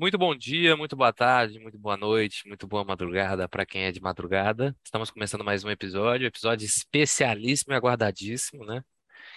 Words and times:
Muito 0.00 0.16
bom 0.16 0.32
dia, 0.32 0.76
muito 0.76 0.94
boa 0.94 1.12
tarde, 1.12 1.58
muito 1.58 1.76
boa 1.76 1.96
noite, 1.96 2.46
muito 2.46 2.68
boa 2.68 2.84
madrugada 2.84 3.48
para 3.48 3.66
quem 3.66 3.82
é 3.82 3.90
de 3.90 4.00
madrugada. 4.00 4.72
Estamos 4.84 5.10
começando 5.10 5.42
mais 5.42 5.64
um 5.64 5.70
episódio, 5.70 6.24
episódio 6.24 6.64
especialíssimo 6.64 7.72
e 7.72 7.76
aguardadíssimo, 7.76 8.64
né? 8.64 8.84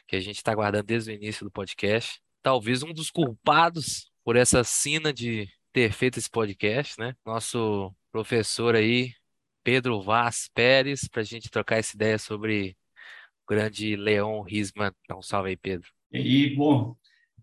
Que 0.07 0.15
a 0.15 0.19
gente 0.19 0.35
está 0.35 0.51
aguardando 0.51 0.83
desde 0.83 1.09
o 1.09 1.15
início 1.15 1.43
do 1.43 1.49
podcast. 1.49 2.21
Talvez 2.43 2.83
um 2.83 2.93
dos 2.93 3.09
culpados 3.09 4.11
por 4.23 4.35
essa 4.35 4.63
sina 4.63 5.11
de 5.11 5.49
ter 5.73 5.91
feito 5.93 6.19
esse 6.19 6.29
podcast, 6.29 6.93
né? 6.99 7.15
Nosso 7.25 7.91
professor 8.11 8.75
aí, 8.75 9.13
Pedro 9.63 9.99
Vaz 9.99 10.47
Pérez, 10.53 11.07
para 11.07 11.21
a 11.21 11.25
gente 11.25 11.49
trocar 11.49 11.77
essa 11.77 11.95
ideia 11.95 12.19
sobre 12.19 12.77
o 13.43 13.49
grande 13.51 13.95
Leon 13.95 14.43
Risman. 14.43 14.91
Um 15.11 15.23
salve 15.23 15.49
aí, 15.49 15.57
Pedro. 15.57 15.89
E 16.11 16.19
aí, 16.19 16.55
bom, 16.55 16.95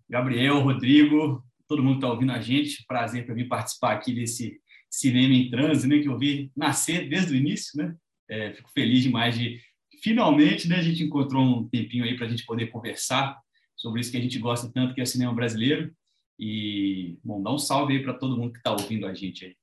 Gabriel, 0.09 0.61
Rodrigo, 0.61 1.45
todo 1.69 1.83
mundo 1.83 1.97
está 1.97 2.11
ouvindo 2.11 2.33
a 2.33 2.41
gente. 2.41 2.85
Prazer 2.87 3.27
para 3.27 3.35
mim 3.35 3.47
participar 3.47 3.93
aqui 3.93 4.13
desse 4.13 4.61
cinema 4.91 5.35
em 5.35 5.51
transe, 5.51 5.87
né, 5.87 5.99
que 5.99 6.09
eu 6.09 6.19
vi 6.19 6.51
nascer 6.57 7.09
desde 7.09 7.33
o 7.33 7.37
início, 7.37 7.77
né? 7.77 7.95
É, 8.29 8.53
fico 8.55 8.71
feliz 8.73 9.03
demais 9.03 9.39
de 9.39 9.61
finalmente, 10.03 10.69
né, 10.69 10.77
a 10.77 10.83
gente 10.83 11.03
encontrou 11.03 11.43
um 11.43 11.69
tempinho 11.69 12.05
aí 12.05 12.17
para 12.17 12.27
a 12.27 12.29
gente 12.29 12.45
poder 12.45 12.69
conversar 12.69 13.39
sobre 13.77 14.01
isso 14.01 14.11
que 14.11 14.17
a 14.17 14.21
gente 14.21 14.39
gosta 14.39 14.71
tanto, 14.73 14.95
que 14.95 15.01
é 15.01 15.05
o 15.05 15.07
cinema 15.07 15.35
brasileiro. 15.35 15.95
E, 16.39 17.19
bom, 17.23 17.43
dá 17.43 17.53
um 17.53 17.59
salve 17.59 17.95
aí 17.95 18.03
para 18.03 18.15
todo 18.15 18.37
mundo 18.37 18.53
que 18.53 18.59
está 18.59 18.73
ouvindo 18.73 19.07
a 19.07 19.15
gente 19.15 19.45
aí. 19.45 19.57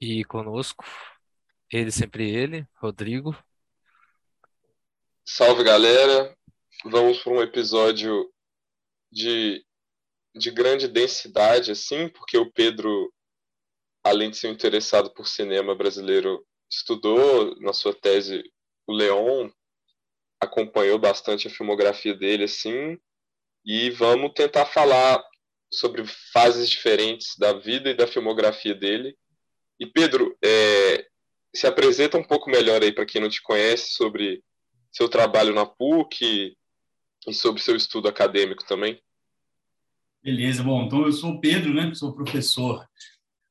E 0.00 0.24
conosco, 0.24 0.84
ele 1.70 1.90
sempre 1.90 2.30
ele, 2.30 2.66
Rodrigo. 2.76 3.36
Salve 5.24 5.62
galera, 5.62 6.34
vamos 6.84 7.18
para 7.18 7.32
um 7.32 7.42
episódio 7.42 8.32
de 9.12 9.62
de 10.38 10.50
grande 10.50 10.88
densidade, 10.88 11.72
assim, 11.72 12.08
porque 12.08 12.38
o 12.38 12.50
Pedro, 12.50 13.12
além 14.04 14.30
de 14.30 14.36
ser 14.36 14.48
interessado 14.48 15.12
por 15.12 15.26
cinema 15.26 15.74
brasileiro, 15.74 16.44
estudou 16.70 17.58
na 17.60 17.72
sua 17.72 17.92
tese 17.92 18.42
o 18.86 18.92
Leon, 18.92 19.50
acompanhou 20.40 20.98
bastante 20.98 21.48
a 21.48 21.50
filmografia 21.50 22.14
dele, 22.14 22.44
assim, 22.44 22.98
e 23.64 23.90
vamos 23.90 24.32
tentar 24.34 24.66
falar 24.66 25.22
sobre 25.70 26.04
fases 26.32 26.68
diferentes 26.70 27.36
da 27.36 27.52
vida 27.52 27.90
e 27.90 27.94
da 27.94 28.06
filmografia 28.06 28.74
dele. 28.74 29.16
E 29.78 29.86
Pedro, 29.86 30.36
é, 30.42 31.06
se 31.54 31.66
apresenta 31.66 32.16
um 32.16 32.24
pouco 32.24 32.50
melhor 32.50 32.82
aí 32.82 32.92
para 32.92 33.04
quem 33.04 33.20
não 33.20 33.28
te 33.28 33.42
conhece 33.42 33.92
sobre 33.92 34.42
seu 34.92 35.08
trabalho 35.08 35.54
na 35.54 35.66
PUC 35.66 36.56
e 37.26 37.34
sobre 37.34 37.60
seu 37.60 37.76
estudo 37.76 38.08
acadêmico 38.08 38.64
também. 38.64 39.02
Beleza, 40.22 40.62
bom, 40.62 40.84
então 40.84 41.06
eu 41.06 41.12
sou 41.12 41.34
o 41.34 41.40
Pedro, 41.40 41.72
né, 41.72 41.94
sou 41.94 42.12
professor 42.12 42.84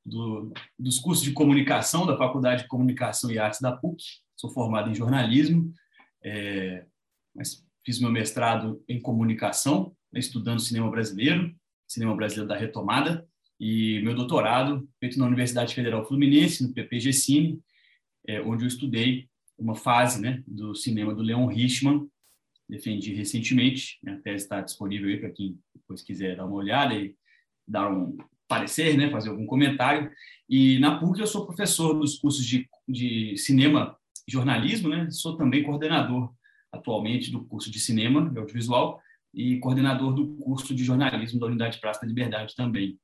do, 0.05 0.53
dos 0.77 0.99
cursos 0.99 1.23
de 1.23 1.31
comunicação 1.31 2.05
da 2.05 2.17
Faculdade 2.17 2.63
de 2.63 2.67
Comunicação 2.67 3.31
e 3.31 3.39
Artes 3.39 3.61
da 3.61 3.71
PUC, 3.71 4.03
sou 4.35 4.49
formado 4.49 4.89
em 4.89 4.95
jornalismo, 4.95 5.73
é, 6.23 6.85
mas 7.33 7.65
fiz 7.85 7.99
meu 7.99 8.11
mestrado 8.11 8.83
em 8.87 8.99
comunicação, 8.99 9.95
né, 10.11 10.19
estudando 10.19 10.59
cinema 10.59 10.91
brasileiro, 10.91 11.55
cinema 11.87 12.15
brasileiro 12.15 12.49
da 12.49 12.57
retomada, 12.57 13.25
e 13.59 14.01
meu 14.03 14.13
doutorado 14.13 14.87
feito 14.99 15.17
na 15.17 15.25
Universidade 15.25 15.73
Federal 15.73 16.05
Fluminense, 16.05 16.63
no 16.63 16.73
PPG 16.73 17.13
Cine, 17.13 17.59
é, 18.27 18.41
onde 18.41 18.65
eu 18.65 18.67
estudei 18.67 19.27
uma 19.57 19.73
fase 19.73 20.21
né, 20.21 20.43
do 20.45 20.75
cinema 20.75 21.15
do 21.15 21.23
Leon 21.23 21.47
Richman, 21.47 22.07
defendi 22.67 23.13
recentemente. 23.13 23.97
Minha 24.03 24.19
tese 24.21 24.43
está 24.43 24.61
disponível 24.61 25.09
aí 25.09 25.17
para 25.17 25.31
quem 25.31 25.57
depois 25.73 26.01
quiser 26.01 26.35
dar 26.35 26.45
uma 26.45 26.55
olhada 26.55 26.93
e 26.93 27.15
dar 27.67 27.91
um 27.91 28.17
parecer, 28.47 28.97
né, 28.97 29.09
fazer 29.09 29.29
algum 29.29 29.45
comentário. 29.45 30.09
E 30.49 30.79
na 30.79 30.97
PUC 30.99 31.19
eu 31.19 31.27
sou 31.27 31.45
professor 31.45 31.93
dos 31.93 32.17
cursos 32.17 32.45
de, 32.45 32.67
de 32.87 33.37
cinema 33.37 33.97
e 34.27 34.31
jornalismo, 34.31 34.89
né? 34.89 35.09
Sou 35.11 35.35
também 35.35 35.63
coordenador 35.63 36.33
atualmente 36.71 37.31
do 37.31 37.45
curso 37.45 37.71
de 37.71 37.79
cinema 37.79 38.31
e 38.33 38.37
audiovisual 38.37 39.01
e 39.33 39.59
coordenador 39.59 40.13
do 40.13 40.35
curso 40.37 40.73
de 40.73 40.83
jornalismo 40.83 41.39
da 41.39 41.47
Unidade 41.47 41.79
Praça 41.79 42.01
da 42.01 42.07
Liberdade 42.07 42.55
também. 42.55 42.97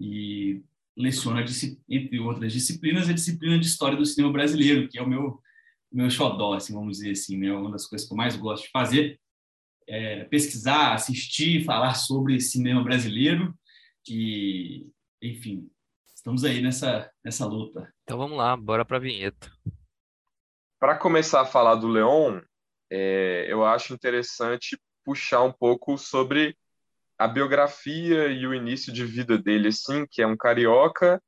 E 0.00 0.62
leciono, 0.96 1.42
entre 1.88 2.18
outras 2.18 2.52
disciplinas, 2.52 3.08
a 3.08 3.12
disciplina 3.12 3.58
de 3.58 3.66
História 3.66 3.96
do 3.96 4.04
Cinema 4.04 4.32
Brasileiro, 4.32 4.88
que 4.88 4.98
é 4.98 5.02
o 5.02 5.08
meu 5.08 5.40
meu 5.96 6.10
xodó, 6.10 6.52
assim, 6.52 6.74
vamos 6.74 6.98
dizer 6.98 7.12
assim, 7.12 7.38
né? 7.38 7.50
Uma 7.50 7.70
das 7.70 7.86
coisas 7.86 8.06
que 8.06 8.12
eu 8.12 8.16
mais 8.16 8.36
gosto 8.36 8.64
de 8.64 8.70
fazer 8.70 9.18
é 9.88 10.24
pesquisar, 10.24 10.92
assistir, 10.92 11.64
falar 11.64 11.94
sobre 11.94 12.38
cinema 12.38 12.84
brasileiro 12.84 13.54
e, 14.06 14.86
enfim, 15.22 15.70
estamos 16.14 16.44
aí 16.44 16.60
nessa, 16.60 17.10
nessa 17.24 17.46
luta. 17.46 17.90
Então 18.02 18.18
vamos 18.18 18.36
lá, 18.36 18.54
bora 18.56 18.84
para 18.84 18.98
a 18.98 19.00
vinheta. 19.00 19.50
Para 20.78 20.98
começar 20.98 21.40
a 21.40 21.46
falar 21.46 21.76
do 21.76 21.88
Leon, 21.88 22.40
é, 22.90 23.46
eu 23.48 23.64
acho 23.64 23.94
interessante 23.94 24.78
puxar 25.02 25.42
um 25.44 25.52
pouco 25.52 25.96
sobre 25.96 26.54
a 27.18 27.26
biografia 27.26 28.26
e 28.26 28.46
o 28.46 28.52
início 28.52 28.92
de 28.92 29.04
vida 29.06 29.38
dele, 29.38 29.68
assim, 29.68 30.06
que 30.10 30.20
é 30.20 30.26
um 30.26 30.36
carioca, 30.36 31.22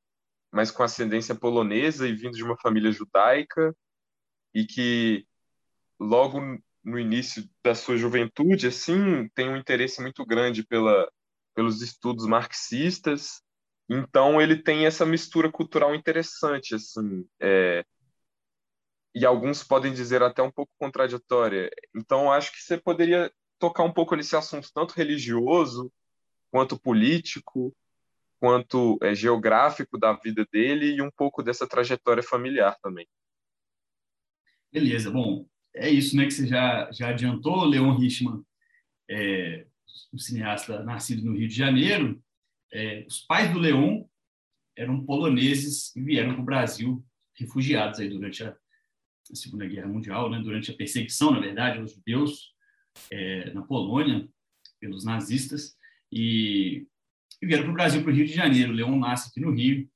mas 0.52 0.70
com 0.70 0.82
ascendência 0.82 1.34
polonesa 1.34 2.06
e 2.06 2.12
vindo 2.12 2.36
de 2.36 2.44
uma 2.44 2.58
família 2.58 2.92
judaica, 2.92 3.74
e 4.58 4.66
que 4.66 5.24
logo 6.00 6.40
no 6.82 6.98
início 6.98 7.48
da 7.62 7.76
sua 7.76 7.96
juventude, 7.96 8.66
assim, 8.66 9.28
tem 9.28 9.48
um 9.48 9.56
interesse 9.56 10.02
muito 10.02 10.26
grande 10.26 10.66
pela, 10.66 11.08
pelos 11.54 11.80
estudos 11.80 12.26
marxistas. 12.26 13.40
Então 13.88 14.42
ele 14.42 14.60
tem 14.60 14.84
essa 14.84 15.06
mistura 15.06 15.50
cultural 15.50 15.94
interessante, 15.94 16.74
assim, 16.74 17.24
é, 17.40 17.84
e 19.14 19.24
alguns 19.24 19.62
podem 19.62 19.92
dizer 19.92 20.24
até 20.24 20.42
um 20.42 20.50
pouco 20.50 20.72
contraditória. 20.76 21.70
Então 21.94 22.32
acho 22.32 22.50
que 22.50 22.58
você 22.58 22.76
poderia 22.76 23.30
tocar 23.60 23.84
um 23.84 23.92
pouco 23.92 24.16
nesse 24.16 24.34
assunto 24.34 24.70
tanto 24.74 24.94
religioso 24.94 25.92
quanto 26.50 26.80
político, 26.80 27.72
quanto 28.40 28.98
é, 29.02 29.14
geográfico 29.14 29.96
da 29.96 30.14
vida 30.14 30.44
dele 30.50 30.96
e 30.96 31.02
um 31.02 31.10
pouco 31.12 31.44
dessa 31.44 31.66
trajetória 31.66 32.22
familiar 32.24 32.76
também. 32.82 33.06
Beleza, 34.72 35.10
bom, 35.10 35.48
é 35.74 35.88
isso 35.88 36.16
né, 36.16 36.26
que 36.26 36.32
você 36.32 36.46
já, 36.46 36.90
já 36.92 37.08
adiantou. 37.08 37.64
Leon 37.64 37.96
Richman, 37.96 38.42
é, 39.10 39.66
um 40.12 40.18
cineasta 40.18 40.82
nascido 40.82 41.24
no 41.24 41.36
Rio 41.36 41.48
de 41.48 41.54
Janeiro. 41.54 42.22
É, 42.72 43.04
os 43.06 43.20
pais 43.20 43.50
do 43.50 43.58
Leon 43.58 44.04
eram 44.76 45.04
poloneses 45.04 45.94
e 45.96 46.02
vieram 46.02 46.34
para 46.34 46.42
o 46.42 46.44
Brasil 46.44 47.04
refugiados 47.34 47.98
aí 48.00 48.08
durante 48.08 48.44
a, 48.44 48.50
a, 48.50 49.34
Segunda 49.34 49.66
Guerra 49.66 49.88
Mundial, 49.88 50.30
né, 50.30 50.40
durante 50.40 50.70
a 50.70 50.76
perseguição, 50.76 51.30
na 51.30 51.40
verdade, 51.40 51.78
aos 51.78 51.94
judeus 51.94 52.54
é, 53.10 53.52
na 53.52 53.62
Polônia 53.62 54.28
pelos 54.80 55.04
nazistas 55.04 55.76
e, 56.12 56.86
e 57.40 57.46
vieram 57.46 57.64
para 57.64 57.72
o 57.72 57.74
Brasil, 57.74 58.02
para 58.02 58.12
o 58.12 58.14
Rio 58.14 58.26
de 58.26 58.34
Janeiro. 58.34 58.72
O 58.72 58.74
Leon 58.74 58.98
nasce 58.98 59.30
aqui 59.30 59.40
no 59.40 59.52
Rio 59.52 59.88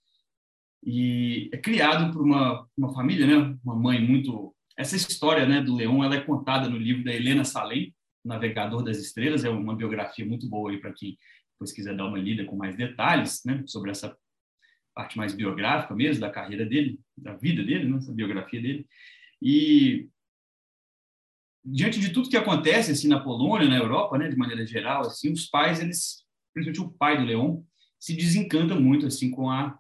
e 0.82 1.50
é 1.52 1.58
criado 1.58 2.12
por 2.12 2.22
uma, 2.22 2.68
uma 2.76 2.92
família, 2.94 3.26
né, 3.26 3.58
uma 3.62 3.76
mãe 3.76 4.00
muito 4.00 4.54
essa 4.76 4.96
história 4.96 5.46
né, 5.46 5.60
do 5.60 5.74
Leão 5.74 6.02
ela 6.02 6.14
é 6.14 6.20
contada 6.20 6.68
no 6.68 6.76
livro 6.76 7.04
da 7.04 7.12
Helena 7.12 7.44
Salem, 7.44 7.94
Navegador 8.24 8.82
das 8.82 8.98
Estrelas, 8.98 9.44
é 9.44 9.50
uma 9.50 9.74
biografia 9.74 10.24
muito 10.24 10.48
boa 10.48 10.70
aí 10.70 10.78
para 10.78 10.92
quem 10.92 11.18
depois 11.52 11.72
quiser 11.72 11.96
dar 11.96 12.06
uma 12.06 12.18
lida 12.18 12.44
com 12.44 12.56
mais 12.56 12.76
detalhes 12.76 13.42
né, 13.44 13.62
sobre 13.66 13.90
essa 13.90 14.16
parte 14.94 15.16
mais 15.16 15.34
biográfica 15.34 15.94
mesmo 15.94 16.20
da 16.20 16.30
carreira 16.30 16.66
dele, 16.66 17.00
da 17.16 17.34
vida 17.34 17.62
dele, 17.62 17.88
né, 17.88 17.98
essa 17.98 18.12
biografia 18.12 18.60
dele. 18.60 18.86
E 19.40 20.08
diante 21.64 22.00
de 22.00 22.10
tudo 22.10 22.28
que 22.28 22.36
acontece 22.36 22.92
assim 22.92 23.08
na 23.08 23.20
Polônia, 23.20 23.68
na 23.68 23.78
Europa, 23.78 24.18
né, 24.18 24.28
de 24.28 24.36
maneira 24.36 24.66
geral, 24.66 25.02
assim, 25.02 25.32
os 25.32 25.46
pais 25.46 25.80
eles, 25.80 26.24
principalmente 26.52 26.80
o 26.80 26.96
pai 26.96 27.18
do 27.18 27.24
Leão, 27.24 27.64
se 27.98 28.14
desencanta 28.14 28.74
muito 28.74 29.06
assim 29.06 29.30
com 29.30 29.48
a 29.48 29.78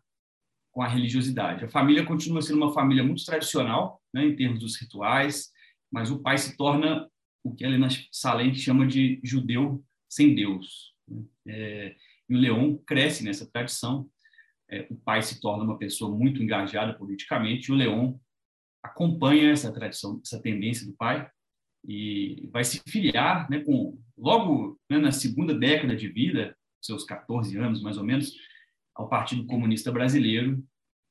com 0.72 0.82
a 0.82 0.88
religiosidade. 0.88 1.64
A 1.64 1.68
família 1.68 2.04
continua 2.04 2.42
sendo 2.42 2.56
uma 2.56 2.72
família 2.72 3.04
muito 3.04 3.24
tradicional, 3.24 4.02
né, 4.12 4.24
em 4.24 4.34
termos 4.34 4.58
dos 4.58 4.80
rituais, 4.80 5.50
mas 5.92 6.10
o 6.10 6.20
pai 6.20 6.38
se 6.38 6.56
torna 6.56 7.08
o 7.44 7.54
que 7.54 7.64
a 7.64 7.68
Helena 7.68 7.88
Salem 8.10 8.54
chama 8.54 8.86
de 8.86 9.20
judeu 9.22 9.84
sem 10.08 10.34
Deus. 10.34 10.94
Né? 11.06 11.22
É, 11.46 11.96
e 12.28 12.34
o 12.34 12.38
Leon 12.38 12.76
cresce 12.86 13.22
nessa 13.22 13.46
tradição. 13.50 14.08
É, 14.70 14.86
o 14.90 14.96
pai 14.96 15.20
se 15.22 15.40
torna 15.40 15.64
uma 15.64 15.76
pessoa 15.76 16.10
muito 16.10 16.42
engajada 16.42 16.94
politicamente, 16.94 17.68
e 17.68 17.72
o 17.72 17.76
Leon 17.76 18.14
acompanha 18.82 19.50
essa 19.50 19.70
tradição, 19.70 20.20
essa 20.24 20.40
tendência 20.40 20.86
do 20.86 20.94
pai, 20.94 21.30
e 21.84 22.48
vai 22.50 22.64
se 22.64 22.80
filiar, 22.88 23.50
né, 23.50 23.60
com, 23.60 24.00
logo 24.16 24.80
né, 24.88 24.98
na 24.98 25.12
segunda 25.12 25.54
década 25.54 25.94
de 25.94 26.08
vida, 26.08 26.56
seus 26.80 27.04
14 27.04 27.56
anos 27.58 27.82
mais 27.82 27.98
ou 27.98 28.04
menos, 28.04 28.32
ao 28.94 29.08
Partido 29.08 29.46
Comunista 29.46 29.90
Brasileiro, 29.90 30.62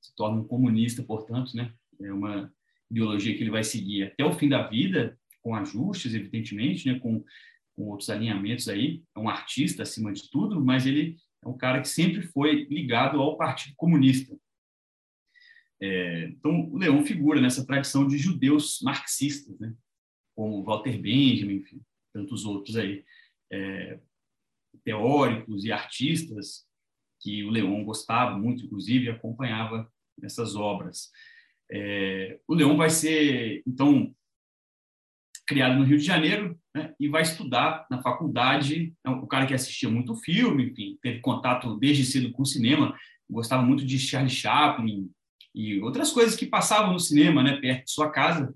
se 0.02 0.16
torna 0.16 0.42
um 0.42 0.48
comunista, 0.48 1.04
portanto, 1.04 1.56
né? 1.56 1.74
É 2.02 2.12
uma 2.12 2.52
ideologia 2.90 3.36
que 3.36 3.44
ele 3.44 3.52
vai 3.52 3.64
seguir 3.64 4.04
até 4.04 4.26
o 4.26 4.34
fim 4.34 4.50
da 4.50 4.68
vida, 4.68 5.18
com 5.42 5.56
ajustes, 5.56 6.14
evidentemente, 6.14 6.92
né? 6.92 7.00
Com, 7.00 7.24
com 7.76 7.90
outros 7.90 8.10
alinhamentos 8.10 8.68
aí. 8.68 9.04
É 9.16 9.20
um 9.20 9.30
artista 9.30 9.84
acima 9.84 10.12
de 10.12 10.30
tudo, 10.30 10.64
mas 10.64 10.86
ele 10.86 11.18
é 11.44 11.48
um 11.48 11.58
cara 11.58 11.82
que 11.82 11.88
sempre 11.88 12.22
foi 12.22 12.66
ligado 12.66 13.20
ao 13.22 13.38
Partido 13.38 13.76
Comunista. 13.76 14.36
É, 15.80 16.26
então, 16.26 16.70
o 16.72 16.78
Leon 16.78 17.04
figura 17.04 17.42
nessa 17.42 17.66
tradição 17.66 18.08
de 18.08 18.18
judeus 18.18 18.80
marxistas, 18.84 19.58
né? 19.60 19.74
como 20.36 20.64
Walter 20.64 20.98
Benjamin, 21.00 21.56
enfim, 21.56 21.82
tantos 22.14 22.46
outros 22.46 22.76
aí, 22.78 23.04
é, 23.52 24.00
teóricos 24.84 25.66
e 25.66 25.72
artistas 25.72 26.66
que 27.22 27.44
o 27.44 27.50
Leon 27.50 27.84
gostava 27.84 28.38
muito, 28.38 28.66
inclusive, 28.66 29.10
acompanhava 29.10 29.90
nessas 30.20 30.56
obras. 30.56 31.10
É, 31.72 32.40
o 32.48 32.54
Leon 32.54 32.76
vai 32.76 32.90
ser, 32.90 33.64
então, 33.66 34.14
criado 35.48 35.78
no 35.78 35.86
Rio 35.86 35.98
de 35.98 36.04
Janeiro 36.04 36.60
né, 36.76 36.94
e 37.00 37.08
vai 37.08 37.22
estudar 37.22 37.86
na 37.90 38.02
faculdade. 38.02 38.94
É 39.06 39.10
o 39.10 39.28
cara 39.28 39.46
que 39.46 39.54
assistia 39.54 39.90
muito 39.90 40.16
filme, 40.16 40.72
enfim, 40.72 40.98
teve 41.02 41.20
contato 41.20 41.78
desde 41.78 42.06
cedo 42.06 42.32
com 42.32 42.42
o 42.42 42.46
cinema, 42.46 42.98
gostava 43.30 43.62
muito 43.64 43.86
de 43.86 44.00
Charlie 44.00 44.30
Chaplin 44.30 45.10
e 45.54 45.80
outras 45.82 46.12
coisas 46.12 46.36
que 46.36 46.46
passavam 46.46 46.94
no 46.94 47.00
cinema, 47.00 47.44
né, 47.44 47.58
perto 47.58 47.86
de 47.86 47.92
sua 47.92 48.10
casa. 48.10 48.54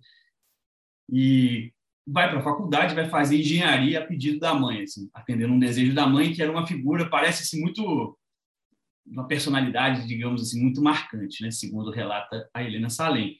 E 1.11 1.71
vai 2.07 2.29
para 2.29 2.39
a 2.39 2.43
faculdade, 2.43 2.95
vai 2.95 3.09
fazer 3.09 3.39
engenharia 3.39 3.99
a 3.99 4.05
pedido 4.05 4.39
da 4.39 4.53
mãe, 4.53 4.83
assim, 4.83 5.09
atendendo 5.13 5.53
um 5.53 5.59
desejo 5.59 5.93
da 5.93 6.07
mãe, 6.07 6.33
que 6.33 6.41
era 6.41 6.51
uma 6.51 6.67
figura, 6.67 7.09
parece 7.09 7.43
assim, 7.43 7.61
muito 7.61 8.17
uma 9.05 9.27
personalidade, 9.27 10.07
digamos 10.07 10.41
assim, 10.41 10.61
muito 10.61 10.81
marcante, 10.81 11.43
né? 11.43 11.51
segundo 11.51 11.91
relata 11.91 12.49
a 12.53 12.63
Helena 12.63 12.89
Salem. 12.89 13.37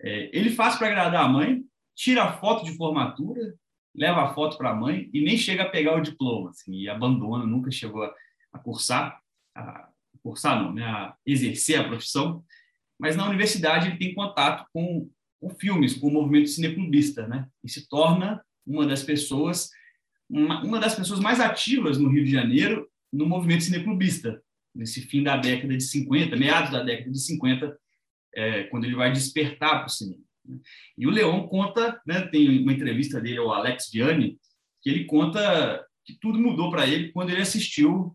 É, 0.00 0.30
ele 0.32 0.50
faz 0.50 0.76
para 0.76 0.88
agradar 0.88 1.24
a 1.24 1.28
mãe, 1.28 1.62
tira 1.94 2.24
a 2.24 2.32
foto 2.32 2.64
de 2.64 2.76
formatura, 2.76 3.54
leva 3.94 4.24
a 4.24 4.34
foto 4.34 4.58
para 4.58 4.70
a 4.70 4.74
mãe 4.74 5.08
e 5.12 5.20
nem 5.20 5.36
chega 5.36 5.62
a 5.62 5.68
pegar 5.68 5.96
o 5.96 6.02
diploma, 6.02 6.50
assim, 6.50 6.74
e 6.74 6.88
abandona, 6.88 7.46
nunca 7.46 7.70
chegou 7.70 8.02
a, 8.02 8.12
a 8.52 8.58
cursar, 8.58 9.20
a 9.54 9.88
cursar 10.22 10.60
não, 10.62 10.72
né? 10.72 10.84
a 10.84 11.14
exercer 11.24 11.78
a 11.78 11.84
profissão, 11.84 12.44
mas 12.98 13.16
na 13.16 13.28
universidade 13.28 13.88
ele 13.88 13.98
tem 13.98 14.14
contato 14.14 14.66
com, 14.72 15.08
filmes, 15.58 15.94
com 15.94 16.08
o 16.08 16.12
movimento 16.12 16.48
cineclubista, 16.48 17.28
né? 17.28 17.46
e 17.62 17.68
se 17.68 17.88
torna 17.88 18.44
uma 18.66 18.86
das 18.86 19.02
pessoas 19.02 19.70
uma 20.26 20.80
das 20.80 20.94
pessoas 20.94 21.20
mais 21.20 21.38
ativas 21.38 21.98
no 21.98 22.08
Rio 22.08 22.24
de 22.24 22.30
Janeiro 22.30 22.88
no 23.12 23.26
movimento 23.26 23.62
cineclubista, 23.62 24.42
nesse 24.74 25.02
fim 25.02 25.22
da 25.22 25.36
década 25.36 25.76
de 25.76 25.82
50, 25.82 26.36
meados 26.36 26.70
da 26.70 26.82
década 26.82 27.10
de 27.10 27.20
50, 27.20 27.78
é, 28.34 28.64
quando 28.64 28.84
ele 28.84 28.96
vai 28.96 29.12
despertar 29.12 29.78
para 29.78 29.86
o 29.86 29.90
cinema. 29.90 30.22
Né? 30.44 30.58
E 30.98 31.06
o 31.06 31.10
Leon 31.10 31.46
conta, 31.46 32.00
né, 32.06 32.22
tem 32.28 32.62
uma 32.62 32.72
entrevista 32.72 33.20
dele 33.20 33.38
ao 33.38 33.52
Alex 33.52 33.90
Vianney, 33.92 34.38
que 34.82 34.90
ele 34.90 35.04
conta 35.04 35.84
que 36.04 36.18
tudo 36.20 36.38
mudou 36.38 36.70
para 36.70 36.86
ele 36.86 37.12
quando 37.12 37.30
ele 37.30 37.40
assistiu 37.40 38.14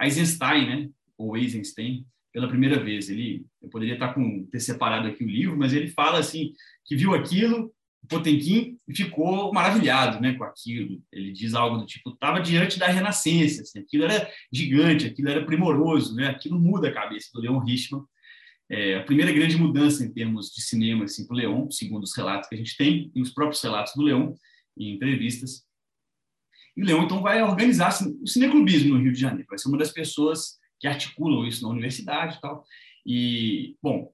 Eisenstein, 0.00 0.66
né, 0.66 0.90
ou 1.16 1.36
Eisenstein, 1.36 2.06
pela 2.32 2.48
primeira 2.48 2.82
vez. 2.82 3.10
Ele, 3.10 3.44
eu 3.60 3.68
poderia 3.68 3.94
estar 3.94 4.14
com 4.14 4.46
ter 4.46 4.60
separado 4.60 5.08
aqui 5.08 5.24
o 5.24 5.28
livro, 5.28 5.56
mas 5.56 5.72
ele 5.72 5.88
fala 5.88 6.18
assim 6.18 6.52
que 6.84 6.96
viu 6.96 7.14
aquilo 7.14 7.74
Potemkin 8.08 8.78
ficou 8.94 9.52
maravilhado 9.52 10.20
né, 10.20 10.34
com 10.34 10.44
aquilo. 10.44 11.02
Ele 11.12 11.32
diz 11.32 11.54
algo 11.54 11.78
do 11.78 11.86
tipo: 11.86 12.10
estava 12.10 12.40
diante 12.40 12.78
da 12.78 12.86
renascença, 12.86 13.62
assim, 13.62 13.80
aquilo 13.80 14.04
era 14.04 14.30
gigante, 14.52 15.06
aquilo 15.06 15.28
era 15.28 15.44
primoroso, 15.44 16.14
né, 16.14 16.28
aquilo 16.28 16.58
muda 16.58 16.88
a 16.88 16.94
cabeça 16.94 17.28
do 17.32 17.40
Leon 17.40 17.58
Richman. 17.58 18.02
É, 18.70 18.96
a 18.96 19.02
primeira 19.02 19.32
grande 19.32 19.56
mudança 19.56 20.04
em 20.04 20.12
termos 20.12 20.50
de 20.50 20.60
cinema 20.60 21.04
assim, 21.04 21.26
para 21.26 21.34
o 21.34 21.38
Leon, 21.38 21.70
segundo 21.70 22.02
os 22.02 22.14
relatos 22.14 22.48
que 22.48 22.54
a 22.54 22.58
gente 22.58 22.76
tem, 22.76 23.10
e 23.14 23.22
os 23.22 23.30
próprios 23.30 23.62
relatos 23.62 23.94
do 23.94 24.02
Leon 24.02 24.34
em 24.76 24.94
entrevistas. 24.94 25.64
E 26.76 26.82
o 26.82 26.86
Leon, 26.86 27.04
então, 27.04 27.22
vai 27.22 27.42
organizar 27.42 27.92
o 28.22 28.26
cineclubismo 28.26 28.94
no 28.94 29.02
Rio 29.02 29.12
de 29.12 29.20
Janeiro, 29.20 29.46
vai 29.48 29.58
ser 29.58 29.68
uma 29.68 29.78
das 29.78 29.90
pessoas 29.90 30.58
que 30.78 30.86
articulam 30.86 31.46
isso 31.46 31.62
na 31.62 31.70
universidade 31.70 32.36
e 32.36 32.40
tal. 32.40 32.64
E, 33.04 33.76
bom, 33.82 34.12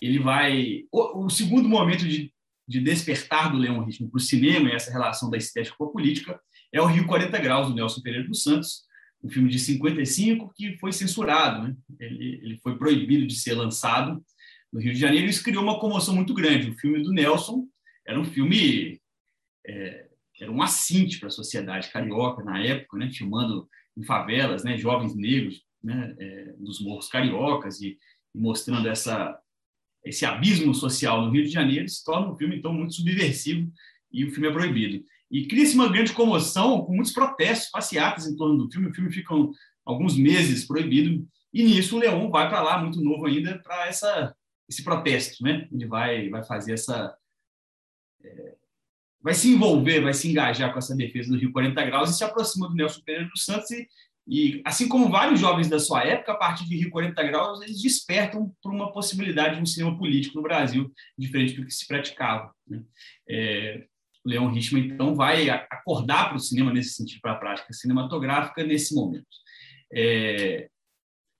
ele 0.00 0.18
vai. 0.18 0.84
O, 0.92 1.24
o 1.24 1.30
segundo 1.30 1.68
momento 1.68 2.06
de 2.06 2.32
de 2.68 2.80
despertar 2.80 3.50
do 3.50 3.56
Leon 3.56 3.82
Ritmo 3.82 4.10
para 4.10 4.18
o 4.18 4.20
cinema 4.20 4.68
e 4.68 4.72
essa 4.72 4.92
relação 4.92 5.30
da 5.30 5.38
estética 5.38 5.74
com 5.78 5.84
a 5.84 5.90
política 5.90 6.38
é 6.70 6.80
o 6.82 6.86
Rio 6.86 7.06
40 7.06 7.38
Graus, 7.38 7.68
do 7.68 7.74
Nelson 7.74 8.02
Pereira 8.02 8.28
dos 8.28 8.42
Santos, 8.42 8.82
um 9.24 9.30
filme 9.30 9.48
de 9.48 9.58
55 9.58 10.52
que 10.54 10.76
foi 10.76 10.92
censurado. 10.92 11.66
Né? 11.66 11.74
Ele, 11.98 12.40
ele 12.42 12.58
foi 12.58 12.76
proibido 12.76 13.26
de 13.26 13.34
ser 13.34 13.54
lançado 13.54 14.22
no 14.70 14.80
Rio 14.80 14.92
de 14.92 15.00
Janeiro 15.00 15.26
e 15.26 15.30
isso 15.30 15.42
criou 15.42 15.62
uma 15.62 15.80
comoção 15.80 16.14
muito 16.14 16.34
grande. 16.34 16.70
O 16.70 16.78
filme 16.78 17.02
do 17.02 17.10
Nelson 17.10 17.66
era 18.06 18.20
um 18.20 18.24
filme, 18.24 19.00
é, 19.66 20.06
era 20.38 20.52
um 20.52 20.62
assinte 20.62 21.18
para 21.18 21.28
a 21.28 21.32
sociedade 21.32 21.90
carioca 21.90 22.44
na 22.44 22.62
época, 22.62 22.98
né? 22.98 23.10
filmando 23.10 23.66
em 23.96 24.04
favelas, 24.04 24.62
né? 24.62 24.76
jovens 24.76 25.16
negros 25.16 25.62
né? 25.82 26.14
É, 26.18 26.52
dos 26.58 26.80
morros 26.82 27.08
cariocas 27.08 27.80
e, 27.80 27.98
e 28.34 28.38
mostrando 28.38 28.88
essa 28.88 29.40
esse 30.08 30.24
abismo 30.24 30.74
social 30.74 31.22
no 31.22 31.30
Rio 31.30 31.44
de 31.44 31.50
Janeiro 31.50 31.88
se 31.88 32.04
torna 32.04 32.30
um 32.30 32.36
filme, 32.36 32.56
então, 32.56 32.72
muito 32.72 32.94
subversivo 32.94 33.70
e 34.10 34.24
o 34.24 34.30
filme 34.30 34.48
é 34.48 34.52
proibido. 34.52 35.04
E 35.30 35.46
cria-se 35.46 35.74
uma 35.74 35.90
grande 35.90 36.12
comoção, 36.12 36.82
com 36.82 36.94
muitos 36.94 37.12
protestos, 37.12 37.70
passeatas 37.70 38.26
em 38.26 38.34
torno 38.34 38.56
do 38.56 38.70
filme. 38.70 38.88
O 38.88 38.94
filme 38.94 39.12
fica 39.12 39.34
alguns 39.84 40.16
meses 40.16 40.66
proibido, 40.66 41.26
e 41.52 41.62
nisso 41.62 41.96
o 41.96 41.98
Leon 41.98 42.30
vai 42.30 42.48
para 42.48 42.62
lá, 42.62 42.82
muito 42.82 43.00
novo 43.02 43.26
ainda, 43.26 43.58
para 43.58 43.88
esse 43.88 44.82
protesto, 44.82 45.42
né? 45.42 45.68
Ele 45.70 45.86
vai 45.86 46.28
vai 46.28 46.44
fazer 46.44 46.72
essa 46.72 47.14
é, 48.24 48.54
vai 49.20 49.34
se 49.34 49.48
envolver, 49.50 50.00
vai 50.00 50.14
se 50.14 50.28
engajar 50.28 50.72
com 50.72 50.78
essa 50.78 50.96
defesa 50.96 51.30
do 51.30 51.38
Rio 51.38 51.52
40 51.52 51.84
graus 51.84 52.10
e 52.10 52.16
se 52.16 52.24
aproxima 52.24 52.68
do 52.68 52.74
Nelson 52.74 53.02
Pereira 53.04 53.28
dos 53.28 53.44
Santos 53.44 53.70
e 53.70 53.86
e, 54.28 54.60
assim 54.64 54.88
como 54.88 55.08
vários 55.08 55.40
jovens 55.40 55.68
da 55.68 55.78
sua 55.78 56.04
época, 56.04 56.32
a 56.32 56.36
partir 56.36 56.68
de 56.68 56.76
Rio 56.76 56.90
40 56.90 57.22
Graus, 57.22 57.62
eles 57.62 57.80
despertam 57.80 58.54
por 58.62 58.72
uma 58.72 58.92
possibilidade 58.92 59.56
de 59.56 59.62
um 59.62 59.66
cinema 59.66 59.96
político 59.96 60.36
no 60.36 60.42
Brasil, 60.42 60.92
diferente 61.16 61.54
do 61.54 61.64
que 61.64 61.72
se 61.72 61.86
praticava. 61.86 62.52
Né? 62.66 62.82
É, 63.28 63.84
Leon 64.26 64.50
Richman, 64.50 64.84
então, 64.84 65.14
vai 65.14 65.48
acordar 65.48 66.28
para 66.28 66.36
o 66.36 66.40
cinema 66.40 66.70
nesse 66.70 66.90
sentido, 66.90 67.20
para 67.22 67.32
a 67.32 67.36
prática 67.36 67.72
cinematográfica, 67.72 68.62
nesse 68.62 68.94
momento. 68.94 69.26
É, 69.90 70.68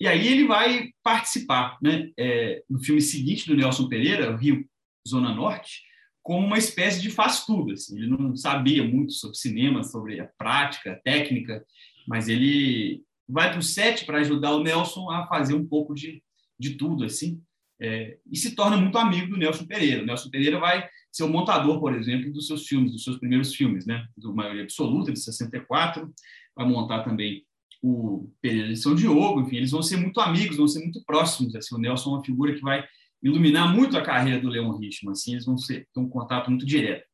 e 0.00 0.06
aí 0.06 0.26
ele 0.26 0.46
vai 0.46 0.90
participar 1.02 1.76
né, 1.82 2.10
é, 2.18 2.62
no 2.70 2.82
filme 2.82 3.02
seguinte 3.02 3.46
do 3.46 3.56
Nelson 3.56 3.88
Pereira, 3.88 4.34
Rio 4.34 4.64
Zona 5.06 5.34
Norte, 5.34 5.82
como 6.22 6.46
uma 6.46 6.58
espécie 6.58 7.02
de 7.02 7.10
faz-tudo. 7.10 7.72
Assim. 7.72 7.98
Ele 7.98 8.06
não 8.06 8.34
sabia 8.34 8.82
muito 8.82 9.12
sobre 9.12 9.36
cinema, 9.36 9.82
sobre 9.82 10.20
a 10.20 10.26
prática, 10.38 10.92
a 10.92 10.96
técnica, 10.96 11.64
mas 12.08 12.28
ele 12.28 13.04
vai 13.28 13.50
para 13.50 13.58
o 13.58 13.62
set 13.62 14.06
para 14.06 14.18
ajudar 14.18 14.52
o 14.52 14.62
Nelson 14.62 15.10
a 15.10 15.26
fazer 15.26 15.54
um 15.54 15.66
pouco 15.66 15.94
de, 15.94 16.22
de 16.58 16.74
tudo, 16.76 17.04
assim, 17.04 17.40
é, 17.80 18.18
e 18.26 18.36
se 18.36 18.56
torna 18.56 18.76
muito 18.76 18.96
amigo 18.96 19.30
do 19.30 19.36
Nelson 19.36 19.66
Pereira. 19.66 20.02
O 20.02 20.06
Nelson 20.06 20.30
Pereira 20.30 20.58
vai 20.58 20.88
ser 21.12 21.24
o 21.24 21.28
montador, 21.28 21.78
por 21.78 21.94
exemplo, 21.94 22.32
dos 22.32 22.46
seus 22.46 22.66
filmes, 22.66 22.92
dos 22.92 23.04
seus 23.04 23.18
primeiros 23.18 23.54
filmes, 23.54 23.86
né? 23.86 24.06
Do 24.16 24.34
Maioria 24.34 24.62
Absoluta, 24.62 25.12
de 25.12 25.20
64, 25.20 26.12
vai 26.56 26.66
montar 26.66 27.04
também 27.04 27.44
o 27.80 28.28
Pereira 28.40 28.68
de 28.68 28.76
São 28.76 28.94
Diogo, 28.94 29.42
enfim, 29.42 29.56
eles 29.56 29.70
vão 29.70 29.82
ser 29.82 29.98
muito 29.98 30.20
amigos, 30.20 30.56
vão 30.56 30.66
ser 30.66 30.80
muito 30.80 31.00
próximos, 31.04 31.54
assim, 31.54 31.76
o 31.76 31.78
Nelson 31.78 32.10
é 32.10 32.12
uma 32.14 32.24
figura 32.24 32.54
que 32.54 32.60
vai 32.60 32.84
iluminar 33.22 33.72
muito 33.72 33.96
a 33.96 34.02
carreira 34.02 34.40
do 34.40 34.48
Leon 34.48 34.72
Richman, 34.76 35.12
assim, 35.12 35.32
eles 35.32 35.44
vão 35.44 35.56
ser, 35.56 35.86
ter 35.94 36.00
um 36.00 36.08
contato 36.08 36.50
muito 36.50 36.66
direto. 36.66 37.06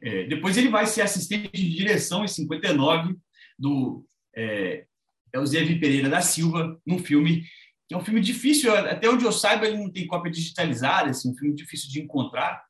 É, 0.00 0.24
depois 0.26 0.56
ele 0.56 0.68
vai 0.68 0.86
ser 0.86 1.02
assistente 1.02 1.50
de 1.52 1.74
direção 1.74 2.24
em 2.24 2.28
59 2.28 3.16
do 3.58 4.06
é, 4.34 4.86
Eusébio 5.32 5.80
Pereira 5.80 6.08
da 6.08 6.20
Silva, 6.20 6.80
num 6.86 6.98
filme 6.98 7.44
que 7.86 7.94
é 7.94 7.98
um 7.98 8.04
filme 8.04 8.20
difícil, 8.20 8.74
até 8.74 9.08
onde 9.08 9.24
eu 9.24 9.32
saiba, 9.32 9.66
ele 9.66 9.76
não 9.76 9.90
tem 9.90 10.06
cópia 10.06 10.32
digitalizada, 10.32 11.10
assim, 11.10 11.30
um 11.30 11.36
filme 11.36 11.54
difícil 11.54 11.90
de 11.90 12.00
encontrar, 12.00 12.64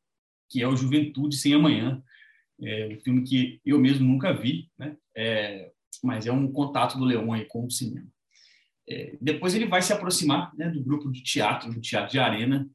que 0.51 0.61
é 0.61 0.67
o 0.67 0.77
Juventude 0.77 1.37
Sem 1.37 1.55
Amanhã, 1.55 2.03
é 2.61 2.89
um 2.89 3.01
filme 3.01 3.23
que 3.23 3.61
eu 3.65 3.79
mesmo 3.79 4.07
nunca 4.07 4.33
vi, 4.33 4.71
né? 4.79 4.97
É, 5.17 5.71
mas 6.03 6.27
é 6.27 6.33
um 6.33 6.51
contato 6.51 6.99
do 6.99 7.05
Leão 7.05 7.29
com 7.49 7.67
o 7.67 7.71
cinema. 7.71 8.07
É, 8.89 9.17
depois 9.21 9.55
ele 9.55 9.67
vai 9.67 9.81
se 9.81 9.93
aproximar 9.93 10.55
né, 10.57 10.69
do 10.69 10.83
grupo 10.83 11.11
de 11.11 11.23
teatro, 11.23 11.73
do 11.73 11.81
Teatro 11.81 12.13
de 12.13 12.19
Arena, 12.19 12.69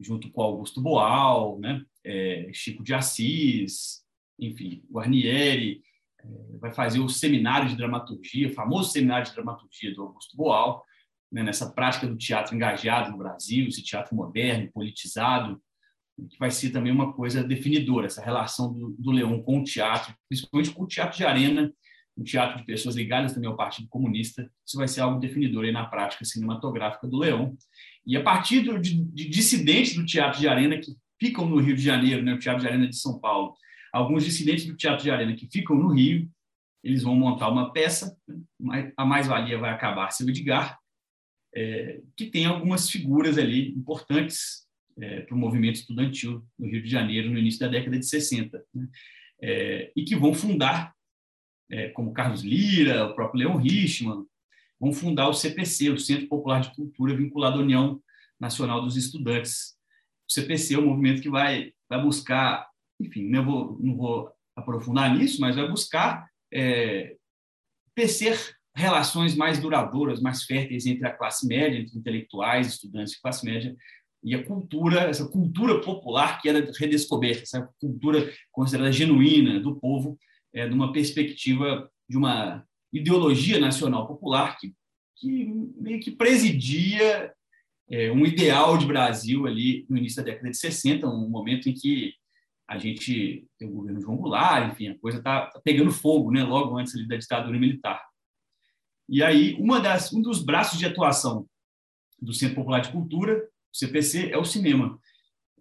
junto 0.00 0.30
com 0.30 0.42
Augusto 0.42 0.80
Boal, 0.80 1.58
né, 1.58 1.84
é, 2.04 2.50
Chico 2.52 2.82
de 2.82 2.94
Assis, 2.94 4.02
enfim, 4.38 4.82
Guarnieri, 4.90 5.82
vai 6.60 6.72
fazer 6.72 7.00
o 7.00 7.08
seminário 7.08 7.68
de 7.68 7.76
dramaturgia, 7.76 8.48
o 8.48 8.54
famoso 8.54 8.90
seminário 8.90 9.26
de 9.26 9.32
dramaturgia 9.32 9.94
do 9.94 10.02
Augusto 10.02 10.36
Boal, 10.36 10.84
né, 11.30 11.42
nessa 11.42 11.70
prática 11.72 12.06
do 12.06 12.16
teatro 12.16 12.54
engajado 12.54 13.10
no 13.10 13.18
Brasil, 13.18 13.66
esse 13.66 13.82
teatro 13.82 14.14
moderno, 14.14 14.70
politizado, 14.72 15.60
que 16.28 16.38
vai 16.38 16.50
ser 16.50 16.70
também 16.70 16.92
uma 16.92 17.12
coisa 17.12 17.42
definidora, 17.42 18.06
essa 18.06 18.22
relação 18.22 18.72
do, 18.72 18.94
do 18.98 19.10
Leão 19.10 19.42
com 19.42 19.60
o 19.60 19.64
teatro, 19.64 20.14
principalmente 20.28 20.70
com 20.70 20.84
o 20.84 20.86
teatro 20.86 21.16
de 21.16 21.24
arena, 21.24 21.72
um 22.16 22.22
teatro 22.22 22.58
de 22.58 22.66
pessoas 22.66 22.94
ligadas 22.94 23.32
também 23.32 23.48
ao 23.48 23.56
Partido 23.56 23.88
Comunista, 23.88 24.48
isso 24.66 24.76
vai 24.76 24.86
ser 24.86 25.00
algo 25.00 25.18
definidor 25.18 25.64
aí 25.64 25.72
na 25.72 25.86
prática 25.86 26.24
cinematográfica 26.24 27.08
do 27.08 27.18
Leão. 27.18 27.56
E 28.06 28.16
a 28.16 28.22
partir 28.22 28.62
de, 28.62 29.04
de 29.04 29.28
dissidentes 29.28 29.94
do 29.94 30.04
teatro 30.04 30.38
de 30.38 30.46
arena 30.46 30.78
que 30.78 30.94
ficam 31.18 31.46
no 31.46 31.58
Rio 31.58 31.74
de 31.74 31.82
Janeiro, 31.82 32.22
né, 32.22 32.34
o 32.34 32.38
teatro 32.38 32.60
de 32.60 32.68
arena 32.68 32.86
de 32.86 32.96
São 32.96 33.18
Paulo, 33.18 33.54
alguns 33.92 34.24
dissidentes 34.24 34.66
do 34.66 34.76
Teatro 34.76 35.04
de 35.04 35.10
Arena 35.10 35.34
que 35.34 35.46
ficam 35.46 35.76
no 35.76 35.88
Rio, 35.88 36.28
eles 36.82 37.02
vão 37.02 37.14
montar 37.14 37.48
uma 37.48 37.72
peça, 37.72 38.16
a 38.96 39.04
mais-valia 39.04 39.58
vai 39.58 39.70
acabar 39.70 40.10
seu 40.10 40.28
Edgar, 40.28 40.78
é, 41.54 42.00
que 42.16 42.26
tem 42.26 42.46
algumas 42.46 42.90
figuras 42.90 43.38
ali 43.38 43.68
importantes 43.70 44.66
é, 44.98 45.20
para 45.20 45.34
o 45.34 45.38
movimento 45.38 45.76
estudantil 45.76 46.44
no 46.58 46.68
Rio 46.68 46.82
de 46.82 46.88
Janeiro 46.88 47.30
no 47.30 47.38
início 47.38 47.60
da 47.60 47.68
década 47.68 47.98
de 47.98 48.06
60, 48.06 48.64
né? 48.74 48.88
é, 49.40 49.92
e 49.94 50.04
que 50.04 50.16
vão 50.16 50.32
fundar, 50.32 50.94
é, 51.70 51.88
como 51.90 52.12
Carlos 52.12 52.42
Lira, 52.42 53.06
o 53.06 53.14
próprio 53.14 53.40
Leon 53.40 53.56
Richman, 53.56 54.24
vão 54.80 54.92
fundar 54.92 55.28
o 55.28 55.34
CPC, 55.34 55.90
o 55.90 55.98
Centro 55.98 56.26
Popular 56.26 56.60
de 56.60 56.74
Cultura, 56.74 57.16
vinculado 57.16 57.58
à 57.58 57.62
União 57.62 58.02
Nacional 58.40 58.82
dos 58.82 58.96
Estudantes. 58.96 59.76
O 60.28 60.32
CPC 60.32 60.74
é 60.74 60.78
um 60.78 60.86
movimento 60.86 61.22
que 61.22 61.30
vai, 61.30 61.72
vai 61.88 62.02
buscar, 62.02 62.68
enfim, 63.02 63.28
não 63.28 63.44
vou, 63.44 63.78
não 63.80 63.96
vou 63.96 64.32
aprofundar 64.56 65.14
nisso, 65.16 65.40
mas 65.40 65.56
vai 65.56 65.68
buscar 65.68 66.26
é, 66.52 67.16
tecer 67.94 68.38
relações 68.74 69.34
mais 69.34 69.58
duradouras, 69.58 70.20
mais 70.20 70.44
férteis 70.44 70.86
entre 70.86 71.06
a 71.06 71.12
classe 71.12 71.46
média, 71.46 71.78
entre 71.78 71.98
intelectuais, 71.98 72.68
estudantes 72.68 73.14
de 73.14 73.20
classe 73.20 73.44
média, 73.44 73.76
e 74.24 74.34
a 74.34 74.44
cultura, 74.44 75.00
essa 75.02 75.28
cultura 75.28 75.80
popular 75.80 76.40
que 76.40 76.48
era 76.48 76.70
redescoberta, 76.78 77.42
essa 77.42 77.68
cultura 77.80 78.32
considerada 78.52 78.92
genuína 78.92 79.58
do 79.58 79.76
povo, 79.76 80.18
é, 80.54 80.66
numa 80.66 80.92
perspectiva 80.92 81.90
de 82.08 82.16
uma 82.16 82.64
ideologia 82.92 83.58
nacional 83.58 84.06
popular 84.06 84.56
que, 84.58 84.74
que 85.16 85.46
meio 85.76 85.98
que 86.00 86.10
presidia 86.12 87.32
é, 87.90 88.12
um 88.12 88.24
ideal 88.24 88.78
de 88.78 88.86
Brasil 88.86 89.46
ali 89.46 89.84
no 89.88 89.96
início 89.96 90.18
da 90.18 90.30
década 90.30 90.50
de 90.50 90.56
60, 90.56 91.06
um 91.06 91.28
momento 91.28 91.68
em 91.68 91.74
que 91.74 92.14
a 92.72 92.78
gente 92.78 93.46
tem 93.58 93.68
o 93.68 93.72
governo 93.72 94.00
João 94.00 94.16
Goulart, 94.16 94.72
enfim, 94.72 94.88
a 94.88 94.98
coisa 94.98 95.18
está 95.18 95.46
tá 95.46 95.60
pegando 95.60 95.92
fogo, 95.92 96.30
né, 96.30 96.42
logo 96.42 96.78
antes 96.78 96.94
ali 96.94 97.06
da 97.06 97.16
ditadura 97.16 97.58
militar. 97.58 98.02
E 99.06 99.22
aí, 99.22 99.54
uma 99.60 99.78
das, 99.78 100.10
um 100.10 100.22
dos 100.22 100.42
braços 100.42 100.78
de 100.78 100.86
atuação 100.86 101.46
do 102.18 102.32
Centro 102.32 102.56
Popular 102.56 102.80
de 102.80 102.90
Cultura, 102.90 103.36
o 103.36 103.76
CPC, 103.76 104.30
é 104.30 104.38
o 104.38 104.44
cinema. 104.44 104.98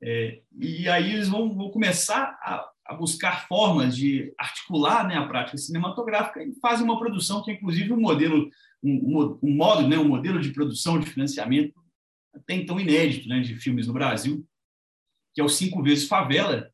É, 0.01 0.41
e 0.58 0.88
aí 0.88 1.13
eles 1.13 1.27
vão, 1.27 1.53
vão 1.53 1.70
começar 1.70 2.39
a, 2.41 2.65
a, 2.88 2.94
buscar 2.96 3.46
formas 3.46 3.96
de 3.96 4.34
articular 4.38 5.06
né, 5.06 5.18
a 5.18 5.27
prática 5.27 5.58
cinematográfica 5.58 6.41
e 6.41 6.53
fazem 6.62 6.86
uma 6.86 6.98
produção 6.98 7.44
que 7.44 7.51
inclusive, 7.51 7.91
um 7.91 8.00
modelo, 8.00 8.50
um, 8.82 9.38
um 9.44 9.53
modo, 9.53 9.86
né, 9.86 9.98
um 9.98 10.08
modelo 10.08 10.39
de 10.39 10.53
produção, 10.53 10.98
de 10.98 11.08
financiamento 11.08 11.74
até 12.34 12.53
então 12.53 12.80
inédito 12.80 13.27
né, 13.27 13.41
de 13.41 13.56
filmes 13.58 13.86
no 13.86 13.94
Brasil, 13.94 14.48
que 15.34 15.41
é 15.41 15.44
o 15.44 15.50
Cinco 15.50 15.84
Vezes 15.84 16.08
Favela, 16.08 16.71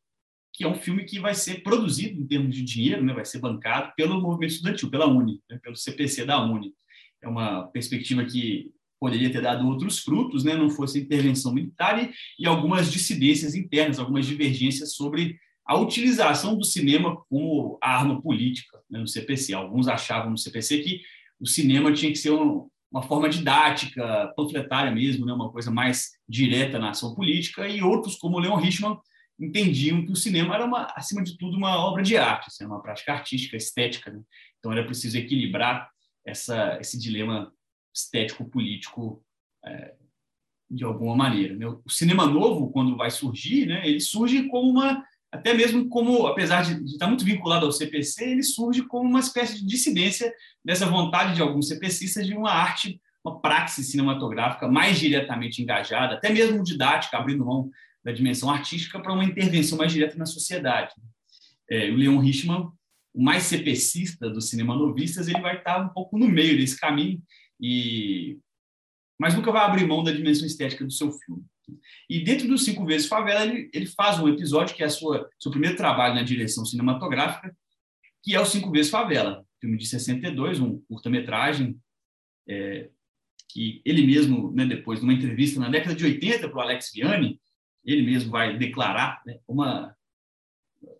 que 0.58 0.64
é 0.64 0.68
um 0.68 0.74
filme 0.74 1.04
que 1.04 1.20
vai 1.20 1.36
ser 1.36 1.62
produzido 1.62 2.20
em 2.20 2.26
termos 2.26 2.52
de 2.52 2.64
dinheiro, 2.64 3.04
né, 3.04 3.14
vai 3.14 3.24
ser 3.24 3.38
bancado 3.38 3.92
pelo 3.96 4.20
movimento 4.20 4.50
estudantil, 4.50 4.90
pela 4.90 5.06
Uni, 5.06 5.40
né, 5.48 5.56
pelo 5.62 5.76
CPC 5.76 6.24
da 6.24 6.44
Uni. 6.44 6.74
É 7.22 7.28
uma 7.28 7.68
perspectiva 7.68 8.24
que 8.24 8.72
poderia 8.98 9.30
ter 9.30 9.40
dado 9.40 9.68
outros 9.68 10.00
frutos, 10.00 10.42
né, 10.42 10.56
não 10.56 10.68
fosse 10.68 10.98
a 10.98 11.00
intervenção 11.00 11.54
militar 11.54 12.02
e, 12.02 12.12
e 12.40 12.44
algumas 12.44 12.90
dissidências 12.90 13.54
internas, 13.54 14.00
algumas 14.00 14.26
divergências 14.26 14.96
sobre 14.96 15.38
a 15.64 15.76
utilização 15.76 16.58
do 16.58 16.64
cinema 16.64 17.16
como 17.28 17.78
arma 17.80 18.20
política 18.20 18.80
né, 18.90 18.98
no 18.98 19.06
CPC. 19.06 19.54
Alguns 19.54 19.86
achavam 19.86 20.32
no 20.32 20.38
CPC 20.38 20.78
que 20.78 21.02
o 21.38 21.46
cinema 21.46 21.92
tinha 21.92 22.10
que 22.10 22.18
ser 22.18 22.32
um, 22.32 22.68
uma 22.90 23.02
forma 23.02 23.28
didática, 23.28 24.32
panfletária 24.36 24.90
mesmo, 24.90 25.24
né, 25.24 25.32
uma 25.32 25.52
coisa 25.52 25.70
mais 25.70 26.14
direta 26.28 26.80
na 26.80 26.90
ação 26.90 27.14
política, 27.14 27.68
e 27.68 27.80
outros, 27.80 28.16
como 28.16 28.40
Leon 28.40 28.56
Richman, 28.56 28.98
entendiam 29.38 30.04
que 30.04 30.12
o 30.12 30.16
cinema 30.16 30.54
era, 30.54 30.64
uma, 30.64 30.92
acima 30.96 31.22
de 31.22 31.38
tudo, 31.38 31.56
uma 31.56 31.78
obra 31.78 32.02
de 32.02 32.16
arte, 32.16 32.46
assim, 32.48 32.64
uma 32.64 32.82
prática 32.82 33.12
artística, 33.12 33.56
estética. 33.56 34.10
Né? 34.10 34.20
Então, 34.58 34.72
era 34.72 34.84
preciso 34.84 35.16
equilibrar 35.16 35.88
essa, 36.26 36.76
esse 36.80 36.98
dilema 36.98 37.52
estético-político 37.94 39.24
é, 39.64 39.94
de 40.70 40.84
alguma 40.84 41.14
maneira. 41.16 41.54
Né? 41.54 41.66
O 41.66 41.90
cinema 41.90 42.26
novo, 42.26 42.70
quando 42.70 42.96
vai 42.96 43.10
surgir, 43.10 43.66
né, 43.66 43.88
ele 43.88 44.00
surge 44.00 44.48
como 44.48 44.70
uma, 44.70 45.04
até 45.30 45.54
mesmo 45.54 45.88
como, 45.88 46.26
apesar 46.26 46.62
de, 46.62 46.84
estar 46.84 47.06
muito 47.06 47.24
vinculado 47.24 47.66
ao 47.66 47.72
CPC, 47.72 48.24
ele 48.24 48.42
surge 48.42 48.82
como 48.82 49.08
uma 49.08 49.20
espécie 49.20 49.60
de 49.60 49.66
dissidência 49.66 50.32
dessa 50.64 50.86
vontade 50.86 51.34
de 51.34 51.42
alguns 51.42 51.68
CPCistas 51.68 52.26
de 52.26 52.34
uma 52.34 52.50
arte, 52.50 53.00
uma 53.24 53.40
praxis 53.40 53.90
cinematográfica 53.90 54.68
mais 54.68 54.98
diretamente 54.98 55.62
engajada, 55.62 56.14
até 56.14 56.30
mesmo 56.30 56.62
didática, 56.62 57.18
abrindo 57.18 57.44
mão 57.44 57.70
da 58.08 58.12
dimensão 58.14 58.48
artística 58.48 58.98
para 58.98 59.12
uma 59.12 59.24
intervenção 59.24 59.76
mais 59.76 59.92
direta 59.92 60.16
na 60.16 60.24
sociedade. 60.24 60.94
É, 61.70 61.90
o 61.90 61.94
Leon 61.94 62.18
Richman, 62.18 62.70
o 63.12 63.22
mais 63.22 63.42
cepecista 63.42 64.30
dos 64.30 64.48
cinema 64.48 64.74
novistas, 64.74 65.28
ele 65.28 65.42
vai 65.42 65.58
estar 65.58 65.84
um 65.84 65.90
pouco 65.90 66.18
no 66.18 66.26
meio 66.26 66.56
desse 66.56 66.80
caminho, 66.80 67.22
e 67.60 68.38
mas 69.20 69.34
nunca 69.34 69.52
vai 69.52 69.62
abrir 69.62 69.86
mão 69.86 70.02
da 70.02 70.12
dimensão 70.12 70.46
estética 70.46 70.84
do 70.84 70.92
seu 70.92 71.12
filme. 71.12 71.44
E 72.08 72.24
dentro 72.24 72.48
dos 72.48 72.64
Cinco 72.64 72.86
Vezes 72.86 73.08
Favela, 73.08 73.44
ele, 73.44 73.68
ele 73.74 73.86
faz 73.86 74.18
um 74.18 74.28
episódio 74.28 74.74
que 74.74 74.82
é 74.82 74.86
a 74.86 74.90
sua 74.90 75.28
seu 75.38 75.50
primeiro 75.50 75.76
trabalho 75.76 76.14
na 76.14 76.22
direção 76.22 76.64
cinematográfica, 76.64 77.54
que 78.22 78.34
é 78.34 78.40
o 78.40 78.46
Cinco 78.46 78.70
Vezes 78.70 78.90
Favela, 78.90 79.44
filme 79.60 79.76
de 79.76 79.84
62, 79.84 80.60
um 80.60 80.80
curta-metragem 80.88 81.76
é, 82.48 82.88
que 83.50 83.82
ele 83.84 84.06
mesmo, 84.06 84.50
né, 84.52 84.64
depois, 84.64 85.02
numa 85.02 85.12
entrevista 85.12 85.60
na 85.60 85.68
década 85.68 85.94
de 85.94 86.04
80 86.04 86.48
para 86.48 86.56
o 86.56 86.60
Alex 86.62 86.90
Vianney, 86.94 87.38
ele 87.92 88.02
mesmo 88.02 88.30
vai 88.30 88.56
declarar 88.56 89.22
né, 89.24 89.38
uma 89.46 89.96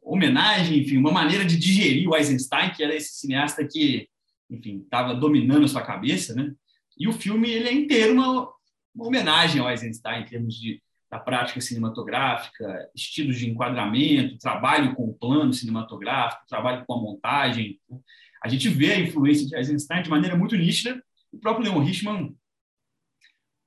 homenagem, 0.02 0.78
enfim, 0.78 0.96
uma 0.96 1.12
maneira 1.12 1.44
de 1.44 1.56
digerir 1.56 2.08
o 2.08 2.16
Eisenstein, 2.16 2.70
que 2.70 2.82
era 2.82 2.94
esse 2.94 3.18
cineasta 3.18 3.66
que, 3.66 4.08
enfim, 4.50 4.80
estava 4.82 5.14
dominando 5.14 5.64
a 5.64 5.68
sua 5.68 5.82
cabeça, 5.82 6.34
né? 6.34 6.52
E 6.98 7.06
o 7.06 7.12
filme 7.12 7.48
ele 7.50 7.68
é 7.68 7.72
inteiro 7.72 8.14
uma, 8.14 8.48
uma 8.94 9.06
homenagem 9.06 9.60
ao 9.60 9.70
Eisenstein 9.70 10.22
em 10.22 10.26
termos 10.26 10.54
de 10.54 10.82
da 11.10 11.18
prática 11.18 11.60
cinematográfica, 11.60 12.86
estilos 12.94 13.38
de 13.38 13.48
enquadramento, 13.48 14.38
trabalho 14.38 14.94
com 14.94 15.04
o 15.04 15.14
plano 15.14 15.54
cinematográfico, 15.54 16.46
trabalho 16.46 16.84
com 16.86 16.94
a 16.94 17.00
montagem. 17.00 17.80
Né. 17.88 17.98
A 18.44 18.48
gente 18.48 18.68
vê 18.68 18.92
a 18.92 19.00
influência 19.00 19.46
de 19.46 19.56
Eisenstein 19.56 20.02
de 20.02 20.10
maneira 20.10 20.36
muito 20.36 20.54
nítida. 20.54 21.02
O 21.32 21.38
próprio 21.38 21.64
Leon 21.64 21.82
Richman 21.82 22.34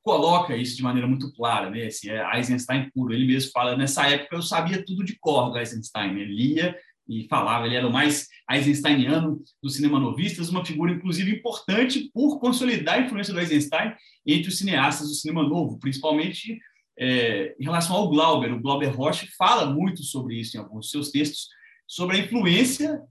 coloca 0.04 0.56
isso 0.56 0.76
de 0.76 0.84
maneira 0.84 1.08
muito 1.08 1.32
clara, 1.34 1.70
né? 1.70 1.86
Assim, 1.86 2.10
é 2.10 2.38
Eisenstein 2.38 2.90
puro. 2.92 3.14
Ele 3.14 3.26
mesmo 3.26 3.52
fala, 3.52 3.78
nessa 3.78 4.08
época 4.08 4.36
eu 4.36 4.42
sabia 4.42 4.84
tudo 4.84 5.04
de 5.04 5.18
cor 5.20 5.52
do 5.52 5.58
Eisenstein. 5.58 6.12
Ele 6.12 6.34
lia 6.34 6.76
e 7.08 7.28
falava, 7.28 7.66
ele 7.66 7.76
era 7.76 7.88
o 7.88 7.92
mais 7.92 8.28
Eisensteiniano 8.50 9.42
dos 9.62 9.76
cinema 9.76 10.00
novistas, 10.00 10.50
uma 10.50 10.66
figura, 10.66 10.92
inclusive, 10.92 11.32
importante 11.32 12.10
por 12.14 12.40
consolidar 12.40 12.96
a 12.96 13.02
influência 13.02 13.34
do 13.34 13.40
Eisenstein 13.40 13.94
entre 14.26 14.50
os 14.50 14.58
cineastas 14.58 15.08
do 15.08 15.14
cinema 15.14 15.44
novo, 15.44 15.80
principalmente 15.80 16.60
é, 16.98 17.56
em 17.60 17.64
relação 17.64 17.96
ao 17.96 18.10
Glauber. 18.10 18.54
O 18.54 18.62
Glauber 18.62 18.88
Rocha 18.88 19.28
fala 19.38 19.66
muito 19.66 20.04
sobre 20.04 20.40
isso 20.40 20.56
em 20.56 20.60
alguns 20.60 20.86
de 20.86 20.92
seus 20.92 21.12
textos, 21.12 21.50
sobre 21.88 22.18
a 22.18 22.20
influência 22.20 23.02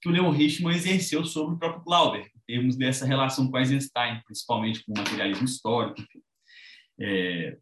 que 0.00 0.08
o 0.08 0.12
Leon 0.12 0.30
Richman 0.30 0.74
exerceu 0.74 1.24
sobre 1.24 1.54
o 1.54 1.58
próprio 1.58 1.82
Glauber 1.82 2.30
termos 2.46 2.76
dessa 2.76 3.04
relação 3.04 3.50
com 3.50 3.58
Eisenstein, 3.58 4.20
principalmente 4.24 4.84
com 4.84 4.92
o 4.92 4.98
materialismo 4.98 5.44
histórico. 5.44 6.00
É, 7.00 7.56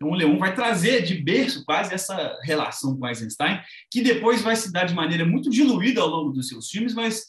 então, 0.00 0.12
o 0.12 0.14
Leon 0.14 0.38
vai 0.38 0.54
trazer 0.54 1.02
de 1.02 1.14
berço 1.22 1.62
quase 1.64 1.92
essa 1.92 2.38
relação 2.42 2.98
com 2.98 3.06
Eisenstein, 3.06 3.60
que 3.90 4.00
depois 4.00 4.40
vai 4.40 4.56
se 4.56 4.72
dar 4.72 4.86
de 4.86 4.94
maneira 4.94 5.26
muito 5.26 5.50
diluída 5.50 6.00
ao 6.00 6.08
longo 6.08 6.32
dos 6.32 6.48
seus 6.48 6.70
filmes, 6.70 6.94
mas, 6.94 7.26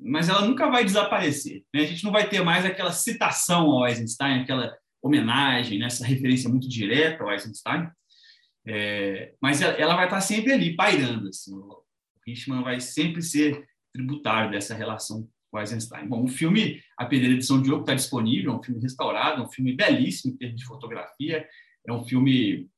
mas 0.00 0.28
ela 0.28 0.46
nunca 0.46 0.70
vai 0.70 0.84
desaparecer. 0.84 1.64
Né? 1.74 1.82
A 1.82 1.86
gente 1.86 2.04
não 2.04 2.12
vai 2.12 2.28
ter 2.28 2.40
mais 2.42 2.64
aquela 2.64 2.92
citação 2.92 3.68
ao 3.68 3.88
Eisenstein, 3.88 4.42
aquela 4.42 4.72
homenagem, 5.02 5.80
né? 5.80 5.86
essa 5.86 6.06
referência 6.06 6.48
muito 6.48 6.68
direta 6.68 7.24
ao 7.24 7.32
Eisenstein, 7.32 7.88
é, 8.66 9.34
mas 9.42 9.60
ela, 9.60 9.74
ela, 9.74 9.96
vai 9.96 10.04
estar 10.04 10.20
sempre 10.20 10.52
ali, 10.52 10.76
pairando. 10.76 11.28
Assim. 11.28 11.52
O 11.52 11.82
Richman 12.26 12.62
vai 12.62 12.80
sempre 12.80 13.22
ser 13.22 13.66
tributário 13.92 14.52
dessa 14.52 14.74
relação 14.74 15.28
com 15.54 15.60
Eisenstein. 15.60 16.08
Bom, 16.08 16.24
o 16.24 16.28
filme 16.28 16.82
A 16.98 17.06
Pedreira 17.06 17.38
de 17.38 17.46
Diogo 17.46 17.82
está 17.82 17.94
disponível, 17.94 18.52
é 18.52 18.56
um 18.56 18.62
filme 18.62 18.82
restaurado, 18.82 19.40
um 19.40 19.48
filme 19.48 19.72
belíssimo 19.72 20.34
em 20.34 20.36
termos 20.36 20.60
de 20.60 20.66
fotografia, 20.66 21.46
é 21.86 21.92
um 21.92 22.02
filme, 22.02 22.68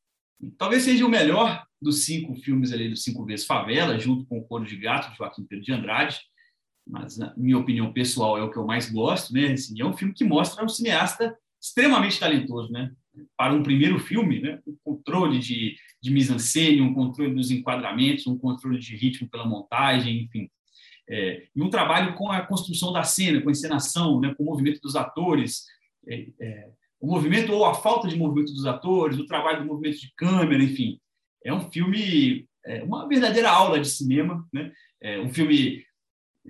talvez 0.58 0.82
seja 0.82 1.06
o 1.06 1.08
melhor 1.08 1.64
dos 1.80 2.04
cinco 2.04 2.34
filmes 2.34 2.72
ali, 2.72 2.90
dos 2.90 3.02
cinco 3.02 3.24
vezes 3.24 3.46
Favela, 3.46 3.98
junto 3.98 4.26
com 4.26 4.38
O 4.38 4.44
Coro 4.44 4.66
de 4.66 4.76
Gato, 4.76 5.10
de 5.10 5.16
Joaquim 5.16 5.44
Pedro 5.44 5.64
de 5.64 5.72
Andrade, 5.72 6.20
mas 6.86 7.16
na 7.16 7.32
minha 7.34 7.56
opinião 7.56 7.90
pessoal 7.94 8.36
é 8.36 8.42
o 8.42 8.50
que 8.50 8.58
eu 8.58 8.66
mais 8.66 8.90
gosto, 8.90 9.32
né? 9.32 9.52
Assim, 9.52 9.80
é 9.80 9.84
um 9.84 9.96
filme 9.96 10.12
que 10.12 10.22
mostra 10.22 10.62
um 10.62 10.68
cineasta 10.68 11.34
extremamente 11.60 12.20
talentoso, 12.20 12.70
né? 12.70 12.92
Para 13.38 13.54
um 13.54 13.62
primeiro 13.62 13.98
filme, 13.98 14.40
né? 14.40 14.60
Um 14.66 14.76
controle 14.84 15.38
de, 15.38 15.74
de 16.02 16.10
mise-en-scène, 16.10 16.82
um 16.82 16.92
controle 16.92 17.34
dos 17.34 17.50
enquadramentos, 17.50 18.26
um 18.26 18.36
controle 18.36 18.78
de 18.78 18.94
ritmo 18.94 19.28
pela 19.30 19.46
montagem, 19.46 20.24
enfim, 20.24 20.48
é, 21.08 21.46
e 21.54 21.62
um 21.62 21.70
trabalho 21.70 22.14
com 22.14 22.30
a 22.30 22.40
construção 22.40 22.92
da 22.92 23.02
cena, 23.04 23.40
com 23.40 23.48
a 23.48 23.52
encenação, 23.52 24.20
né, 24.20 24.34
com 24.34 24.42
o 24.42 24.46
movimento 24.46 24.80
dos 24.80 24.96
atores, 24.96 25.64
é, 26.06 26.26
é, 26.40 26.68
o 27.00 27.06
movimento 27.06 27.52
ou 27.52 27.64
a 27.64 27.74
falta 27.74 28.08
de 28.08 28.16
movimento 28.16 28.52
dos 28.52 28.66
atores, 28.66 29.18
o 29.18 29.26
trabalho 29.26 29.60
do 29.60 29.66
movimento 29.66 30.00
de 30.00 30.12
câmera, 30.16 30.62
enfim. 30.62 30.98
É 31.44 31.52
um 31.52 31.70
filme, 31.70 32.48
é, 32.64 32.82
uma 32.82 33.06
verdadeira 33.06 33.50
aula 33.50 33.78
de 33.78 33.88
cinema, 33.88 34.46
né? 34.52 34.72
É 35.00 35.20
um 35.20 35.28
filme 35.28 35.84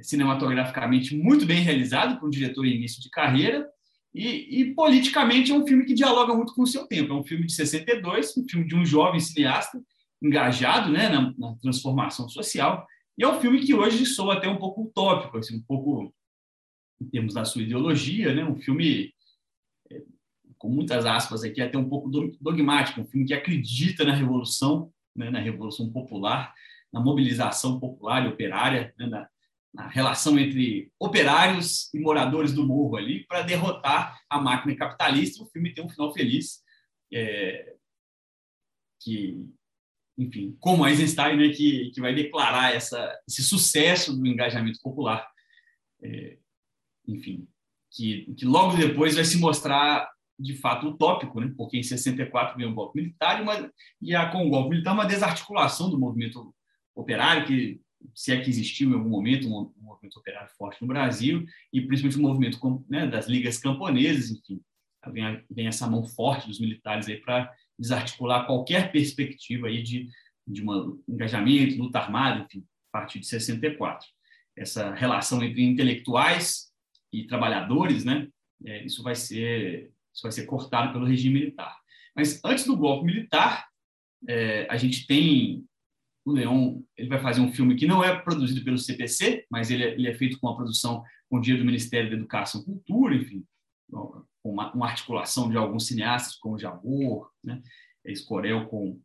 cinematograficamente 0.01 1.17
muito 1.17 1.45
bem 1.45 1.61
realizado 1.61 2.19
para 2.19 2.27
um 2.27 2.31
diretor 2.31 2.65
em 2.65 2.77
início 2.77 3.03
de 3.03 3.11
carreira, 3.11 3.69
e, 4.15 4.61
e, 4.61 4.75
politicamente 4.75 5.53
é 5.53 5.55
um 5.55 5.67
filme 5.67 5.85
que 5.85 5.93
dialoga 5.93 6.33
muito 6.33 6.55
com 6.55 6.63
o 6.63 6.67
seu 6.67 6.87
tempo. 6.87 7.13
É 7.13 7.17
um 7.17 7.25
filme 7.25 7.45
de 7.45 7.53
62, 7.53 8.35
um 8.39 8.49
filme 8.49 8.67
de 8.67 8.75
um 8.75 8.83
jovem 8.83 9.21
cineasta 9.21 9.79
engajado 10.23 10.91
né, 10.91 11.11
na, 11.11 11.35
na 11.37 11.55
transformação 11.57 12.27
social, 12.27 12.87
e 13.19 13.25
é 13.25 13.29
um 13.29 13.41
filme 13.41 13.65
que 13.65 13.75
hoje 13.75 14.05
soa 14.05 14.35
até 14.35 14.49
um 14.49 14.59
pouco 14.59 14.83
utópico, 14.83 15.39
assim, 15.39 15.57
um 15.57 15.63
pouco 15.63 16.15
em 17.01 17.07
termos 17.07 17.35
da 17.35 17.45
sua 17.45 17.63
ideologia, 17.63 18.35
né, 18.35 18.45
um 18.45 18.57
filme 18.57 19.13
é, 19.91 20.03
com 20.59 20.69
muitas 20.69 21.05
aspas 21.05 21.45
aqui, 21.45 21.61
até 21.61 21.77
um 21.77 21.89
pouco 21.89 22.09
dogmático, 22.41 23.01
um 23.01 23.07
filme 23.07 23.27
que 23.27 23.35
acredita 23.35 24.05
na 24.05 24.15
revolução, 24.15 24.93
né, 25.15 25.31
na 25.31 25.39
revolução 25.39 25.91
popular, 25.91 26.55
na 26.93 27.01
mobilização 27.01 27.79
popular 27.79 28.25
e 28.25 28.29
operária, 28.29 28.95
né, 28.99 29.07
na, 29.07 29.29
na 29.75 29.89
relação 29.89 30.39
entre 30.39 30.91
operários 30.99 31.93
e 31.93 31.99
moradores 31.99 32.53
do 32.53 32.67
morro 32.67 32.97
ali 32.97 33.27
para 33.27 33.43
derrotar 33.43 34.19
a 34.29 34.41
máquina 34.41 34.75
capitalista. 34.75 35.43
O 35.43 35.47
filme 35.47 35.75
tem 35.75 35.85
um 35.85 35.89
final 35.89 36.13
feliz, 36.15 36.63
é, 37.13 37.75
que, 39.01 39.47
enfim, 40.19 40.57
como 40.61 40.87
Eisenstein, 40.87 41.37
né, 41.37 41.49
que, 41.51 41.91
que 41.91 42.01
vai 42.01 42.15
declarar 42.15 42.75
essa, 42.75 43.13
esse 43.29 43.43
sucesso 43.43 44.17
do 44.17 44.27
engajamento 44.27 44.81
popular, 44.83 45.27
é, 46.03 46.39
enfim, 47.07 47.47
que, 47.91 48.35
que 48.35 48.45
logo 48.45 48.77
depois 48.77 49.15
vai 49.15 49.25
se 49.25 49.39
mostrar 49.39 50.11
de 50.39 50.55
fato 50.55 50.89
utópico, 50.89 51.41
né? 51.41 51.53
porque 51.57 51.79
em 51.79 51.83
64 51.83 52.57
veio 52.57 52.71
um 52.71 52.75
golpe 52.75 53.01
militar 53.01 53.39
e, 53.39 53.43
uma, 53.43 53.73
e 54.03 54.15
a, 54.15 54.31
com 54.31 54.47
o 54.47 54.51
golpe 54.51 54.71
militar 54.71 54.93
uma 54.93 55.07
desarticulação 55.07 55.91
do 55.91 55.99
movimento 55.99 56.55
operário 56.95 57.47
que 57.47 57.81
se 58.15 58.33
é 58.33 58.41
que 58.41 58.51
existiu 58.51 58.91
em 58.91 58.95
algum 58.95 59.09
momento 59.09 59.49
um, 59.49 59.73
movimento 59.83 60.19
operário 60.19 60.51
forte 60.57 60.81
no 60.83 60.89
Brasil, 60.89 61.45
e 61.73 61.81
principalmente 61.81 62.19
o 62.19 62.23
movimento 62.23 62.85
né, 62.89 63.07
das 63.07 63.27
ligas 63.27 63.59
camponesas, 63.59 64.31
enfim, 64.31 64.61
vem, 65.13 65.45
vem, 65.51 65.67
essa 65.67 65.89
mão 65.89 66.05
forte 66.05 66.47
dos 66.47 66.61
militares 66.61 67.09
aí 67.09 67.21
para 67.21 67.53
desarticular 67.79 68.47
qualquer 68.47 68.91
perspectiva 68.91 69.69
aí 69.69 69.83
de, 69.83 70.09
de 70.47 70.63
um 70.63 71.03
engajamento, 71.09 71.79
luta 71.79 71.99
armada, 71.99 72.45
enfim, 72.45 72.65
a 72.93 72.99
partir 73.01 73.21
de 73.21 73.27
64. 73.27 74.07
Essa 74.57 74.95
relação 74.95 75.43
entre 75.43 75.63
intelectuais 75.63 76.73
e 77.13 77.27
trabalhadores, 77.27 78.05
né, 78.05 78.29
é, 78.65 78.85
isso 78.85 79.03
vai 79.03 79.15
ser 79.15 79.91
isso 80.13 80.23
vai 80.23 80.33
ser 80.33 80.47
cortado 80.47 80.95
pelo 80.95 81.05
regime 81.05 81.41
militar. 81.41 81.77
Mas 82.15 82.43
antes 82.43 82.65
do 82.65 82.75
golpe 82.75 83.05
militar, 83.05 83.69
é, 84.27 84.67
a 84.71 84.79
gente 84.79 85.07
tem 85.07 85.63
o 86.25 86.33
Leon 86.33 86.81
ele 86.97 87.09
vai 87.09 87.21
fazer 87.21 87.41
um 87.41 87.53
filme 87.53 87.77
que 87.77 87.87
não 87.87 88.03
é 88.03 88.19
produzido 88.19 88.65
pelo 88.65 88.79
CPC, 88.79 89.47
mas 89.51 89.71
ele 89.71 89.85
é, 89.85 89.93
ele 89.93 90.09
é 90.09 90.15
feito 90.15 90.41
com 90.41 90.49
a 90.49 90.57
produção 90.57 91.05
com 91.29 91.37
o 91.37 91.41
dinheiro 91.41 91.63
do 91.63 91.67
Ministério 91.67 92.11
da 92.11 92.17
Educação 92.17 92.63
e 92.63 92.65
Cultura, 92.65 93.15
enfim, 93.15 93.45
uma, 94.51 94.73
uma, 94.73 94.87
articulação 94.87 95.51
de 95.51 95.57
alguns 95.57 95.87
cineastas, 95.87 96.37
como 96.37 96.59
Jabor, 96.59 97.31
né, 97.43 97.63
Escorel 98.05 98.67
com, 98.67 99.01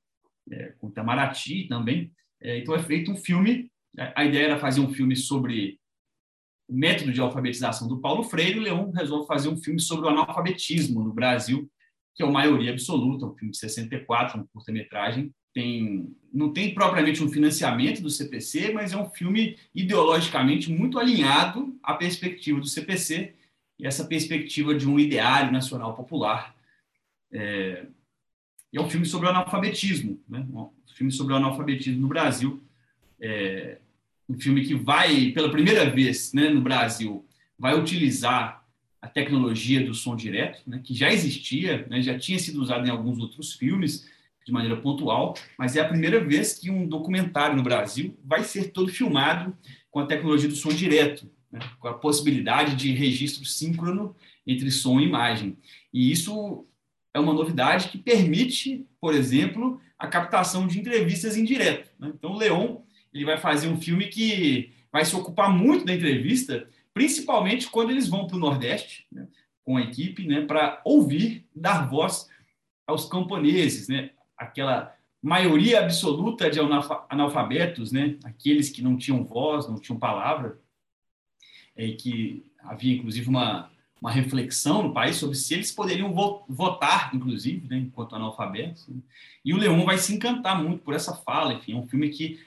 é, 0.51 0.73
com 0.79 0.89
Itamaraty 0.89 1.67
também. 1.67 2.11
É, 2.41 2.59
então 2.59 2.75
é 2.75 2.81
feito 2.81 3.11
um 3.11 3.15
filme, 3.15 3.69
a 4.15 4.23
ideia 4.23 4.45
era 4.45 4.59
fazer 4.59 4.81
um 4.81 4.93
filme 4.93 5.15
sobre 5.15 5.79
o 6.67 6.73
método 6.73 7.11
de 7.11 7.19
alfabetização 7.19 7.87
do 7.87 7.99
Paulo 7.99 8.23
Freire, 8.23 8.59
o 8.59 8.61
Leon 8.61 8.91
resolve 8.91 9.27
fazer 9.27 9.49
um 9.49 9.57
filme 9.57 9.79
sobre 9.79 10.05
o 10.05 10.09
analfabetismo 10.09 11.03
no 11.03 11.13
Brasil, 11.13 11.69
que 12.15 12.23
é 12.23 12.25
o 12.25 12.31
Maioria 12.31 12.71
Absoluta, 12.71 13.25
um 13.25 13.35
filme 13.35 13.51
de 13.51 13.57
64, 13.57 14.39
um 14.39 14.47
curta-metragem, 14.53 15.33
tem 15.53 16.15
não 16.33 16.53
tem 16.53 16.73
propriamente 16.73 17.21
um 17.21 17.29
financiamento 17.29 18.01
do 18.01 18.09
CPC, 18.09 18.71
mas 18.71 18.93
é 18.93 18.97
um 18.97 19.09
filme 19.09 19.57
ideologicamente 19.75 20.71
muito 20.71 20.97
alinhado 20.97 21.77
à 21.83 21.93
perspectiva 21.93 22.57
do 22.57 22.67
CPC 22.67 23.35
e 23.81 23.87
essa 23.87 24.05
perspectiva 24.05 24.75
de 24.75 24.87
um 24.87 24.99
ideário 24.99 25.51
nacional 25.51 25.95
popular. 25.95 26.55
É, 27.33 27.87
é 28.71 28.79
um 28.79 28.87
filme 28.87 29.07
sobre 29.07 29.25
o 29.25 29.29
analfabetismo, 29.31 30.21
né? 30.29 30.45
um 30.53 30.69
filme 30.95 31.11
sobre 31.11 31.33
o 31.33 31.35
analfabetismo 31.35 31.99
no 31.99 32.07
Brasil. 32.07 32.63
É, 33.19 33.79
um 34.29 34.39
filme 34.39 34.63
que 34.63 34.75
vai, 34.75 35.31
pela 35.31 35.49
primeira 35.49 35.89
vez 35.89 36.31
né, 36.31 36.47
no 36.49 36.61
Brasil, 36.61 37.25
vai 37.57 37.77
utilizar 37.77 38.63
a 39.01 39.07
tecnologia 39.07 39.83
do 39.83 39.95
som 39.95 40.15
direto, 40.15 40.61
né, 40.69 40.79
que 40.83 40.93
já 40.93 41.11
existia, 41.11 41.87
né, 41.89 42.01
já 42.01 42.17
tinha 42.17 42.37
sido 42.37 42.61
usado 42.61 42.87
em 42.87 42.91
alguns 42.91 43.17
outros 43.17 43.53
filmes, 43.53 44.07
de 44.45 44.51
maneira 44.51 44.77
pontual, 44.77 45.35
mas 45.57 45.75
é 45.75 45.81
a 45.81 45.87
primeira 45.87 46.23
vez 46.23 46.57
que 46.57 46.69
um 46.69 46.87
documentário 46.87 47.55
no 47.55 47.63
Brasil 47.63 48.17
vai 48.23 48.43
ser 48.43 48.71
todo 48.71 48.91
filmado 48.91 49.55
com 49.89 49.99
a 49.99 50.05
tecnologia 50.05 50.49
do 50.49 50.55
som 50.55 50.69
direto, 50.69 51.29
né? 51.51 51.59
com 51.79 51.87
a 51.87 51.93
possibilidade 51.93 52.75
de 52.75 52.91
registro 52.93 53.45
síncrono 53.45 54.15
entre 54.45 54.71
som 54.71 54.99
e 54.99 55.05
imagem. 55.05 55.57
E 55.93 56.11
isso 56.11 56.65
é 57.13 57.19
uma 57.19 57.33
novidade 57.33 57.89
que 57.89 57.97
permite, 57.97 58.87
por 58.99 59.13
exemplo, 59.13 59.79
a 59.97 60.07
captação 60.07 60.65
de 60.65 60.79
entrevistas 60.79 61.35
em 61.37 61.43
direto. 61.43 61.91
Né? 61.99 62.11
Então, 62.15 62.31
o 62.31 62.37
Leon 62.37 62.77
ele 63.13 63.25
vai 63.25 63.37
fazer 63.37 63.67
um 63.67 63.79
filme 63.79 64.07
que 64.07 64.71
vai 64.91 65.03
se 65.03 65.15
ocupar 65.15 65.49
muito 65.49 65.85
da 65.85 65.93
entrevista, 65.93 66.67
principalmente 66.93 67.69
quando 67.69 67.91
eles 67.91 68.07
vão 68.07 68.25
para 68.25 68.37
o 68.37 68.39
Nordeste, 68.39 69.05
né? 69.11 69.27
com 69.63 69.77
a 69.77 69.81
equipe, 69.81 70.25
né? 70.25 70.41
para 70.41 70.81
ouvir, 70.85 71.45
dar 71.55 71.89
voz 71.89 72.29
aos 72.87 73.05
camponeses, 73.05 73.87
né? 73.87 74.11
aquela 74.37 74.95
maioria 75.21 75.81
absoluta 75.81 76.49
de 76.49 76.59
analfabetos, 77.09 77.91
né? 77.91 78.17
aqueles 78.23 78.69
que 78.69 78.81
não 78.81 78.97
tinham 78.97 79.23
voz, 79.23 79.67
não 79.67 79.79
tinham 79.79 79.99
palavra, 79.99 80.59
e 81.77 81.93
que 81.93 82.45
havia 82.59 82.95
inclusive 82.95 83.27
uma, 83.27 83.69
uma 84.01 84.11
reflexão 84.11 84.83
no 84.83 84.93
país 84.93 85.15
sobre 85.15 85.35
se 85.35 85.53
eles 85.53 85.71
poderiam 85.71 86.13
votar, 86.47 87.13
inclusive, 87.13 87.67
né? 87.67 87.77
enquanto 87.77 88.15
analfabetos. 88.15 88.87
Né? 88.87 88.97
E 89.43 89.53
o 89.53 89.57
Leon 89.57 89.83
vai 89.85 89.97
se 89.97 90.13
encantar 90.13 90.61
muito 90.61 90.83
por 90.83 90.93
essa 90.93 91.15
fala, 91.15 91.53
enfim, 91.53 91.73
é 91.73 91.75
um 91.75 91.87
filme 91.87 92.09
que, 92.09 92.39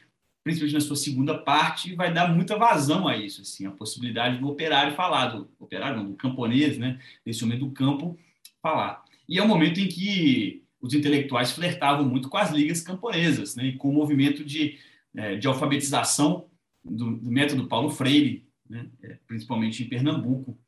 principalmente 0.43 0.75
na 0.75 0.81
sua 0.81 0.97
segunda 0.97 1.39
parte, 1.39 1.95
vai 1.95 2.13
dar 2.13 2.33
muita 2.35 2.57
vazão 2.57 3.09
a 3.09 3.17
isso, 3.17 3.43
assim, 3.43 3.67
a 3.67 3.71
possibilidade 3.71 4.39
do 4.39 4.49
operário 4.49 4.95
falar, 4.95 5.29
do 5.29 5.49
operário, 5.59 5.97
não, 5.97 6.11
do 6.11 6.17
camponês, 6.17 6.79
né? 6.79 6.99
nesse 7.25 7.45
momento 7.45 7.67
do 7.67 7.73
campo, 7.73 8.19
falar. 8.63 9.05
E 9.29 9.39
é 9.39 9.43
um 9.43 9.49
momento 9.49 9.81
em 9.81 9.89
que 9.89 10.65
os 10.85 10.93
intelectuais 10.93 11.53
flertavam 11.53 12.05
muito 12.05 12.29
com 12.29 12.37
as 12.37 12.51
ligas 12.51 12.83
camponesas, 12.83 13.57
né, 13.57 13.73
com 13.79 13.89
o 13.89 13.93
movimento 13.93 14.45
de, 14.45 14.79
é, 15.17 15.35
de 15.35 15.47
alfabetização 15.47 16.45
do, 16.85 17.17
do, 17.17 17.31
método 17.31 17.67
Paulo 17.67 17.89
Freire, 17.89 18.44
né, 18.69 18.89
é, 19.03 19.19
principalmente 19.27 19.83
em 19.83 19.89
Pernambuco. 19.89 20.59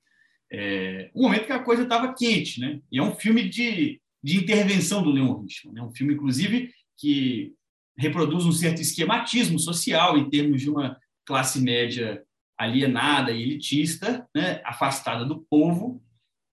É, 0.50 1.10
um 1.14 1.22
momento 1.22 1.46
que 1.46 1.52
a 1.52 1.62
coisa 1.62 1.82
estava 1.82 2.14
quente, 2.14 2.60
né? 2.60 2.80
E 2.90 2.98
é 2.98 3.02
um 3.02 3.14
filme 3.14 3.48
de, 3.48 4.00
de 4.22 4.36
intervenção 4.36 5.02
do 5.02 5.10
Leon 5.10 5.40
Richman, 5.40 5.74
né? 5.74 5.82
Um 5.82 5.90
filme, 5.90 6.14
inclusive, 6.14 6.72
que 6.96 7.54
reproduz 7.96 8.44
um 8.44 8.52
certo 8.52 8.80
esquematismo 8.80 9.58
social 9.58 10.16
em 10.18 10.28
termos 10.28 10.60
de 10.60 10.70
uma 10.70 10.98
classe 11.24 11.60
média 11.60 12.22
alienada 12.56 13.32
e 13.32 13.42
elitista, 13.42 14.28
né? 14.34 14.60
afastada 14.64 15.24
do 15.24 15.40
povo, 15.50 16.02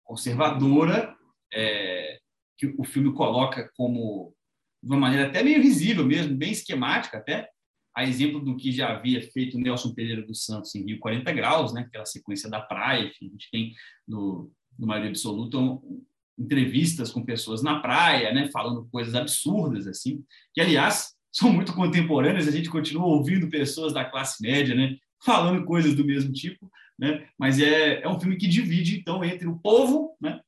conservadora, 0.04 1.15
é, 1.54 2.19
que 2.58 2.73
o 2.78 2.84
filme 2.84 3.13
coloca 3.13 3.69
como, 3.75 4.34
de 4.82 4.89
uma 4.89 4.99
maneira 4.99 5.28
até 5.28 5.43
meio 5.43 5.62
visível 5.62 6.06
mesmo, 6.06 6.36
bem 6.36 6.52
esquemática 6.52 7.17
até, 7.17 7.49
a 7.95 8.04
exemplo 8.04 8.39
do 8.39 8.56
que 8.56 8.71
já 8.71 8.89
havia 8.89 9.21
feito 9.21 9.58
Nelson 9.58 9.93
Pereira 9.93 10.21
dos 10.21 10.45
Santos 10.45 10.73
em 10.75 10.86
Rio 10.86 10.99
40 10.99 11.32
Graus, 11.32 11.73
né, 11.73 11.82
aquela 11.82 12.06
sequência 12.06 12.49
da 12.49 12.62
praia, 12.62 13.08
enfim, 13.08 13.28
a 13.28 13.32
gente 13.32 13.49
tem 13.52 13.73
no, 14.08 14.52
no 14.78 14.88
Maioria 14.88 15.10
Absoluta 15.10 15.58
um, 15.58 16.04
entrevistas 16.38 17.12
com 17.12 17.25
pessoas 17.25 17.62
na 17.62 17.80
praia, 17.80 18.34
né, 18.34 18.49
falando 18.52 18.88
coisas 18.89 19.15
absurdas, 19.15 19.88
assim, 19.88 20.23
que, 20.54 20.62
aliás, 20.62 21.13
são 21.32 21.52
muito 21.52 21.73
contemporâneas, 21.73 22.47
a 22.47 22.52
gente 22.52 22.69
continua 22.69 23.06
ouvindo 23.06 23.49
pessoas 23.49 23.93
da 23.93 24.06
classe 24.06 24.41
média, 24.41 24.73
né, 24.73 24.97
falando 25.23 25.65
coisas 25.65 25.93
do 25.93 26.06
mesmo 26.06 26.32
tipo, 26.32 26.71
né, 26.97 27.28
mas 27.38 27.60
é, 27.60 28.02
é 28.02 28.08
um 28.08 28.19
filme 28.19 28.38
que 28.38 28.47
divide, 28.47 28.99
então, 28.99 29.23
entre 29.23 29.47
o 29.47 29.58
povo, 29.58 30.15
né, 30.21 30.39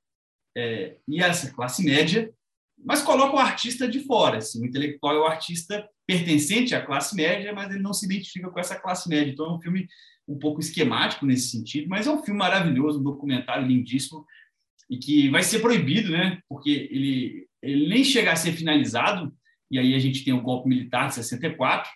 é, 0.55 0.97
e 1.07 1.21
essa 1.21 1.51
classe 1.53 1.83
média, 1.83 2.31
mas 2.83 3.01
coloca 3.01 3.35
o 3.35 3.39
artista 3.39 3.87
de 3.87 3.99
fora. 4.01 4.37
Assim, 4.37 4.61
o 4.61 4.65
intelectual 4.65 5.15
é 5.15 5.19
o 5.19 5.25
artista 5.25 5.87
pertencente 6.07 6.75
à 6.75 6.85
classe 6.85 7.15
média, 7.15 7.53
mas 7.53 7.71
ele 7.71 7.81
não 7.81 7.93
se 7.93 8.05
identifica 8.05 8.49
com 8.49 8.59
essa 8.59 8.75
classe 8.75 9.07
média. 9.07 9.31
Então 9.31 9.45
é 9.45 9.53
um 9.53 9.61
filme 9.61 9.87
um 10.27 10.37
pouco 10.37 10.59
esquemático 10.59 11.25
nesse 11.25 11.49
sentido, 11.49 11.89
mas 11.89 12.07
é 12.07 12.11
um 12.11 12.23
filme 12.23 12.39
maravilhoso, 12.39 12.99
um 12.99 13.03
documentário 13.03 13.67
lindíssimo 13.67 14.25
e 14.89 14.97
que 14.97 15.29
vai 15.29 15.43
ser 15.43 15.59
proibido, 15.59 16.11
né? 16.11 16.39
Porque 16.49 16.89
ele, 16.91 17.47
ele 17.61 17.87
nem 17.87 18.03
chega 18.03 18.31
a 18.31 18.35
ser 18.35 18.51
finalizado. 18.53 19.33
E 19.69 19.79
aí 19.79 19.95
a 19.95 19.99
gente 19.99 20.23
tem 20.23 20.33
o 20.33 20.41
golpe 20.41 20.67
militar 20.67 21.07
de 21.07 21.15
64 21.15 21.89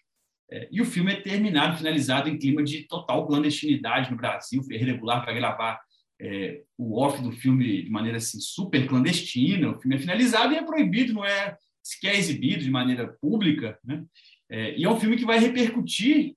é, 0.50 0.68
e 0.72 0.82
o 0.82 0.86
filme 0.86 1.12
é 1.12 1.22
terminado, 1.22 1.78
finalizado 1.78 2.30
em 2.30 2.38
clima 2.38 2.64
de 2.64 2.88
total 2.88 3.28
clandestinidade 3.28 4.12
no 4.12 4.18
Brasil. 4.18 4.64
Ferreira 4.64 4.98
Goulart 4.98 5.26
vai 5.26 5.36
gravar 5.36 5.80
é, 6.20 6.62
o 6.78 7.00
off 7.00 7.22
do 7.22 7.32
filme 7.32 7.84
de 7.84 7.90
maneira 7.90 8.18
assim, 8.18 8.40
super 8.40 8.88
clandestina, 8.88 9.72
o 9.72 9.80
filme 9.80 9.96
é 9.96 10.00
finalizado 10.00 10.54
e 10.54 10.58
é 10.58 10.64
proibido, 10.64 11.14
não 11.14 11.26
é 11.26 11.58
sequer 11.84 12.16
exibido 12.16 12.64
de 12.64 12.72
maneira 12.72 13.08
pública, 13.22 13.78
né? 13.84 14.04
É, 14.50 14.78
e 14.78 14.84
é 14.84 14.90
um 14.90 15.00
filme 15.00 15.18
que 15.18 15.26
vai 15.26 15.40
repercutir 15.40 16.36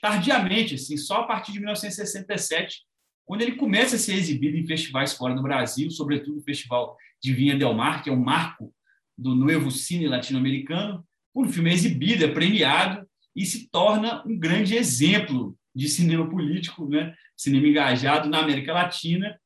tardiamente, 0.00 0.74
assim, 0.74 0.96
só 0.96 1.20
a 1.20 1.24
partir 1.24 1.52
de 1.52 1.58
1967, 1.58 2.82
quando 3.24 3.42
ele 3.42 3.56
começa 3.56 3.96
a 3.96 3.98
ser 3.98 4.14
exibido 4.14 4.56
em 4.56 4.66
festivais 4.66 5.14
fora 5.14 5.34
do 5.34 5.42
Brasil, 5.42 5.90
sobretudo 5.90 6.38
o 6.38 6.42
Festival 6.42 6.96
de 7.22 7.32
Vinha 7.32 7.56
Del 7.56 7.72
Mar, 7.72 8.02
que 8.02 8.10
é 8.10 8.12
um 8.12 8.22
marco 8.22 8.72
do 9.16 9.34
novo 9.34 9.70
cine 9.70 10.06
latino-americano. 10.06 11.06
O 11.32 11.44
filme 11.46 11.70
é 11.70 11.74
exibido, 11.74 12.24
é 12.24 12.28
premiado 12.28 13.06
e 13.34 13.46
se 13.46 13.68
torna 13.70 14.22
um 14.26 14.38
grande 14.38 14.76
exemplo 14.76 15.56
de 15.74 15.88
cinema 15.88 16.28
político, 16.28 16.88
né? 16.88 17.14
cinema 17.36 17.66
engajado 17.66 18.28
na 18.28 18.40
América 18.40 18.72
Latina. 18.72 19.38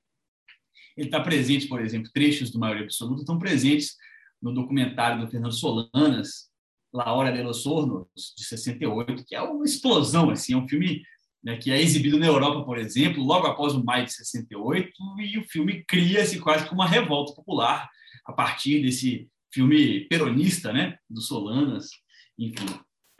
Ele 0.97 1.07
está 1.07 1.21
presente, 1.21 1.69
por 1.69 1.81
exemplo, 1.81 2.11
trechos 2.13 2.51
do 2.51 2.59
Maioria 2.59 2.85
Absoluta 2.85 3.23
estão 3.23 3.39
presentes 3.39 3.97
no 4.41 4.53
documentário 4.53 5.21
do 5.21 5.31
Fernando 5.31 5.55
Solanas, 5.55 6.49
La 6.93 7.13
Hora 7.13 7.33
de 7.33 7.43
los 7.43 7.67
Hornos, 7.67 8.07
de 8.37 8.45
68, 8.45 9.25
que 9.27 9.35
é 9.35 9.43
uma 9.43 9.65
explosão, 9.65 10.31
assim, 10.31 10.55
é 10.55 10.57
um 10.57 10.69
filme 10.69 11.03
né, 11.43 11.57
que 11.57 11.71
é 11.71 11.81
exibido 11.81 12.19
na 12.19 12.27
Europa, 12.27 12.65
por 12.65 12.79
exemplo, 12.79 13.23
logo 13.23 13.47
após 13.47 13.75
o 13.75 13.85
maio 13.85 14.05
de 14.05 14.13
68, 14.13 14.91
e 15.21 15.39
o 15.39 15.45
filme 15.45 15.85
cria-se 15.85 16.41
quase 16.41 16.69
como 16.69 16.81
uma 16.81 16.89
revolta 16.89 17.35
popular 17.35 17.89
a 18.25 18.33
partir 18.33 18.83
desse 18.83 19.29
filme 19.53 20.07
peronista, 20.09 20.73
né, 20.73 20.99
do 21.09 21.21
Solanas, 21.21 21.89
enfim. 22.39 22.67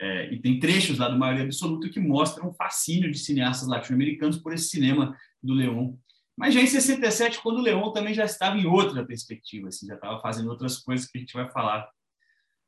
É, 0.01 0.33
e 0.33 0.39
tem 0.39 0.59
trechos 0.59 0.97
lá 0.97 1.09
do 1.09 1.19
Maioria 1.19 1.43
Absoluta 1.43 1.89
que 1.89 1.99
mostram 1.99 2.47
o 2.47 2.53
fascínio 2.53 3.11
de 3.11 3.19
cineastas 3.19 3.67
latino-americanos 3.67 4.37
por 4.37 4.53
esse 4.53 4.69
cinema 4.69 5.15
do 5.43 5.53
Leon. 5.53 5.93
Mas 6.37 6.53
já 6.53 6.61
em 6.61 6.67
67, 6.67 7.41
quando 7.41 7.57
o 7.57 7.61
Leon 7.61 7.91
também 7.91 8.13
já 8.13 8.23
estava 8.23 8.57
em 8.57 8.65
outra 8.65 9.05
perspectiva, 9.05 9.67
assim, 9.67 9.87
já 9.87 9.95
estava 9.95 10.21
fazendo 10.21 10.49
outras 10.49 10.77
coisas 10.77 11.05
que 11.05 11.17
a 11.17 11.21
gente 11.21 11.33
vai 11.33 11.51
falar 11.51 11.89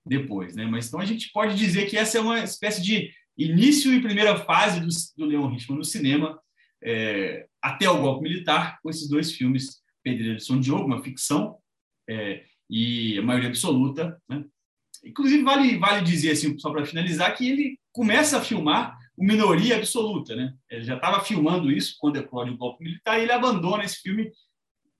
depois, 0.06 0.56
né? 0.56 0.65
Mas 0.65 0.88
então 0.88 1.00
a 1.00 1.06
gente 1.06 1.32
pode 1.32 1.56
dizer 1.56 1.89
que 1.89 1.96
essa 1.96 2.17
é 2.17 2.22
uma 2.22 2.44
espécie 2.44 2.82
de 2.82 3.10
início 3.38 3.94
e 3.94 4.02
primeira 4.02 4.38
fase 4.38 4.82
do, 4.82 4.88
do 5.17 5.26
Leon 5.26 5.48
Richman 5.48 5.78
no 5.78 5.86
cinema, 5.86 6.38
é, 6.84 7.48
até 7.62 7.89
o 7.89 8.02
golpe 8.02 8.24
militar, 8.24 8.80
com 8.82 8.89
esses 8.89 9.08
dois 9.08 9.32
filmes, 9.32 9.82
Pedreira 10.04 10.36
de 10.36 10.44
São 10.44 10.60
Diogo, 10.60 10.86
uma 10.86 11.02
ficção, 11.02 11.58
é, 12.10 12.44
e 12.70 13.17
a 13.20 13.22
maioria 13.22 13.50
absoluta. 13.50 14.20
Né? 14.28 14.44
Inclusive, 15.03 15.43
vale, 15.43 15.77
vale 15.77 16.03
dizer, 16.03 16.31
assim, 16.31 16.57
só 16.59 16.71
para 16.71 16.85
finalizar, 16.85 17.35
que 17.35 17.49
ele 17.49 17.79
começa 17.91 18.37
a 18.37 18.41
filmar 18.41 18.97
o 19.17 19.23
Minoria 19.23 19.77
Absoluta. 19.77 20.35
Né? 20.35 20.53
Ele 20.69 20.83
já 20.83 20.95
estava 20.95 21.23
filmando 21.23 21.71
isso 21.71 21.95
quando 21.99 22.17
eclode 22.17 22.51
o 22.51 22.57
golpe 22.57 22.83
militar 22.83 23.19
e 23.19 23.23
ele 23.23 23.31
abandona 23.31 23.83
esse 23.83 24.01
filme. 24.01 24.31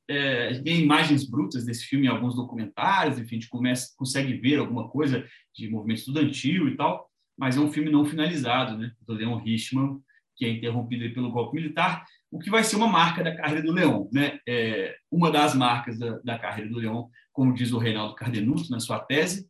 É, 0.08 0.60
tem 0.62 0.82
imagens 0.82 1.24
brutas 1.24 1.64
desse 1.66 1.86
filme 1.86 2.08
em 2.08 2.10
alguns 2.10 2.36
documentários, 2.36 3.18
enfim, 3.18 3.36
a 3.36 3.40
gente 3.40 3.50
começa, 3.50 3.94
consegue 3.96 4.34
ver 4.34 4.58
alguma 4.58 4.90
coisa 4.90 5.26
de 5.56 5.70
movimento 5.70 6.00
estudantil 6.00 6.68
e 6.68 6.76
tal, 6.76 7.10
mas 7.38 7.56
é 7.56 7.60
um 7.62 7.72
filme 7.72 7.90
não 7.90 8.04
finalizado, 8.04 8.78
né, 8.78 8.92
do 9.08 9.14
Leon 9.14 9.38
Richman, 9.38 10.02
que 10.36 10.44
é 10.44 10.50
interrompido 10.50 11.14
pelo 11.14 11.32
golpe 11.32 11.56
militar, 11.56 12.04
o 12.30 12.40
que 12.40 12.50
vai 12.50 12.62
ser 12.62 12.76
uma 12.76 12.88
marca 12.88 13.24
da 13.24 13.34
carreira 13.34 13.64
do 13.64 13.72
Leon. 13.72 14.08
Né? 14.12 14.40
É, 14.46 14.96
uma 15.10 15.32
das 15.32 15.56
marcas 15.56 15.98
da, 15.98 16.20
da 16.20 16.38
carreira 16.38 16.70
do 16.70 16.80
Leon 16.80 17.08
como 17.32 17.54
diz 17.54 17.72
o 17.72 17.78
Reinaldo 17.78 18.16
Cardenuto 18.16 18.70
na 18.70 18.80
sua 18.80 19.00
tese, 19.00 19.50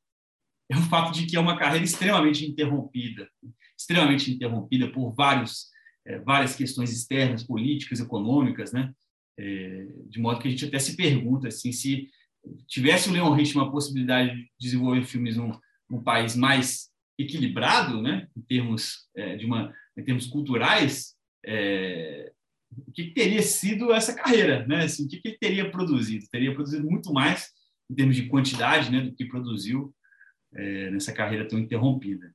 é 0.71 0.77
o 0.77 0.81
fato 0.83 1.13
de 1.13 1.25
que 1.25 1.35
é 1.35 1.39
uma 1.39 1.57
carreira 1.57 1.83
extremamente 1.83 2.45
interrompida, 2.45 3.29
extremamente 3.77 4.31
interrompida 4.31 4.89
por 4.89 5.11
vários, 5.13 5.67
é, 6.05 6.17
várias 6.19 6.55
questões 6.55 6.93
externas, 6.93 7.43
políticas, 7.43 7.99
econômicas, 7.99 8.71
né? 8.71 8.93
É, 9.37 9.87
de 10.07 10.19
modo 10.19 10.39
que 10.39 10.47
a 10.47 10.51
gente 10.51 10.65
até 10.65 10.79
se 10.79 10.95
pergunta 10.95 11.49
assim, 11.49 11.71
se 11.71 12.09
tivesse 12.67 13.09
o 13.09 13.11
Leon 13.11 13.33
Rich 13.33 13.55
uma 13.55 13.71
possibilidade 13.71 14.33
de 14.33 14.49
desenvolver 14.59 15.03
filmes 15.03 15.35
num, 15.35 15.51
num 15.89 16.01
país 16.01 16.35
mais 16.35 16.89
equilibrado, 17.19 18.01
né? 18.01 18.27
em 18.35 18.41
termos 18.41 19.07
é, 19.15 19.35
de 19.35 19.45
uma, 19.45 19.73
em 19.97 20.03
termos 20.03 20.25
culturais, 20.25 21.15
o 22.87 22.91
que, 22.91 23.05
que, 23.05 23.13
teria 23.13 23.41
sido 23.41 23.91
essa 23.91 24.13
carreira, 24.13 24.65
né? 24.65 24.83
Assim, 24.83 25.05
o 25.05 25.07
que, 25.09 25.17
que 25.17 25.27
ele 25.27 25.37
teria 25.37 25.71
produzido? 25.71 26.25
Teria 26.31 26.53
produzido 26.53 26.89
muito 26.89 27.11
mais 27.11 27.49
em 27.89 27.95
termos 27.95 28.15
de 28.15 28.27
quantidade 28.27 28.89
né, 28.91 29.01
do 29.01 29.13
que 29.13 29.25
produziu 29.25 29.93
é, 30.53 30.89
nessa 30.91 31.13
carreira 31.13 31.47
tão 31.47 31.59
interrompida. 31.59 32.33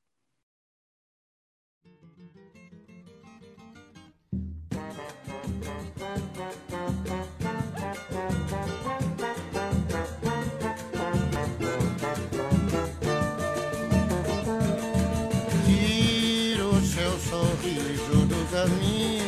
Tira 15.67 16.65
o 16.65 16.81
seu 16.83 17.11
sorriso 17.19 18.27
do 18.27 18.51
caminho. 18.51 19.27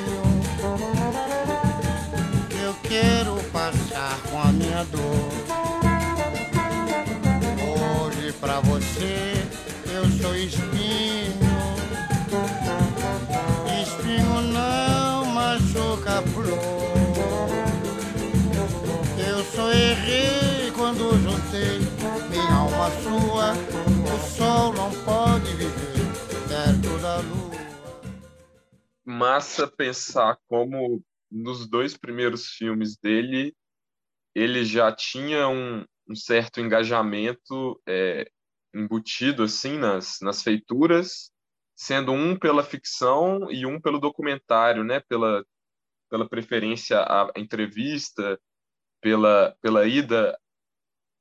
Eu 2.63 2.75
quero 2.89 3.43
passar 3.51 4.21
com 4.31 4.41
a 4.41 4.53
minha 4.53 4.85
dor 4.85 5.28
espinho. 10.45 11.39
Espinho 13.83 14.41
não 14.53 15.25
machuca 15.27 16.23
flor. 16.33 16.59
Eu 19.29 19.45
só 19.45 19.73
errei 19.73 20.71
quando 20.73 21.11
juntei 21.23 21.79
minha 22.31 22.55
alma 22.55 22.91
sua. 23.03 23.53
O 24.15 24.37
sol 24.37 24.73
não 24.73 24.91
pode 25.05 25.51
viver 25.57 25.99
perto 26.49 26.99
da 27.03 27.17
lua. 27.19 27.59
Massa 29.05 29.67
pensar 29.67 30.39
como 30.47 31.03
nos 31.31 31.69
dois 31.69 31.97
primeiros 31.97 32.47
filmes 32.47 32.97
dele 32.97 33.55
ele 34.35 34.65
já 34.65 34.93
tinha 34.93 35.49
um, 35.49 35.85
um 36.09 36.15
certo 36.15 36.61
engajamento 36.61 37.81
é, 37.87 38.31
embutido 38.79 39.43
assim 39.43 39.79
nas, 39.79 40.19
nas 40.21 40.43
feituras, 40.43 41.31
sendo 41.77 42.13
um 42.13 42.39
pela 42.39 42.63
ficção 42.63 43.51
e 43.51 43.67
um 43.67 43.81
pelo 43.81 43.99
documentário, 43.99 44.85
né? 44.85 45.01
Pela, 45.01 45.45
pela 46.11 46.29
preferência 46.29 47.01
à 47.01 47.31
entrevista, 47.37 48.41
pela, 49.01 49.57
pela 49.61 49.87
ida 49.87 50.39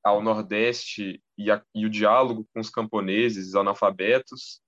ao 0.04 0.22
Nordeste 0.22 1.22
e, 1.38 1.52
a, 1.52 1.63
e 1.76 1.86
o 1.86 1.89
diálogo 1.89 2.48
com 2.54 2.60
os 2.60 2.70
camponeses, 2.70 3.56
analfabetos. 3.56 4.62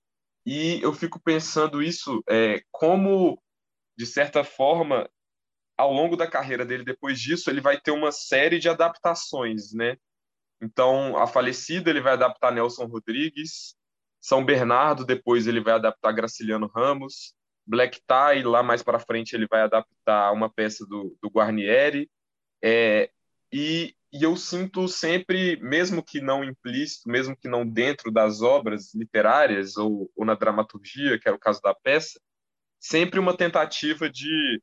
E 0.45 0.81
eu 0.81 0.93
fico 0.93 1.19
pensando 1.19 1.81
isso, 1.81 2.23
é, 2.29 2.61
como, 2.71 3.41
de 3.97 4.05
certa 4.05 4.43
forma, 4.43 5.09
ao 5.77 5.93
longo 5.93 6.17
da 6.17 6.29
carreira 6.29 6.65
dele, 6.65 6.83
depois 6.83 7.19
disso, 7.19 7.49
ele 7.49 7.61
vai 7.61 7.79
ter 7.79 7.91
uma 7.91 8.11
série 8.11 8.59
de 8.59 8.67
adaptações, 8.67 9.73
né? 9.73 9.95
Então, 10.61 11.17
a 11.17 11.25
falecida 11.25 11.89
ele 11.89 12.01
vai 12.01 12.13
adaptar 12.13 12.51
Nelson 12.51 12.85
Rodrigues, 12.85 13.75
São 14.19 14.43
Bernardo 14.43 15.05
depois 15.05 15.47
ele 15.47 15.61
vai 15.61 15.73
adaptar 15.73 16.11
Graciliano 16.11 16.67
Ramos, 16.67 17.33
Black 17.65 18.01
Tie 18.01 18.43
lá 18.43 18.61
mais 18.63 18.83
para 18.83 18.99
frente 18.99 19.33
ele 19.33 19.47
vai 19.47 19.61
adaptar 19.61 20.31
uma 20.33 20.49
peça 20.49 20.85
do, 20.85 21.15
do 21.21 21.29
Guarnieri, 21.29 22.09
é, 22.61 23.09
e, 23.51 23.95
e 24.11 24.23
eu 24.23 24.35
sinto 24.35 24.87
sempre, 24.87 25.57
mesmo 25.61 26.03
que 26.03 26.19
não 26.19 26.43
implícito, 26.43 27.09
mesmo 27.09 27.37
que 27.37 27.47
não 27.47 27.65
dentro 27.65 28.11
das 28.11 28.41
obras 28.41 28.93
literárias 28.93 29.77
ou, 29.77 30.11
ou 30.15 30.25
na 30.25 30.35
dramaturgia, 30.35 31.17
que 31.19 31.27
era 31.27 31.37
o 31.37 31.39
caso 31.39 31.61
da 31.61 31.73
peça, 31.73 32.19
sempre 32.79 33.19
uma 33.19 33.35
tentativa 33.35 34.09
de 34.09 34.61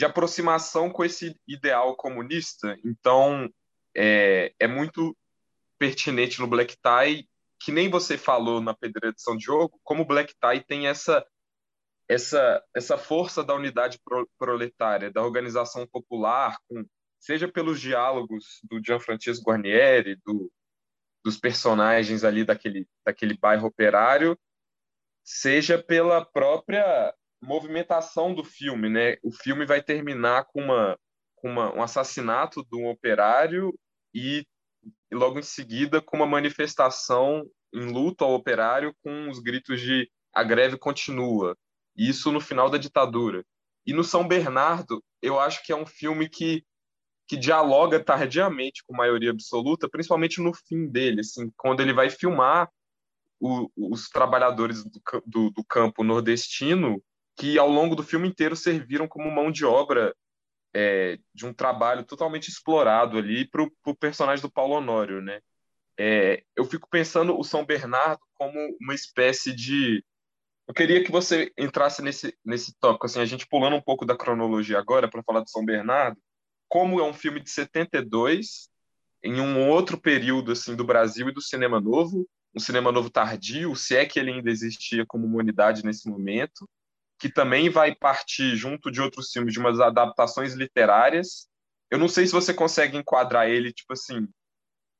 de 0.00 0.04
aproximação 0.06 0.88
com 0.90 1.04
esse 1.04 1.38
ideal 1.46 1.94
comunista. 1.94 2.74
Então, 2.82 3.52
é, 3.96 4.52
é 4.58 4.66
muito 4.66 5.16
pertinente 5.78 6.40
no 6.40 6.46
Black 6.46 6.76
Tie, 6.76 7.28
que 7.58 7.72
nem 7.72 7.88
você 7.88 8.16
falou 8.16 8.60
na 8.60 8.74
Pedreira 8.74 9.14
de 9.14 9.22
São 9.22 9.36
Diogo, 9.36 9.80
como 9.82 10.02
o 10.02 10.06
Black 10.06 10.34
Tie 10.34 10.64
tem 10.64 10.86
essa 10.86 11.24
essa 12.08 12.62
essa 12.74 12.98
força 12.98 13.44
da 13.44 13.54
unidade 13.54 14.00
proletária, 14.38 15.12
da 15.12 15.22
organização 15.22 15.86
popular, 15.86 16.58
com, 16.68 16.84
seja 17.20 17.46
pelos 17.46 17.80
diálogos 17.80 18.60
do 18.64 18.80
Gianfrancesco 18.84 19.44
Guarnieri, 19.44 20.16
do, 20.24 20.50
dos 21.24 21.36
personagens 21.38 22.24
ali 22.24 22.44
daquele 22.44 22.86
daquele 23.04 23.36
bairro 23.38 23.68
operário, 23.68 24.38
seja 25.24 25.80
pela 25.80 26.24
própria 26.24 27.14
movimentação 27.42 28.34
do 28.34 28.44
filme, 28.44 28.88
né? 28.88 29.16
O 29.22 29.30
filme 29.30 29.64
vai 29.64 29.82
terminar 29.82 30.44
com 30.46 30.62
uma 30.62 30.98
com 31.40 31.48
uma, 31.48 31.74
um 31.74 31.82
assassinato 31.82 32.64
de 32.64 32.76
um 32.76 32.88
operário 32.88 33.74
e, 34.14 34.44
logo 35.12 35.38
em 35.38 35.42
seguida 35.42 36.00
com 36.00 36.16
uma 36.16 36.26
manifestação 36.26 37.48
em 37.72 37.92
luto 37.92 38.24
ao 38.24 38.34
operário 38.34 38.94
com 39.02 39.28
os 39.28 39.38
gritos 39.38 39.80
de 39.80 40.10
a 40.32 40.42
greve 40.42 40.76
continua. 40.78 41.56
Isso 41.96 42.30
no 42.30 42.40
final 42.40 42.70
da 42.70 42.78
ditadura. 42.78 43.44
E 43.86 43.92
no 43.92 44.04
São 44.04 44.26
Bernardo, 44.26 45.02
eu 45.22 45.40
acho 45.40 45.64
que 45.64 45.72
é 45.72 45.76
um 45.76 45.86
filme 45.86 46.28
que 46.28 46.64
que 47.26 47.36
dialoga 47.36 48.02
tardiamente 48.02 48.82
com 48.84 48.92
maioria 48.92 49.30
absoluta, 49.30 49.88
principalmente 49.88 50.40
no 50.40 50.52
fim 50.52 50.88
dele, 50.88 51.20
assim, 51.20 51.48
quando 51.56 51.80
ele 51.80 51.92
vai 51.92 52.10
filmar 52.10 52.68
o, 53.40 53.70
os 53.76 54.08
trabalhadores 54.08 54.82
do, 54.82 55.00
do, 55.24 55.50
do, 55.50 55.64
campo 55.64 56.02
nordestino 56.02 57.00
que 57.36 57.56
ao 57.56 57.68
longo 57.68 57.94
do 57.94 58.02
filme 58.02 58.26
inteiro 58.26 58.56
serviram 58.56 59.06
como 59.06 59.30
mão 59.30 59.48
de 59.48 59.64
obra 59.64 60.12
é, 60.74 61.18
de 61.34 61.46
um 61.46 61.52
trabalho 61.52 62.04
totalmente 62.04 62.48
explorado 62.48 63.18
ali 63.18 63.44
para 63.48 63.62
o 63.62 63.94
personagem 63.94 64.42
do 64.42 64.50
Paulo 64.50 64.74
Honório, 64.74 65.20
né? 65.20 65.40
É, 65.98 66.42
eu 66.56 66.64
fico 66.64 66.88
pensando 66.88 67.38
o 67.38 67.44
São 67.44 67.64
Bernardo 67.64 68.20
como 68.34 68.54
uma 68.80 68.94
espécie 68.94 69.52
de 69.52 70.04
eu 70.70 70.74
queria 70.74 71.02
que 71.02 71.10
você 71.10 71.52
entrasse 71.58 72.00
nesse, 72.00 72.32
nesse 72.44 72.72
tópico, 72.78 73.04
assim, 73.04 73.18
a 73.18 73.24
gente 73.24 73.44
pulando 73.44 73.74
um 73.74 73.82
pouco 73.82 74.06
da 74.06 74.16
cronologia 74.16 74.78
agora 74.78 75.10
para 75.10 75.20
falar 75.20 75.42
de 75.42 75.50
São 75.50 75.64
Bernardo, 75.64 76.16
como 76.68 77.00
é 77.00 77.02
um 77.02 77.12
filme 77.12 77.40
de 77.40 77.50
72, 77.50 78.70
em 79.20 79.40
um 79.40 79.68
outro 79.68 80.00
período 80.00 80.52
assim 80.52 80.76
do 80.76 80.84
Brasil 80.84 81.28
e 81.28 81.34
do 81.34 81.42
cinema 81.42 81.80
novo, 81.80 82.24
um 82.54 82.60
cinema 82.60 82.92
novo 82.92 83.10
tardio, 83.10 83.74
se 83.74 83.96
é 83.96 84.06
que 84.06 84.20
ele 84.20 84.30
ainda 84.30 84.48
existia 84.48 85.04
como 85.04 85.26
uma 85.26 85.38
unidade 85.38 85.84
nesse 85.84 86.08
momento, 86.08 86.68
que 87.20 87.28
também 87.28 87.68
vai 87.68 87.94
partir 87.94 88.56
junto 88.56 88.90
de 88.90 89.00
outros 89.00 89.30
filmes 89.30 89.52
de 89.52 89.60
umas 89.60 89.78
adaptações 89.78 90.54
literárias. 90.54 91.46
Eu 91.90 91.98
não 91.98 92.08
sei 92.08 92.26
se 92.26 92.32
você 92.32 92.54
consegue 92.54 92.96
enquadrar 92.96 93.46
ele 93.46 93.72
tipo 93.72 93.92
assim, 93.92 94.26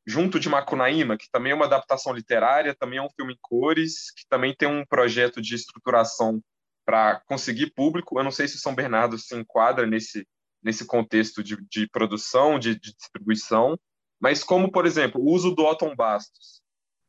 junto 0.06 0.38
de 0.38 0.48
Macunaíma, 0.48 1.16
que 1.16 1.30
também 1.32 1.52
é 1.52 1.54
uma 1.54 1.64
adaptação 1.64 2.12
literária, 2.12 2.76
também 2.78 2.98
é 2.98 3.02
um 3.02 3.08
filme 3.16 3.32
em 3.32 3.38
cores, 3.40 4.12
que 4.12 4.26
também 4.28 4.54
tem 4.54 4.68
um 4.68 4.84
projeto 4.84 5.40
de 5.40 5.54
estruturação 5.54 6.42
para 6.84 7.20
conseguir 7.20 7.72
público. 7.72 8.18
Eu 8.18 8.24
não 8.24 8.30
sei 8.30 8.46
se 8.46 8.58
São 8.58 8.74
Bernardo 8.74 9.16
se 9.18 9.34
enquadra 9.34 9.86
nesse, 9.86 10.28
nesse 10.62 10.84
contexto 10.84 11.42
de, 11.42 11.56
de 11.70 11.88
produção, 11.88 12.58
de, 12.58 12.74
de, 12.74 12.94
distribuição, 12.94 13.78
mas 14.20 14.44
como, 14.44 14.70
por 14.70 14.84
exemplo, 14.84 15.22
o 15.22 15.30
uso 15.30 15.54
do 15.54 15.64
Otton 15.64 15.96
Bastos, 15.96 16.60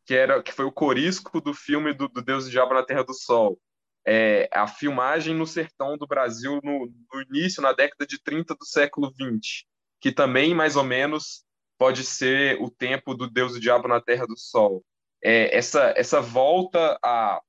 que, 0.05 0.13
era, 0.13 0.41
que 0.41 0.53
foi 0.53 0.63
o 0.63 0.71
corisco 0.71 1.41
do 1.41 1.53
filme 1.53 1.93
do, 1.93 2.07
do 2.07 2.21
Deus 2.21 2.47
e 2.47 2.51
Diabo 2.51 2.73
na 2.73 2.85
Terra 2.85 3.03
do 3.03 3.13
Sol, 3.13 3.59
é, 4.05 4.49
a 4.51 4.67
filmagem 4.67 5.35
no 5.35 5.45
sertão 5.45 5.97
do 5.97 6.07
Brasil 6.07 6.59
no, 6.63 6.91
no 7.11 7.21
início, 7.21 7.61
na 7.61 7.73
década 7.73 8.05
de 8.05 8.21
30 8.21 8.55
do 8.55 8.65
século 8.65 9.11
20, 9.11 9.67
que 9.99 10.11
também, 10.11 10.53
mais 10.55 10.75
ou 10.75 10.83
menos, 10.83 11.43
pode 11.77 12.03
ser 12.03 12.61
o 12.61 12.69
tempo 12.69 13.13
do 13.13 13.29
Deus 13.29 13.53
e 13.53 13.57
o 13.57 13.61
Diabo 13.61 13.87
na 13.87 14.01
Terra 14.01 14.25
do 14.25 14.37
Sol. 14.37 14.83
É, 15.23 15.55
essa, 15.55 15.93
essa 15.95 16.19
volta 16.19 16.97
a, 17.03 17.41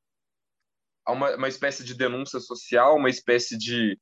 a 1.07 1.12
uma, 1.12 1.37
uma 1.37 1.49
espécie 1.49 1.85
de 1.85 1.95
denúncia 1.95 2.41
social, 2.41 2.97
uma 2.97 3.11
espécie 3.11 3.57
de, 3.57 3.99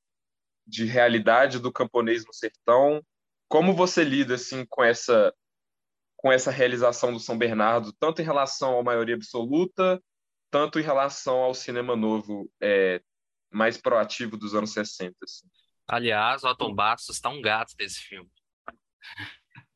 de 0.67 0.85
realidade 0.85 1.59
do 1.59 1.73
camponês 1.73 2.25
no 2.25 2.33
sertão. 2.33 3.01
Como 3.49 3.75
você 3.75 4.03
lida 4.05 4.35
assim 4.35 4.65
com 4.69 4.83
essa 4.83 5.33
com 6.17 6.31
essa 6.31 6.51
realização 6.51 7.15
do 7.15 7.19
São 7.19 7.39
Bernardo, 7.39 7.95
tanto 7.95 8.21
em 8.21 8.25
relação 8.27 8.79
à 8.79 8.83
maioria 8.83 9.15
absoluta, 9.15 9.99
tanto 10.51 10.79
em 10.79 10.83
relação 10.83 11.37
ao 11.39 11.55
cinema 11.55 11.95
novo 11.95 12.51
é, 12.61 13.01
mais 13.51 13.77
proativo 13.77 14.37
dos 14.37 14.55
anos 14.55 14.73
60. 14.73 15.17
Assim. 15.23 15.47
Aliás, 15.89 16.43
o 16.43 16.49
Otton 16.49 16.75
Bastos 16.75 17.17
está 17.17 17.29
um 17.29 17.41
gato 17.41 17.75
desse 17.77 18.01
filme. 18.01 18.31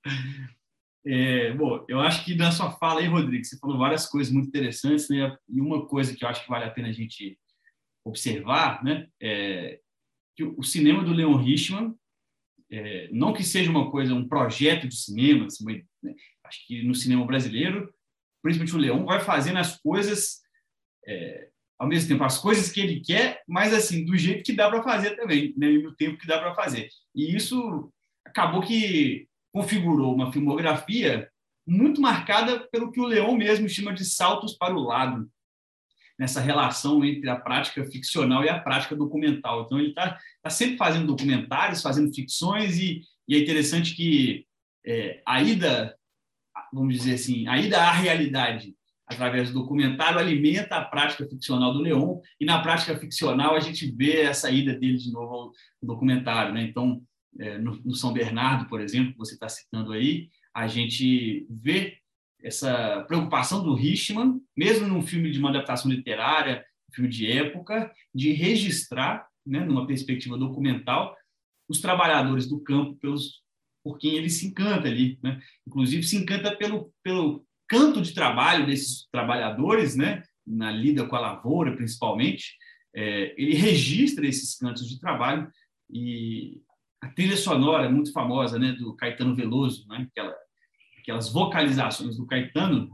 É, 1.07 1.53
bom, 1.53 1.85
eu 1.87 2.01
acho 2.01 2.25
que 2.25 2.35
na 2.35 2.51
sua 2.51 2.71
fala 2.79 3.01
aí, 3.01 3.07
Rodrigo, 3.07 3.45
você 3.45 3.59
falou 3.59 3.77
várias 3.77 4.07
coisas 4.07 4.33
muito 4.33 4.49
interessantes, 4.49 5.07
né? 5.11 5.37
E 5.51 5.61
uma 5.61 5.87
coisa 5.87 6.17
que 6.17 6.25
eu 6.25 6.29
acho 6.31 6.43
que 6.43 6.49
vale 6.49 6.65
a 6.65 6.71
pena 6.71 6.89
a 6.89 6.93
gente 6.93 7.39
observar, 8.07 8.83
né? 8.83 9.07
É 9.21 9.81
que 10.35 10.45
o 10.45 10.63
cinema 10.63 11.03
do 11.03 11.13
Leon 11.13 11.37
Richman, 11.37 11.95
é, 12.71 13.09
não 13.13 13.33
que 13.33 13.43
seja 13.43 13.71
uma 13.71 13.91
coisa, 13.91 14.15
um 14.15 14.29
projeto 14.29 14.89
de 14.89 14.97
cinema, 14.97 15.47
assim, 15.47 15.65
né? 16.03 16.15
acho 16.45 16.67
que 16.67 16.83
no 16.83 16.95
cinema 16.95 17.25
brasileiro, 17.25 17.93
principalmente 18.43 18.75
o 18.75 18.79
Leon, 18.79 19.05
vai 19.05 19.21
fazendo 19.21 19.59
as 19.59 19.79
coisas 19.81 20.41
é, 21.07 21.49
ao 21.79 21.89
mesmo 21.89 22.09
tempo, 22.09 22.25
as 22.25 22.39
coisas 22.39 22.71
que 22.71 22.81
ele 22.81 23.01
quer, 23.01 23.43
mas 23.47 23.75
assim, 23.75 24.05
do 24.05 24.17
jeito 24.17 24.45
que 24.45 24.53
dá 24.53 24.69
para 24.71 24.83
fazer 24.83 25.17
também, 25.17 25.55
né? 25.57 25.71
E 25.71 25.83
no 25.83 25.95
tempo 25.95 26.19
que 26.19 26.27
dá 26.27 26.39
para 26.39 26.55
fazer. 26.55 26.89
E 27.15 27.35
isso 27.35 27.93
acabou 28.25 28.63
que 28.63 29.29
configurou 29.53 30.15
uma 30.15 30.33
filmografia 30.33 31.31
muito 31.67 32.01
marcada 32.01 32.61
pelo 32.71 32.91
que 32.91 33.01
o 33.01 33.07
Leon 33.07 33.37
mesmo 33.37 33.69
chama 33.69 33.93
de 33.93 34.05
saltos 34.05 34.55
para 34.55 34.75
o 34.75 34.83
lado, 34.83 35.29
nessa 36.19 36.41
relação 36.41 37.05
entre 37.05 37.29
a 37.29 37.37
prática 37.37 37.85
ficcional 37.85 38.45
e 38.45 38.49
a 38.49 38.59
prática 38.59 38.95
documental. 38.95 39.63
Então, 39.63 39.79
ele 39.79 39.89
está 39.89 40.19
tá 40.43 40.51
sempre 40.51 40.77
fazendo 40.77 41.07
documentários, 41.07 41.83
fazendo 41.83 42.15
ficções, 42.15 42.79
e, 42.79 43.03
e 43.27 43.35
é 43.35 43.39
interessante 43.39 43.97
que 43.97 44.47
é, 44.87 45.23
a 45.27 45.43
ida, 45.43 45.97
vamos 46.73 46.95
dizer 46.95 47.15
assim, 47.15 47.49
a 47.49 47.59
ida 47.59 47.81
à 47.81 47.91
realidade 47.91 48.75
através 49.07 49.51
do 49.51 49.61
documentário 49.61 50.19
alimenta 50.19 50.77
a 50.77 50.85
prática 50.85 51.27
ficcional 51.29 51.73
do 51.73 51.81
Leon, 51.81 52.21
e 52.41 52.45
na 52.45 52.61
prática 52.63 52.97
ficcional 52.97 53.55
a 53.55 53.61
gente 53.61 53.91
vê 53.91 54.23
essa 54.23 54.51
ida 54.51 54.73
dele 54.73 54.97
de 54.97 55.13
novo 55.13 55.35
ao 55.35 55.53
documentário. 55.83 56.55
Né? 56.55 56.63
Então, 56.63 57.03
é, 57.39 57.59
no, 57.59 57.95
São 57.95 58.13
Bernardo, 58.13 58.69
por 58.69 58.81
exemplo, 58.81 59.13
que 59.13 59.19
você 59.19 59.35
está 59.35 59.49
citando 59.49 59.93
aí, 59.93 60.29
a 60.55 60.67
gente 60.67 61.47
vê 61.51 61.99
essa 62.43 63.05
preocupação 63.09 63.63
do 63.63 63.75
Richman, 63.75 64.41
mesmo 64.57 64.87
num 64.87 65.03
filme 65.03 65.31
de 65.31 65.39
uma 65.39 65.51
adaptação 65.51 65.91
literária, 65.91 66.65
filme 66.93 67.11
de 67.11 67.31
época, 67.31 67.93
de 68.15 68.33
registrar, 68.33 69.27
né, 69.45 69.61
numa 69.61 69.87
perspectiva 69.87 70.39
documental, 70.39 71.17
os 71.69 71.81
trabalhadores 71.81 72.47
do 72.47 72.61
campo 72.61 72.95
pelos, 72.97 73.43
por 73.83 73.99
quem 73.99 74.15
ele 74.15 74.31
se 74.31 74.47
encanta 74.47 74.89
ali. 74.89 75.19
Né? 75.23 75.41
Inclusive, 75.67 76.03
se 76.03 76.17
encanta 76.17 76.55
pelo, 76.55 76.93
pelo 77.03 77.45
canto 77.75 78.01
de 78.01 78.15
trabalho 78.15 78.67
desses 78.67 79.09
trabalhadores, 79.11 79.97
né, 79.97 80.23
na 80.47 80.71
lida 80.71 81.07
com 81.07 81.17
a 81.17 81.21
lavoura, 81.21 81.75
principalmente. 81.75 82.55
É, 82.95 83.35
ele 83.37 83.55
registra 83.55 84.25
esses 84.25 84.57
cantos 84.57 84.89
de 84.89 85.01
trabalho 85.01 85.51
e 85.91 86.63
a 87.03 87.09
trilha 87.09 87.37
sonora 87.37 87.87
é 87.87 87.89
muito 87.89 88.13
famosa, 88.13 88.59
né, 88.59 88.73
do 88.73 88.95
Caetano 88.95 89.35
Veloso, 89.35 89.87
né, 89.89 90.07
Aquela, 90.11 90.35
aquelas 90.99 91.33
vocalizações 91.33 92.17
do 92.17 92.27
Caetano 92.27 92.89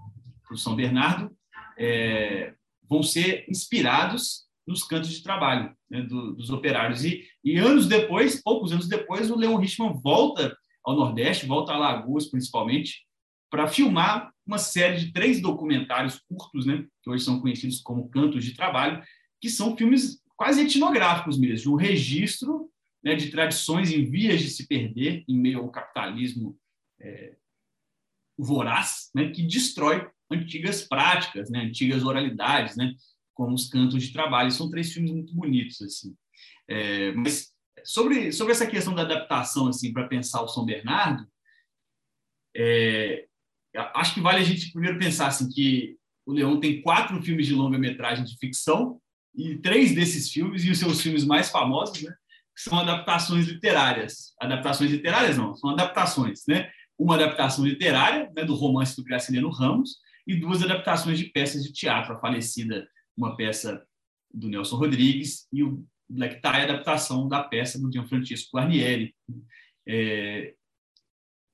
para 0.48 0.56
São 0.56 0.74
Bernardo 0.74 1.30
é, 1.78 2.54
vão 2.88 3.02
ser 3.02 3.44
inspirados 3.48 4.46
nos 4.66 4.82
cantos 4.82 5.10
de 5.10 5.22
trabalho 5.22 5.74
né, 5.90 6.02
do, 6.02 6.34
dos 6.34 6.48
operários. 6.48 7.04
E, 7.04 7.22
e, 7.44 7.58
anos 7.58 7.86
depois, 7.86 8.42
poucos 8.42 8.72
anos 8.72 8.88
depois, 8.88 9.30
o 9.30 9.36
Leon 9.36 9.56
Richman 9.56 9.92
volta 10.02 10.56
ao 10.84 10.96
Nordeste, 10.96 11.46
volta 11.46 11.72
a 11.72 11.78
Lagoas 11.78 12.30
principalmente, 12.30 13.04
para 13.50 13.68
filmar 13.68 14.32
uma 14.46 14.58
série 14.58 14.98
de 14.98 15.12
três 15.12 15.40
documentários 15.40 16.20
curtos, 16.28 16.66
né, 16.66 16.86
que 17.02 17.10
hoje 17.10 17.24
são 17.24 17.40
conhecidos 17.40 17.80
como 17.80 18.08
Cantos 18.08 18.44
de 18.44 18.54
Trabalho, 18.54 19.02
que 19.40 19.50
são 19.50 19.76
filmes 19.76 20.22
quase 20.36 20.62
etnográficos 20.62 21.38
mesmo, 21.38 21.74
um 21.74 21.76
registro 21.76 22.70
né, 23.02 23.14
de 23.14 23.30
tradições 23.30 23.90
em 23.92 24.04
vias 24.04 24.40
de 24.40 24.50
se 24.50 24.66
perder 24.66 25.24
em 25.28 25.38
meio 25.38 25.60
ao 25.60 25.70
capitalismo 25.70 26.58
é, 27.00 27.36
voraz, 28.38 29.10
né, 29.14 29.30
que 29.30 29.42
destrói 29.42 30.08
antigas 30.30 30.82
práticas, 30.82 31.50
né, 31.50 31.60
antigas 31.60 32.04
oralidades, 32.04 32.76
né, 32.76 32.94
como 33.34 33.54
os 33.54 33.68
cantos 33.68 34.02
de 34.02 34.12
trabalho. 34.12 34.50
São 34.50 34.70
três 34.70 34.92
filmes 34.92 35.12
muito 35.12 35.34
bonitos 35.34 35.80
assim. 35.82 36.14
É, 36.68 37.12
mas 37.12 37.52
sobre 37.84 38.32
sobre 38.32 38.52
essa 38.52 38.66
questão 38.66 38.94
da 38.94 39.02
adaptação 39.02 39.66
assim 39.66 39.92
para 39.92 40.06
pensar 40.08 40.42
o 40.42 40.48
São 40.48 40.64
Bernardo, 40.64 41.26
é, 42.54 43.26
acho 43.76 44.14
que 44.14 44.20
vale 44.20 44.40
a 44.40 44.44
gente 44.44 44.72
primeiro 44.72 44.98
pensar 44.98 45.28
assim 45.28 45.48
que 45.48 45.96
o 46.26 46.32
Leão 46.32 46.60
tem 46.60 46.82
quatro 46.82 47.20
filmes 47.22 47.46
de 47.46 47.54
longa 47.54 47.78
metragem 47.78 48.24
de 48.24 48.36
ficção 48.38 49.00
e 49.34 49.56
três 49.58 49.94
desses 49.94 50.30
filmes 50.30 50.64
e 50.64 50.70
os 50.70 50.78
seus 50.78 51.00
filmes 51.00 51.24
mais 51.24 51.50
famosos, 51.50 52.02
né, 52.02 52.12
são 52.56 52.78
adaptações 52.78 53.46
literárias. 53.46 54.34
Adaptações 54.40 54.90
literárias 54.90 55.36
não, 55.36 55.54
são 55.54 55.70
adaptações, 55.70 56.42
né? 56.46 56.70
Uma 56.98 57.14
adaptação 57.14 57.64
literária, 57.64 58.30
né, 58.36 58.44
do 58.44 58.54
romance 58.54 58.94
do 58.96 59.04
Graciliano 59.04 59.48
Ramos, 59.50 59.96
e 60.26 60.36
duas 60.36 60.62
adaptações 60.62 61.18
de 61.18 61.24
peças 61.26 61.64
de 61.64 61.72
teatro, 61.72 62.12
a 62.12 62.20
falecida, 62.20 62.86
uma 63.16 63.36
peça 63.36 63.82
do 64.32 64.48
Nelson 64.48 64.76
Rodrigues, 64.76 65.46
e 65.52 65.62
o 65.62 65.84
Black 66.08 66.40
Tie, 66.42 66.62
adaptação 66.62 67.26
da 67.26 67.42
peça 67.42 67.80
do 67.80 67.90
Gianfrancesco 67.90 68.56
Guarnieri. 68.56 69.14
É, 69.88 70.54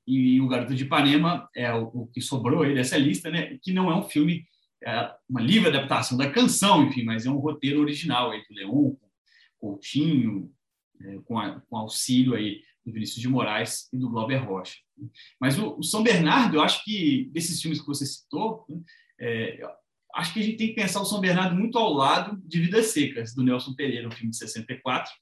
e 0.07 0.41
o 0.41 0.49
Garoto 0.49 0.75
de 0.75 0.85
Ipanema 0.85 1.49
é 1.55 1.73
o, 1.75 1.85
o, 1.93 2.07
que 2.07 2.21
sobrou 2.21 2.63
aí 2.63 2.75
dessa 2.75 2.97
lista, 2.97 3.31
né? 3.31 3.59
Que 3.61 3.73
não 3.73 3.91
é 3.91 3.97
um 3.97 4.05
filme, 4.05 4.47
é 4.85 5.11
uma 5.29 5.41
livre 5.41 5.69
adaptação 5.69 6.17
da 6.17 6.31
canção, 6.31 6.85
enfim, 6.85 7.03
mas 7.03 7.27
é 7.27 7.31
um 7.31 7.39
roteiro 7.39 7.81
original 7.81 8.31
aí 8.31 8.43
do 8.49 8.55
Leon, 8.55 8.95
Coutinho, 9.59 10.53
é, 11.01 11.19
com, 11.25 11.39
a, 11.39 11.61
com 11.61 11.77
auxílio 11.77 12.35
aí 12.35 12.63
do 12.85 12.93
Vinícius 12.93 13.21
de 13.21 13.29
Moraes 13.29 13.89
e 13.93 13.99
do 13.99 14.09
Glauber 14.09 14.37
Rocha. 14.37 14.77
Mas 15.41 15.59
o, 15.59 15.77
o 15.77 15.83
São 15.83 16.03
Bernardo, 16.03 16.57
eu 16.57 16.63
acho 16.63 16.85
que 16.85 17.29
desses 17.33 17.61
filmes 17.61 17.81
que 17.81 17.87
você 17.87 18.07
citou, 18.07 18.65
é, 19.21 19.61
acho 20.15 20.33
que 20.33 20.41
a 20.41 20.43
gente 20.43 20.57
tem 20.57 20.69
que 20.69 20.75
pensar 20.75 21.01
o 21.01 21.05
São 21.05 21.21
Bernardo 21.21 21.57
muito 21.57 21.79
ao 21.79 21.93
lado 21.93 22.41
de 22.45 22.61
Vidas 22.61 22.87
Secas, 22.87 23.35
do 23.35 23.43
Nelson 23.43 23.75
Pereira, 23.75 24.07
um 24.07 24.13
filme 24.13 24.31
de 24.31 24.37
64, 24.39 25.13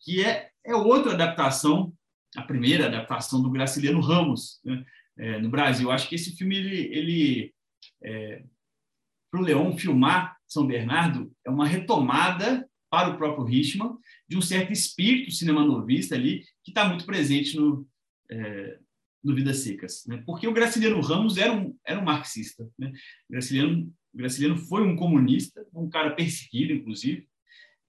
que 0.00 0.24
é, 0.24 0.50
é 0.64 0.74
outra 0.74 1.12
adaptação, 1.12 1.92
a 2.36 2.42
primeira 2.42 2.86
adaptação 2.86 3.42
do 3.42 3.50
Graciliano 3.50 4.00
Ramos 4.00 4.60
né, 4.64 4.84
é, 5.18 5.38
no 5.40 5.50
Brasil. 5.50 5.90
Acho 5.90 6.08
que 6.08 6.14
esse 6.14 6.36
filme 6.36 6.56
ele, 6.56 6.76
ele 6.94 7.54
é, 8.02 8.42
para 9.30 9.40
o 9.40 9.44
Leon 9.44 9.76
filmar 9.76 10.36
São 10.46 10.66
Bernardo 10.66 11.32
é 11.44 11.50
uma 11.50 11.66
retomada 11.66 12.68
para 12.90 13.08
o 13.08 13.16
próprio 13.16 13.44
Richman 13.44 13.96
de 14.28 14.36
um 14.36 14.42
certo 14.42 14.72
espírito 14.72 15.30
cinemanovista 15.30 16.14
ali 16.14 16.44
que 16.62 16.70
está 16.70 16.86
muito 16.86 17.06
presente 17.06 17.56
no, 17.56 17.86
é, 18.30 18.78
no 19.24 19.34
Vidas 19.34 19.58
Secas. 19.58 20.04
Né? 20.06 20.22
Porque 20.26 20.46
o 20.46 20.52
Graciliano 20.52 21.00
Ramos 21.00 21.38
era 21.38 21.52
um, 21.52 21.74
era 21.86 21.98
um 21.98 22.04
marxista. 22.04 22.68
Né? 22.78 22.92
Graciliano, 23.30 23.90
Graciliano 24.12 24.56
foi 24.56 24.86
um 24.86 24.94
comunista, 24.94 25.66
um 25.72 25.88
cara 25.88 26.10
perseguido, 26.14 26.74
inclusive, 26.74 27.26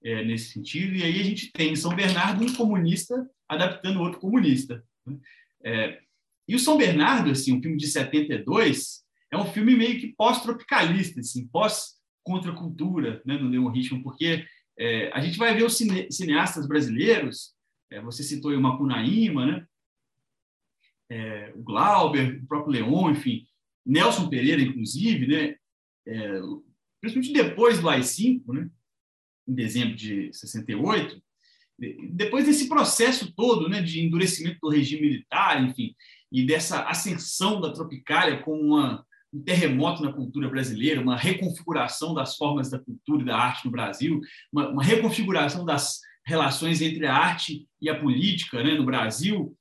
é, 0.04 0.22
nesse 0.24 0.52
sentido. 0.52 0.94
E 0.94 1.02
aí 1.02 1.20
a 1.20 1.24
gente 1.24 1.50
tem 1.50 1.72
em 1.72 1.76
São 1.76 1.94
Bernardo 1.96 2.44
um 2.44 2.54
comunista 2.54 3.28
adaptando 3.48 4.00
outro 4.00 4.20
comunista. 4.20 4.84
Né? 5.06 5.18
É, 5.64 6.00
e 6.46 6.54
o 6.54 6.58
São 6.58 6.76
Bernardo, 6.76 7.30
assim, 7.30 7.56
um 7.56 7.62
filme 7.62 7.76
de 7.76 7.86
72, 7.86 9.02
é 9.30 9.36
um 9.36 9.46
filme 9.46 9.74
meio 9.74 9.98
que 9.98 10.14
pós-tropicalista, 10.14 11.20
assim, 11.20 11.46
pós-contracultura, 11.48 13.22
né, 13.24 13.38
no 13.38 13.48
Leon 13.48 13.68
Richman, 13.68 14.02
porque 14.02 14.46
é, 14.78 15.10
a 15.12 15.20
gente 15.20 15.38
vai 15.38 15.54
ver 15.54 15.64
os 15.64 15.76
cine, 15.76 16.10
cineastas 16.10 16.68
brasileiros, 16.68 17.54
é, 17.90 18.00
você 18.00 18.22
citou 18.22 18.50
aí 18.50 18.56
o 18.56 18.60
Macunaíma, 18.60 19.46
né, 19.46 19.66
é, 21.10 21.52
o 21.56 21.62
Glauber, 21.62 22.42
o 22.42 22.46
próprio 22.46 22.72
Leon, 22.72 23.10
enfim, 23.10 23.46
Nelson 23.84 24.28
Pereira, 24.28 24.60
inclusive, 24.60 25.26
né, 25.26 25.56
é, 26.06 26.40
principalmente 27.00 27.32
depois 27.32 27.80
do 27.80 27.88
AI-5, 27.88 28.52
né, 28.52 28.70
em 29.46 29.54
dezembro 29.54 29.94
de 29.94 30.30
68, 30.32 31.20
depois 32.12 32.46
desse 32.46 32.68
processo 32.68 33.32
todo 33.34 33.68
né, 33.68 33.82
de 33.82 34.00
endurecimento 34.00 34.58
do 34.62 34.68
regime 34.68 35.02
militar, 35.02 35.62
enfim, 35.62 35.94
e 36.30 36.46
dessa 36.46 36.84
ascensão 36.84 37.60
da 37.60 37.72
Tropicália 37.72 38.42
como 38.42 38.60
uma, 38.60 39.04
um 39.32 39.42
terremoto 39.42 40.02
na 40.02 40.12
cultura 40.12 40.48
brasileira, 40.48 41.00
uma 41.00 41.16
reconfiguração 41.16 42.14
das 42.14 42.36
formas 42.36 42.70
da 42.70 42.78
cultura 42.78 43.22
e 43.22 43.26
da 43.26 43.36
arte 43.36 43.64
no 43.64 43.72
Brasil, 43.72 44.20
uma, 44.52 44.68
uma 44.68 44.84
reconfiguração 44.84 45.64
das 45.64 46.00
relações 46.24 46.80
entre 46.80 47.06
a 47.06 47.14
arte 47.14 47.66
e 47.80 47.90
a 47.90 47.98
política 47.98 48.62
né, 48.62 48.74
no 48.74 48.84
Brasil, 48.84 49.56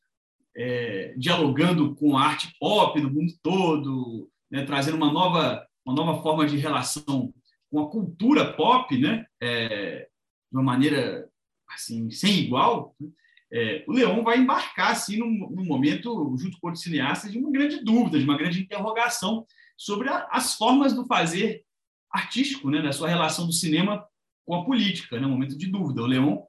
é, 0.56 1.16
dialogando 1.18 1.96
com 1.96 2.16
a 2.16 2.24
arte 2.24 2.54
pop 2.60 3.00
no 3.02 3.12
mundo 3.12 3.34
todo, 3.42 4.30
né, 4.52 4.64
trazendo 4.66 4.98
uma 4.98 5.12
nova, 5.12 5.66
uma 5.84 5.96
nova 5.96 6.22
forma 6.22 6.46
de 6.46 6.58
relação 6.58 7.34
com 7.74 7.80
a 7.80 7.90
cultura 7.90 8.54
pop, 8.54 8.96
né, 8.96 9.26
é, 9.42 10.08
de 10.52 10.58
uma 10.58 10.62
maneira 10.62 11.28
assim 11.68 12.12
sem 12.12 12.38
igual. 12.38 12.96
Né, 13.02 13.10
é, 13.52 13.84
o 13.88 13.94
Leão 13.94 14.24
vai 14.24 14.38
embarcar 14.38 14.92
assim 14.92 15.18
num, 15.18 15.50
num, 15.50 15.66
momento 15.66 16.36
junto 16.38 16.60
com 16.60 16.68
outros 16.68 16.84
cineastas 16.84 17.32
de 17.32 17.40
uma 17.40 17.52
grande 17.52 17.84
dúvida, 17.84 18.20
de 18.20 18.26
uma 18.26 18.38
grande 18.38 18.62
interrogação 18.62 19.48
sobre 19.76 20.08
a, 20.08 20.28
as 20.32 20.54
formas 20.54 20.94
do 20.94 21.04
fazer 21.08 21.64
artístico, 22.12 22.70
né, 22.70 22.80
da 22.80 22.92
sua 22.92 23.10
relação 23.10 23.48
do 23.48 23.52
cinema 23.52 24.06
com 24.46 24.54
a 24.54 24.64
política, 24.64 25.20
né, 25.20 25.26
um 25.26 25.32
momento 25.32 25.58
de 25.58 25.66
dúvida. 25.66 26.04
O 26.04 26.06
Leão 26.06 26.46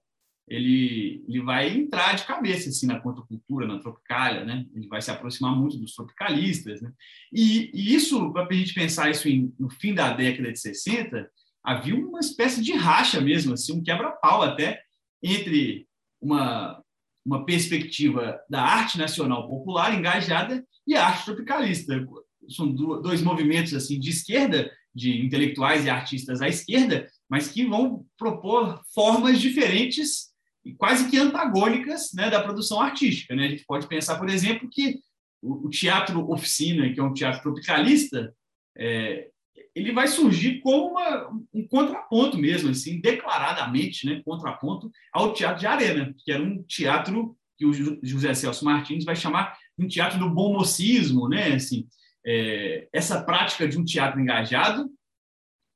ele, 0.47 1.25
ele 1.27 1.41
vai 1.43 1.75
entrar 1.75 2.15
de 2.15 2.25
cabeça 2.25 2.69
assim 2.69 2.87
na 2.87 3.01
contracultura, 3.01 3.67
na 3.67 3.79
tropicália, 3.79 4.45
né? 4.45 4.67
Ele 4.75 4.87
vai 4.89 5.01
se 5.01 5.11
aproximar 5.11 5.57
muito 5.57 5.79
dos 5.79 5.95
tropicalistas, 5.95 6.83
né? 6.83 6.93
E, 7.33 7.71
e 7.73 7.95
isso, 7.95 8.33
para 8.33 8.47
a 8.47 8.53
gente 8.53 8.75
pensar 8.75 9.11
isso 9.11 9.29
em, 9.29 9.55
no 9.59 9.71
fim 9.71 9.95
da 9.95 10.13
década 10.13 10.53
de 10.53 10.61
60, 10.61 11.31
havia 11.63 11.97
uma 11.97 12.21
espécie 12.21 12.63
de 12.63 12.73
racha 12.73 13.21
mesmo, 13.21 13.55
assim, 13.55 13.73
um 13.73 13.83
quebra-pau 13.83 14.43
até 14.43 14.83
entre 15.23 15.87
uma 16.21 16.83
uma 17.25 17.45
perspectiva 17.45 18.39
da 18.51 18.63
arte 18.63 18.99
nacional 18.99 19.49
popular 19.49 19.97
engajada 19.97 20.65
e 20.87 20.95
a 20.95 21.07
arte 21.07 21.25
tropicalista. 21.25 22.07
São 22.51 22.71
dois 22.71 23.23
movimentos 23.23 23.73
assim 23.73 23.99
de 23.99 24.11
esquerda, 24.11 24.71
de 24.95 25.25
intelectuais 25.25 25.87
e 25.87 25.91
artistas 25.91 26.43
à 26.43 26.49
esquerda, 26.49 27.09
mas 27.29 27.49
que 27.49 27.65
vão 27.65 28.05
propor 28.19 28.83
formas 28.95 29.41
diferentes 29.41 30.34
quase 30.73 31.11
que 31.11 31.19
antagônicas 31.19 32.13
né, 32.15 32.31
da 32.31 32.43
produção 32.43 32.81
artística. 32.81 33.35
Né? 33.35 33.47
A 33.47 33.49
gente 33.51 33.65
pode 33.67 33.87
pensar, 33.87 34.19
por 34.19 34.29
exemplo, 34.29 34.69
que 34.71 35.01
o, 35.43 35.69
teatro 35.69 36.31
oficina, 36.31 36.91
que 36.93 36.99
é 36.99 37.03
um 37.03 37.13
teatro 37.13 37.43
tropicalista, 37.43 38.35
é, 38.77 39.29
ele 39.75 39.93
vai 39.93 40.09
surgir 40.09 40.61
como 40.61 40.93
uma, 40.93 41.29
um 41.53 41.67
contraponto 41.69 42.39
mesmo, 42.39 42.71
assim, 42.71 43.01
declaradamente, 43.01 44.07
né, 44.07 44.23
contraponto 44.25 44.91
ao 45.13 45.35
teatro 45.35 45.61
de 45.61 45.67
arena, 45.67 46.15
que 46.19 46.33
era 46.33 46.43
um 46.43 46.63
teatro 46.63 47.37
que 47.57 47.67
o 47.67 47.73
José 48.03 48.35
Celso 48.35 48.65
Martins 48.65 49.05
vai 49.05 49.15
chamar 49.15 49.57
um 49.79 49.87
teatro 49.87 50.19
do 50.19 50.31
bom 50.31 50.53
mocismo, 50.55 51.29
né, 51.29 51.55
assim, 51.55 51.87
é, 52.27 52.89
essa 52.93 53.23
prática 53.23 53.69
de 53.69 53.79
um 53.79 53.85
teatro 53.85 54.21
engajado, 54.21 54.91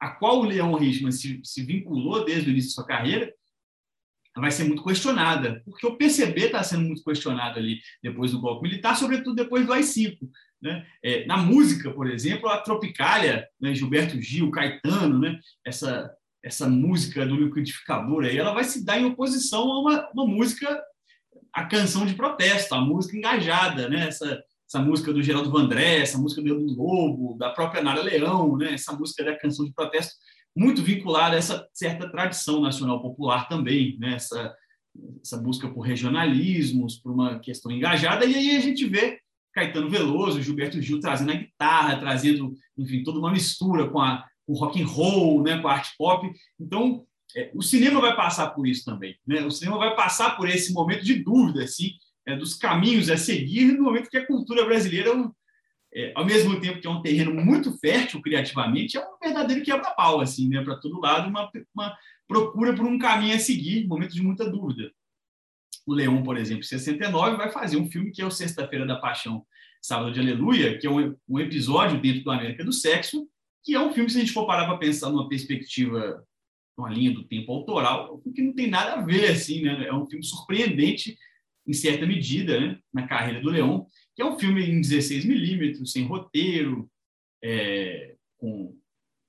a 0.00 0.10
qual 0.10 0.40
o 0.40 0.44
Leon 0.44 0.74
Richman 0.76 1.12
se, 1.12 1.40
se 1.44 1.62
vinculou 1.62 2.24
desde 2.24 2.48
o 2.48 2.52
início 2.52 2.68
de 2.68 2.74
sua 2.74 2.86
carreira, 2.86 3.32
vai 4.38 4.50
ser 4.50 4.64
muito 4.64 4.84
questionada, 4.84 5.62
porque 5.64 5.86
o 5.86 5.96
PCB 5.96 6.46
está 6.46 6.62
sendo 6.62 6.84
muito 6.84 7.02
questionado 7.04 7.58
ali 7.58 7.80
depois 8.02 8.32
do 8.32 8.40
golpe 8.40 8.68
militar, 8.68 8.96
sobretudo 8.96 9.36
depois 9.36 9.66
do 9.66 9.72
AI-5. 9.72 10.16
Né? 10.60 10.84
É, 11.02 11.24
na 11.26 11.36
música, 11.36 11.90
por 11.90 12.10
exemplo, 12.10 12.48
a 12.48 12.58
Tropicália, 12.58 13.48
né, 13.60 13.74
Gilberto 13.74 14.20
Gil, 14.20 14.50
Caetano, 14.50 15.18
né, 15.18 15.38
essa, 15.64 16.10
essa 16.42 16.68
música 16.68 17.24
do 17.26 17.36
liquidificador 17.36 18.24
aí, 18.24 18.36
ela 18.36 18.52
vai 18.52 18.64
se 18.64 18.84
dar 18.84 18.98
em 18.98 19.04
oposição 19.04 19.70
a 19.70 19.80
uma, 19.80 20.10
uma 20.12 20.26
música, 20.26 20.82
a 21.52 21.64
canção 21.64 22.06
de 22.06 22.14
protesto, 22.14 22.74
a 22.74 22.80
música 22.80 23.16
engajada, 23.16 23.88
né? 23.88 24.08
essa, 24.08 24.42
essa 24.68 24.80
música 24.80 25.12
do 25.12 25.22
Geraldo 25.22 25.50
Vandré, 25.50 26.00
essa 26.00 26.18
música 26.18 26.42
do 26.42 26.54
Lobo, 26.54 27.36
da 27.38 27.50
própria 27.50 27.82
Nara 27.82 28.02
Leão, 28.02 28.56
né? 28.56 28.74
essa 28.74 28.92
música 28.92 29.24
da 29.24 29.38
canção 29.38 29.64
de 29.64 29.72
protesto 29.72 30.14
muito 30.58 30.82
vinculada 30.82 31.36
a 31.36 31.38
essa 31.38 31.68
certa 31.72 32.10
tradição 32.10 32.60
nacional 32.60 33.00
popular 33.00 33.48
também, 33.48 33.96
né? 34.00 34.14
essa, 34.14 34.52
essa 35.22 35.36
busca 35.36 35.68
por 35.68 35.82
regionalismos, 35.82 36.96
por 36.96 37.12
uma 37.12 37.38
questão 37.38 37.70
engajada, 37.70 38.24
e 38.24 38.34
aí 38.34 38.56
a 38.56 38.60
gente 38.60 38.84
vê 38.84 39.20
Caetano 39.54 39.88
Veloso, 39.88 40.42
Gilberto 40.42 40.82
Gil 40.82 40.98
trazendo 40.98 41.30
a 41.30 41.36
guitarra, 41.36 41.98
trazendo, 41.98 42.52
enfim, 42.76 43.04
toda 43.04 43.20
uma 43.20 43.30
mistura 43.30 43.88
com, 43.88 44.00
a, 44.00 44.24
com 44.44 44.52
o 44.52 44.56
rock 44.56 44.82
and 44.82 44.86
roll, 44.86 45.44
né, 45.44 45.58
com 45.60 45.68
a 45.68 45.74
arte 45.74 45.92
pop. 45.96 46.28
Então, 46.60 47.06
é, 47.36 47.50
o 47.54 47.62
cinema 47.62 48.00
vai 48.00 48.16
passar 48.16 48.48
por 48.50 48.66
isso 48.66 48.84
também, 48.84 49.16
né? 49.26 49.44
O 49.44 49.50
cinema 49.50 49.76
vai 49.76 49.94
passar 49.94 50.36
por 50.36 50.48
esse 50.48 50.72
momento 50.72 51.04
de 51.04 51.22
dúvida, 51.22 51.62
assim, 51.62 51.92
é, 52.26 52.36
dos 52.36 52.54
caminhos 52.54 53.10
a 53.10 53.16
seguir 53.16 53.72
no 53.72 53.84
momento 53.84 54.08
que 54.08 54.16
a 54.16 54.26
cultura 54.26 54.64
brasileira 54.64 55.10
é, 55.94 56.12
ao 56.14 56.24
mesmo 56.24 56.60
tempo 56.60 56.80
que 56.80 56.86
é 56.86 56.90
um 56.90 57.02
terreno 57.02 57.34
muito 57.34 57.76
fértil 57.78 58.20
criativamente, 58.20 58.96
é 58.96 59.00
um 59.00 59.18
verdadeiro 59.22 59.64
quebra-pau, 59.64 60.20
assim, 60.20 60.48
né? 60.48 60.62
Para 60.62 60.76
todo 60.76 61.00
lado, 61.00 61.28
uma, 61.28 61.50
uma 61.74 61.96
procura 62.26 62.74
por 62.74 62.84
um 62.84 62.98
caminho 62.98 63.34
a 63.34 63.38
seguir, 63.38 63.86
momento 63.86 64.14
de 64.14 64.22
muita 64.22 64.48
dúvida. 64.48 64.92
O 65.86 65.94
Leão, 65.94 66.22
por 66.22 66.36
exemplo, 66.36 66.60
em 66.60 66.66
69, 66.66 67.36
vai 67.36 67.50
fazer 67.50 67.78
um 67.78 67.90
filme 67.90 68.10
que 68.10 68.20
é 68.20 68.26
o 68.26 68.30
Sexta-feira 68.30 68.86
da 68.86 68.96
Paixão, 68.96 69.44
Sábado 69.80 70.12
de 70.12 70.20
Aleluia, 70.20 70.76
que 70.76 70.86
é 70.86 70.90
um, 70.90 71.16
um 71.26 71.38
episódio 71.38 72.00
dentro 72.00 72.22
do 72.24 72.30
América 72.30 72.64
do 72.64 72.72
Sexo, 72.72 73.26
que 73.64 73.74
é 73.74 73.80
um 73.80 73.92
filme, 73.92 74.10
se 74.10 74.18
a 74.18 74.20
gente 74.20 74.32
for 74.32 74.46
parar 74.46 74.66
para 74.66 74.76
pensar 74.76 75.08
numa 75.08 75.28
perspectiva, 75.28 76.22
uma 76.76 76.90
linha 76.90 77.12
do 77.12 77.24
tempo 77.24 77.50
autoral, 77.52 78.20
que 78.34 78.42
não 78.42 78.52
tem 78.52 78.68
nada 78.68 78.94
a 78.94 79.02
ver, 79.02 79.30
assim, 79.30 79.62
né? 79.62 79.86
É 79.86 79.94
um 79.94 80.06
filme 80.06 80.24
surpreendente, 80.24 81.16
em 81.66 81.72
certa 81.72 82.06
medida, 82.06 82.58
né? 82.58 82.78
na 82.92 83.06
carreira 83.06 83.40
do 83.40 83.50
Leão, 83.50 83.86
que 84.18 84.22
é 84.22 84.26
um 84.26 84.36
filme 84.36 84.68
em 84.68 84.80
16 84.80 85.24
milímetros, 85.24 85.92
sem 85.92 86.04
roteiro, 86.04 86.90
é, 87.40 88.16
com 88.36 88.76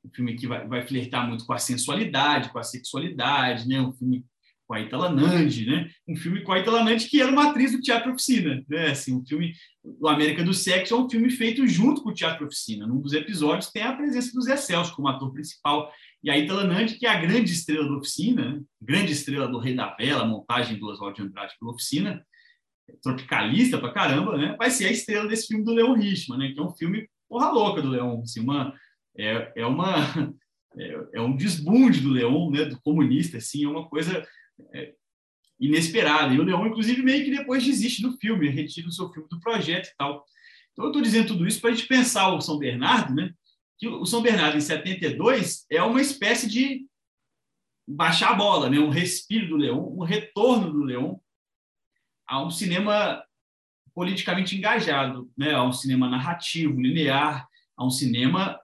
um 0.03 0.09
filme 0.11 0.33
que 0.33 0.47
vai, 0.47 0.67
vai 0.67 0.81
flertar 0.81 1.27
muito 1.27 1.45
com 1.45 1.53
a 1.53 1.59
sensualidade, 1.59 2.49
com 2.49 2.57
a 2.57 2.63
sexualidade, 2.63 3.67
né? 3.67 3.79
Um 3.79 3.93
filme 3.93 4.25
com 4.65 4.73
a 4.73 4.81
Itala 4.81 5.11
Nandi, 5.11 5.67
né? 5.67 5.91
Um 6.07 6.15
filme 6.15 6.41
com 6.41 6.53
a 6.53 6.59
Itala 6.59 6.83
Nandi 6.83 7.07
que 7.07 7.21
era 7.21 7.31
uma 7.31 7.51
atriz 7.51 7.71
do 7.71 7.81
Teatro 7.81 8.11
Oficina, 8.11 8.65
né? 8.67 8.89
Assim, 8.89 9.15
um 9.15 9.23
filme 9.23 9.53
do 9.83 10.07
América 10.07 10.43
do 10.43 10.55
Sexo 10.55 10.95
é 10.95 10.97
um 10.97 11.07
filme 11.07 11.29
feito 11.29 11.67
junto 11.67 12.01
com 12.01 12.09
o 12.09 12.13
Teatro 12.13 12.47
Oficina. 12.47 12.87
Num 12.87 12.99
dos 12.99 13.13
episódios 13.13 13.71
tem 13.71 13.83
a 13.83 13.95
presença 13.95 14.31
do 14.33 14.41
Zé 14.41 14.57
Celso 14.57 14.95
como 14.95 15.07
ator 15.07 15.31
principal 15.31 15.93
e 16.23 16.31
a 16.31 16.37
Itala 16.37 16.63
Nandi, 16.63 16.97
que 16.97 17.05
é 17.05 17.09
a 17.09 17.21
grande 17.21 17.51
estrela 17.51 17.87
da 17.87 17.95
Oficina, 17.95 18.55
né? 18.55 18.61
grande 18.81 19.11
estrela 19.11 19.47
do 19.47 19.59
Rei 19.59 19.75
da 19.75 19.93
Vela, 19.93 20.25
montagem 20.25 20.79
do 20.79 20.87
Oswald 20.87 21.15
de 21.15 21.21
Andrade 21.21 21.53
pela 21.59 21.73
Oficina, 21.73 22.25
tropicalista 23.01 23.77
pra 23.77 23.93
caramba, 23.93 24.37
né? 24.37 24.55
Vai 24.57 24.69
ser 24.69 24.87
a 24.87 24.91
estrela 24.91 25.27
desse 25.27 25.47
filme 25.47 25.63
do 25.63 25.73
Leon 25.73 25.93
Richman, 25.93 26.39
né? 26.39 26.51
Que 26.51 26.59
é 26.59 26.63
um 26.63 26.75
filme 26.75 27.09
porra 27.27 27.51
louca 27.51 27.81
do 27.81 27.89
Leon, 27.89 28.21
assim, 28.21 28.39
uma 28.39 28.73
é, 29.17 29.51
é 29.55 29.65
uma 29.65 29.95
é, 30.77 31.07
é, 31.13 31.21
um 31.21 31.35
desbunde 31.35 32.01
do 32.01 32.09
Leon, 32.09 32.51
né? 32.51 32.65
Do 32.65 32.81
comunista, 32.81 33.37
assim, 33.37 33.65
é 33.65 33.67
uma 33.67 33.87
coisa 33.87 34.25
é, 34.73 34.93
inesperada. 35.59 36.33
E 36.33 36.39
o 36.39 36.43
Leon, 36.43 36.67
inclusive, 36.67 37.01
meio 37.01 37.23
que 37.25 37.31
depois 37.31 37.63
desiste 37.63 38.01
do 38.01 38.17
filme, 38.17 38.49
retira 38.49 38.87
o 38.87 38.91
seu 38.91 39.11
filme 39.11 39.27
do 39.29 39.39
projeto 39.39 39.87
e 39.87 39.95
tal. 39.97 40.25
Então, 40.71 40.85
eu 40.85 40.89
estou 40.89 41.01
dizendo 41.01 41.27
tudo 41.27 41.47
isso 41.47 41.59
para 41.59 41.71
a 41.71 41.73
gente 41.73 41.87
pensar 41.87 42.33
o 42.33 42.41
São 42.41 42.57
Bernardo, 42.57 43.13
né? 43.13 43.31
Que 43.77 43.87
o 43.87 44.05
São 44.05 44.21
Bernardo, 44.21 44.57
em 44.57 44.61
72, 44.61 45.65
é 45.69 45.81
uma 45.83 46.01
espécie 46.01 46.49
de 46.49 46.85
baixar 47.87 48.31
a 48.31 48.35
bola, 48.35 48.69
né? 48.69 48.79
Um 48.79 48.89
respiro 48.89 49.49
do 49.49 49.57
Leon, 49.57 49.79
um 49.97 50.03
retorno 50.03 50.71
do 50.71 50.83
Leon 50.83 51.15
a 52.29 52.43
um 52.45 52.51
cinema 52.51 53.23
politicamente 53.93 54.55
engajado, 54.55 55.29
né? 55.35 55.53
a 55.53 55.63
um 55.63 55.73
cinema 55.73 56.07
narrativo, 56.07 56.79
linear, 56.79 57.47
a 57.75 57.85
um 57.85 57.89
cinema 57.89 58.57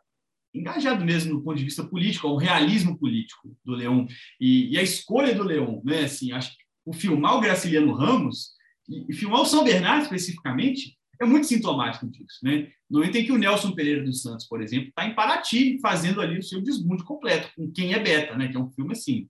engajado 0.54 1.04
mesmo 1.04 1.34
no 1.34 1.44
ponto 1.44 1.58
de 1.58 1.66
vista 1.66 1.84
político, 1.84 2.28
ao 2.28 2.38
realismo 2.38 2.98
político 2.98 3.58
do 3.66 3.74
Leão 3.74 4.08
e, 4.40 4.74
e, 4.74 4.80
a 4.80 4.84
escolha 4.84 5.36
do 5.36 5.44
Leão, 5.44 5.82
né? 5.84 6.06
Assim, 6.06 6.32
acho 6.32 6.52
que 6.52 6.64
o 6.86 6.94
filmar 6.94 7.36
o 7.36 7.42
Graciliano 7.42 7.94
Ramos 7.94 8.52
e, 8.88 9.06
e 9.10 9.14
filmar 9.14 9.42
o 9.42 9.46
São 9.46 9.64
Bernardo 9.64 10.04
especificamente 10.04 10.98
é 11.20 11.26
muito 11.26 11.48
sintomático 11.48 12.08
disso, 12.08 12.40
né? 12.44 12.70
No 12.90 13.00
momento 13.00 13.18
em 13.18 13.26
que 13.26 13.32
o 13.32 13.38
Nelson 13.38 13.72
Pereira 13.72 14.04
dos 14.04 14.22
Santos, 14.22 14.48
por 14.48 14.62
exemplo, 14.62 14.90
está 14.90 15.06
em 15.06 15.16
Paraty 15.16 15.80
fazendo 15.82 16.22
ali 16.22 16.38
o 16.38 16.44
seu 16.44 16.62
desmundo 16.62 17.04
completo 17.04 17.50
com 17.56 17.72
Quem 17.72 17.94
é 17.94 18.00
Beta, 18.00 18.38
né? 18.38 18.48
Que 18.48 18.56
é 18.56 18.60
um 18.60 18.72
filme 18.72 18.94
assim, 18.94 19.28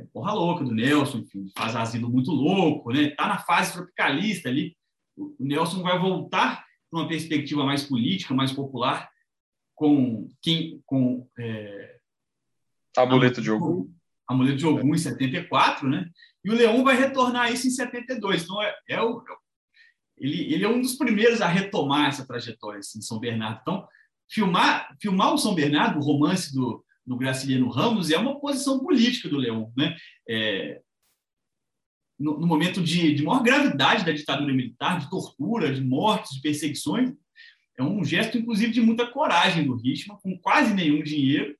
é 0.00 0.06
porra 0.12 0.32
louca 0.32 0.64
do 0.64 0.74
Nelson, 0.74 1.18
enfim, 1.18 1.50
faz 1.56 1.76
asilo 1.76 2.08
muito 2.08 2.30
louco, 2.30 2.92
né? 2.92 3.10
Tá 3.10 3.28
na 3.28 3.38
fase 3.38 3.72
tropicalista 3.72 4.48
ali. 4.48 4.76
O 5.16 5.34
Nelson 5.38 5.82
vai 5.82 5.98
voltar 5.98 6.64
para 6.90 7.00
uma 7.00 7.08
perspectiva 7.08 7.64
mais 7.64 7.82
política, 7.82 8.34
mais 8.34 8.52
popular, 8.52 9.08
com 9.74 10.28
quem, 10.40 10.80
com 10.86 11.28
é, 11.38 11.98
Amuleto 12.96 13.40
de 13.40 13.50
Ogum. 13.50 13.92
Amuleto 14.26 14.56
de 14.56 14.66
Ogum 14.66 14.94
em 14.94 14.98
74, 14.98 15.88
né? 15.88 16.08
E 16.44 16.50
o 16.50 16.54
Leão 16.54 16.82
vai 16.82 16.96
retornar 16.96 17.52
isso 17.52 17.66
em 17.66 17.70
72. 17.70 18.44
Então 18.44 18.62
é, 18.62 18.74
é 18.88 19.02
o, 19.02 19.22
ele, 20.16 20.54
ele 20.54 20.64
é 20.64 20.68
um 20.68 20.80
dos 20.80 20.94
primeiros 20.94 21.40
a 21.40 21.46
retomar 21.46 22.08
essa 22.08 22.26
trajetória 22.26 22.78
assim, 22.78 22.98
em 22.98 23.02
São 23.02 23.20
Bernardo. 23.20 23.60
Então 23.60 23.86
filmar 24.28 24.96
filmar 25.00 25.34
o 25.34 25.38
São 25.38 25.54
Bernardo, 25.54 25.98
o 25.98 26.02
romance 26.02 26.54
do 26.54 26.84
no 27.06 27.16
Graciliano 27.16 27.68
Ramos 27.68 28.10
é 28.10 28.18
uma 28.18 28.38
posição 28.38 28.78
política 28.80 29.28
do 29.28 29.36
Leão. 29.36 29.72
Né? 29.76 29.96
É, 30.28 30.80
no, 32.18 32.38
no, 32.38 32.46
momento 32.46 32.82
de, 32.82 33.14
de 33.14 33.22
maior 33.22 33.42
gravidade 33.42 34.04
da 34.04 34.12
ditadura 34.12 34.52
militar, 34.52 35.00
de 35.00 35.08
tortura, 35.08 35.72
de 35.72 35.82
mortes, 35.82 36.34
de 36.34 36.42
perseguições, 36.42 37.12
é 37.78 37.82
um 37.82 38.04
gesto, 38.04 38.36
inclusive, 38.36 38.72
de 38.72 38.82
muita 38.82 39.06
coragem 39.06 39.64
do 39.64 39.74
Richman, 39.74 40.18
com 40.18 40.38
quase 40.38 40.74
nenhum 40.74 41.02
dinheiro, 41.02 41.56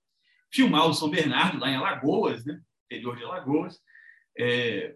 filmar 0.52 0.86
o 0.86 0.92
São 0.92 1.08
Bernardo 1.08 1.58
lá 1.58 1.70
em 1.70 1.76
Alagoas, 1.76 2.44
né? 2.44 2.60
interior 2.84 3.16
de 3.16 3.24
Alagoas. 3.24 3.78
É, 4.38 4.94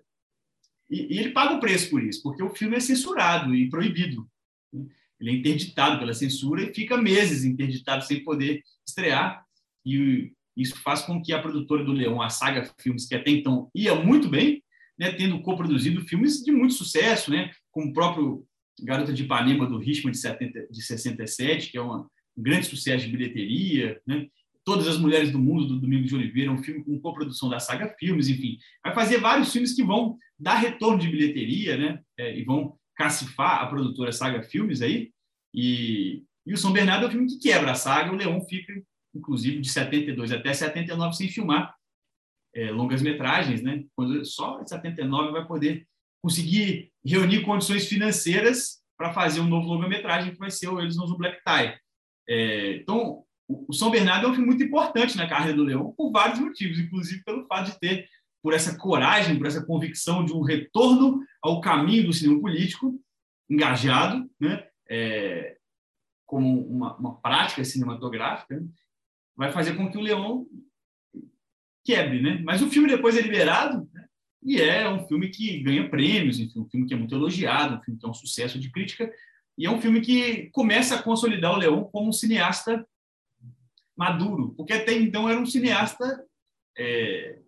e, 0.90 1.14
e, 1.14 1.18
ele 1.18 1.30
paga 1.30 1.54
o 1.54 1.60
preço 1.60 1.88
por 1.90 2.02
isso, 2.02 2.22
porque 2.22 2.42
o 2.42 2.54
filme 2.54 2.76
é 2.76 2.80
censurado 2.80 3.54
e 3.54 3.70
proibido. 3.70 4.28
Né? 4.72 4.86
Ele 5.18 5.30
é 5.30 5.34
interditado 5.34 5.98
pela 5.98 6.12
censura 6.12 6.62
e 6.62 6.74
fica 6.74 6.96
meses 6.96 7.44
interditado 7.44 8.04
sem 8.04 8.22
poder 8.22 8.62
estrear. 8.86 9.43
E 9.84 10.32
isso 10.56 10.76
faz 10.82 11.02
com 11.02 11.20
que 11.20 11.32
a 11.32 11.40
produtora 11.40 11.84
do 11.84 11.92
Leão, 11.92 12.22
a 12.22 12.30
Saga 12.30 12.70
Filmes, 12.80 13.06
que 13.06 13.14
até 13.14 13.30
então 13.30 13.68
ia 13.74 13.94
muito 13.94 14.28
bem, 14.28 14.62
né, 14.98 15.12
tendo 15.12 15.40
coproduzido 15.42 16.02
filmes 16.02 16.42
de 16.42 16.52
muito 16.52 16.74
sucesso, 16.74 17.30
né, 17.30 17.50
como 17.72 17.88
o 17.88 17.92
próprio 17.92 18.46
Garota 18.82 19.12
de 19.12 19.24
Ipanema 19.24 19.66
do 19.66 19.78
Richmond 19.78 20.16
de, 20.16 20.22
70, 20.22 20.68
de 20.70 20.82
67, 20.82 21.70
que 21.70 21.78
é 21.78 21.80
uma, 21.80 22.06
um 22.36 22.42
grande 22.42 22.66
sucesso 22.66 23.04
de 23.04 23.10
bilheteria, 23.10 24.00
né, 24.06 24.28
Todas 24.64 24.88
as 24.88 24.98
Mulheres 24.98 25.30
do 25.30 25.38
Mundo, 25.38 25.66
do 25.66 25.78
Domingo 25.78 26.06
de 26.06 26.14
Oliveira, 26.14 26.50
um 26.50 26.62
filme 26.62 26.82
com 26.82 26.98
coprodução 26.98 27.50
da 27.50 27.60
Saga 27.60 27.94
Filmes, 27.98 28.30
enfim. 28.30 28.56
Vai 28.82 28.94
fazer 28.94 29.18
vários 29.18 29.52
filmes 29.52 29.74
que 29.74 29.84
vão 29.84 30.16
dar 30.38 30.54
retorno 30.54 30.98
de 30.98 31.06
bilheteria, 31.06 31.76
né? 31.76 32.00
É, 32.18 32.34
e 32.34 32.42
vão 32.44 32.74
cacifar 32.96 33.62
a 33.62 33.66
produtora 33.66 34.10
Saga 34.10 34.42
Filmes 34.42 34.80
aí. 34.80 35.10
E, 35.52 36.22
e 36.46 36.54
o 36.54 36.56
São 36.56 36.72
Bernardo 36.72 37.04
é 37.04 37.08
um 37.08 37.10
filme 37.10 37.26
que 37.26 37.38
quebra 37.38 37.72
a 37.72 37.74
saga, 37.74 38.10
o 38.10 38.16
Leão 38.16 38.40
fica 38.40 38.72
inclusive 39.14 39.60
de 39.60 39.68
72 39.68 40.32
até 40.32 40.52
79 40.52 41.14
sem 41.14 41.28
filmar 41.28 41.74
é, 42.54 42.70
longas 42.70 43.02
metragens, 43.02 43.62
né? 43.62 43.84
Quando 43.94 44.24
só 44.24 44.60
em 44.60 44.66
79 44.66 45.32
vai 45.32 45.46
poder 45.46 45.86
conseguir 46.22 46.92
reunir 47.04 47.42
condições 47.42 47.86
financeiras 47.86 48.82
para 48.96 49.12
fazer 49.12 49.40
um 49.40 49.48
novo 49.48 49.68
longa-metragem 49.68 50.32
que 50.32 50.38
vai 50.38 50.50
ser 50.50 50.68
o 50.68 50.80
Eles 50.80 50.96
no 50.96 51.18
Black 51.18 51.38
Tie. 51.44 51.78
É, 52.28 52.76
então, 52.76 53.24
o 53.46 53.72
São 53.72 53.90
Bernardo 53.90 54.26
é 54.26 54.30
um 54.30 54.32
filme 54.32 54.46
muito 54.46 54.62
importante 54.62 55.16
na 55.16 55.28
carreira 55.28 55.56
do 55.56 55.64
Leão 55.64 55.92
por 55.96 56.10
vários 56.10 56.38
motivos, 56.38 56.78
inclusive 56.78 57.22
pelo 57.24 57.46
fato 57.46 57.72
de 57.72 57.78
ter 57.78 58.08
por 58.42 58.54
essa 58.54 58.78
coragem, 58.78 59.36
por 59.36 59.46
essa 59.46 59.64
convicção 59.64 60.24
de 60.24 60.32
um 60.32 60.42
retorno 60.42 61.20
ao 61.42 61.60
caminho 61.60 62.06
do 62.06 62.12
cinema 62.12 62.40
político, 62.40 62.98
engajado, 63.50 64.30
né? 64.40 64.66
É, 64.88 65.56
como 66.26 66.66
uma, 66.66 66.96
uma 66.96 67.20
prática 67.20 67.64
cinematográfica, 67.64 68.58
né? 68.58 68.66
Vai 69.36 69.52
fazer 69.52 69.74
com 69.74 69.90
que 69.90 69.98
o 69.98 70.00
Leão 70.00 70.46
quebre, 71.84 72.20
né? 72.22 72.40
Mas 72.44 72.62
o 72.62 72.68
filme 72.68 72.88
depois 72.88 73.16
é 73.16 73.20
liberado 73.20 73.88
né? 73.92 74.06
e 74.42 74.60
é 74.60 74.88
um 74.88 75.06
filme 75.06 75.28
que 75.28 75.60
ganha 75.60 75.88
prêmios, 75.88 76.38
enfim, 76.38 76.60
um 76.60 76.68
filme 76.68 76.86
que 76.86 76.94
é 76.94 76.96
muito 76.96 77.14
elogiado, 77.14 77.76
um 77.76 77.82
filme 77.82 78.00
que 78.00 78.06
é 78.06 78.08
um 78.08 78.14
sucesso 78.14 78.58
de 78.58 78.70
crítica 78.70 79.12
e 79.56 79.66
é 79.66 79.70
um 79.70 79.80
filme 79.80 80.00
que 80.00 80.50
começa 80.50 80.96
a 80.96 81.02
consolidar 81.02 81.52
o 81.52 81.58
Leão 81.58 81.84
como 81.84 82.08
um 82.08 82.12
cineasta 82.12 82.86
maduro, 83.96 84.52
porque 84.56 84.72
até 84.72 84.92
então 84.92 85.28
era 85.28 85.38
um 85.38 85.46
cineasta 85.46 86.24
é, 86.76 87.38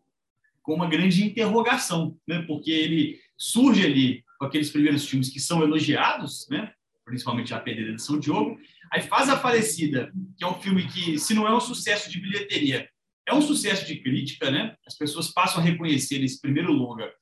com 0.62 0.74
uma 0.74 0.88
grande 0.88 1.24
interrogação, 1.24 2.16
né? 2.26 2.42
Porque 2.46 2.70
ele 2.70 3.20
surge 3.36 3.84
ali 3.84 4.24
com 4.38 4.46
aqueles 4.46 4.70
primeiros 4.70 5.08
filmes 5.08 5.28
que 5.28 5.40
são 5.40 5.62
elogiados, 5.62 6.46
né? 6.48 6.72
Principalmente 7.06 7.54
a 7.54 7.60
Pedreira 7.60 7.94
de 7.94 8.02
São 8.02 8.18
Diogo, 8.18 8.58
Aí 8.92 9.02
faz 9.02 9.28
a 9.28 9.38
Falecida, 9.38 10.12
que 10.36 10.44
é 10.44 10.46
um 10.46 10.60
filme 10.60 10.86
que, 10.88 11.18
se 11.18 11.34
não 11.34 11.46
é 11.46 11.54
um 11.54 11.60
sucesso 11.60 12.10
de 12.10 12.20
bilheteria, 12.20 12.88
é 13.26 13.34
um 13.34 13.42
sucesso 13.42 13.86
de 13.86 13.96
crítica, 13.96 14.50
né? 14.50 14.76
As 14.86 14.96
pessoas 14.96 15.32
passam 15.32 15.60
a 15.60 15.64
reconhecer 15.64 16.18
nesse 16.18 16.40
primeiro 16.40 16.72
longa 16.72 17.12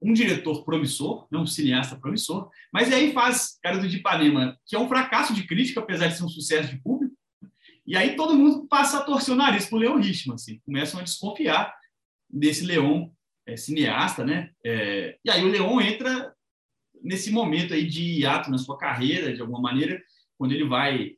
um 0.00 0.12
diretor 0.12 0.64
promissor, 0.64 1.28
né? 1.30 1.38
um 1.38 1.46
cineasta 1.46 1.96
promissor, 1.96 2.50
mas 2.72 2.92
aí 2.92 3.12
faz 3.12 3.56
Cara 3.62 3.78
do 3.78 3.86
Ipanema, 3.86 4.58
que 4.66 4.74
é 4.74 4.78
um 4.78 4.88
fracasso 4.88 5.32
de 5.32 5.46
crítica, 5.46 5.78
apesar 5.78 6.08
de 6.08 6.16
ser 6.16 6.24
um 6.24 6.28
sucesso 6.28 6.70
de 6.70 6.82
público, 6.82 7.14
e 7.86 7.96
aí 7.96 8.16
todo 8.16 8.34
mundo 8.34 8.66
passa 8.66 8.98
a 8.98 9.02
torcer 9.02 9.32
o 9.32 9.36
nariz 9.36 9.66
para 9.66 9.76
o 9.76 9.78
Leon 9.78 10.00
Richman, 10.00 10.34
assim, 10.34 10.60
começam 10.64 10.98
a 10.98 11.04
desconfiar 11.04 11.72
desse 12.28 12.64
Leon 12.64 13.10
é, 13.46 13.56
cineasta, 13.56 14.24
né? 14.24 14.50
É, 14.64 15.18
e 15.24 15.30
aí 15.30 15.44
o 15.44 15.48
Leon 15.48 15.80
entra 15.80 16.34
nesse 17.02 17.30
momento 17.30 17.74
aí 17.74 17.86
de 17.86 18.20
hiato 18.20 18.50
na 18.50 18.58
sua 18.58 18.78
carreira, 18.78 19.34
de 19.34 19.40
alguma 19.40 19.60
maneira, 19.60 20.00
quando 20.38 20.52
ele 20.52 20.64
vai 20.64 21.16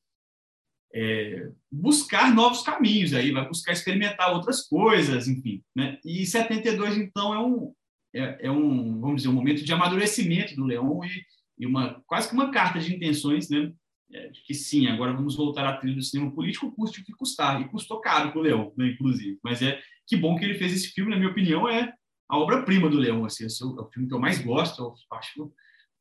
é, 0.95 1.51
buscar 1.71 2.33
novos 2.33 2.63
caminhos, 2.63 3.13
aí 3.15 3.33
vai 3.33 3.47
buscar 3.47 3.73
experimentar 3.73 4.33
outras 4.33 4.67
coisas, 4.67 5.27
enfim. 5.27 5.63
Né? 5.75 5.99
E 6.05 6.25
72, 6.25 6.97
então, 6.97 7.35
é 7.35 7.39
um, 7.39 7.75
é, 8.15 8.47
é, 8.47 8.51
um, 8.51 9.01
vamos 9.01 9.17
dizer, 9.17 9.29
um 9.29 9.35
momento 9.35 9.65
de 9.65 9.73
amadurecimento 9.73 10.55
do 10.55 10.65
Leão 10.65 11.05
e, 11.05 11.25
e 11.59 11.67
uma, 11.67 12.01
quase 12.07 12.29
que 12.29 12.35
uma 12.35 12.53
carta 12.53 12.79
de 12.79 12.95
intenções, 12.95 13.49
né? 13.49 13.73
É, 14.13 14.29
de 14.29 14.43
que 14.43 14.55
sim, 14.55 14.87
agora 14.87 15.13
vamos 15.13 15.35
voltar 15.35 15.67
à 15.67 15.77
trilha 15.77 15.97
do 15.97 16.03
cinema 16.03 16.31
político, 16.31 16.71
custe 16.71 17.01
o 17.01 17.05
que 17.05 17.13
custar. 17.13 17.61
E 17.61 17.69
custou 17.69 18.01
caro 18.01 18.31
para 18.31 18.39
o 18.39 18.43
Leão, 18.43 18.73
né, 18.77 18.89
inclusive. 18.89 19.39
Mas 19.43 19.61
é 19.61 19.81
que 20.07 20.17
bom 20.17 20.37
que 20.37 20.45
ele 20.45 20.59
fez 20.59 20.73
esse 20.73 20.89
filme, 20.89 21.11
na 21.11 21.17
minha 21.17 21.31
opinião, 21.31 21.69
é 21.69 21.93
a 22.29 22.39
obra-prima 22.39 22.89
do 22.89 22.99
Leão. 22.99 23.25
Assim, 23.25 23.45
é 23.45 23.47
o 23.47 23.91
filme 23.93 24.07
que 24.07 24.15
eu 24.15 24.21
mais 24.21 24.39
gosto, 24.39 24.83
eu 24.83 24.95
acho 25.17 25.53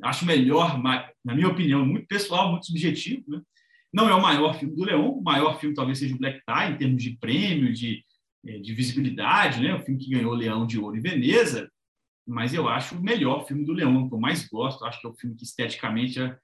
acho 0.02 0.26
melhor, 0.26 0.82
na 0.82 1.36
minha 1.36 1.48
opinião, 1.48 1.86
muito 1.86 2.08
pessoal, 2.08 2.52
muito 2.52 2.66
subjetivo. 2.66 3.24
Né? 3.28 3.42
Não 3.94 4.10
é 4.10 4.16
o 4.16 4.22
maior 4.22 4.58
filme 4.58 4.76
do 4.76 4.84
Leão, 4.84 5.12
o 5.12 5.24
maior 5.24 5.60
filme 5.60 5.76
talvez 5.76 6.00
seja 6.00 6.16
o 6.16 6.18
Black 6.18 6.42
Tie, 6.46 6.72
em 6.72 6.78
termos 6.78 7.04
de 7.04 7.18
prêmio, 7.18 7.74
de, 7.74 8.04
eh, 8.46 8.60
de 8.60 8.74
visibilidade, 8.74 9.62
né? 9.62 9.76
o 9.76 9.84
filme 9.84 10.00
que 10.00 10.10
ganhou 10.10 10.34
Leão 10.34 10.66
de 10.66 10.80
Ouro 10.80 10.98
e 10.98 11.02
Veneza, 11.02 11.70
mas 12.28 12.54
eu 12.54 12.68
acho 12.68 12.96
o 12.96 13.04
melhor 13.04 13.46
filme 13.46 13.66
do 13.66 13.74
Leão, 13.74 14.08
que 14.08 14.16
eu 14.16 14.20
mais 14.20 14.48
gosto, 14.48 14.86
acho 14.86 15.00
que 15.00 15.08
é 15.08 15.10
o 15.10 15.16
filme 15.16 15.36
que 15.36 15.44
esteticamente 15.44 16.20
é, 16.20 16.38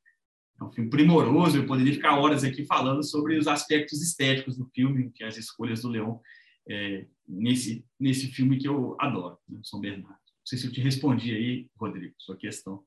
é 0.60 0.64
um 0.64 0.72
filme 0.72 0.90
primoroso, 0.90 1.58
eu 1.58 1.66
poderia 1.66 1.94
ficar 1.94 2.20
horas 2.20 2.44
aqui 2.44 2.66
falando 2.66 3.04
sobre 3.04 3.38
os 3.38 3.48
aspectos 3.48 4.02
estéticos 4.02 4.58
do 4.58 4.70
filme, 4.76 5.12
que 5.12 5.24
as 5.24 5.38
escolhas 5.38 5.82
do 5.82 5.90
Leão 5.90 6.22
é, 6.70 7.08
nesse, 7.28 7.86
nesse 8.00 8.28
filme 8.28 8.58
que 8.58 8.68
eu 8.68 8.96
adoro, 9.00 9.38
né? 9.48 9.60
São 9.64 9.80
Bernardo. 9.80 10.10
Não 10.10 10.46
sei 10.46 10.58
se 10.58 10.68
eu 10.68 10.72
te 10.72 10.82
respondi 10.82 11.34
aí, 11.34 11.68
Rodrigo, 11.78 12.14
sua 12.18 12.38
questão. 12.38 12.84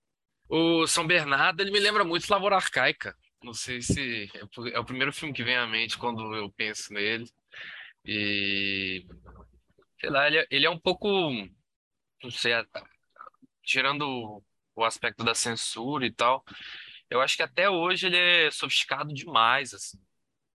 O 0.55 0.87
São 0.87 1.07
Bernardo, 1.07 1.63
ele 1.63 1.71
me 1.71 1.81
lembra 1.81 2.05
muito 2.05 2.29
Lavoura 2.29 2.57
Arcaica. 2.57 3.17
Não 3.43 3.55
sei 3.55 3.81
se 3.81 4.31
é 4.75 4.79
o 4.79 4.85
primeiro 4.85 5.11
filme 5.11 5.33
que 5.33 5.43
vem 5.43 5.57
à 5.57 5.67
mente 5.67 5.97
quando 5.97 6.35
eu 6.37 6.53
penso 6.53 6.93
nele. 6.93 7.25
E 8.05 9.03
sei 9.99 10.11
lá, 10.11 10.27
ele, 10.27 10.37
é, 10.41 10.47
ele 10.51 10.67
é 10.67 10.71
um 10.71 10.79
pouco, 10.79 11.09
não 12.23 12.31
sei, 12.31 12.53
tirando 13.63 14.45
o 14.75 14.85
aspecto 14.85 15.25
da 15.25 15.35
censura 15.35 16.05
e 16.05 16.13
tal, 16.13 16.45
eu 17.09 17.23
acho 17.23 17.35
que 17.35 17.43
até 17.43 17.71
hoje 17.71 18.09
ele 18.09 18.19
é 18.19 18.51
sofisticado 18.51 19.15
demais, 19.15 19.73
assim. 19.73 19.99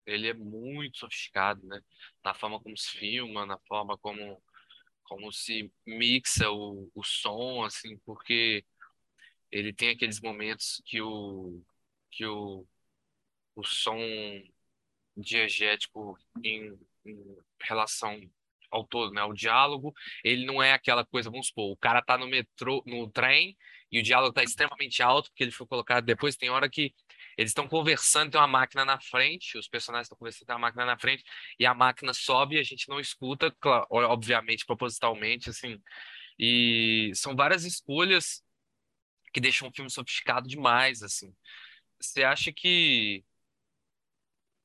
Ele 0.04 0.28
é 0.28 0.34
muito 0.34 0.98
sofisticado, 0.98 1.66
né? 1.66 1.80
Na 2.22 2.34
forma 2.34 2.60
como 2.60 2.76
se 2.76 2.90
filma, 2.98 3.46
na 3.46 3.58
forma 3.66 3.96
como 3.96 4.42
como 5.04 5.32
se 5.32 5.72
mixa 5.86 6.50
o, 6.50 6.90
o 6.94 7.02
som, 7.02 7.64
assim, 7.64 7.96
porque 8.04 8.64
ele 9.50 9.72
tem 9.72 9.90
aqueles 9.90 10.20
momentos 10.20 10.82
que 10.84 11.00
o, 11.00 11.62
que 12.10 12.26
o, 12.26 12.66
o 13.54 13.64
som 13.64 13.98
diegético 15.16 16.18
em, 16.42 16.78
em 17.04 17.36
relação 17.60 18.20
ao 18.70 18.84
todo, 18.84 19.12
né? 19.12 19.22
O 19.24 19.32
diálogo, 19.32 19.94
ele 20.24 20.44
não 20.44 20.62
é 20.62 20.72
aquela 20.72 21.04
coisa, 21.04 21.30
vamos 21.30 21.48
supor, 21.48 21.72
o 21.72 21.76
cara 21.76 22.02
tá 22.02 22.18
no 22.18 22.26
metrô, 22.26 22.82
no 22.86 23.10
trem, 23.10 23.56
e 23.90 24.00
o 24.00 24.02
diálogo 24.02 24.32
tá 24.32 24.42
extremamente 24.42 25.02
alto, 25.02 25.30
porque 25.30 25.44
ele 25.44 25.52
foi 25.52 25.66
colocado 25.66 26.04
depois, 26.04 26.36
tem 26.36 26.50
hora 26.50 26.68
que 26.68 26.92
eles 27.38 27.50
estão 27.50 27.68
conversando, 27.68 28.32
tem 28.32 28.40
uma 28.40 28.46
máquina 28.46 28.84
na 28.84 29.00
frente, 29.00 29.58
os 29.58 29.68
personagens 29.68 30.06
estão 30.06 30.18
conversando, 30.18 30.46
tem 30.46 30.54
uma 30.54 30.60
máquina 30.60 30.84
na 30.86 30.98
frente, 30.98 31.22
e 31.58 31.66
a 31.66 31.74
máquina 31.74 32.12
sobe 32.14 32.56
e 32.56 32.58
a 32.58 32.62
gente 32.62 32.88
não 32.88 32.98
escuta, 32.98 33.54
obviamente, 33.90 34.64
propositalmente, 34.66 35.50
assim. 35.50 35.80
E 36.38 37.12
são 37.14 37.36
várias 37.36 37.64
escolhas 37.64 38.42
que 39.36 39.40
deixam 39.40 39.68
o 39.68 39.70
filme 39.70 39.90
sofisticado 39.90 40.48
demais, 40.48 41.02
assim. 41.02 41.30
Você 42.00 42.24
acha 42.24 42.50
que 42.50 43.22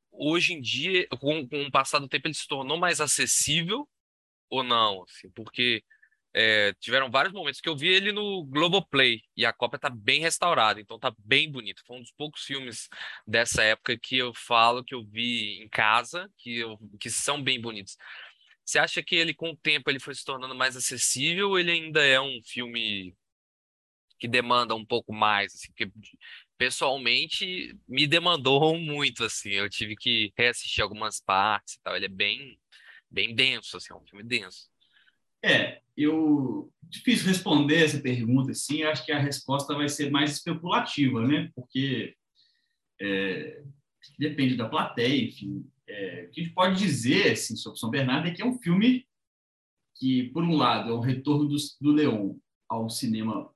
hoje 0.10 0.54
em 0.54 0.62
dia, 0.62 1.06
com, 1.10 1.46
com 1.46 1.64
o 1.64 1.72
passar 1.72 2.00
do 2.00 2.08
tempo, 2.08 2.26
ele 2.26 2.34
se 2.34 2.48
tornou 2.48 2.78
mais 2.78 3.02
acessível 3.02 3.86
ou 4.50 4.64
não? 4.64 5.04
Assim, 5.04 5.30
porque 5.32 5.84
é, 6.34 6.74
tiveram 6.80 7.12
vários 7.12 7.34
momentos 7.34 7.60
que 7.60 7.68
eu 7.68 7.76
vi 7.76 7.90
ele 7.90 8.14
no 8.14 8.46
Globoplay 8.46 9.22
e 9.36 9.46
a 9.46 9.52
cópia 9.52 9.78
tá 9.78 9.90
bem 9.90 10.22
restaurada, 10.22 10.80
então 10.80 10.98
tá 10.98 11.14
bem 11.18 11.52
bonito. 11.52 11.84
Foi 11.86 11.98
um 11.98 12.02
dos 12.02 12.14
poucos 12.14 12.44
filmes 12.46 12.88
dessa 13.28 13.64
época 13.64 14.00
que 14.00 14.18
eu 14.18 14.34
falo 14.34 14.86
que 14.86 14.96
eu 14.96 15.04
vi 15.04 15.62
em 15.62 15.68
casa, 15.68 16.32
que, 16.38 16.60
eu, 16.60 16.80
que 16.98 17.10
são 17.10 17.44
bem 17.44 17.60
bonitos. 17.60 17.98
Você 18.64 18.80
acha 18.80 19.04
que 19.04 19.18
ele, 19.18 19.34
com 19.34 19.50
o 19.50 19.58
tempo, 19.58 19.90
ele 19.90 20.00
foi 20.00 20.16
se 20.16 20.24
tornando 20.24 20.56
mais 20.56 20.78
acessível 20.78 21.50
ou 21.50 21.60
ele 21.60 21.72
ainda 21.72 22.06
é 22.06 22.22
um 22.22 22.40
filme 22.42 23.14
que 24.22 24.28
demanda 24.28 24.76
um 24.76 24.86
pouco 24.86 25.12
mais? 25.12 25.56
Assim, 25.56 25.68
porque 25.70 25.92
pessoalmente 26.56 27.76
me 27.88 28.06
demandou 28.06 28.78
muito, 28.78 29.24
assim. 29.24 29.50
Eu 29.50 29.68
tive 29.68 29.96
que 29.96 30.32
reassistir 30.38 30.84
algumas 30.84 31.20
partes 31.20 31.74
e 31.74 31.82
tal. 31.82 31.96
Ele 31.96 32.06
é 32.06 32.10
bem, 32.10 32.58
bem 33.10 33.34
denso, 33.34 33.78
assim, 33.78 33.92
é 33.92 33.96
um 33.96 34.06
filme 34.06 34.24
denso. 34.24 34.70
É, 35.44 35.82
eu 35.98 36.72
difícil 36.84 37.28
responder 37.28 37.84
essa 37.84 38.00
pergunta 38.00 38.52
assim. 38.52 38.84
Acho 38.84 39.04
que 39.04 39.12
a 39.12 39.18
resposta 39.18 39.74
vai 39.74 39.90
ser 39.90 40.12
mais 40.12 40.32
especulativa, 40.34 41.28
né? 41.28 41.50
Porque 41.56 42.16
é, 43.02 43.64
depende 44.20 44.56
da 44.56 44.70
plateia, 44.70 45.24
enfim. 45.24 45.68
É, 45.88 46.26
o 46.28 46.32
que 46.32 46.42
a 46.42 46.44
gente 46.44 46.54
pode 46.54 46.78
dizer 46.78 47.32
assim, 47.32 47.56
sobre 47.56 47.80
São 47.80 47.90
Bernardo 47.90 48.28
é 48.28 48.32
que 48.32 48.44
é 48.44 48.46
um 48.46 48.60
filme 48.60 49.04
que, 49.96 50.30
por 50.30 50.44
um 50.44 50.56
lado, 50.56 50.92
é 50.92 50.94
um 50.94 51.00
retorno 51.00 51.48
do, 51.48 51.56
do 51.80 51.92
Leon 51.92 52.36
ao 52.70 52.88
cinema 52.88 53.52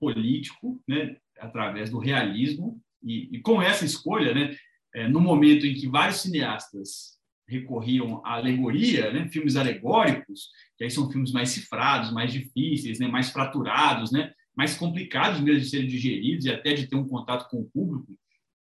político, 0.00 0.82
né? 0.88 1.16
Através 1.38 1.90
do 1.90 1.98
realismo 1.98 2.80
e, 3.02 3.36
e 3.36 3.40
com 3.40 3.62
essa 3.62 3.84
escolha, 3.84 4.34
né? 4.34 4.56
É, 4.94 5.06
no 5.06 5.20
momento 5.20 5.66
em 5.66 5.74
que 5.74 5.86
vários 5.86 6.22
cineastas 6.22 7.20
recorriam 7.50 8.24
à 8.24 8.34
alegoria, 8.34 9.12
né? 9.12 9.28
filmes 9.28 9.56
alegóricos, 9.56 10.48
que 10.78 10.84
aí 10.84 10.90
são 10.90 11.10
filmes 11.10 11.32
mais 11.32 11.50
cifrados, 11.50 12.12
mais 12.12 12.32
difíceis, 12.32 13.00
né? 13.00 13.08
mais 13.08 13.30
fraturados, 13.30 14.12
né? 14.12 14.32
mais 14.56 14.76
complicados 14.76 15.40
mesmo 15.40 15.60
de 15.60 15.68
serem 15.68 15.88
digeridos 15.88 16.46
e 16.46 16.50
até 16.50 16.72
de 16.72 16.86
ter 16.86 16.94
um 16.94 17.08
contato 17.08 17.48
com 17.50 17.60
o 17.60 17.70
público. 17.70 18.16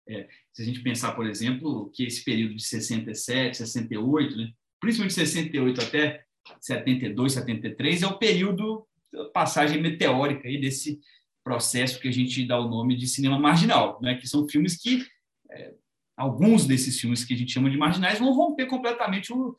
É, 0.07 0.27
se 0.53 0.61
a 0.61 0.65
gente 0.65 0.79
pensar, 0.79 1.11
por 1.13 1.27
exemplo, 1.27 1.91
que 1.93 2.05
esse 2.05 2.23
período 2.23 2.55
de 2.55 2.63
67, 2.63 3.57
68, 3.57 4.37
né? 4.37 4.51
principalmente 4.79 5.13
68 5.15 5.81
até 5.81 6.23
72, 6.61 7.33
73, 7.33 8.03
é 8.03 8.07
o 8.07 8.17
período 8.17 8.87
passagem 9.33 9.81
meteórica 9.81 10.47
aí 10.47 10.59
desse 10.59 10.99
processo 11.47 11.99
que 12.01 12.09
a 12.09 12.11
gente 12.11 12.45
dá 12.45 12.59
o 12.59 12.67
nome 12.67 12.97
de 12.97 13.07
cinema 13.07 13.39
marginal, 13.39 13.97
né? 14.01 14.15
que 14.15 14.27
são 14.27 14.47
filmes 14.49 14.75
que 14.75 15.05
é, 15.49 15.73
alguns 16.17 16.67
desses 16.67 16.99
filmes 16.99 17.23
que 17.23 17.33
a 17.33 17.37
gente 17.37 17.53
chama 17.53 17.69
de 17.69 17.77
marginais 17.77 18.19
vão 18.19 18.33
romper 18.33 18.65
completamente 18.65 19.31
o, 19.31 19.55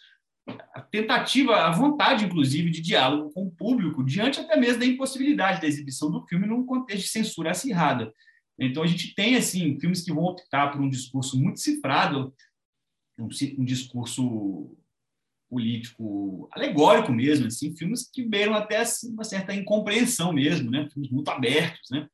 a 0.75 0.83
tentativa, 0.83 1.57
a 1.57 1.71
vontade, 1.71 2.27
inclusive, 2.27 2.71
de 2.71 2.83
diálogo 2.83 3.33
com 3.33 3.47
o 3.47 3.51
público, 3.51 4.05
diante 4.05 4.39
até 4.39 4.55
mesmo 4.55 4.81
da 4.81 4.87
impossibilidade 4.87 5.63
da 5.63 5.67
exibição 5.67 6.11
do 6.11 6.27
filme 6.27 6.47
num 6.47 6.67
contexto 6.67 7.05
de 7.05 7.09
censura 7.09 7.53
acirrada. 7.53 8.13
Então, 8.59 8.83
a 8.83 8.87
gente 8.87 9.15
tem, 9.15 9.37
assim, 9.37 9.81
filmes 9.81 10.03
que 10.03 10.13
vão 10.13 10.25
optar 10.25 10.71
por 10.71 10.81
um 10.83 10.91
discurso 10.91 11.41
muito 11.41 11.59
cifrado, 11.59 12.35
um, 13.19 13.29
um 13.59 13.65
discurso 13.65 14.77
político 15.49 16.49
alegórico 16.53 17.13
mesmo, 17.13 17.47
assim, 17.47 17.75
filmes 17.77 18.09
que 18.11 18.23
beiram 18.23 18.55
até 18.55 18.79
assim, 18.79 19.13
uma 19.13 19.25
certa 19.25 19.55
incompreensão 19.55 20.33
mesmo, 20.33 20.71
né? 20.71 20.89
filmes 20.93 21.11
muito 21.11 21.31
abertos. 21.31 21.91
Né? 21.91 22.09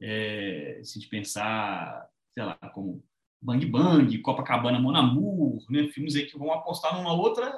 É, 0.00 0.80
se 0.82 0.98
a 0.98 1.00
gente 1.00 1.10
pensar, 1.10 2.08
sei 2.32 2.44
lá, 2.44 2.56
como 2.72 3.02
Bang 3.42 3.64
Bang, 3.66 4.18
Copacabana 4.18 4.78
Mon 4.78 4.94
Amour, 4.94 5.64
né? 5.70 5.88
filmes 5.88 6.14
aí 6.14 6.26
que 6.26 6.38
vão 6.38 6.52
apostar 6.52 6.96
numa 6.96 7.12
outra, 7.12 7.52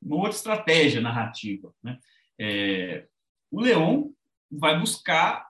uma 0.00 0.16
outra 0.16 0.30
estratégia 0.30 1.00
narrativa. 1.00 1.72
Né? 1.82 1.98
É, 2.38 3.06
o 3.50 3.60
Leon 3.60 4.10
vai 4.50 4.78
buscar 4.78 5.48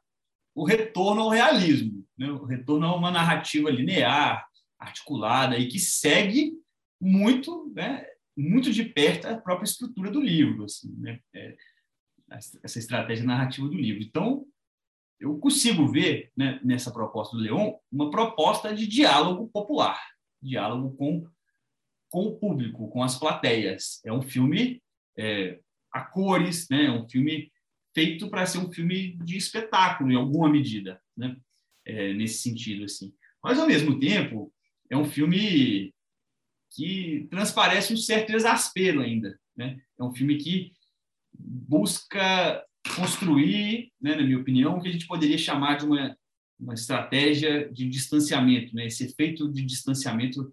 o 0.55 0.65
retorno 0.65 1.23
ao 1.23 1.29
realismo, 1.29 2.07
né? 2.17 2.31
o 2.31 2.45
retorno 2.45 2.87
a 2.87 2.97
uma 2.97 3.11
narrativa 3.11 3.71
linear, 3.71 4.47
articulada 4.79 5.59
e 5.59 5.69
que 5.69 5.79
segue 5.79 6.53
muito, 7.01 7.71
né, 7.75 8.07
muito 8.37 8.71
de 8.71 8.85
perto 8.85 9.27
a 9.27 9.39
própria 9.39 9.65
estrutura 9.65 10.11
do 10.11 10.21
livro, 10.21 10.65
assim, 10.65 10.95
né? 10.99 11.21
É, 11.35 11.57
essa 12.31 12.79
estratégia 12.79 13.25
narrativa 13.25 13.69
do 13.69 13.77
livro. 13.77 14.03
Então, 14.03 14.45
eu 15.19 15.39
consigo 15.39 15.87
ver 15.87 16.31
né, 16.37 16.61
nessa 16.63 16.93
proposta 16.93 17.37
do 17.37 17.43
Leon 17.43 17.75
uma 17.91 18.11
proposta 18.11 18.75
de 18.75 18.87
diálogo 18.87 19.49
popular, 19.49 20.01
diálogo 20.43 20.95
com, 20.97 21.27
com 22.11 22.27
o 22.27 22.39
público, 22.39 22.89
com 22.89 23.03
as 23.03 23.19
plateias. 23.19 24.01
É 24.05 24.13
um 24.13 24.23
filme 24.23 24.83
é, 25.17 25.61
a 25.93 26.05
cores, 26.05 26.69
né, 26.69 26.87
é 26.87 26.91
um 26.91 27.09
filme 27.09 27.51
feito 27.95 28.29
para 28.29 28.45
ser 28.45 28.59
um 28.59 28.71
filme 28.71 29.17
de 29.25 29.37
espetáculo, 29.37 30.13
em 30.13 30.17
alguma 30.17 30.51
medida, 30.51 31.01
né, 31.17 31.37
é, 31.85 32.13
nesse 32.13 32.43
sentido. 32.43 32.85
assim. 32.85 33.15
Mas, 33.43 33.59
ao 33.59 33.67
mesmo 33.67 33.99
tempo, 33.99 34.53
é 34.91 34.97
um 34.97 35.07
filme 35.07 35.95
que 36.71 37.27
transparece 37.31 37.93
um 37.93 37.97
certo 37.97 38.31
exaspero 38.33 39.01
ainda. 39.01 39.39
Né? 39.57 39.81
É 39.99 40.05
um 40.05 40.15
filme 40.15 40.37
que 40.37 40.73
busca 41.39 42.65
construir, 42.95 43.93
né, 44.01 44.15
na 44.15 44.23
minha 44.23 44.39
opinião, 44.39 44.77
o 44.77 44.81
que 44.81 44.89
a 44.89 44.93
gente 44.93 45.07
poderia 45.07 45.39
chamar 45.39 45.77
de 45.77 45.85
uma, 45.85 46.17
uma 46.59 46.75
estratégia 46.75 47.71
de 47.73 47.89
distanciamento, 47.89 48.75
né, 48.75 48.87
esse 48.87 49.05
efeito 49.05 49.51
de 49.51 49.65
distanciamento, 49.65 50.53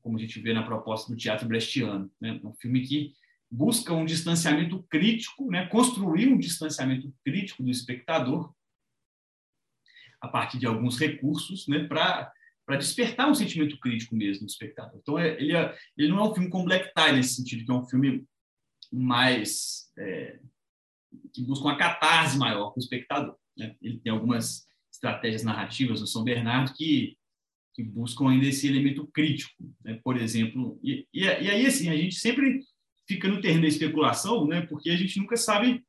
como 0.00 0.16
a 0.16 0.20
gente 0.20 0.40
vê 0.40 0.52
na 0.52 0.62
proposta 0.62 1.12
do 1.12 1.18
teatro 1.18 1.46
brechtiano. 1.46 2.10
Né, 2.20 2.40
um 2.42 2.54
filme 2.54 2.82
que 2.82 3.12
busca 3.50 3.92
um 3.92 4.04
distanciamento 4.04 4.82
crítico, 4.88 5.50
né, 5.50 5.66
construir 5.66 6.28
um 6.28 6.38
distanciamento 6.38 7.12
crítico 7.24 7.62
do 7.62 7.70
espectador 7.70 8.52
a 10.20 10.28
partir 10.28 10.58
de 10.58 10.66
alguns 10.66 10.98
recursos 10.98 11.68
né, 11.68 11.84
para 11.84 12.32
para 12.66 12.76
despertar 12.76 13.30
um 13.30 13.34
sentimento 13.34 13.78
crítico 13.78 14.16
mesmo 14.16 14.44
do 14.44 14.50
espectador. 14.50 14.98
Então, 15.00 15.16
é, 15.16 15.40
ele, 15.40 15.56
é, 15.56 15.74
ele 15.96 16.08
não 16.08 16.18
é 16.18 16.28
um 16.28 16.34
filme 16.34 16.50
com 16.50 16.64
black 16.64 16.92
tie 16.92 17.12
nesse 17.12 17.36
sentido, 17.36 17.64
que 17.64 17.70
é 17.70 17.74
um 17.74 17.86
filme 17.86 18.26
mais 18.92 19.88
é, 19.96 20.40
que 21.32 21.42
buscam 21.42 21.66
uma 21.66 21.78
catarse 21.78 22.36
maior 22.36 22.70
para 22.70 22.80
o 22.80 22.82
espectador. 22.82 23.36
Né? 23.56 23.76
Ele 23.80 24.00
tem 24.00 24.12
algumas 24.12 24.66
estratégias 24.92 25.44
narrativas 25.44 26.00
no 26.00 26.06
São 26.08 26.24
Bernardo 26.24 26.74
que, 26.74 27.16
que 27.72 27.84
buscam 27.84 28.30
ainda 28.30 28.46
esse 28.46 28.66
elemento 28.66 29.06
crítico, 29.06 29.54
né? 29.84 30.00
por 30.02 30.16
exemplo. 30.16 30.78
E, 30.82 31.06
e, 31.14 31.22
e, 31.22 31.28
aí, 31.28 31.66
assim, 31.66 31.88
a 31.88 31.96
gente 31.96 32.16
sempre 32.16 32.60
fica 33.06 33.28
no 33.28 33.40
terreno 33.40 33.62
da 33.62 33.68
especulação, 33.68 34.44
né? 34.46 34.62
porque 34.62 34.90
a 34.90 34.96
gente 34.96 35.20
nunca 35.20 35.36
sabe 35.36 35.84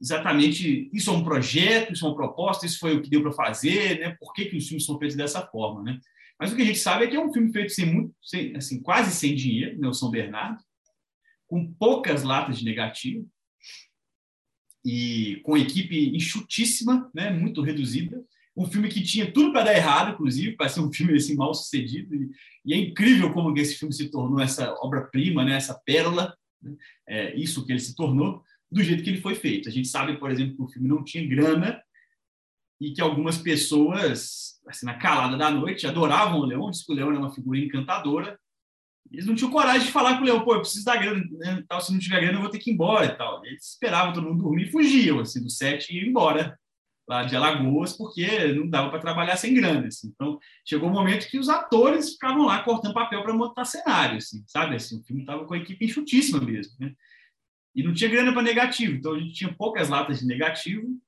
exatamente 0.00 0.90
isso 0.92 1.10
é 1.10 1.12
um 1.12 1.24
projeto, 1.24 1.92
isso 1.92 2.04
é 2.04 2.08
uma 2.08 2.16
proposta, 2.16 2.66
isso 2.66 2.78
foi 2.78 2.96
o 2.96 3.02
que 3.02 3.10
deu 3.10 3.22
para 3.22 3.32
fazer, 3.32 4.00
né? 4.00 4.16
por 4.20 4.32
que, 4.32 4.46
que 4.46 4.56
os 4.56 4.66
filmes 4.66 4.84
são 4.84 4.98
feitos 4.98 5.16
dessa 5.16 5.46
forma. 5.46 5.82
Né? 5.82 5.98
Mas 6.38 6.52
o 6.52 6.56
que 6.56 6.62
a 6.62 6.66
gente 6.66 6.78
sabe 6.78 7.04
é 7.04 7.08
que 7.08 7.16
é 7.16 7.20
um 7.20 7.32
filme 7.32 7.52
feito 7.52 7.72
sem 7.72 7.86
muito, 7.86 8.14
sem, 8.22 8.54
assim, 8.56 8.82
quase 8.82 9.10
sem 9.10 9.34
dinheiro, 9.34 9.78
né? 9.78 9.88
o 9.88 9.94
São 9.94 10.10
Bernardo, 10.10 10.62
com 11.46 11.72
poucas 11.74 12.22
latas 12.22 12.58
de 12.58 12.64
negativo, 12.64 13.26
e 14.86 15.40
com 15.42 15.56
equipe 15.56 16.16
enxutíssima, 16.16 17.10
né, 17.12 17.28
muito 17.28 17.60
reduzida. 17.60 18.22
Um 18.56 18.66
filme 18.66 18.88
que 18.88 19.02
tinha 19.02 19.30
tudo 19.30 19.52
para 19.52 19.64
dar 19.64 19.74
errado, 19.74 20.12
inclusive, 20.12 20.56
para 20.56 20.68
ser 20.68 20.78
um 20.78 20.92
filme 20.92 21.14
assim, 21.14 21.34
mal 21.34 21.52
sucedido. 21.52 22.14
E, 22.14 22.30
e, 22.64 22.72
é 22.72 22.76
incrível 22.76 23.32
como 23.32 23.56
esse 23.58 23.74
filme 23.74 23.92
se 23.92 24.08
tornou 24.08 24.38
essa 24.38 24.72
obra-prima, 24.78 25.44
né, 25.44 25.56
essa 25.56 25.74
pérola, 25.74 26.32
né, 26.62 26.76
é, 27.08 27.34
isso 27.34 27.66
que 27.66 27.72
ele 27.72 27.80
se 27.80 27.96
tornou, 27.96 28.44
do 28.70 28.82
jeito 28.82 29.02
que 29.02 29.10
ele 29.10 29.20
foi 29.20 29.34
feito. 29.34 29.68
A 29.68 29.72
gente 29.72 29.88
sabe, 29.88 30.18
por 30.18 30.30
exemplo, 30.30 30.56
que 30.56 30.62
o 30.62 30.68
filme 30.68 30.88
não 30.88 31.04
tinha 31.04 31.26
grana 31.26 31.82
e 32.80 32.92
que 32.92 33.00
algumas 33.00 33.38
pessoas, 33.38 34.60
assim, 34.66 34.84
na 34.86 34.94
calada 34.94 35.36
da 35.36 35.50
noite, 35.50 35.86
adoravam 35.86 36.40
o 36.40 36.44
Leão, 36.44 36.70
diz 36.70 36.84
que 36.84 36.92
o 36.92 36.94
Leão 36.94 37.12
é 37.12 37.18
uma 37.18 37.32
figura 37.32 37.58
encantadora, 37.58 38.38
eles 39.10 39.26
não 39.26 39.34
tinham 39.34 39.50
coragem 39.50 39.86
de 39.86 39.92
falar 39.92 40.16
com 40.16 40.22
o 40.22 40.26
leão, 40.26 40.44
pô, 40.44 40.54
eu 40.54 40.60
preciso 40.60 40.84
da 40.84 40.96
grana, 40.96 41.24
né, 41.32 41.64
tal, 41.68 41.80
se 41.80 41.92
não 41.92 41.98
tiver 41.98 42.20
grana 42.20 42.38
eu 42.38 42.40
vou 42.40 42.50
ter 42.50 42.58
que 42.58 42.70
ir 42.70 42.74
embora 42.74 43.06
e 43.06 43.16
tal. 43.16 43.44
Eles 43.44 43.70
esperavam 43.70 44.12
todo 44.12 44.26
mundo 44.26 44.42
dormir 44.42 44.64
e 44.64 44.70
fugiam, 44.70 45.20
assim, 45.20 45.42
do 45.42 45.50
set 45.50 45.90
e 45.90 45.98
iam 45.98 46.08
embora 46.08 46.58
lá 47.08 47.22
de 47.22 47.36
Alagoas, 47.36 47.96
porque 47.96 48.52
não 48.52 48.68
dava 48.68 48.90
para 48.90 48.98
trabalhar 48.98 49.36
sem 49.36 49.54
grana, 49.54 49.86
assim. 49.86 50.08
Então, 50.12 50.38
chegou 50.64 50.88
o 50.88 50.90
um 50.90 50.94
momento 50.94 51.28
que 51.30 51.38
os 51.38 51.48
atores 51.48 52.12
ficavam 52.14 52.46
lá 52.46 52.62
cortando 52.64 52.94
papel 52.94 53.22
para 53.22 53.32
montar 53.32 53.64
cenário, 53.64 54.18
assim, 54.18 54.44
sabe? 54.48 54.74
Assim, 54.74 54.98
o 54.98 55.04
filme 55.04 55.22
estava 55.22 55.44
com 55.44 55.54
a 55.54 55.58
equipe 55.58 55.84
enxutíssima 55.84 56.40
mesmo, 56.40 56.74
né? 56.80 56.92
E 57.76 57.82
não 57.82 57.92
tinha 57.92 58.10
grana 58.10 58.32
para 58.32 58.42
negativo, 58.42 58.96
então 58.96 59.12
a 59.12 59.18
gente 59.18 59.34
tinha 59.34 59.52
poucas 59.52 59.90
latas 59.90 60.20
de 60.20 60.26
negativo, 60.26 60.98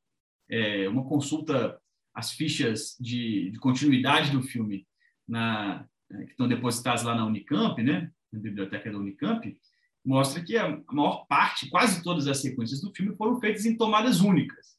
é, 0.51 0.89
uma 0.89 1.05
consulta 1.09 1.81
as 2.15 2.33
fichas 2.33 2.97
de, 2.99 3.51
de 3.51 3.59
continuidade 3.59 4.33
do 4.33 4.43
filme 4.43 4.87
na, 5.27 5.87
que 6.09 6.33
estão 6.33 6.49
depositadas 6.49 7.05
lá 7.05 7.15
na 7.15 7.25
Unicamp, 7.25 7.81
né, 7.83 8.11
na 8.33 8.41
biblioteca 8.41 8.91
da 8.91 8.99
Unicamp, 8.99 9.57
mostra 10.05 10.43
que 10.43 10.57
a 10.57 10.81
maior 10.91 11.27
parte, 11.27 11.69
quase 11.69 12.03
todas 12.03 12.27
as 12.27 12.41
sequências 12.41 12.81
do 12.81 12.93
filme 12.93 13.15
foram 13.17 13.39
feitas 13.41 13.65
em 13.67 13.77
tomadas 13.77 14.21
únicas. 14.21 14.77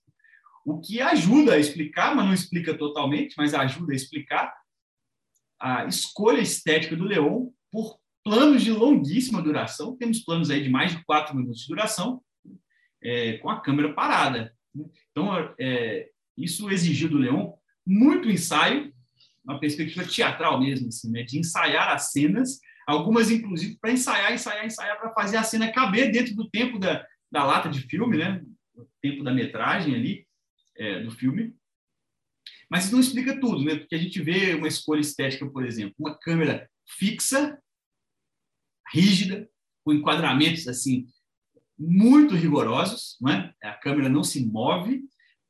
O 0.65 0.79
que 0.79 0.99
ajuda 1.01 1.53
a 1.53 1.59
explicar, 1.59 2.15
mas 2.15 2.25
não 2.25 2.33
explica 2.33 2.77
totalmente, 2.77 3.35
mas 3.37 3.53
ajuda 3.53 3.93
a 3.93 3.95
explicar 3.95 4.53
a 5.59 5.85
escolha 5.85 6.41
estética 6.41 6.95
do 6.95 7.05
Leon 7.05 7.49
por 7.71 7.98
planos 8.23 8.63
de 8.63 8.71
longuíssima 8.71 9.41
duração. 9.41 9.95
Temos 9.97 10.19
planos 10.19 10.49
aí 10.49 10.63
de 10.63 10.69
mais 10.69 10.91
de 10.95 11.03
quatro 11.03 11.35
minutos 11.35 11.61
de 11.61 11.67
duração, 11.67 12.21
é, 13.01 13.37
com 13.37 13.49
a 13.49 13.61
câmera 13.61 13.93
parada. 13.93 14.53
Então, 15.11 15.33
é, 15.59 16.09
isso 16.37 16.69
exigiu 16.69 17.09
do 17.09 17.17
Leon 17.17 17.51
muito 17.85 18.29
ensaio, 18.29 18.93
uma 19.43 19.59
perspectiva 19.59 20.05
teatral 20.05 20.59
mesmo, 20.59 20.89
assim, 20.89 21.09
né, 21.11 21.23
de 21.23 21.39
ensaiar 21.39 21.89
as 21.89 22.11
cenas, 22.11 22.59
algumas 22.85 23.31
inclusive 23.31 23.77
para 23.79 23.91
ensaiar, 23.91 24.33
ensaiar, 24.33 24.65
ensaiar, 24.65 24.99
para 24.99 25.13
fazer 25.13 25.37
a 25.37 25.43
cena 25.43 25.71
caber 25.71 26.11
dentro 26.11 26.35
do 26.35 26.49
tempo 26.49 26.77
da, 26.77 27.05
da 27.31 27.43
lata 27.43 27.67
de 27.67 27.81
filme, 27.81 28.17
né, 28.17 28.43
o 28.75 28.85
tempo 29.01 29.23
da 29.23 29.33
metragem 29.33 29.95
ali 29.95 30.27
é, 30.77 31.01
do 31.01 31.11
filme. 31.11 31.55
Mas 32.69 32.85
isso 32.85 32.93
não 32.93 33.01
explica 33.01 33.39
tudo, 33.39 33.63
né? 33.63 33.75
Porque 33.75 33.95
a 33.95 33.97
gente 33.97 34.21
vê 34.21 34.53
uma 34.53 34.67
escolha 34.67 34.99
estética, 34.99 35.49
por 35.49 35.65
exemplo, 35.65 35.95
uma 35.97 36.15
câmera 36.15 36.69
fixa, 36.87 37.57
rígida, 38.91 39.49
com 39.83 39.93
enquadramentos 39.93 40.67
assim 40.67 41.07
muito 41.77 42.35
rigorosos, 42.35 43.15
não 43.21 43.31
é? 43.31 43.53
A 43.63 43.73
câmera 43.73 44.09
não 44.09 44.23
se 44.23 44.45
move, 44.45 45.01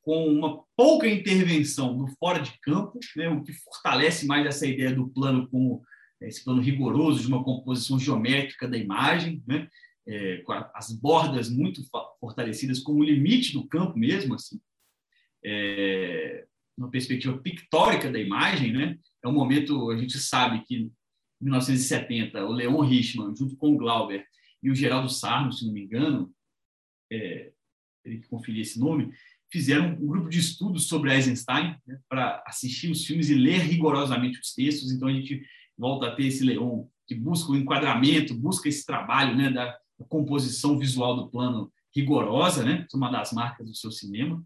com 0.01 0.27
uma 0.27 0.63
pouca 0.75 1.07
intervenção 1.07 1.97
no 1.97 2.07
fora 2.17 2.39
de 2.39 2.57
campo, 2.61 2.99
né? 3.15 3.27
o 3.29 3.43
que 3.43 3.51
fortalece 3.53 4.25
mais 4.25 4.45
essa 4.45 4.65
ideia 4.65 4.93
do 4.93 5.09
plano 5.09 5.47
como 5.49 5.83
esse 6.21 6.43
plano 6.43 6.61
rigoroso 6.61 7.21
de 7.21 7.27
uma 7.27 7.43
composição 7.43 7.97
geométrica 7.97 8.67
da 8.67 8.77
imagem, 8.77 9.43
né? 9.47 9.67
É, 10.07 10.37
com 10.37 10.53
as 10.53 10.91
bordas 10.91 11.51
muito 11.51 11.83
fortalecidas 12.19 12.79
como 12.79 13.03
limite 13.03 13.53
do 13.53 13.67
campo 13.67 13.97
mesmo, 13.97 14.33
assim 14.33 14.59
é, 15.43 16.45
uma 16.77 16.89
perspectiva 16.89 17.37
pictórica 17.37 18.11
da 18.11 18.19
imagem, 18.19 18.73
né? 18.73 18.97
É 19.23 19.27
um 19.27 19.33
momento, 19.33 19.91
a 19.91 19.97
gente 19.97 20.17
sabe 20.17 20.63
que 20.65 20.91
1970, 21.41 22.45
o 22.45 22.51
Leon 22.51 22.81
Richman, 22.81 23.35
junto 23.35 23.55
com 23.55 23.73
o 23.73 23.77
Glauber 23.77 24.25
e 24.61 24.69
o 24.69 24.75
Geraldo 24.75 25.09
Sarno, 25.09 25.51
se 25.51 25.65
não 25.65 25.73
me 25.73 25.83
engano, 25.83 26.33
é, 27.11 27.51
ele 28.03 28.19
que 28.19 28.27
conferir 28.27 28.61
esse 28.61 28.79
nome, 28.79 29.11
fizeram 29.51 29.93
um 29.93 30.07
grupo 30.07 30.29
de 30.29 30.39
estudos 30.39 30.87
sobre 30.87 31.13
Eisenstein 31.13 31.75
né, 31.85 31.99
para 32.07 32.43
assistir 32.45 32.91
os 32.91 33.05
filmes 33.05 33.29
e 33.29 33.35
ler 33.35 33.61
rigorosamente 33.61 34.39
os 34.39 34.53
textos. 34.53 34.91
Então 34.91 35.07
a 35.07 35.13
gente 35.13 35.43
volta 35.77 36.07
a 36.07 36.15
ter 36.15 36.27
esse 36.27 36.43
Leon 36.43 36.85
que 37.07 37.15
busca 37.15 37.51
o 37.51 37.55
enquadramento, 37.55 38.35
busca 38.35 38.69
esse 38.69 38.85
trabalho 38.85 39.35
né, 39.35 39.49
da 39.49 39.77
composição 40.07 40.77
visual 40.77 41.15
do 41.15 41.29
plano 41.29 41.71
rigorosa, 41.95 42.63
né, 42.63 42.85
é 42.91 42.97
uma 42.97 43.09
das 43.09 43.33
marcas 43.33 43.65
do 43.65 43.75
seu 43.75 43.91
cinema. 43.91 44.43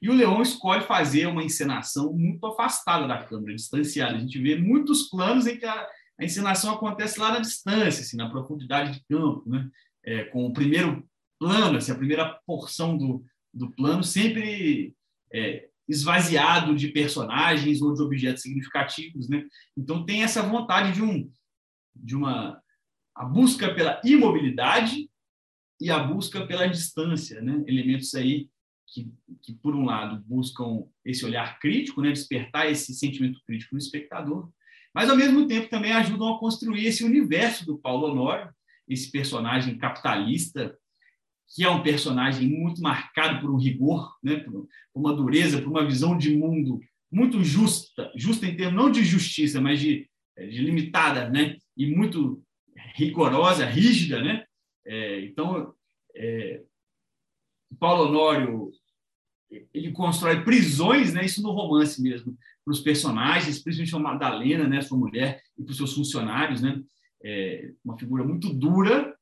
E 0.00 0.08
o 0.08 0.14
Leão 0.14 0.42
escolhe 0.42 0.82
fazer 0.84 1.26
uma 1.26 1.42
encenação 1.42 2.12
muito 2.12 2.46
afastada 2.46 3.08
da 3.08 3.24
câmera, 3.24 3.56
distanciada. 3.56 4.16
A 4.16 4.20
gente 4.20 4.38
vê 4.38 4.56
muitos 4.56 5.04
planos 5.08 5.46
em 5.46 5.58
que 5.58 5.64
a, 5.64 5.88
a 6.18 6.24
encenação 6.24 6.74
acontece 6.74 7.18
lá 7.20 7.32
na 7.32 7.40
distância, 7.40 8.02
assim, 8.02 8.16
na 8.16 8.30
profundidade 8.30 8.92
de 8.92 9.04
campo, 9.06 9.48
né? 9.48 9.70
É, 10.04 10.24
com 10.24 10.46
o 10.46 10.52
primeiro 10.52 11.06
plano, 11.38 11.78
assim, 11.78 11.92
a 11.92 11.96
primeira 11.96 12.40
porção 12.46 12.96
do, 12.96 13.24
do 13.52 13.70
plano 13.72 14.02
sempre 14.02 14.94
é, 15.32 15.68
esvaziado 15.88 16.74
de 16.74 16.88
personagens 16.88 17.82
ou 17.82 17.94
de 17.94 18.02
objetos 18.02 18.42
significativos, 18.42 19.28
né? 19.28 19.46
Então 19.76 20.04
tem 20.04 20.22
essa 20.22 20.42
vontade 20.42 20.92
de 20.92 21.02
um 21.02 21.30
de 21.94 22.14
uma 22.14 22.62
a 23.14 23.24
busca 23.24 23.74
pela 23.74 23.98
imobilidade 24.04 25.10
e 25.80 25.90
a 25.90 25.98
busca 25.98 26.46
pela 26.46 26.66
distância, 26.66 27.40
né? 27.40 27.64
Elementos 27.66 28.14
aí 28.14 28.50
que, 28.86 29.12
que, 29.42 29.54
por 29.54 29.74
um 29.74 29.84
lado, 29.84 30.22
buscam 30.26 30.86
esse 31.04 31.24
olhar 31.24 31.58
crítico, 31.58 32.00
né, 32.00 32.10
despertar 32.12 32.70
esse 32.70 32.94
sentimento 32.94 33.40
crítico 33.44 33.74
no 33.74 33.78
espectador, 33.78 34.48
mas, 34.96 35.10
ao 35.10 35.16
mesmo 35.16 35.46
tempo, 35.46 35.68
também 35.68 35.92
ajudam 35.92 36.34
a 36.34 36.38
construir 36.38 36.86
esse 36.86 37.04
universo 37.04 37.66
do 37.66 37.76
Paulo 37.76 38.06
Honório, 38.06 38.50
esse 38.88 39.12
personagem 39.12 39.76
capitalista, 39.76 40.74
que 41.54 41.62
é 41.62 41.68
um 41.68 41.82
personagem 41.82 42.48
muito 42.48 42.80
marcado 42.80 43.38
por 43.42 43.50
um 43.50 43.58
rigor, 43.58 44.10
né, 44.22 44.36
por 44.36 44.66
uma 44.94 45.14
dureza, 45.14 45.60
por 45.60 45.68
uma 45.68 45.84
visão 45.84 46.16
de 46.16 46.34
mundo 46.34 46.80
muito 47.12 47.44
justa, 47.44 48.10
justa 48.16 48.46
em 48.46 48.56
termos 48.56 48.74
não 48.74 48.90
de 48.90 49.04
justiça, 49.04 49.60
mas 49.60 49.80
de, 49.80 50.08
de 50.34 50.62
limitada, 50.62 51.28
né, 51.28 51.58
e 51.76 51.94
muito 51.94 52.42
rigorosa, 52.94 53.66
rígida, 53.66 54.22
né? 54.22 54.46
É, 54.86 55.20
então, 55.26 55.74
é, 56.14 56.62
Paulo 57.78 58.08
Honório 58.08 58.72
ele 59.74 59.92
constrói 59.92 60.42
prisões, 60.42 61.12
né, 61.12 61.22
isso 61.22 61.42
no 61.42 61.50
romance 61.50 62.00
mesmo, 62.00 62.34
para 62.66 62.72
os 62.72 62.80
personagens, 62.80 63.62
principalmente 63.62 63.94
a 63.94 63.98
Madalena, 64.00 64.66
né, 64.66 64.80
sua 64.82 64.98
mulher, 64.98 65.40
e 65.56 65.62
para 65.62 65.70
os 65.70 65.76
seus 65.76 65.94
funcionários, 65.94 66.60
né, 66.60 66.82
é 67.22 67.70
uma 67.84 67.96
figura 67.96 68.24
muito 68.24 68.52
dura, 68.52 69.14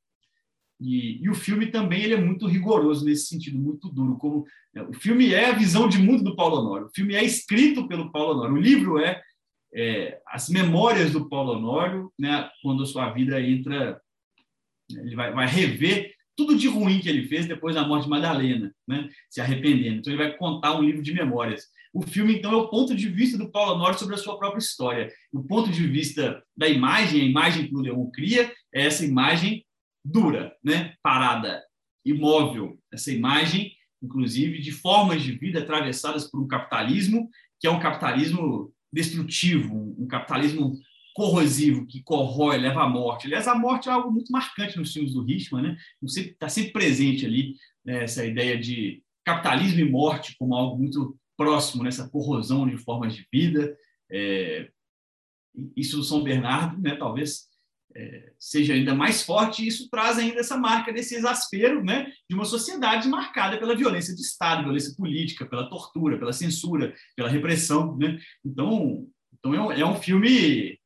e, 0.81 1.23
e, 1.23 1.29
o 1.29 1.35
filme 1.35 1.67
também 1.67 2.03
ele 2.03 2.15
é 2.15 2.21
muito 2.21 2.47
rigoroso 2.47 3.05
nesse 3.05 3.27
sentido, 3.27 3.57
muito 3.57 3.89
duro. 3.89 4.17
Como 4.17 4.45
né, 4.75 4.83
o 4.83 4.93
filme 4.93 5.33
é 5.33 5.51
a 5.51 5.55
visão 5.55 5.89
de 5.89 5.99
mundo 5.99 6.25
do 6.25 6.35
Paulo 6.35 6.57
Honório, 6.57 6.87
o 6.87 6.95
filme 6.95 7.15
é 7.15 7.23
escrito 7.23 7.87
pelo 7.87 8.11
Paulo 8.11 8.33
Honório, 8.33 8.57
o 8.57 8.61
livro 8.61 8.99
é, 8.99 9.23
é 9.73 10.21
as 10.27 10.49
memórias 10.49 11.13
do 11.13 11.29
Paulo 11.29 11.53
Honório, 11.53 12.11
né, 12.19 12.49
quando 12.63 12.83
a 12.83 12.87
sua 12.87 13.11
vida 13.13 13.41
entra, 13.41 14.01
ele 14.91 15.15
vai, 15.15 15.33
vai 15.33 15.47
rever 15.47 16.15
tudo 16.37 16.57
de 16.57 16.67
ruim 16.67 16.99
que 16.99 17.09
ele 17.09 17.29
fez 17.29 17.47
depois 17.47 17.75
da 17.75 17.87
morte 17.87 18.05
de 18.05 18.11
Madalena, 18.11 18.75
né? 18.89 19.09
se 19.31 19.41
arrependendo. 19.41 19.99
Então, 19.99 20.13
ele 20.13 20.23
vai 20.23 20.37
contar 20.37 20.77
um 20.77 20.83
livro 20.83 21.03
de 21.03 21.15
memórias. 21.15 21.69
O 21.95 22.03
filme, 22.03 22.35
então, 22.35 22.53
é 22.53 22.57
o 22.57 22.69
ponto 22.69 22.93
de 22.93 23.09
vista 23.09 23.39
do 23.39 23.53
Paulo 23.53 23.75
Honório 23.75 23.97
sobre 23.97 24.17
a 24.17 24.19
sua 24.19 24.37
própria 24.37 24.59
história. 24.59 25.13
O 25.33 25.45
ponto 25.45 25.71
de 25.71 25.87
vista 25.87 26.43
da 26.57 26.69
imagem, 26.69 27.21
a 27.21 27.25
imagem 27.25 27.69
que 27.69 27.77
o 27.77 27.81
Leão 27.81 28.11
cria, 28.13 28.53
é 28.75 28.87
essa 28.87 29.05
imagem 29.05 29.65
dura, 30.05 30.53
né? 30.63 30.95
parada, 31.01 31.63
imóvel. 32.05 32.77
Essa 32.93 33.13
imagem, 33.13 33.73
inclusive, 34.03 34.61
de 34.61 34.73
formas 34.73 35.23
de 35.23 35.39
vida 35.39 35.61
atravessadas 35.61 36.29
por 36.29 36.41
um 36.41 36.49
capitalismo, 36.49 37.31
que 37.61 37.69
é 37.69 37.71
um 37.71 37.79
capitalismo 37.79 38.75
destrutivo, 38.93 39.95
um 39.97 40.09
capitalismo 40.09 40.77
corrosivo, 41.15 41.87
que 41.87 42.03
corrói, 42.03 42.59
leva 42.59 42.83
à 42.83 42.89
morte. 42.89 43.29
Aliás, 43.29 43.47
a 43.47 43.55
morte 43.55 43.89
é 43.89 43.93
algo 43.93 44.11
muito 44.11 44.33
marcante 44.33 44.77
nos 44.77 44.93
filmes 44.93 45.13
do 45.15 45.23
Richman, 45.23 45.63
né? 45.63 45.77
Está 46.03 46.49
sempre 46.49 46.73
presente 46.73 47.25
ali 47.25 47.55
né, 47.85 48.03
essa 48.03 48.27
ideia 48.27 48.59
de 48.59 49.01
capitalismo 49.25 49.79
e 49.79 49.89
morte 49.89 50.35
como 50.37 50.57
algo 50.57 50.77
muito 50.77 51.17
próximo 51.37 51.83
nessa 51.83 52.09
corrosão 52.09 52.69
de 52.69 52.77
formas 52.77 53.15
de 53.15 53.27
vida. 53.33 53.77
É, 54.11 54.71
isso 55.77 55.97
do 55.97 56.05
São 56.05 56.23
Bernardo, 56.23 56.81
né, 56.81 56.97
talvez 56.97 57.49
é, 57.97 58.33
seja 58.39 58.75
ainda 58.75 58.95
mais 58.95 59.23
forte, 59.23 59.63
e 59.63 59.69
isso 59.69 59.89
traz 59.89 60.19
ainda 60.19 60.41
essa 60.41 60.57
marca 60.57 60.93
desse 60.93 61.15
exaspero 61.15 61.83
né, 61.85 62.13
de 62.29 62.35
uma 62.35 62.45
sociedade 62.45 63.09
marcada 63.09 63.57
pela 63.59 63.77
violência 63.77 64.15
de 64.15 64.21
Estado, 64.21 64.65
violência 64.65 64.95
política, 64.97 65.47
pela 65.47 65.69
tortura, 65.69 66.19
pela 66.19 66.33
censura, 66.33 66.95
pela 67.15 67.29
repressão. 67.29 67.97
Né? 67.97 68.19
Então, 68.45 69.07
então 69.39 69.55
é 69.55 69.61
um, 69.61 69.73
é 69.73 69.87
um 69.87 69.95
filme 69.95 70.79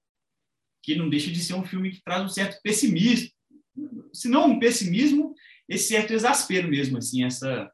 que 0.83 0.95
não 0.97 1.09
deixa 1.09 1.31
de 1.31 1.41
ser 1.41 1.55
um 1.55 1.65
filme 1.65 1.91
que 1.91 2.03
traz 2.03 2.23
um 2.23 2.29
certo 2.29 2.61
pessimismo, 2.63 3.31
se 4.13 4.29
não 4.29 4.51
um 4.51 4.59
pessimismo, 4.59 5.35
esse 5.69 5.89
certo 5.89 6.13
exaspero 6.13 6.69
mesmo, 6.69 6.99
assim, 6.99 7.25
essa, 7.25 7.71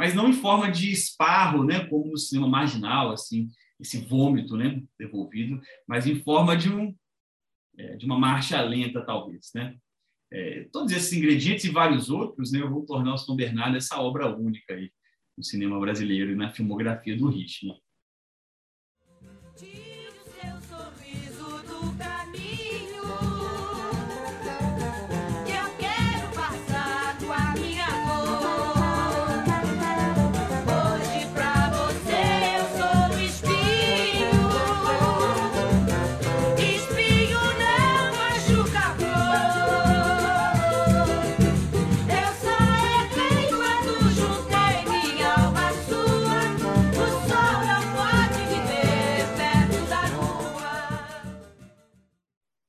mas 0.00 0.14
não 0.14 0.30
em 0.30 0.32
forma 0.32 0.70
de 0.70 0.90
esparro, 0.90 1.62
né, 1.62 1.84
como 1.84 2.10
no 2.10 2.16
cinema 2.16 2.48
marginal, 2.48 3.12
assim, 3.12 3.50
esse 3.78 3.98
vômito, 3.98 4.56
né, 4.56 4.82
devolvido, 4.98 5.60
mas 5.86 6.06
em 6.06 6.14
forma 6.22 6.56
de 6.56 6.72
um 6.72 6.96
é, 7.76 7.96
de 7.96 8.06
uma 8.06 8.18
marcha 8.18 8.58
lenta, 8.62 9.04
talvez, 9.04 9.50
né. 9.54 9.76
É, 10.32 10.66
todos 10.72 10.90
esses 10.90 11.12
ingredientes 11.12 11.66
e 11.66 11.70
vários 11.70 12.08
outros, 12.08 12.50
né, 12.50 12.60
vão 12.60 12.82
tornar 12.86 13.12
o 13.12 13.18
São 13.18 13.36
Bernardo 13.36 13.76
essa 13.76 14.00
obra 14.00 14.34
única 14.34 14.72
aí 14.72 14.90
no 15.36 15.44
cinema 15.44 15.78
brasileiro 15.78 16.32
e 16.32 16.34
na 16.34 16.50
filmografia 16.50 17.14
do 17.14 17.28
ritmo. 17.28 17.78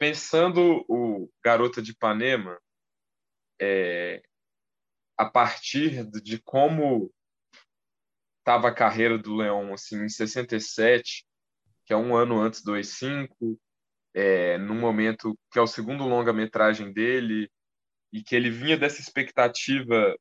Pensando 0.02 0.84
o 0.90 1.32
Garota 1.46 1.80
de 1.80 1.92
Ipanema, 1.92 2.60
é, 3.62 4.20
a 5.16 5.30
partir 5.30 6.04
de 6.10 6.42
como 6.42 7.14
estava 8.40 8.70
a 8.70 8.74
carreira 8.74 9.16
do 9.16 9.36
Leon 9.36 9.72
assim, 9.76 10.04
em 10.04 10.10
67, 10.10 11.24
que 11.86 11.94
é 11.94 11.96
um 11.96 12.16
ano 12.16 12.42
antes 12.42 12.64
do 12.64 12.72
E5, 12.72 13.30
é, 14.16 14.58
num 14.58 14.80
momento 14.80 15.38
que 15.52 15.60
é 15.60 15.62
o 15.62 15.68
segundo 15.68 16.08
longa-metragem 16.08 16.92
dele, 16.92 17.48
e 18.12 18.24
que 18.24 18.36
ele 18.36 18.50
vinha 18.50 18.76
dessa 18.76 19.02
expectativa 19.02 20.18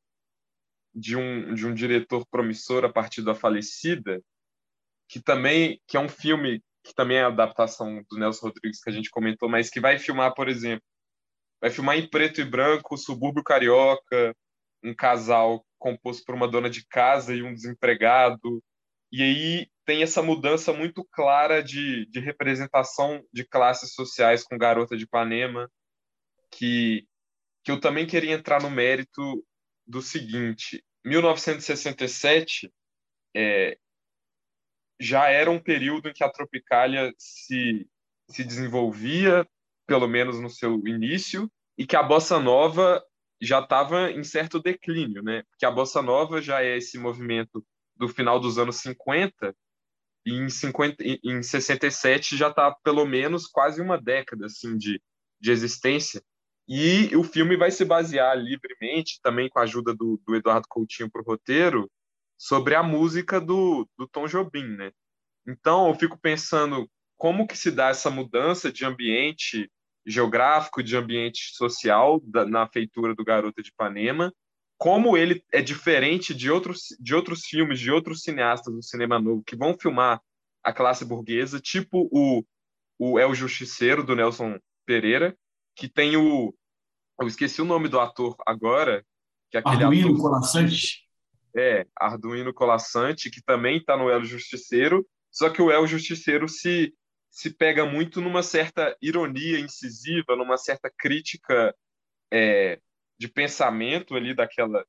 de 0.93 1.17
um, 1.17 1.55
de 1.55 1.65
um 1.65 1.73
diretor 1.73 2.23
promissor 2.27 2.85
a 2.85 2.93
partir 2.93 3.23
da 3.23 3.33
falecida, 3.33 4.21
que 5.09 5.19
também 5.19 5.81
que 5.87 5.97
é 5.97 5.99
um 5.99 6.07
filme 6.07 6.63
que 6.83 6.93
também 6.93 7.17
é 7.17 7.23
a 7.23 7.27
adaptação 7.27 8.03
do 8.09 8.17
Nelson 8.17 8.47
Rodrigues 8.47 8.81
que 8.81 8.89
a 8.89 8.93
gente 8.93 9.09
comentou, 9.09 9.49
mas 9.49 9.69
que 9.69 9.79
vai 9.79 9.99
filmar, 9.99 10.33
por 10.33 10.49
exemplo, 10.49 10.83
vai 11.61 11.69
filmar 11.69 11.97
em 11.97 12.09
preto 12.09 12.41
e 12.41 12.45
branco, 12.45 12.97
subúrbio 12.97 13.43
carioca, 13.43 14.35
um 14.83 14.93
casal 14.95 15.65
composto 15.77 16.23
por 16.25 16.35
uma 16.35 16.47
dona 16.47 16.69
de 16.69 16.85
casa 16.87 17.35
e 17.35 17.43
um 17.43 17.53
desempregado. 17.53 18.63
E 19.11 19.21
aí 19.21 19.67
tem 19.85 20.01
essa 20.01 20.23
mudança 20.23 20.73
muito 20.73 21.03
clara 21.11 21.61
de, 21.61 22.05
de 22.07 22.19
representação 22.19 23.23
de 23.31 23.45
classes 23.45 23.93
sociais 23.93 24.43
com 24.43 24.57
Garota 24.57 24.97
de 24.97 25.03
Ipanema, 25.03 25.69
que, 26.51 27.05
que 27.63 27.71
eu 27.71 27.79
também 27.79 28.07
queria 28.07 28.33
entrar 28.33 28.61
no 28.61 28.69
mérito 28.69 29.45
do 29.85 30.01
seguinte: 30.01 30.83
1967 31.05 32.71
é, 33.35 33.77
já 35.01 35.29
era 35.29 35.49
um 35.49 35.59
período 35.59 36.07
em 36.07 36.13
que 36.13 36.23
a 36.23 36.29
Tropicália 36.29 37.11
se, 37.17 37.89
se 38.29 38.43
desenvolvia, 38.43 39.47
pelo 39.87 40.07
menos 40.07 40.39
no 40.39 40.49
seu 40.49 40.75
início, 40.87 41.51
e 41.75 41.87
que 41.87 41.95
a 41.95 42.03
bossa 42.03 42.39
nova 42.39 43.03
já 43.41 43.59
estava 43.59 44.11
em 44.11 44.23
certo 44.23 44.61
declínio, 44.61 45.23
né? 45.23 45.43
Porque 45.49 45.65
a 45.65 45.71
bossa 45.71 46.01
nova 46.03 46.39
já 46.39 46.63
é 46.63 46.77
esse 46.77 46.99
movimento 46.99 47.65
do 47.95 48.07
final 48.07 48.39
dos 48.39 48.59
anos 48.59 48.75
50 48.77 49.55
e 50.23 50.33
em, 50.33 50.49
50, 50.49 51.03
em 51.23 51.41
67 51.41 52.37
já 52.37 52.49
está 52.49 52.71
pelo 52.83 53.03
menos 53.05 53.47
quase 53.47 53.81
uma 53.81 53.99
década 53.99 54.45
assim 54.45 54.77
de, 54.77 55.01
de 55.39 55.51
existência 55.51 56.21
e 56.67 57.15
o 57.15 57.23
filme 57.23 57.57
vai 57.57 57.71
se 57.71 57.83
basear 57.83 58.37
livremente 58.37 59.19
também 59.23 59.49
com 59.49 59.57
a 59.57 59.63
ajuda 59.63 59.95
do, 59.95 60.21
do 60.25 60.35
Eduardo 60.35 60.67
Coutinho 60.69 61.09
para 61.09 61.21
o 61.21 61.25
roteiro 61.25 61.89
sobre 62.41 62.73
a 62.73 62.81
música 62.81 63.39
do, 63.39 63.87
do 63.95 64.07
Tom 64.07 64.25
Jobim, 64.25 64.65
né? 64.75 64.91
Então, 65.47 65.87
eu 65.87 65.93
fico 65.93 66.17
pensando 66.19 66.89
como 67.15 67.45
que 67.45 67.55
se 67.55 67.69
dá 67.69 67.89
essa 67.89 68.09
mudança 68.09 68.71
de 68.71 68.83
ambiente 68.83 69.71
geográfico, 70.03 70.81
de 70.81 70.97
ambiente 70.97 71.55
social 71.55 72.19
da, 72.23 72.43
na 72.43 72.67
feitura 72.67 73.13
do 73.13 73.23
Garota 73.23 73.61
de 73.61 73.69
Ipanema, 73.69 74.33
como 74.75 75.15
ele 75.15 75.45
é 75.53 75.61
diferente 75.61 76.33
de 76.33 76.49
outros, 76.49 76.87
de 76.99 77.13
outros 77.13 77.45
filmes, 77.45 77.79
de 77.79 77.91
outros 77.91 78.23
cineastas 78.23 78.73
do 78.73 78.81
cinema 78.81 79.19
novo 79.19 79.43
que 79.43 79.55
vão 79.55 79.77
filmar 79.77 80.19
a 80.63 80.73
classe 80.73 81.05
burguesa, 81.05 81.59
tipo 81.59 82.09
o, 82.11 82.43
o 82.97 83.19
El 83.19 83.35
Justiceiro, 83.35 84.03
do 84.03 84.15
Nelson 84.15 84.57
Pereira, 84.83 85.37
que 85.75 85.87
tem 85.87 86.17
o... 86.17 86.51
Eu 87.19 87.27
esqueci 87.27 87.61
o 87.61 87.65
nome 87.65 87.87
do 87.87 87.99
ator 87.99 88.35
agora, 88.47 89.05
que 89.51 89.57
é 89.57 89.59
aquele 89.59 89.83
Arduino 89.83 90.07
ator... 90.07 90.21
Colassante. 90.21 91.10
É, 91.55 91.85
Arduino 91.99 92.53
Colassante, 92.53 93.29
que 93.29 93.41
também 93.41 93.77
está 93.77 93.97
no 93.97 94.09
El 94.09 94.23
Justiceiro, 94.23 95.05
só 95.29 95.49
que 95.49 95.61
o 95.61 95.71
El 95.71 95.87
Justiceiro 95.87 96.47
se, 96.47 96.93
se 97.29 97.49
pega 97.49 97.85
muito 97.85 98.21
numa 98.21 98.43
certa 98.43 98.95
ironia 99.01 99.59
incisiva, 99.59 100.35
numa 100.35 100.57
certa 100.57 100.91
crítica 100.97 101.75
é, 102.31 102.79
de 103.17 103.27
pensamento 103.27 104.15
ali 104.15 104.33
daquela, 104.33 104.85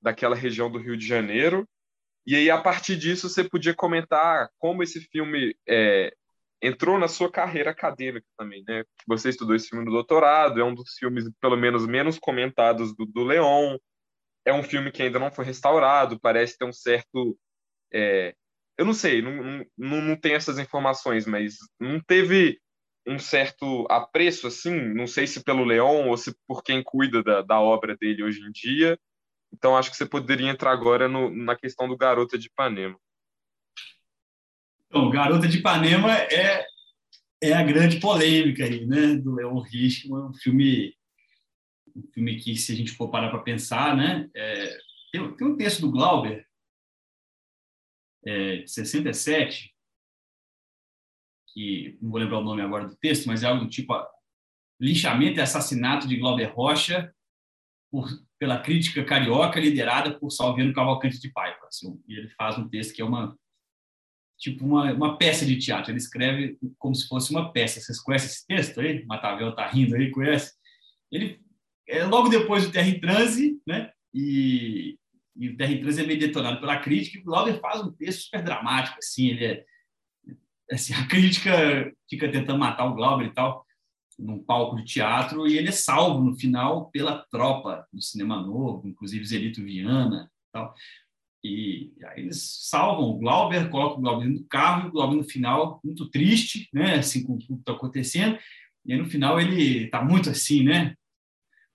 daquela 0.00 0.36
região 0.36 0.70
do 0.70 0.78
Rio 0.78 0.96
de 0.96 1.06
Janeiro. 1.06 1.68
E 2.26 2.34
aí, 2.34 2.50
a 2.50 2.60
partir 2.60 2.96
disso, 2.96 3.28
você 3.28 3.44
podia 3.44 3.74
comentar 3.74 4.50
como 4.58 4.82
esse 4.82 5.00
filme 5.00 5.56
é, 5.68 6.12
entrou 6.60 6.98
na 6.98 7.08
sua 7.08 7.30
carreira 7.30 7.70
acadêmica 7.70 8.26
também, 8.36 8.64
né? 8.66 8.84
Você 9.06 9.28
estudou 9.28 9.54
esse 9.54 9.68
filme 9.68 9.84
no 9.84 9.92
doutorado, 9.92 10.60
é 10.60 10.64
um 10.64 10.74
dos 10.74 10.94
filmes, 10.98 11.24
pelo 11.40 11.56
menos, 11.56 11.86
menos 11.86 12.18
comentados 12.18 12.94
do, 12.96 13.06
do 13.06 13.22
Leon, 13.22 13.76
é 14.46 14.54
um 14.54 14.62
filme 14.62 14.92
que 14.92 15.02
ainda 15.02 15.18
não 15.18 15.30
foi 15.30 15.44
restaurado, 15.44 16.20
parece 16.20 16.56
ter 16.56 16.64
um 16.64 16.72
certo. 16.72 17.36
É, 17.92 18.34
eu 18.78 18.84
não 18.84 18.94
sei, 18.94 19.20
não, 19.20 19.66
não, 19.76 20.00
não 20.02 20.16
tenho 20.16 20.36
essas 20.36 20.58
informações, 20.58 21.26
mas 21.26 21.56
não 21.80 22.00
teve 22.00 22.60
um 23.06 23.18
certo 23.18 23.86
apreço, 23.90 24.46
assim, 24.46 24.74
não 24.94 25.06
sei 25.06 25.26
se 25.26 25.42
pelo 25.42 25.64
Leon 25.64 26.08
ou 26.08 26.16
se 26.16 26.34
por 26.46 26.62
quem 26.62 26.82
cuida 26.82 27.22
da, 27.22 27.42
da 27.42 27.60
obra 27.60 27.96
dele 27.96 28.22
hoje 28.22 28.40
em 28.40 28.50
dia. 28.50 28.98
Então, 29.52 29.76
acho 29.76 29.90
que 29.90 29.96
você 29.96 30.06
poderia 30.06 30.50
entrar 30.50 30.72
agora 30.72 31.08
no, 31.08 31.30
na 31.30 31.56
questão 31.56 31.88
do 31.88 31.96
Garota 31.96 32.38
de 32.38 32.46
Ipanema. 32.46 32.98
Então, 34.86 35.10
Garota 35.10 35.48
de 35.48 35.58
Ipanema 35.58 36.12
é, 36.12 36.66
é 37.40 37.52
a 37.52 37.62
grande 37.62 38.00
polêmica 38.00 38.64
aí, 38.64 38.86
né, 38.86 39.16
do 39.16 39.34
Leon 39.34 39.58
Richman, 39.60 40.30
um 40.30 40.34
filme 40.34 40.95
um 41.96 42.10
filme 42.12 42.36
que, 42.36 42.56
se 42.56 42.72
a 42.72 42.74
gente 42.74 42.92
for 42.92 43.10
parar 43.10 43.30
para 43.30 43.42
pensar, 43.42 43.96
né, 43.96 44.28
é, 44.34 44.78
tem, 45.12 45.36
tem, 45.36 45.46
um 45.46 45.56
texto 45.56 45.80
do 45.80 45.90
Glauber, 45.90 46.46
é, 48.24 48.56
de 48.58 48.70
67, 48.70 49.74
que 51.52 51.98
não 52.02 52.10
vou 52.10 52.20
lembrar 52.20 52.38
o 52.38 52.44
nome 52.44 52.60
agora 52.60 52.86
do 52.86 52.96
texto, 52.96 53.26
mas 53.26 53.42
é 53.42 53.46
algo 53.46 53.64
do 53.64 53.70
tipo 53.70 53.94
linchamento 54.80 55.38
e 55.38 55.40
assassinato 55.40 56.06
de 56.06 56.16
Glauber 56.16 56.52
Rocha 56.52 57.14
por, 57.90 58.08
pela 58.38 58.60
crítica 58.60 59.04
carioca 59.04 59.58
liderada 59.58 60.18
por 60.18 60.30
Salviano 60.30 60.74
Cavalcante 60.74 61.18
de 61.18 61.30
Paiva. 61.30 61.66
Assim, 61.66 61.98
e 62.06 62.14
ele 62.14 62.28
faz 62.30 62.58
um 62.58 62.68
texto 62.68 62.94
que 62.94 63.00
é 63.00 63.04
uma 63.04 63.36
tipo 64.38 64.66
uma, 64.66 64.92
uma 64.92 65.16
peça 65.16 65.46
de 65.46 65.58
teatro. 65.58 65.90
Ele 65.90 65.98
escreve 65.98 66.58
como 66.78 66.94
se 66.94 67.08
fosse 67.08 67.30
uma 67.30 67.52
peça. 67.52 67.80
Vocês 67.80 68.00
conhecem 68.00 68.28
esse 68.28 68.46
texto 68.46 68.80
aí? 68.80 69.04
Matavel 69.06 69.54
tá 69.54 69.66
rindo 69.66 69.96
aí, 69.96 70.10
conhece? 70.10 70.52
Ele 71.10 71.40
é, 71.88 72.04
logo 72.04 72.28
depois 72.28 72.64
do 72.64 72.72
Terra 72.72 72.88
em 72.88 73.00
Transe, 73.00 73.60
né? 73.66 73.90
E, 74.12 74.98
e 75.36 75.48
o 75.48 75.56
Terra 75.56 75.72
em 75.72 75.80
Transe 75.80 76.02
é 76.02 76.06
meio 76.06 76.18
detonado 76.18 76.60
pela 76.60 76.78
crítica, 76.78 77.18
e 77.18 77.20
o 77.20 77.24
Glauber 77.24 77.60
faz 77.60 77.80
um 77.80 77.92
texto 77.92 78.24
super 78.24 78.42
dramático, 78.42 78.98
assim, 78.98 79.28
ele 79.28 79.44
é, 79.44 79.64
assim, 80.70 80.94
a 80.94 81.06
crítica 81.06 81.92
fica 82.08 82.30
tentando 82.30 82.58
matar 82.58 82.86
o 82.86 82.94
Glauber 82.94 83.26
e 83.26 83.34
tal, 83.34 83.64
num 84.18 84.42
palco 84.42 84.76
de 84.76 84.84
teatro, 84.84 85.46
e 85.46 85.58
ele 85.58 85.68
é 85.68 85.72
salvo 85.72 86.24
no 86.24 86.34
final 86.36 86.90
pela 86.90 87.24
tropa 87.30 87.86
do 87.92 88.00
cinema 88.00 88.40
novo, 88.40 88.88
inclusive 88.88 89.24
Zelito 89.26 89.62
Viana 89.62 90.30
e 90.30 90.52
tal. 90.52 90.74
E 91.44 91.92
aí 92.06 92.22
eles 92.22 92.66
salvam 92.68 93.10
o 93.10 93.18
Glauber, 93.18 93.68
colocam 93.68 93.98
o 93.98 94.00
Glauber 94.00 94.26
no 94.26 94.42
carro, 94.44 94.86
e 94.86 94.88
o 94.88 94.92
Glauber 94.92 95.16
no 95.16 95.24
final, 95.24 95.80
muito 95.84 96.08
triste, 96.08 96.68
né, 96.72 96.94
assim, 96.94 97.24
com 97.24 97.38
tudo 97.38 97.56
que 97.56 97.60
está 97.60 97.72
acontecendo, 97.72 98.38
e 98.84 98.92
aí 98.92 98.98
no 98.98 99.06
final 99.06 99.38
ele 99.40 99.84
está 99.84 100.02
muito 100.02 100.30
assim, 100.30 100.64
né, 100.64 100.96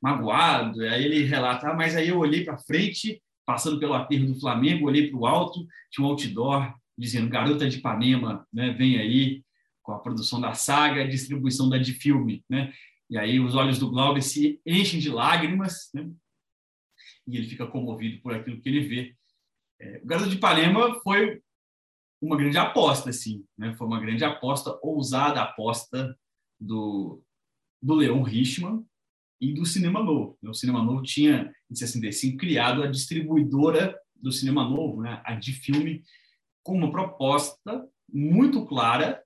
magoado. 0.02 0.82
Aí 0.82 1.06
ele 1.06 1.24
relata: 1.24 1.70
ah, 1.70 1.76
mas 1.76 1.96
aí 1.96 2.10
eu 2.10 2.18
olhei 2.18 2.44
para 2.44 2.58
frente, 2.58 3.22
passando 3.46 3.80
pelo 3.80 3.94
aterro 3.94 4.28
do 4.28 4.40
Flamengo, 4.40 4.88
olhei 4.88 5.10
para 5.10 5.20
o 5.20 5.26
alto, 5.26 5.66
tinha 5.92 6.06
um 6.06 6.10
outdoor 6.10 6.74
dizendo: 6.98 7.30
Garota 7.30 7.70
de 7.70 7.78
Ipanema, 7.78 8.48
né, 8.52 8.72
vem 8.72 8.98
aí 8.98 9.44
com 9.84 9.92
a 9.94 10.00
produção 10.00 10.40
da 10.40 10.54
saga, 10.54 11.04
a 11.04 11.08
distribuição 11.08 11.70
da 11.70 11.78
de 11.78 11.94
filme, 11.94 12.44
né? 12.50 12.74
E 13.10 13.18
aí 13.18 13.40
os 13.40 13.56
olhos 13.56 13.78
do 13.78 13.90
Glauber 13.90 14.22
se 14.22 14.62
enchem 14.66 15.00
de 15.00 15.10
lágrimas, 15.10 15.90
né? 15.94 16.10
E 17.28 17.38
ele 17.38 17.48
fica 17.48 17.68
comovido 17.68 18.22
por 18.22 18.34
aquilo 18.34 18.62
que 18.62 18.70
ele 18.70 18.82
vê. 18.82 19.16
É, 19.80 20.00
o 20.04 20.06
Garota 20.06 20.30
de 20.30 20.36
Ipanema 20.38 21.00
foi 21.02 21.42
uma 22.22 22.38
grande 22.38 22.58
aposta, 22.58 23.10
assim, 23.10 23.44
né? 23.58 23.74
Foi 23.76 23.88
uma 23.88 24.00
grande 24.00 24.24
aposta, 24.24 24.78
ousada 24.82 25.42
aposta 25.42 26.18
do, 26.60 27.22
do 27.82 27.96
Leon 27.96 28.22
Richman, 28.22 28.86
e 29.42 29.54
do 29.54 29.66
Cinema 29.66 30.04
Novo. 30.04 30.38
O 30.44 30.54
Cinema 30.54 30.84
Novo 30.84 31.02
tinha, 31.02 31.52
em 31.70 31.76
65, 31.76 32.38
criado 32.38 32.84
a 32.84 32.88
distribuidora 32.88 33.98
do 34.16 34.32
Cinema 34.32 34.64
Novo, 34.64 35.02
né, 35.02 35.20
a 35.26 35.34
de 35.34 35.52
filme, 35.52 36.04
com 36.64 36.78
uma 36.78 36.92
proposta 36.92 37.84
muito 38.08 38.64
clara 38.66 39.22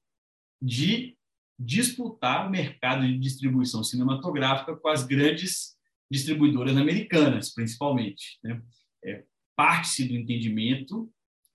de 0.61 1.18
disputar 1.59 2.47
o 2.47 2.49
mercado 2.49 3.05
de 3.05 3.20
distribuição 3.20 3.84
cinematográfica 3.84 4.76
com 4.76 4.88
as 4.88 5.05
grandes 5.05 5.76
distribuidoras 6.09 6.78
americanas, 6.78 7.53
principalmente. 7.53 8.39
Né? 8.41 8.61
É, 9.03 9.24
Parte-se 9.55 10.05
do 10.05 10.16
entendimento 10.16 11.09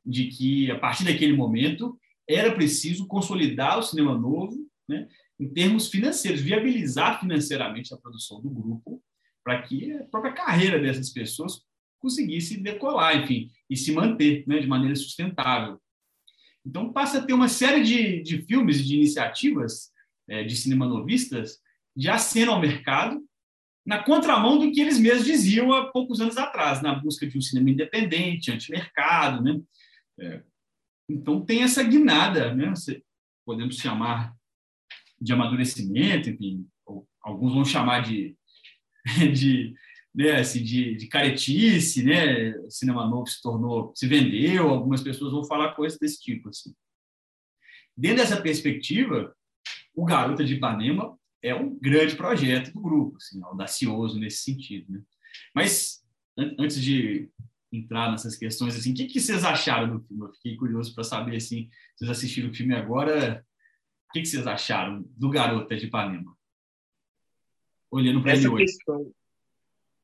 de 0.05 0.29
que, 0.29 0.71
a 0.71 0.79
partir 0.79 1.05
daquele 1.05 1.35
momento, 1.35 1.99
era 2.29 2.55
preciso 2.55 3.07
consolidar 3.07 3.79
o 3.79 3.83
cinema 3.83 4.17
novo 4.17 4.71
né? 4.91 5.07
Em 5.41 5.49
termos 5.49 5.89
financeiros, 5.89 6.43
viabilizar 6.43 7.19
financeiramente 7.19 7.95
a 7.95 7.97
produção 7.97 8.43
do 8.43 8.51
grupo 8.51 9.03
para 9.43 9.63
que 9.63 9.91
a 9.95 10.05
própria 10.05 10.35
carreira 10.35 10.79
dessas 10.79 11.09
pessoas 11.09 11.63
conseguisse 11.99 12.61
decolar, 12.61 13.17
enfim, 13.17 13.51
e 13.69 13.77
se 13.77 13.91
manter 13.91 14.45
né, 14.47 14.59
de 14.59 14.67
maneira 14.67 14.95
sustentável. 14.95 15.81
Então, 16.65 16.93
passa 16.93 17.19
a 17.19 17.23
ter 17.23 17.33
uma 17.33 17.49
série 17.49 17.83
de, 17.83 18.23
de 18.23 18.43
filmes 18.43 18.81
e 18.81 18.85
de 18.85 18.97
iniciativas 18.97 19.91
é, 20.29 20.45
de 20.45 20.55
cinemanovistas 20.55 21.59
de 21.97 22.11
aceno 22.11 22.53
ao 22.53 22.61
mercado, 22.61 23.19
na 23.85 24.03
contramão 24.03 24.59
do 24.59 24.71
que 24.71 24.81
eles 24.81 24.99
mesmos 24.99 25.25
diziam 25.25 25.73
há 25.73 25.91
poucos 25.91 26.21
anos 26.21 26.37
atrás, 26.37 26.83
na 26.83 26.95
busca 26.95 27.27
de 27.27 27.37
um 27.37 27.41
cinema 27.41 27.71
independente, 27.71 28.53
antimercado. 28.53 29.43
Né? 29.43 29.59
É, 30.21 30.43
então, 31.09 31.45
tem 31.45 31.63
essa 31.63 31.83
guinada, 31.83 32.55
né? 32.55 32.73
podemos 33.45 33.77
chamar 33.77 34.35
de 35.21 35.33
amadurecimento, 35.33 36.31
enfim, 36.31 36.67
alguns 37.23 37.53
vão 37.53 37.65
chamar 37.65 38.01
de, 38.01 38.37
de, 39.33 39.75
né, 40.15 40.41
assim, 40.41 40.63
de, 40.63 40.97
de 40.97 41.07
caretice, 41.07 42.03
né? 42.03 42.51
O 42.59 42.71
cinema 42.71 43.07
novo 43.07 43.27
se 43.27 43.41
tornou, 43.41 43.93
se 43.95 44.07
vendeu, 44.07 44.69
algumas 44.69 45.03
pessoas 45.03 45.33
vão 45.33 45.45
falar 45.45 45.75
coisas 45.75 45.99
desse 45.99 46.21
tipo. 46.21 46.49
Assim. 46.49 46.75
Dentro 47.97 48.19
dessa 48.19 48.41
perspectiva, 48.41 49.35
o 49.95 50.05
Garota 50.05 50.45
de 50.45 50.55
Ipanema 50.55 51.19
é 51.43 51.55
um 51.55 51.79
grande 51.79 52.17
projeto 52.17 52.73
do 52.73 52.81
grupo, 52.81 53.17
assim, 53.17 53.43
audacioso 53.43 54.19
nesse 54.19 54.39
sentido. 54.39 54.93
Né? 54.93 55.03
Mas, 55.55 56.03
an 56.37 56.55
antes 56.59 56.81
de 56.81 57.29
entrar 57.73 58.11
nessas 58.11 58.37
questões, 58.37 58.77
assim, 58.77 58.93
o 58.93 58.95
que, 58.95 59.07
que 59.07 59.21
vocês 59.21 59.45
acharam 59.45 59.97
do 59.97 60.05
filme? 60.05 60.25
Eu 60.25 60.33
fiquei 60.35 60.57
curioso 60.57 60.95
para 60.95 61.05
saber, 61.05 61.37
assim, 61.37 61.69
vocês 61.97 62.11
assistiram 62.11 62.51
o 62.51 62.55
filme 62.55 62.75
agora, 62.75 63.45
o 64.11 64.13
que, 64.13 64.23
que 64.23 64.27
vocês 64.27 64.45
acharam 64.45 65.05
do 65.17 65.31
Garota 65.31 65.77
de 65.77 65.87
Ipanema? 65.87 66.37
Olhando 67.89 68.21
para 68.21 68.35
ele 68.35 68.49
hoje. 68.49 68.65
Questão, 68.65 69.13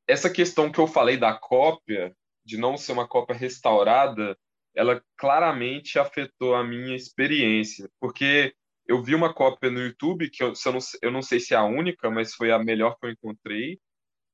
essa 0.06 0.30
questão 0.30 0.70
que 0.70 0.78
eu 0.78 0.86
falei 0.86 1.16
da 1.16 1.34
cópia, 1.34 2.16
de 2.44 2.56
não 2.56 2.76
ser 2.76 2.92
uma 2.92 3.08
cópia 3.08 3.34
restaurada, 3.34 4.38
ela 4.76 5.02
claramente 5.16 5.98
afetou 5.98 6.54
a 6.54 6.62
minha 6.62 6.94
experiência, 6.94 7.90
porque 7.98 8.54
eu 8.86 9.02
vi 9.02 9.12
uma 9.12 9.34
cópia 9.34 9.70
no 9.70 9.80
YouTube, 9.80 10.30
que 10.30 10.44
eu, 10.44 10.52
eu, 10.52 10.72
não, 10.72 10.78
eu 11.02 11.10
não 11.10 11.22
sei 11.22 11.40
se 11.40 11.52
é 11.52 11.56
a 11.56 11.64
única, 11.64 12.08
mas 12.08 12.32
foi 12.32 12.52
a 12.52 12.60
melhor 12.60 12.96
que 13.00 13.06
eu 13.06 13.10
encontrei, 13.10 13.80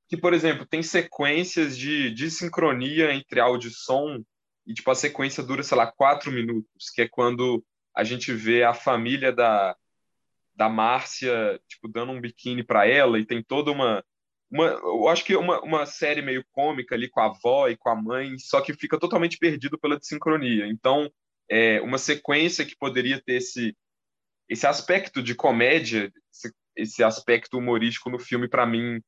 que, 0.07 0.19
por 0.19 0.35
exemplo, 0.35 0.67
tem 0.67 0.83
sequências 0.83 1.79
de, 1.79 2.11
de 2.11 2.31
sincronia 2.31 3.15
entre 3.15 3.41
áudio 3.41 3.69
e 3.69 3.75
som, 3.75 4.23
e 4.67 4.75
tipo, 4.75 4.91
a 4.91 4.95
sequência 4.95 5.43
dura, 5.43 5.63
sei 5.63 5.79
lá, 5.79 5.91
quatro 5.91 6.31
minutos, 6.31 6.91
que 6.95 7.01
é 7.01 7.09
quando 7.09 7.65
a 7.95 8.05
gente 8.05 8.33
vê 8.33 8.63
a 8.63 8.75
família 8.75 9.33
da, 9.33 9.77
da 10.55 10.69
Márcia, 10.69 11.61
tipo, 11.69 11.89
dando 11.89 12.13
um 12.13 12.21
biquíni 12.21 12.63
para 12.65 12.87
ela, 12.87 13.19
e 13.19 13.27
tem 13.27 13.43
toda 13.43 13.71
uma, 13.71 14.05
uma 14.51 14.67
eu 14.67 15.09
acho 15.09 15.25
que 15.25 15.37
uma, 15.37 15.61
uma 15.61 15.87
série 15.87 16.23
meio 16.23 16.45
cômica 16.53 16.95
ali 16.95 17.09
com 17.09 17.21
a 17.21 17.27
avó 17.27 17.69
e 17.69 17.77
com 17.77 17.89
a 17.89 17.97
mãe, 17.97 18.39
só 18.39 18.61
que 18.61 18.75
fica 18.75 18.99
totalmente 18.99 19.39
perdido 19.39 19.79
pela 19.79 19.99
sincronia. 20.01 20.67
Então, 20.67 21.11
é 21.49 21.81
uma 21.81 21.99
sequência 21.99 22.65
que 22.65 22.77
poderia 22.77 23.21
ter 23.21 23.35
esse 23.35 23.77
esse 24.49 24.67
aspecto 24.67 25.23
de 25.23 25.35
comédia, 25.35 26.13
esse, 26.31 26.55
esse 26.77 27.03
aspecto 27.03 27.57
humorístico 27.57 28.11
no 28.11 28.19
filme, 28.19 28.47
para 28.47 28.67
mim, 28.67 29.03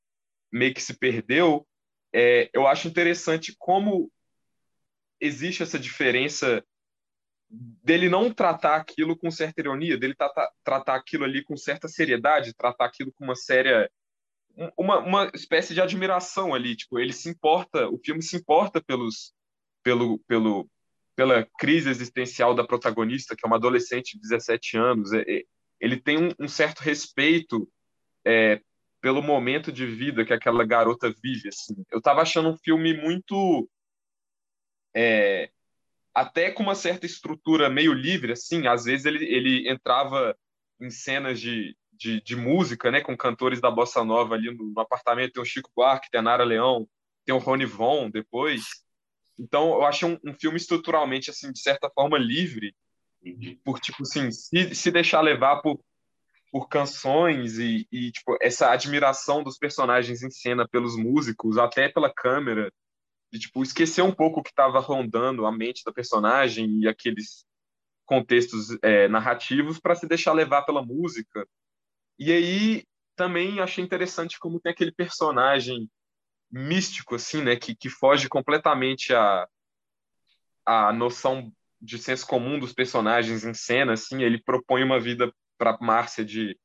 meio 0.51 0.73
que 0.73 0.81
se 0.81 0.97
perdeu. 0.97 1.67
É, 2.15 2.49
eu 2.55 2.67
acho 2.67 2.89
interessante 2.89 3.55
como 3.59 4.11
existe 5.21 5.63
essa 5.63 5.79
diferença 5.79 6.65
dele 7.83 8.09
não 8.09 8.33
tratar 8.33 8.77
aquilo 8.77 9.17
com 9.17 9.31
certa 9.31 9.61
ironia, 9.61 9.97
dele 9.97 10.15
tratar, 10.15 10.51
tratar 10.63 10.95
aquilo 10.97 11.25
ali 11.25 11.43
com 11.45 11.57
certa 11.57 11.89
seriedade, 11.89 12.55
tratar 12.55 12.87
aquilo 12.87 13.13
com 13.13 13.25
uma 13.25 13.37
séria 13.37 13.91
uma, 14.79 15.01
uma 15.01 15.31
espécie 15.35 15.75
de 15.75 15.81
admiração 15.81 16.55
ali, 16.55 16.77
tipo, 16.77 16.99
ele 16.99 17.13
se 17.13 17.29
importa, 17.29 17.89
o 17.89 17.99
filme 17.99 18.23
se 18.23 18.37
importa 18.37 18.81
pelos 18.83 19.33
pelo 19.83 20.19
pelo 20.21 20.69
pela 21.17 21.47
crise 21.59 21.89
existencial 21.89 22.55
da 22.55 22.65
protagonista, 22.67 23.37
que 23.37 23.45
é 23.45 23.49
uma 23.49 23.57
adolescente 23.57 24.15
de 24.15 24.21
17 24.21 24.77
anos. 24.77 25.13
É, 25.13 25.21
é, 25.23 25.45
ele 25.81 26.01
tem 26.01 26.19
um, 26.19 26.29
um 26.41 26.49
certo 26.49 26.81
respeito 26.81 27.69
é, 28.25 28.61
pelo 29.01 29.23
momento 29.23 29.71
de 29.71 29.87
vida 29.87 30.25
que 30.25 30.33
aquela 30.33 30.65
garota 30.65 31.15
vive. 31.23 31.49
Assim. 31.49 31.75
Eu 31.91 31.99
estava 31.99 32.23
achando 32.23 32.49
um 32.49 32.57
filme 32.57 32.95
muito. 32.95 33.69
É, 34.95 35.51
até 36.15 36.51
com 36.51 36.63
uma 36.63 36.75
certa 36.75 37.07
estrutura 37.07 37.69
meio 37.69 37.93
livre, 37.93 38.33
assim. 38.33 38.67
Às 38.67 38.85
vezes 38.85 39.05
ele, 39.05 39.25
ele 39.25 39.69
entrava 39.69 40.37
em 40.81 40.91
cenas 40.91 41.41
de, 41.41 41.77
de, 41.93 42.23
de 42.23 42.37
música, 42.37 42.91
né, 42.91 43.01
com 43.01 43.17
cantores 43.17 43.61
da 43.61 43.71
bossa 43.71 44.05
nova 44.05 44.35
ali 44.35 44.55
no, 44.55 44.73
no 44.73 44.81
apartamento. 44.81 45.33
Tem 45.33 45.43
o 45.43 45.47
Chico 45.47 45.71
Buarque, 45.75 46.11
tem 46.11 46.21
a 46.21 46.23
Nara 46.23 46.45
Leão, 46.45 46.89
tem 47.25 47.35
o 47.35 47.39
Rony 47.39 47.67
Von 47.67 48.11
depois. 48.11 48.63
Então, 49.39 49.75
eu 49.75 49.85
acho 49.85 50.07
um, 50.07 50.19
um 50.25 50.35
filme 50.35 50.57
estruturalmente, 50.57 51.31
assim, 51.31 51.51
de 51.51 51.61
certa 51.61 51.91
forma, 51.91 52.17
livre, 52.17 52.75
por, 53.65 53.81
tipo, 53.81 54.03
assim, 54.03 54.31
se, 54.31 54.75
se 54.75 54.91
deixar 54.91 55.21
levar 55.21 55.61
por, 55.61 55.81
por 56.53 56.69
canções 56.69 57.59
e, 57.59 57.89
e, 57.91 58.13
tipo, 58.13 58.37
essa 58.41 58.71
admiração 58.71 59.43
dos 59.43 59.59
personagens 59.59 60.23
em 60.23 60.31
cena 60.31 60.69
pelos 60.69 60.97
músicos, 60.97 61.59
até 61.59 61.89
pela 61.89 62.13
câmera, 62.13 62.73
de, 63.35 63.41
tipo, 63.41 63.65
esquecer 63.65 64.01
um 64.01 64.15
pouco 64.15 64.39
o 64.39 64.43
que 64.45 64.51
estava 64.51 64.79
rondando 64.79 65.45
a 65.45 65.51
mente 65.51 65.83
da 65.85 65.93
personagem 65.93 66.79
e 66.79 66.87
aqueles 66.87 67.45
contextos 68.07 68.79
é, 68.81 69.09
narrativos 69.09 69.81
para 69.81 69.97
se 69.97 70.07
deixar 70.07 70.33
levar 70.33 70.63
pela 70.63 70.85
música. 70.85 71.45
E 72.17 72.31
aí, 72.31 72.85
também 73.17 73.59
achei 73.59 73.83
interessante 73.83 74.39
como 74.39 74.61
tem 74.61 74.71
aquele 74.71 74.93
personagem 74.93 75.91
místico, 76.49 77.17
assim, 77.17 77.43
né? 77.43 77.57
Que, 77.57 77.75
que 77.75 77.91
foge 77.91 78.29
completamente 78.29 79.13
a, 79.13 79.49
a 80.65 80.93
noção 80.93 81.53
de 81.81 81.99
senso 81.99 82.25
comum 82.29 82.57
dos 82.57 82.73
personagens 82.73 83.45
em 83.45 83.53
cena, 83.53 83.95
assim. 83.95 84.23
Ele 84.23 84.41
propõe 84.41 84.85
uma 84.85 85.01
vida 85.01 85.35
para 85.59 85.77
Márcia 85.81 86.25
de 86.25 86.57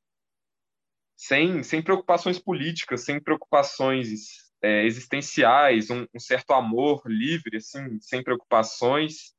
sem, 1.16 1.64
sem 1.64 1.82
preocupações 1.82 2.38
políticas, 2.38 3.06
sem 3.06 3.20
preocupações 3.20 4.49
é, 4.62 4.86
existenciais, 4.86 5.90
um, 5.90 6.06
um, 6.14 6.20
certo 6.20 6.52
amor 6.54 7.02
livre, 7.06 7.58
assim, 7.58 8.00
sem 8.02 8.24
preocupações. 8.24 9.34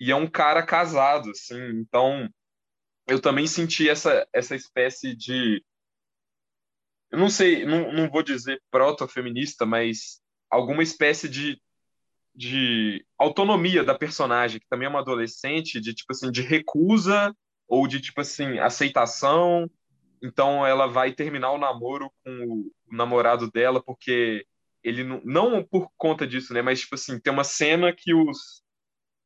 E 0.00 0.10
é 0.10 0.16
um 0.16 0.28
cara 0.28 0.64
casado, 0.64 1.30
assim. 1.30 1.60
Então, 1.80 2.28
eu 3.06 3.20
também 3.20 3.46
senti 3.46 3.88
essa, 3.88 4.26
essa 4.32 4.54
espécie 4.54 5.14
de 5.16 5.62
eu 7.12 7.18
não 7.18 7.28
sei, 7.28 7.66
não, 7.66 7.92
não 7.92 8.08
vou 8.08 8.22
dizer 8.22 8.60
proto-feminista, 8.70 9.66
mas 9.66 10.22
alguma 10.50 10.82
espécie 10.82 11.28
de, 11.28 11.60
de 12.34 13.04
autonomia 13.18 13.84
da 13.84 13.94
personagem, 13.94 14.58
que 14.58 14.66
também 14.66 14.86
é 14.86 14.88
uma 14.88 15.00
adolescente, 15.00 15.78
de 15.78 15.92
tipo 15.92 16.10
assim, 16.10 16.30
de 16.30 16.40
recusa 16.40 17.36
ou 17.68 17.86
de 17.86 18.00
tipo 18.00 18.22
assim, 18.22 18.58
aceitação. 18.58 19.70
Então 20.22 20.64
ela 20.66 20.86
vai 20.86 21.12
terminar 21.12 21.50
o 21.52 21.58
namoro 21.58 22.10
com 22.24 22.30
o, 22.44 22.72
namorado 22.94 23.50
dela 23.50 23.82
porque 23.82 24.46
ele 24.84 25.02
não, 25.02 25.20
não 25.24 25.64
por 25.64 25.90
conta 25.96 26.26
disso, 26.26 26.52
né, 26.54 26.62
mas 26.62 26.80
tipo 26.80 26.94
assim, 26.94 27.18
tem 27.18 27.32
uma 27.32 27.44
cena 27.44 27.92
que 27.92 28.14
os 28.14 28.62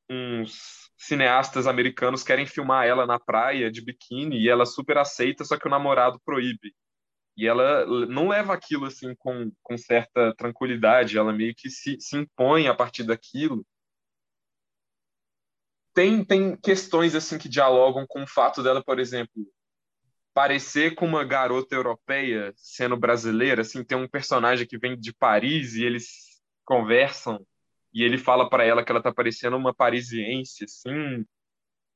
uns 0.08 0.86
cineastas 0.96 1.66
americanos 1.66 2.22
querem 2.22 2.46
filmar 2.46 2.86
ela 2.86 3.06
na 3.06 3.18
praia 3.18 3.70
de 3.70 3.82
biquíni 3.82 4.40
e 4.40 4.48
ela 4.48 4.64
super 4.64 4.98
aceita, 4.98 5.44
só 5.44 5.58
que 5.58 5.66
o 5.66 5.70
namorado 5.70 6.20
proíbe. 6.24 6.74
E 7.36 7.46
ela 7.46 7.84
não 8.06 8.28
leva 8.28 8.54
aquilo 8.54 8.86
assim 8.86 9.14
com, 9.16 9.52
com 9.62 9.76
certa 9.76 10.34
tranquilidade, 10.36 11.18
ela 11.18 11.32
meio 11.32 11.54
que 11.54 11.68
se, 11.68 11.96
se 12.00 12.16
impõe 12.16 12.66
a 12.66 12.74
partir 12.74 13.02
daquilo. 13.04 13.66
Tem, 15.92 16.24
tem 16.24 16.56
questões 16.56 17.14
assim 17.14 17.38
que 17.38 17.48
dialogam 17.48 18.06
com 18.08 18.22
o 18.22 18.26
fato 18.26 18.62
dela, 18.62 18.82
por 18.82 18.98
exemplo, 18.98 19.46
parecer 20.36 20.94
com 20.94 21.06
uma 21.06 21.24
garota 21.24 21.74
europeia 21.74 22.52
sendo 22.56 22.94
brasileira, 22.94 23.62
assim, 23.62 23.82
tem 23.82 23.96
um 23.96 24.06
personagem 24.06 24.66
que 24.66 24.76
vem 24.76 24.94
de 24.94 25.10
Paris 25.10 25.76
e 25.76 25.82
eles 25.82 26.42
conversam 26.62 27.40
e 27.90 28.02
ele 28.02 28.18
fala 28.18 28.46
para 28.46 28.62
ela 28.62 28.84
que 28.84 28.92
ela 28.92 29.02
tá 29.02 29.10
parecendo 29.10 29.56
uma 29.56 29.72
parisiense, 29.72 30.64
assim. 30.64 31.24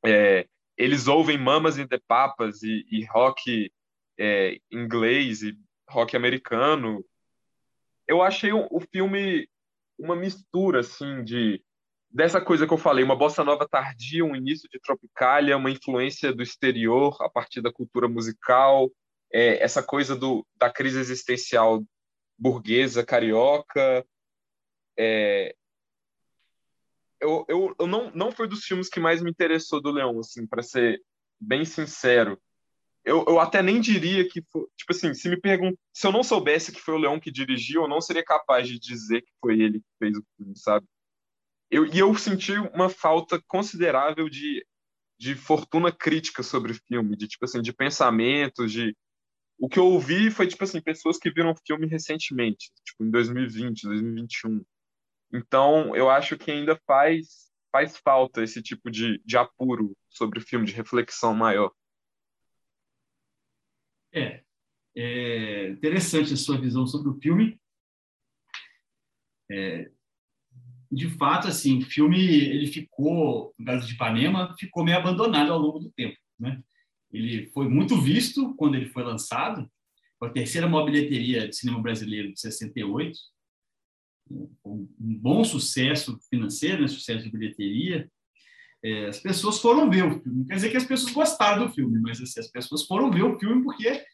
É, 0.07 0.49
eles 0.75 1.07
ouvem 1.07 1.37
Mamas 1.37 1.77
e 1.77 1.87
The 1.87 2.01
Papas 2.09 2.63
e, 2.63 2.87
e 2.91 3.05
rock 3.05 3.71
é, 4.19 4.59
inglês 4.73 5.43
e 5.43 5.55
rock 5.87 6.17
americano. 6.17 7.05
Eu 8.09 8.23
achei 8.23 8.55
o, 8.55 8.67
o 8.71 8.81
filme 8.81 9.47
uma 9.99 10.17
mistura 10.17 10.81
assim 10.81 11.23
de 11.23 11.63
dessa 12.11 12.41
coisa 12.41 12.67
que 12.67 12.73
eu 12.73 12.79
falei, 12.79 13.05
uma 13.05 13.17
bossa 13.17 13.45
nova 13.45 13.69
tardia, 13.69 14.25
um 14.25 14.35
início 14.35 14.69
de 14.69 14.81
Tropicália, 14.81 15.57
uma 15.57 15.71
influência 15.71 16.33
do 16.33 16.43
exterior 16.43 17.17
a 17.21 17.29
partir 17.29 17.61
da 17.61 17.73
cultura 17.73 18.09
musical, 18.09 18.91
é, 19.33 19.63
essa 19.63 19.83
coisa 19.83 20.17
do, 20.17 20.47
da 20.57 20.71
crise 20.71 20.99
existencial 20.99 21.85
burguesa, 22.37 23.05
carioca. 23.05 24.05
É, 24.99 25.55
eu, 27.21 27.45
eu, 27.49 27.77
eu 27.79 27.87
não, 27.87 28.11
não 28.13 28.33
foi 28.33 28.49
dos 28.49 28.65
filmes 28.65 28.89
que 28.89 28.99
mais 28.99 29.23
me 29.23 29.31
interessou 29.31 29.81
do 29.81 29.91
Leão, 29.91 30.19
assim, 30.19 30.47
para 30.47 30.63
ser 30.63 31.01
bem 31.41 31.65
sincero 31.65 32.41
eu, 33.05 33.25
eu 33.27 33.41
até 33.41 33.63
nem 33.63 33.81
diria 33.81 34.29
que 34.29 34.43
foi, 34.43 34.67
tipo 34.77 34.93
assim, 34.93 35.15
se 35.15 35.29
me 35.29 35.41
perguntam, 35.41 35.79
se 35.93 36.07
eu 36.07 36.13
não 36.13 36.23
soubesse 36.23 36.73
que 36.73 36.81
foi 36.81 36.95
o 36.95 36.99
Leão 36.99 37.19
que 37.19 37.31
dirigiu, 37.31 37.83
eu 37.83 37.89
não 37.89 38.01
seria 38.01 38.25
capaz 38.25 38.69
de 38.69 38.79
dizer 38.79 39.23
que 39.23 39.33
foi 39.41 39.61
ele 39.61 39.81
que 39.81 39.87
fez 39.99 40.17
o 40.17 40.25
filme, 40.37 40.57
sabe? 40.57 40.87
Eu, 41.71 41.87
e 41.87 41.99
eu 41.99 42.15
senti 42.17 42.53
uma 42.75 42.89
falta 42.89 43.41
considerável 43.47 44.29
de, 44.29 44.67
de 45.19 45.35
fortuna 45.35 45.93
crítica 45.93 46.43
sobre 46.43 46.75
filme, 46.75 47.17
de 47.17 47.29
tipo 47.29 47.45
assim, 47.45 47.63
de 47.63 47.73
pensamentos, 47.73 48.73
de 48.73 48.97
o 49.59 49.69
que 49.69 49.79
eu 49.79 49.87
ouvi 49.87 50.31
foi 50.31 50.47
tipo 50.47 50.65
assim, 50.65 50.81
pessoas 50.81 51.19
que 51.19 51.31
viram 51.31 51.53
o 51.53 51.61
filme 51.67 51.87
recentemente, 51.87 52.71
tipo 52.85 53.05
em 53.05 53.11
2020, 53.11 53.83
2021. 53.83 54.65
Então, 55.33 55.95
eu 55.95 56.11
acho 56.11 56.37
que 56.37 56.51
ainda 56.51 56.81
faz 56.87 57.51
faz 57.71 57.97
falta 57.99 58.43
esse 58.43 58.61
tipo 58.61 58.91
de, 58.91 59.23
de 59.25 59.37
apuro 59.37 59.97
sobre 60.09 60.41
o 60.41 60.43
filme, 60.43 60.67
de 60.67 60.73
reflexão 60.73 61.35
maior. 61.35 61.73
É, 64.13 64.43
é 64.97 65.69
interessante 65.69 66.33
a 66.33 66.37
sua 66.37 66.61
visão 66.61 66.85
sobre 66.85 67.11
o 67.11 67.21
filme. 67.21 67.61
É, 69.49 69.91
de 70.91 71.09
fato, 71.11 71.47
assim, 71.47 71.79
o 71.79 71.87
filme 71.87 72.19
ele 72.19 72.67
ficou, 72.67 73.55
no 73.59 73.65
caso 73.65 73.87
de 73.87 73.95
Ipanema, 73.95 74.55
ficou 74.59 74.85
meio 74.85 74.99
abandonado 74.99 75.53
ao 75.53 75.59
longo 75.59 75.79
do 75.79 75.91
tempo, 75.91 76.17
né? 76.39 76.61
Ele 77.13 77.49
foi 77.53 77.69
muito 77.69 78.01
visto 78.01 78.55
quando 78.55 78.77
ele 78.77 78.87
foi 78.87 79.03
lançado, 79.03 79.71
foi 80.19 80.29
a 80.29 80.33
terceira 80.33 80.69
maior 80.69 80.85
bilheteria 80.85 81.49
de 81.49 81.57
cinema 81.57 81.81
brasileiro 81.81 82.33
de 82.33 82.41
68, 82.41 83.19
um 84.31 84.89
bom 84.99 85.45
sucesso 85.45 86.19
financeiro, 86.29 86.83
né, 86.83 86.89
sucesso 86.89 87.25
de 87.25 87.31
bilheteria. 87.31 88.09
É, 88.83 89.07
as 89.07 89.19
pessoas 89.19 89.59
foram 89.59 89.91
ver 89.91 90.05
o 90.05 90.21
filme. 90.21 90.39
Não 90.39 90.45
quer 90.47 90.55
dizer 90.55 90.71
que 90.71 90.77
as 90.77 90.85
pessoas 90.85 91.13
gostaram 91.13 91.67
do 91.67 91.73
filme, 91.73 91.99
mas 92.01 92.21
assim, 92.21 92.41
as 92.41 92.49
pessoas 92.49 92.87
foram 92.87 93.11
ver 93.11 93.23
o 93.23 93.39
filme 93.39 93.63
porque 93.63 94.05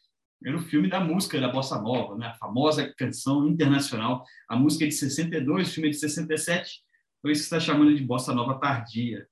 era 0.45 0.55
o 0.55 0.61
filme 0.61 0.87
da 0.87 0.99
música 0.99 1.39
da 1.39 1.47
bossa 1.47 1.81
nova, 1.81 2.15
né? 2.15 2.27
a 2.27 2.35
famosa 2.35 2.93
canção 2.95 3.47
internacional. 3.47 4.23
A 4.47 4.55
música 4.55 4.85
é 4.85 4.87
de 4.87 4.93
62, 4.93 5.69
o 5.69 5.73
filme 5.73 5.89
é 5.89 5.91
de 5.91 5.97
67, 5.97 6.81
foi 7.21 7.31
isso 7.31 7.41
que 7.41 7.55
está 7.55 7.59
chamando 7.59 7.95
de 7.95 8.03
bossa 8.03 8.33
nova 8.33 8.59
tardia. 8.59 9.27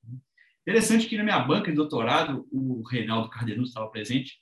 Interessante 0.67 1.07
que 1.07 1.17
na 1.17 1.23
minha 1.23 1.39
banca 1.39 1.69
de 1.69 1.77
doutorado, 1.77 2.47
o 2.51 2.81
Reinaldo 2.81 3.29
Cardenuto 3.29 3.67
estava 3.67 3.89
presente. 3.89 4.41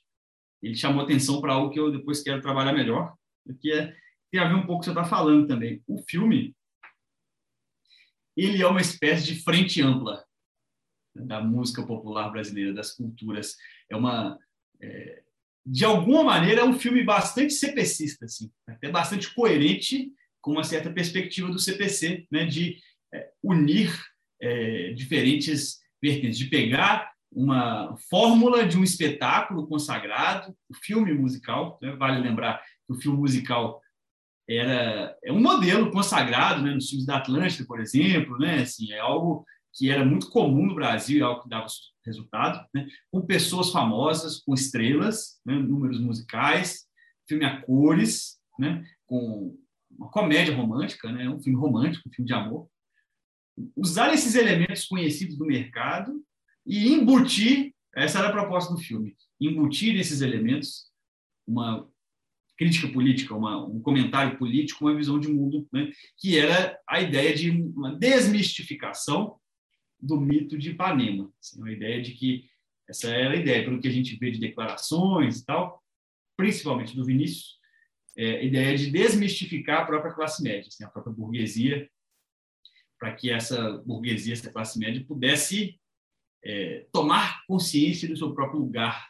Ele 0.62 0.74
chamou 0.74 1.04
atenção 1.04 1.40
para 1.40 1.52
algo 1.52 1.70
que 1.70 1.78
eu 1.78 1.92
depois 1.92 2.22
quero 2.22 2.40
trabalhar 2.40 2.72
melhor, 2.72 3.14
que 3.60 3.70
é 3.70 3.94
tem 4.34 4.40
a 4.40 4.48
ver 4.48 4.54
um 4.54 4.66
pouco 4.66 4.72
com 4.72 4.76
o 4.76 4.78
que 4.80 4.84
você 4.86 4.90
está 4.90 5.04
falando 5.04 5.46
também. 5.46 5.80
O 5.86 6.02
filme, 6.02 6.56
ele 8.36 8.60
é 8.60 8.66
uma 8.66 8.80
espécie 8.80 9.26
de 9.26 9.40
frente 9.44 9.80
ampla 9.80 10.24
da 11.14 11.40
música 11.40 11.86
popular 11.86 12.30
brasileira, 12.30 12.74
das 12.74 12.96
culturas. 12.96 13.54
É 13.88 13.94
uma, 13.94 14.36
é, 14.80 15.22
de 15.66 15.84
alguma 15.84 16.22
maneira, 16.22 16.60
é 16.60 16.64
um 16.64 16.78
filme 16.78 17.02
bastante 17.02 17.54
CPCista, 17.54 18.26
assim, 18.26 18.50
até 18.66 18.90
bastante 18.90 19.32
coerente 19.34 20.12
com 20.40 20.52
uma 20.52 20.64
certa 20.64 20.92
perspectiva 20.92 21.48
do 21.48 21.58
CPC, 21.58 22.26
né, 22.30 22.44
de 22.44 22.76
é, 23.12 23.30
unir 23.42 23.90
é, 24.40 24.92
diferentes 24.92 25.78
vertentes, 26.02 26.36
de 26.36 26.46
pegar 26.46 27.12
uma 27.32 27.96
fórmula 28.10 28.66
de 28.66 28.78
um 28.78 28.84
espetáculo 28.84 29.66
consagrado, 29.66 30.54
o 30.68 30.74
filme 30.74 31.12
musical, 31.14 31.78
né, 31.80 31.96
vale 31.96 32.20
lembrar 32.20 32.62
que 32.86 32.92
o 32.92 33.00
filme 33.00 33.18
musical 33.18 33.80
era 34.46 35.16
é 35.24 35.32
um 35.32 35.40
modelo 35.40 35.90
consagrado 35.90 36.62
né, 36.62 36.72
nos 36.72 36.90
filmes 36.90 37.06
da 37.06 37.16
Atlântida, 37.16 37.66
por 37.66 37.80
exemplo, 37.80 38.38
né, 38.38 38.60
assim, 38.60 38.92
é 38.92 38.98
algo 38.98 39.46
que 39.72 39.90
era 39.90 40.04
muito 40.04 40.28
comum 40.28 40.66
no 40.66 40.74
Brasil, 40.74 41.20
é 41.20 41.26
algo 41.26 41.42
que 41.42 41.48
dava 41.48 41.66
resultado, 42.04 42.66
né, 42.74 42.86
com 43.10 43.22
pessoas 43.22 43.70
famosas, 43.70 44.40
com 44.40 44.54
estrelas, 44.54 45.40
né, 45.44 45.54
números 45.54 46.00
musicais, 46.00 46.86
filme 47.26 47.44
a 47.44 47.60
cores, 47.62 48.38
né, 48.58 48.84
com 49.06 49.56
uma 49.90 50.10
comédia 50.10 50.54
romântica, 50.54 51.10
né, 51.10 51.28
um 51.28 51.40
filme 51.40 51.58
romântico, 51.58 52.08
um 52.08 52.12
filme 52.12 52.26
de 52.26 52.34
amor. 52.34 52.68
Usar 53.76 54.12
esses 54.12 54.34
elementos 54.34 54.86
conhecidos 54.86 55.38
do 55.38 55.46
mercado 55.46 56.24
e 56.66 56.92
embutir, 56.92 57.72
essa 57.94 58.18
era 58.18 58.28
a 58.28 58.32
proposta 58.32 58.74
do 58.74 58.80
filme, 58.80 59.16
embutir 59.40 59.96
esses 59.96 60.20
elementos, 60.20 60.90
uma 61.46 61.88
crítica 62.56 62.88
política, 62.88 63.34
uma, 63.34 63.64
um 63.66 63.80
comentário 63.80 64.38
político, 64.38 64.84
uma 64.84 64.96
visão 64.96 65.18
de 65.18 65.28
mundo, 65.28 65.66
né? 65.72 65.90
que 66.18 66.38
era 66.38 66.78
a 66.88 67.00
ideia 67.00 67.34
de 67.34 67.50
uma 67.50 67.94
desmistificação 67.96 69.36
do 70.00 70.20
mito 70.20 70.58
de 70.58 70.70
Ipanema. 70.70 71.30
Assim, 71.40 71.66
ideia 71.68 72.02
de 72.02 72.12
que 72.12 72.48
essa 72.88 73.08
era 73.08 73.34
a 73.34 73.36
ideia, 73.36 73.64
pelo 73.64 73.80
que 73.80 73.88
a 73.88 73.90
gente 73.90 74.16
vê 74.16 74.30
de 74.30 74.38
declarações 74.38 75.40
e 75.40 75.44
tal, 75.44 75.82
principalmente 76.36 76.94
do 76.94 77.04
Vinícius, 77.04 77.58
é, 78.16 78.38
a 78.38 78.42
ideia 78.42 78.76
de 78.76 78.90
desmistificar 78.90 79.82
a 79.82 79.86
própria 79.86 80.12
classe 80.12 80.42
média, 80.42 80.68
assim, 80.68 80.84
a 80.84 80.88
própria 80.88 81.12
burguesia, 81.12 81.88
para 82.98 83.14
que 83.14 83.30
essa 83.30 83.78
burguesia, 83.78 84.34
essa 84.34 84.52
classe 84.52 84.78
média, 84.78 85.04
pudesse 85.04 85.80
é, 86.44 86.86
tomar 86.92 87.44
consciência 87.46 88.08
do 88.08 88.16
seu 88.16 88.34
próprio 88.34 88.60
lugar 88.60 89.08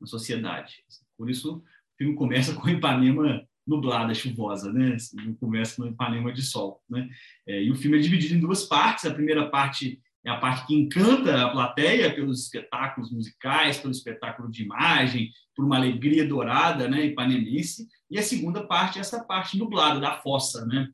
na 0.00 0.06
sociedade. 0.06 0.84
Por 1.16 1.30
isso, 1.30 1.56
o 1.56 1.64
filme 1.96 2.14
começa 2.14 2.54
com 2.54 2.68
Ipanema 2.68 3.46
nublada, 3.66 4.14
chuvosa, 4.14 4.72
né? 4.72 4.94
Assim, 4.94 5.16
não 5.16 5.34
começa 5.34 5.76
com 5.76 5.88
Ipanema 5.88 6.32
de 6.32 6.42
sol, 6.42 6.82
né? 6.88 7.08
É, 7.46 7.62
e 7.62 7.70
o 7.70 7.76
filme 7.76 7.98
é 7.98 8.00
dividido 8.00 8.34
em 8.34 8.40
duas 8.40 8.64
partes. 8.64 9.06
A 9.06 9.14
primeira 9.14 9.48
parte 9.48 10.00
é 10.24 10.30
a 10.30 10.38
parte 10.38 10.66
que 10.66 10.74
encanta 10.74 11.44
a 11.44 11.50
plateia 11.50 12.14
pelos 12.14 12.44
espetáculos 12.44 13.12
musicais, 13.12 13.78
pelo 13.78 13.92
espetáculo 13.92 14.50
de 14.50 14.62
imagem, 14.62 15.30
por 15.54 15.64
uma 15.64 15.76
alegria 15.76 16.26
dourada, 16.26 16.88
né, 16.88 17.06
ipanemense. 17.06 17.86
E 18.10 18.18
a 18.18 18.22
segunda 18.22 18.66
parte 18.66 18.98
é 18.98 19.00
essa 19.00 19.22
parte 19.22 19.58
nublada 19.58 20.00
da 20.00 20.20
fossa, 20.20 20.64
né? 20.66 20.88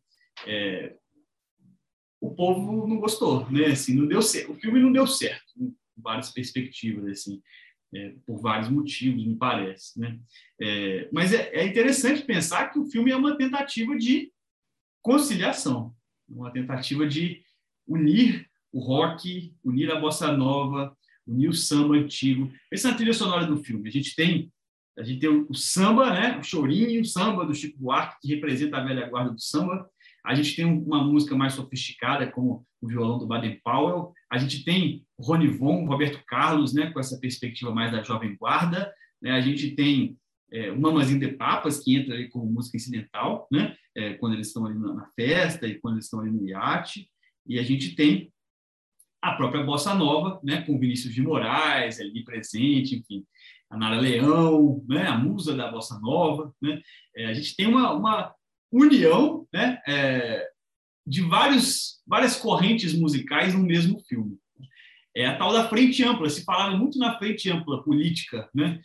É, 0.46 0.96
o 2.20 2.34
povo 2.34 2.86
não 2.86 2.98
gostou, 2.98 3.48
né? 3.50 3.66
Assim, 3.66 3.94
não 3.94 4.06
deu 4.06 4.20
certo. 4.20 4.52
O 4.52 4.56
filme 4.56 4.80
não 4.80 4.92
deu 4.92 5.06
certo, 5.06 5.44
em 5.58 5.74
várias 5.96 6.30
perspectivas, 6.30 7.06
assim 7.06 7.40
é, 7.94 8.14
por 8.26 8.40
vários 8.40 8.68
motivos, 8.68 9.26
me 9.26 9.36
parece. 9.36 9.98
Né? 9.98 10.18
É, 10.60 11.08
mas 11.12 11.32
é, 11.32 11.50
é, 11.54 11.66
interessante 11.66 12.22
pensar 12.22 12.70
que 12.70 12.78
o 12.78 12.86
filme 12.86 13.10
é 13.10 13.16
uma 13.16 13.36
tentativa 13.36 13.96
de 13.96 14.32
conciliação, 15.02 15.94
uma 16.28 16.52
tentativa 16.52 17.06
de 17.06 17.42
unir 17.86 18.48
o 18.72 18.80
rock, 18.80 19.54
unir 19.64 19.90
a 19.90 20.00
bossa 20.00 20.32
nova, 20.32 20.96
unir 21.26 21.48
o 21.48 21.54
samba 21.54 21.94
antigo. 21.96 22.50
Essa 22.72 22.88
é 22.88 22.90
a 22.92 22.94
trilha 22.94 23.12
sonora 23.12 23.46
do 23.46 23.62
filme. 23.62 23.88
A 23.88 23.92
gente 23.92 24.14
tem 24.14 24.50
a 24.98 25.02
gente 25.02 25.20
tem 25.20 25.30
o 25.30 25.54
samba, 25.54 26.12
né? 26.12 26.38
o 26.38 26.42
chorinho, 26.42 27.00
o 27.00 27.04
samba 27.04 27.46
do 27.46 27.54
Chico 27.54 27.78
Buarque, 27.78 28.20
que 28.20 28.34
representa 28.34 28.76
a 28.76 28.84
velha 28.84 29.08
guarda 29.08 29.30
do 29.30 29.40
samba. 29.40 29.88
A 30.22 30.34
gente 30.34 30.54
tem 30.54 30.66
uma 30.66 31.02
música 31.02 31.34
mais 31.34 31.54
sofisticada, 31.54 32.30
como 32.30 32.66
o 32.82 32.86
violão 32.86 33.18
do 33.18 33.26
Baden 33.26 33.58
Powell. 33.64 34.12
A 34.30 34.36
gente 34.36 34.62
tem 34.62 35.06
Von, 35.18 35.86
Roberto 35.86 36.22
Carlos, 36.26 36.74
né, 36.74 36.90
com 36.90 37.00
essa 37.00 37.18
perspectiva 37.18 37.74
mais 37.74 37.92
da 37.92 38.02
jovem 38.02 38.36
guarda. 38.36 38.92
Né? 39.22 39.30
A 39.30 39.40
gente 39.40 39.70
tem 39.70 40.18
é, 40.52 40.70
o 40.70 40.78
Mamazinho 40.78 41.20
de 41.20 41.28
Papas, 41.28 41.80
que 41.80 41.96
entra 41.96 42.14
aí 42.14 42.28
como 42.28 42.50
música 42.50 42.76
incidental, 42.76 43.46
né? 43.50 43.74
É, 43.96 44.14
quando 44.14 44.34
eles 44.34 44.48
estão 44.48 44.66
ali 44.66 44.78
na, 44.78 45.08
festa 45.16 45.66
e 45.66 45.78
quando 45.80 45.94
eles 45.94 46.06
estão 46.06 46.20
ali 46.20 46.30
no 46.30 46.46
iate. 46.48 47.08
E 47.46 47.58
a 47.58 47.62
gente 47.62 47.94
tem 47.94 48.32
a 49.22 49.32
própria 49.32 49.62
Bossa 49.62 49.94
Nova, 49.94 50.40
né, 50.42 50.62
com 50.62 50.78
Vinícius 50.78 51.14
de 51.14 51.22
Moraes 51.22 52.00
ali 52.00 52.24
presente, 52.24 52.96
enfim, 52.96 53.24
a 53.68 53.76
Nara 53.76 54.00
Leão, 54.00 54.84
né, 54.88 55.06
a 55.06 55.18
musa 55.18 55.54
da 55.54 55.70
Bossa 55.70 55.98
Nova. 56.00 56.52
Né? 56.60 56.80
É, 57.14 57.26
a 57.26 57.34
gente 57.34 57.54
tem 57.54 57.66
uma, 57.66 57.92
uma 57.92 58.34
união 58.72 59.46
né, 59.52 59.80
é, 59.86 60.48
de 61.06 61.22
vários, 61.22 62.00
várias 62.06 62.36
correntes 62.36 62.94
musicais 62.94 63.54
no 63.54 63.62
mesmo 63.62 64.00
filme. 64.08 64.38
É 65.14 65.26
a 65.26 65.36
tal 65.36 65.52
da 65.52 65.68
frente 65.68 66.04
ampla, 66.04 66.28
se 66.30 66.44
falava 66.44 66.76
muito 66.76 66.98
na 66.98 67.18
frente 67.18 67.50
ampla 67.50 67.82
política, 67.82 68.48
né? 68.54 68.80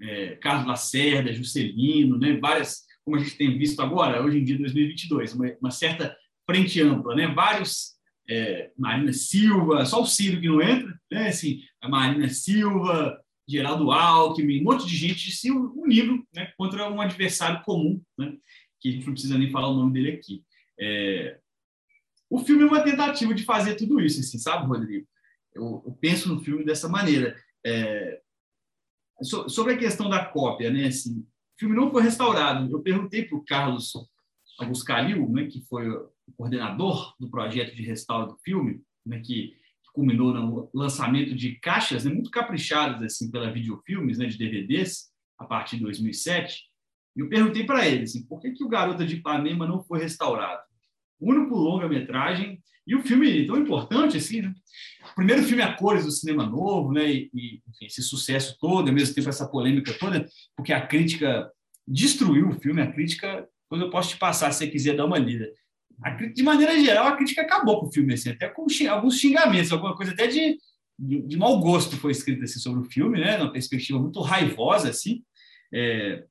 É, 0.00 0.36
Carlos 0.36 0.66
Lacerda, 0.66 1.32
Juscelino, 1.32 2.18
né? 2.18 2.36
várias, 2.36 2.82
como 3.04 3.16
a 3.16 3.20
gente 3.20 3.36
tem 3.36 3.56
visto 3.56 3.80
agora, 3.80 4.22
hoje 4.22 4.38
em 4.38 4.44
dia, 4.44 4.58
2022, 4.58 5.34
uma, 5.34 5.46
uma 5.60 5.70
certa 5.70 6.14
frente 6.44 6.80
ampla, 6.80 7.14
né? 7.14 7.28
vários, 7.28 7.92
é, 8.28 8.70
Marina 8.76 9.12
Silva, 9.12 9.84
só 9.84 10.02
o 10.02 10.06
Ciro 10.06 10.40
que 10.40 10.48
não 10.48 10.60
entra, 10.62 10.98
né? 11.10 11.28
assim, 11.28 11.62
a 11.80 11.88
Marina 11.88 12.28
Silva, 12.28 13.20
Geraldo 13.48 13.90
Alckmin, 13.90 14.60
um 14.60 14.64
monte 14.64 14.86
de 14.86 14.96
gente 14.96 15.30
se 15.32 15.50
unindo 15.50 16.24
né? 16.34 16.52
contra 16.56 16.90
um 16.90 17.00
adversário 17.00 17.62
comum, 17.64 18.00
né? 18.16 18.36
que 18.80 18.88
a 18.88 18.92
gente 18.92 19.06
não 19.06 19.12
precisa 19.12 19.38
nem 19.38 19.50
falar 19.50 19.68
o 19.68 19.76
nome 19.76 19.92
dele 19.92 20.12
aqui. 20.12 20.44
É... 20.78 21.38
O 22.28 22.38
filme 22.38 22.62
é 22.62 22.66
uma 22.66 22.82
tentativa 22.82 23.34
de 23.34 23.44
fazer 23.44 23.74
tudo 23.76 24.00
isso, 24.00 24.20
assim, 24.20 24.38
sabe, 24.38 24.66
Rodrigo? 24.66 25.06
Eu, 25.54 25.82
eu 25.86 25.92
penso 26.00 26.28
no 26.28 26.40
filme 26.40 26.64
dessa 26.64 26.88
maneira. 26.88 27.36
É... 27.64 28.20
So, 29.22 29.48
sobre 29.48 29.74
a 29.74 29.78
questão 29.78 30.08
da 30.08 30.24
cópia, 30.24 30.70
né? 30.70 30.86
Assim, 30.86 31.20
o 31.20 31.58
filme 31.58 31.76
não 31.76 31.90
foi 31.90 32.02
restaurado. 32.02 32.70
Eu 32.72 32.80
perguntei 32.80 33.24
para 33.24 33.36
o 33.36 33.44
Carlos 33.44 33.92
Augusto 34.58 34.92
né, 35.30 35.46
que 35.46 35.60
foi 35.66 35.86
coordenador 36.36 37.14
do 37.18 37.30
projeto 37.30 37.74
de 37.74 37.82
restauro 37.82 38.32
do 38.32 38.38
filme, 38.38 38.80
né, 39.04 39.20
que, 39.20 39.48
que 39.48 39.92
culminou 39.92 40.32
no 40.32 40.70
lançamento 40.74 41.34
de 41.34 41.56
caixas 41.60 42.04
né, 42.04 42.12
muito 42.12 42.30
caprichadas 42.30 43.02
assim 43.02 43.30
pela 43.30 43.52
Videofilmes, 43.52 44.18
né, 44.18 44.26
de 44.26 44.38
DVDs, 44.38 45.10
a 45.38 45.44
partir 45.44 45.76
de 45.76 45.82
2007. 45.82 46.62
E 47.16 47.20
eu 47.20 47.28
perguntei 47.28 47.64
para 47.64 47.86
ele 47.86 48.04
assim, 48.04 48.26
por 48.26 48.40
que, 48.40 48.52
que 48.52 48.64
o 48.64 48.68
Garota 48.68 49.04
de 49.04 49.16
Ipanema 49.16 49.66
não 49.66 49.82
foi 49.82 50.00
restaurado? 50.00 50.62
único 51.22 51.54
longa-metragem 51.54 52.60
e 52.86 52.96
o 52.96 53.02
filme 53.02 53.46
tão 53.46 53.56
importante 53.56 54.16
assim, 54.16 54.42
né? 54.42 54.52
O 55.12 55.14
primeiro 55.14 55.42
filme 55.44 55.62
a 55.62 55.72
cores 55.72 56.04
do 56.04 56.10
cinema 56.10 56.44
novo, 56.44 56.92
né? 56.92 57.08
E, 57.08 57.30
e 57.32 57.62
enfim, 57.68 57.86
esse 57.86 58.02
sucesso 58.02 58.56
todo, 58.60 58.88
ao 58.88 58.94
mesmo 58.94 59.14
tempo 59.14 59.28
essa 59.28 59.48
polêmica 59.48 59.96
toda, 59.98 60.26
porque 60.56 60.72
a 60.72 60.84
crítica 60.84 61.48
destruiu 61.86 62.48
o 62.48 62.60
filme, 62.60 62.82
a 62.82 62.90
crítica, 62.90 63.48
quando 63.68 63.82
eu 63.82 63.90
posso 63.90 64.10
te 64.10 64.16
passar 64.16 64.50
se 64.52 64.58
você 64.58 64.66
quiser 64.66 64.96
dar 64.96 65.04
uma 65.04 65.18
lida. 65.18 65.48
De 66.34 66.42
maneira 66.42 66.78
geral, 66.80 67.08
a 67.08 67.16
crítica 67.16 67.42
acabou 67.42 67.80
com 67.80 67.86
o 67.86 67.92
filme, 67.92 68.14
assim, 68.14 68.30
até 68.30 68.48
com 68.48 68.66
alguns 68.90 69.18
xingamentos, 69.18 69.72
alguma 69.72 69.96
coisa 69.96 70.12
até 70.12 70.26
de, 70.26 70.58
de, 70.98 71.22
de 71.22 71.36
mau 71.36 71.60
gosto 71.60 71.96
foi 71.96 72.12
escrita 72.12 72.44
assim, 72.44 72.58
sobre 72.58 72.80
o 72.80 72.90
filme, 72.90 73.20
né? 73.20 73.38
Uma 73.38 73.52
perspectiva 73.52 73.98
muito 73.98 74.20
raivosa, 74.20 74.88
assim. 74.88 75.22
É, 75.72 76.24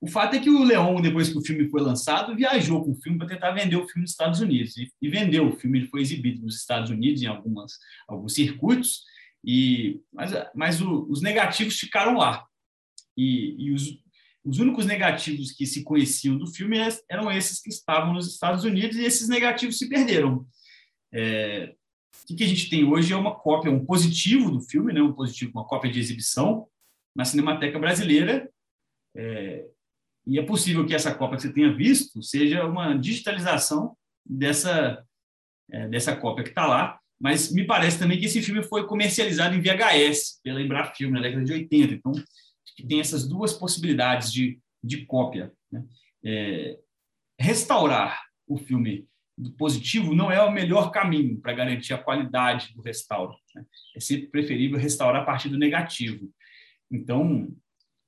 o 0.00 0.06
fato 0.06 0.34
é 0.34 0.40
que 0.40 0.48
o 0.48 0.64
Leon, 0.64 1.00
depois 1.02 1.28
que 1.28 1.36
o 1.36 1.42
filme 1.42 1.68
foi 1.68 1.82
lançado, 1.82 2.34
viajou 2.34 2.82
com 2.82 2.92
o 2.92 3.00
filme 3.02 3.18
para 3.18 3.28
tentar 3.28 3.50
vender 3.50 3.76
o 3.76 3.86
filme 3.86 4.02
nos 4.02 4.12
Estados 4.12 4.40
Unidos. 4.40 4.76
E, 4.78 4.90
e, 5.00 5.08
vendeu 5.10 5.46
o 5.46 5.56
filme, 5.58 5.78
ele 5.78 5.88
foi 5.88 6.00
exibido 6.00 6.42
nos 6.42 6.56
Estados 6.56 6.90
Unidos 6.90 7.20
em 7.22 7.26
algumas, 7.26 7.78
alguns 8.08 8.32
circuitos, 8.32 9.02
e, 9.44 10.00
mas, 10.10 10.32
mas 10.54 10.80
o, 10.80 11.06
os 11.10 11.20
negativos 11.20 11.78
ficaram 11.78 12.16
lá. 12.16 12.46
E, 13.14 13.66
e 13.66 13.72
os, 13.72 14.00
os 14.44 14.58
únicos 14.58 14.86
negativos 14.86 15.52
que 15.52 15.66
se 15.66 15.84
conheciam 15.84 16.36
do 16.36 16.46
filme 16.46 16.78
eram 17.08 17.30
esses 17.30 17.60
que 17.60 17.68
estavam 17.68 18.14
nos 18.14 18.26
Estados 18.26 18.64
Unidos, 18.64 18.96
e 18.96 19.04
esses 19.04 19.28
negativos 19.28 19.78
se 19.78 19.88
perderam. 19.88 20.46
É, 21.12 21.74
o 22.30 22.36
que 22.36 22.44
a 22.44 22.48
gente 22.48 22.70
tem 22.70 22.84
hoje 22.84 23.12
é 23.12 23.16
uma 23.16 23.34
cópia, 23.34 23.70
um 23.70 23.84
positivo 23.84 24.50
do 24.50 24.60
filme, 24.60 24.92
né? 24.92 25.02
um 25.02 25.12
positivo, 25.12 25.52
uma 25.54 25.66
cópia 25.66 25.90
de 25.90 25.98
exibição 25.98 26.66
na 27.14 27.24
Cinemateca 27.24 27.78
Brasileira, 27.78 28.48
é, 29.16 29.66
e 30.26 30.38
é 30.38 30.42
possível 30.42 30.86
que 30.86 30.94
essa 30.94 31.14
cópia 31.14 31.36
que 31.36 31.42
você 31.42 31.52
tenha 31.52 31.74
visto 31.74 32.22
seja 32.22 32.64
uma 32.64 32.94
digitalização 32.94 33.96
dessa, 34.24 35.04
é, 35.70 35.88
dessa 35.88 36.14
cópia 36.14 36.44
que 36.44 36.50
está 36.50 36.66
lá, 36.66 36.98
mas 37.20 37.52
me 37.52 37.66
parece 37.66 37.98
também 37.98 38.18
que 38.18 38.26
esse 38.26 38.40
filme 38.40 38.62
foi 38.62 38.86
comercializado 38.86 39.54
em 39.54 39.60
VHS 39.60 40.40
pela 40.42 40.62
Embrafilme 40.62 41.14
na 41.14 41.20
década 41.20 41.44
de 41.44 41.52
80. 41.52 41.94
Então, 41.94 42.12
tem 42.88 43.00
essas 43.00 43.26
duas 43.28 43.52
possibilidades 43.52 44.32
de, 44.32 44.58
de 44.82 45.04
cópia. 45.06 45.52
Né? 45.70 45.84
É, 46.24 46.78
restaurar 47.38 48.22
o 48.46 48.56
filme 48.56 49.08
do 49.36 49.52
positivo 49.52 50.14
não 50.14 50.30
é 50.30 50.42
o 50.42 50.52
melhor 50.52 50.90
caminho 50.90 51.40
para 51.40 51.52
garantir 51.52 51.94
a 51.94 52.02
qualidade 52.02 52.74
do 52.74 52.82
restauro. 52.82 53.34
Né? 53.54 53.64
É 53.96 54.00
sempre 54.00 54.26
preferível 54.28 54.78
restaurar 54.78 55.22
a 55.22 55.24
partir 55.24 55.48
do 55.48 55.58
negativo. 55.58 56.30
Então, 56.90 57.48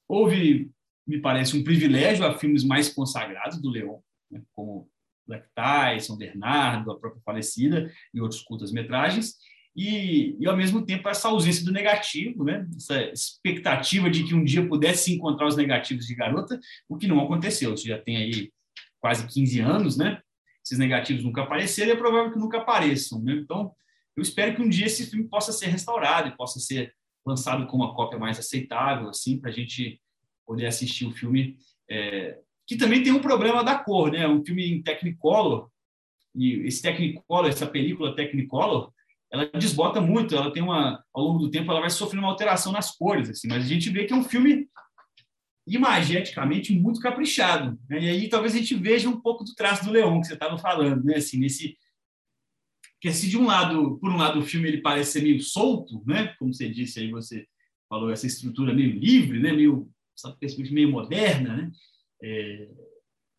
houve 0.09 0.71
me 1.07 1.21
parece 1.21 1.57
um 1.57 1.65
privilégio 1.65 2.25
a 2.25 2.39
filmes 2.39 2.65
mais 2.65 2.89
consagrados 2.89 3.61
do 3.61 3.71
Leon, 3.71 3.99
né, 4.31 4.43
como 4.53 4.89
Black 5.27 5.49
Tie, 5.55 6.01
São 6.01 6.17
Bernardo, 6.17 6.91
a 6.91 6.99
própria 6.99 7.23
falecida 7.25 7.93
e 8.13 8.21
outros 8.21 8.41
curtas-metragens, 8.43 9.37
e, 9.75 10.37
e, 10.39 10.47
ao 10.47 10.57
mesmo 10.57 10.85
tempo 10.85 11.09
essa 11.09 11.29
ausência 11.29 11.65
do 11.65 11.73
negativo, 11.73 12.45
né? 12.45 12.69
essa 12.77 13.01
expectativa 13.11 14.11
de 14.11 14.25
que 14.25 14.35
um 14.35 14.45
dia 14.45 14.67
pudesse 14.67 15.13
encontrar 15.13 15.47
os 15.47 15.57
negativos 15.57 16.07
de 16.07 16.15
garota, 16.15 16.61
o 16.89 16.97
que 16.97 17.09
não 17.09 17.21
aconteceu. 17.21 17.71
Você 17.71 17.89
já 17.89 17.99
tem 17.99 18.17
aí 18.19 18.53
quase 19.01 19.27
15 19.27 19.61
anos, 19.61 19.97
né? 19.97 20.21
Esses 20.65 20.79
negativos 20.79 21.25
nunca 21.25 21.43
apareceram 21.43 21.91
e 21.91 21.93
é 21.93 21.97
provável 21.97 22.33
que 22.33 22.39
nunca 22.39 22.59
apareçam. 22.59 23.21
Né? 23.23 23.33
Então, 23.35 23.73
eu 24.15 24.23
espero 24.23 24.55
que 24.55 24.63
um 24.63 24.69
dia 24.69 24.87
esse 24.87 25.07
filme 25.07 25.27
possa 25.27 25.53
ser 25.53 25.67
restaurado 25.67 26.29
e 26.29 26.37
possa 26.37 26.61
ser 26.61 26.95
lançado 27.25 27.67
com 27.67 27.77
uma 27.77 27.95
cópia 27.95 28.19
mais 28.19 28.39
aceitável, 28.39 29.09
assim, 29.09 29.41
para 29.41 29.51
a 29.51 29.53
gente 29.53 30.01
poder 30.47 30.67
assistir 30.67 31.07
o 31.07 31.13
filme, 31.13 31.57
é, 31.89 32.39
que 32.67 32.77
também 32.77 33.03
tem 33.03 33.13
um 33.13 33.21
problema 33.21 33.65
da 33.65 33.79
cor, 33.79 34.13
né? 34.13 34.29
Um 34.29 34.45
filme 34.45 34.71
em 34.71 34.83
Technicolor, 34.83 35.71
e 36.35 36.67
esse 36.67 36.83
Technicolor, 36.83 37.49
essa 37.49 37.67
película 37.67 38.15
Technicolor, 38.15 38.93
ela 39.33 39.47
desbota 39.47 39.99
muito, 39.99 40.37
ela 40.37 40.53
tem 40.53 40.63
uma, 40.63 41.03
ao 41.13 41.25
longo 41.25 41.39
do 41.39 41.51
tempo, 41.51 41.71
ela 41.71 41.81
vai 41.81 41.89
sofrendo 41.89 42.23
uma 42.23 42.31
alteração 42.31 42.71
nas 42.71 42.95
cores, 42.95 43.31
assim, 43.31 43.49
mas 43.49 43.65
a 43.65 43.69
gente 43.69 43.89
vê 43.89 44.05
que 44.05 44.13
é 44.13 44.17
um 44.17 44.25
filme 44.25 44.69
imageticamente 45.67 46.73
muito 46.79 47.01
caprichado, 47.01 47.79
né? 47.89 48.03
E 48.03 48.09
aí 48.11 48.29
talvez 48.29 48.55
a 48.55 48.59
gente 48.59 48.75
veja 48.75 49.09
um 49.09 49.19
pouco 49.19 49.43
do 49.43 49.55
traço 49.55 49.85
do 49.85 49.93
Leão 49.93 50.21
que 50.21 50.27
você 50.27 50.35
estava 50.35 50.59
falando, 50.59 51.03
né? 51.05 51.17
Assim, 51.17 51.39
nesse 51.39 51.79
que 53.01 53.11
se 53.11 53.29
de 53.29 53.39
um 53.39 53.47
lado, 53.47 53.99
por 53.99 54.11
um 54.11 54.17
lado 54.17 54.39
o 54.39 54.45
filme 54.45 54.69
ele 54.69 54.83
parece 54.83 55.13
ser 55.13 55.23
meio 55.23 55.41
solto, 55.41 56.03
né? 56.07 56.35
Como 56.39 56.53
você 56.53 56.69
disse 56.69 57.01
aí, 57.01 57.11
você 57.11 57.47
falou 57.89 58.11
essa 58.11 58.27
estrutura 58.27 58.75
meio 58.75 58.93
livre, 58.93 59.41
né? 59.41 59.53
Meio 59.53 59.89
essa 60.17 60.31
perspectiva 60.37 60.75
meio 60.75 60.91
moderna, 60.91 61.57
né? 61.57 61.73
É, 62.23 62.69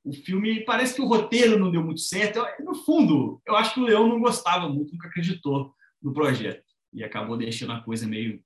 o 0.04 0.12
filme 0.12 0.62
parece 0.66 0.96
que 0.96 1.02
o 1.02 1.08
roteiro 1.08 1.60
não 1.60 1.72
deu 1.72 1.84
muito 1.84 2.02
certo. 2.02 2.44
No 2.62 2.74
fundo, 2.74 3.42
eu 3.46 3.56
acho 3.56 3.74
que 3.74 3.80
o 3.80 3.86
Leão 3.86 4.08
não 4.08 4.20
gostava 4.20 4.68
muito, 4.68 4.92
nunca 4.92 5.08
acreditou 5.08 5.74
no 6.04 6.14
projeto 6.14 6.64
e 6.94 7.04
acabou 7.04 7.38
deixando 7.38 7.74
a 7.74 7.82
coisa 7.82 8.08
meio 8.08 8.44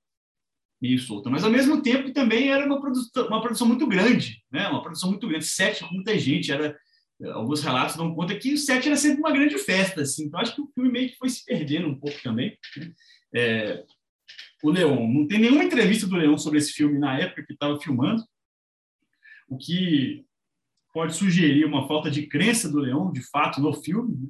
meio 0.80 0.98
solta. 1.00 1.28
Mas 1.28 1.42
ao 1.42 1.50
mesmo 1.50 1.82
tempo 1.82 2.12
também 2.12 2.50
era 2.50 2.64
uma 2.64 2.80
produção, 2.80 3.26
uma 3.26 3.42
produção 3.42 3.66
muito 3.66 3.86
grande, 3.86 4.44
né? 4.50 4.68
Uma 4.68 4.80
produção 4.80 5.10
muito 5.10 5.26
grande, 5.26 5.44
sete 5.44 5.84
muita 5.92 6.16
gente. 6.16 6.52
Era 6.52 6.78
alguns 7.32 7.62
relatos 7.62 7.96
dão 7.96 8.14
conta 8.14 8.38
que 8.38 8.52
o 8.52 8.58
set 8.58 8.86
era 8.86 8.96
sempre 8.96 9.18
uma 9.18 9.32
grande 9.32 9.58
festa, 9.58 10.02
assim. 10.02 10.26
Então 10.26 10.38
acho 10.38 10.54
que 10.54 10.60
o 10.60 10.70
filme 10.72 10.90
meio 10.90 11.10
que 11.10 11.16
foi 11.16 11.28
se 11.28 11.44
perdendo 11.44 11.88
um 11.88 11.98
pouco 11.98 12.16
também. 12.22 12.56
Né? 12.76 12.92
É, 13.34 13.84
o 14.62 14.70
Leon. 14.70 15.08
Não 15.08 15.26
tem 15.26 15.40
nenhuma 15.40 15.64
entrevista 15.64 16.06
do 16.06 16.16
Leon 16.16 16.38
sobre 16.38 16.58
esse 16.58 16.72
filme 16.72 16.98
na 16.98 17.18
época 17.18 17.44
que 17.44 17.52
estava 17.52 17.78
filmando, 17.80 18.22
o 19.48 19.56
que 19.56 20.24
pode 20.92 21.14
sugerir 21.14 21.64
uma 21.64 21.86
falta 21.86 22.10
de 22.10 22.26
crença 22.26 22.70
do 22.70 22.78
Leon, 22.78 23.12
de 23.12 23.22
fato, 23.22 23.60
no 23.60 23.72
filme. 23.72 24.16
Né? 24.16 24.28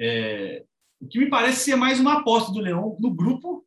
É, 0.00 0.64
o 1.00 1.08
que 1.08 1.18
me 1.18 1.30
parece 1.30 1.64
ser 1.64 1.76
mais 1.76 1.98
uma 1.98 2.20
aposta 2.20 2.52
do 2.52 2.60
Leon 2.60 2.96
no 3.00 3.12
grupo, 3.12 3.66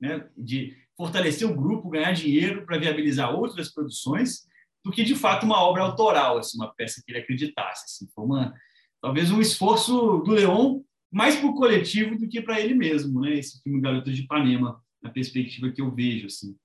né, 0.00 0.28
de 0.36 0.76
fortalecer 0.96 1.48
o 1.48 1.54
grupo, 1.54 1.90
ganhar 1.90 2.12
dinheiro 2.12 2.64
para 2.64 2.78
viabilizar 2.78 3.34
outras 3.34 3.72
produções, 3.72 4.48
do 4.84 4.90
que 4.90 5.04
de 5.04 5.14
fato 5.14 5.44
uma 5.44 5.60
obra 5.62 5.82
autoral, 5.82 6.38
assim, 6.38 6.56
uma 6.56 6.72
peça 6.74 7.02
que 7.04 7.12
ele 7.12 7.20
acreditasse. 7.20 7.84
Assim, 7.84 8.10
foi 8.14 8.24
uma, 8.24 8.54
talvez 9.00 9.30
um 9.30 9.40
esforço 9.40 10.18
do 10.18 10.32
Leon 10.32 10.80
mais 11.10 11.36
para 11.36 11.48
o 11.48 11.54
coletivo 11.54 12.16
do 12.16 12.28
que 12.28 12.40
para 12.40 12.60
ele 12.60 12.74
mesmo, 12.74 13.20
né? 13.20 13.34
Esse 13.34 13.62
filme 13.62 13.80
Garotas 13.80 14.16
de 14.16 14.22
Ipanema 14.22 14.82
na 15.02 15.10
perspectiva 15.10 15.70
que 15.70 15.80
eu 15.80 15.94
vejo, 15.94 16.26
assim. 16.26 16.56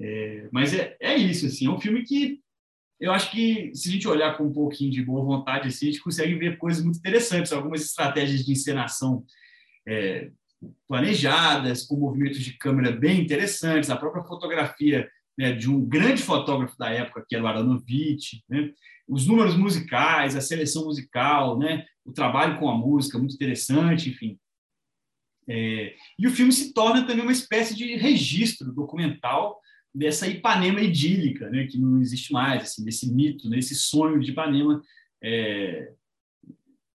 É, 0.00 0.48
mas 0.52 0.74
é, 0.74 0.96
é 1.00 1.16
isso, 1.16 1.46
assim, 1.46 1.66
é 1.66 1.70
um 1.70 1.80
filme 1.80 2.02
que 2.04 2.40
eu 3.00 3.12
acho 3.12 3.30
que 3.30 3.70
se 3.74 3.88
a 3.88 3.92
gente 3.92 4.08
olhar 4.08 4.36
com 4.36 4.44
um 4.44 4.52
pouquinho 4.52 4.90
de 4.90 5.02
boa 5.02 5.24
vontade, 5.24 5.68
assim, 5.68 5.88
a 5.88 5.90
gente 5.90 6.02
consegue 6.02 6.34
ver 6.34 6.58
coisas 6.58 6.82
muito 6.82 6.98
interessantes, 6.98 7.52
algumas 7.52 7.82
estratégias 7.82 8.44
de 8.44 8.52
encenação 8.52 9.24
é, 9.86 10.30
planejadas, 10.88 11.84
com 11.84 11.96
movimentos 11.96 12.40
de 12.40 12.54
câmera 12.58 12.90
bem 12.90 13.20
interessantes, 13.20 13.90
a 13.90 13.96
própria 13.96 14.24
fotografia 14.24 15.08
né, 15.36 15.52
de 15.52 15.70
um 15.70 15.84
grande 15.84 16.22
fotógrafo 16.22 16.76
da 16.76 16.90
época, 16.90 17.24
que 17.26 17.36
era 17.36 17.44
o 17.44 17.46
Aronovich, 17.46 18.42
né, 18.48 18.72
os 19.06 19.26
números 19.26 19.56
musicais, 19.56 20.34
a 20.34 20.40
seleção 20.40 20.84
musical, 20.84 21.56
né, 21.56 21.86
o 22.04 22.12
trabalho 22.12 22.58
com 22.58 22.68
a 22.68 22.76
música, 22.76 23.18
muito 23.18 23.34
interessante, 23.34 24.10
enfim. 24.10 24.38
É, 25.48 25.94
e 26.18 26.26
o 26.26 26.30
filme 26.30 26.52
se 26.52 26.74
torna 26.74 27.06
também 27.06 27.22
uma 27.22 27.32
espécie 27.32 27.74
de 27.74 27.96
registro 27.96 28.72
documental 28.72 29.58
dessa 29.94 30.28
Ipanema 30.28 30.80
idílica, 30.80 31.48
né, 31.50 31.66
que 31.66 31.78
não 31.78 32.00
existe 32.00 32.32
mais, 32.32 32.62
assim, 32.62 32.84
desse 32.84 33.12
mito, 33.12 33.48
né, 33.48 33.60
sonho 33.62 34.20
de 34.20 34.30
Ipanema, 34.30 34.82
é, 35.22 35.92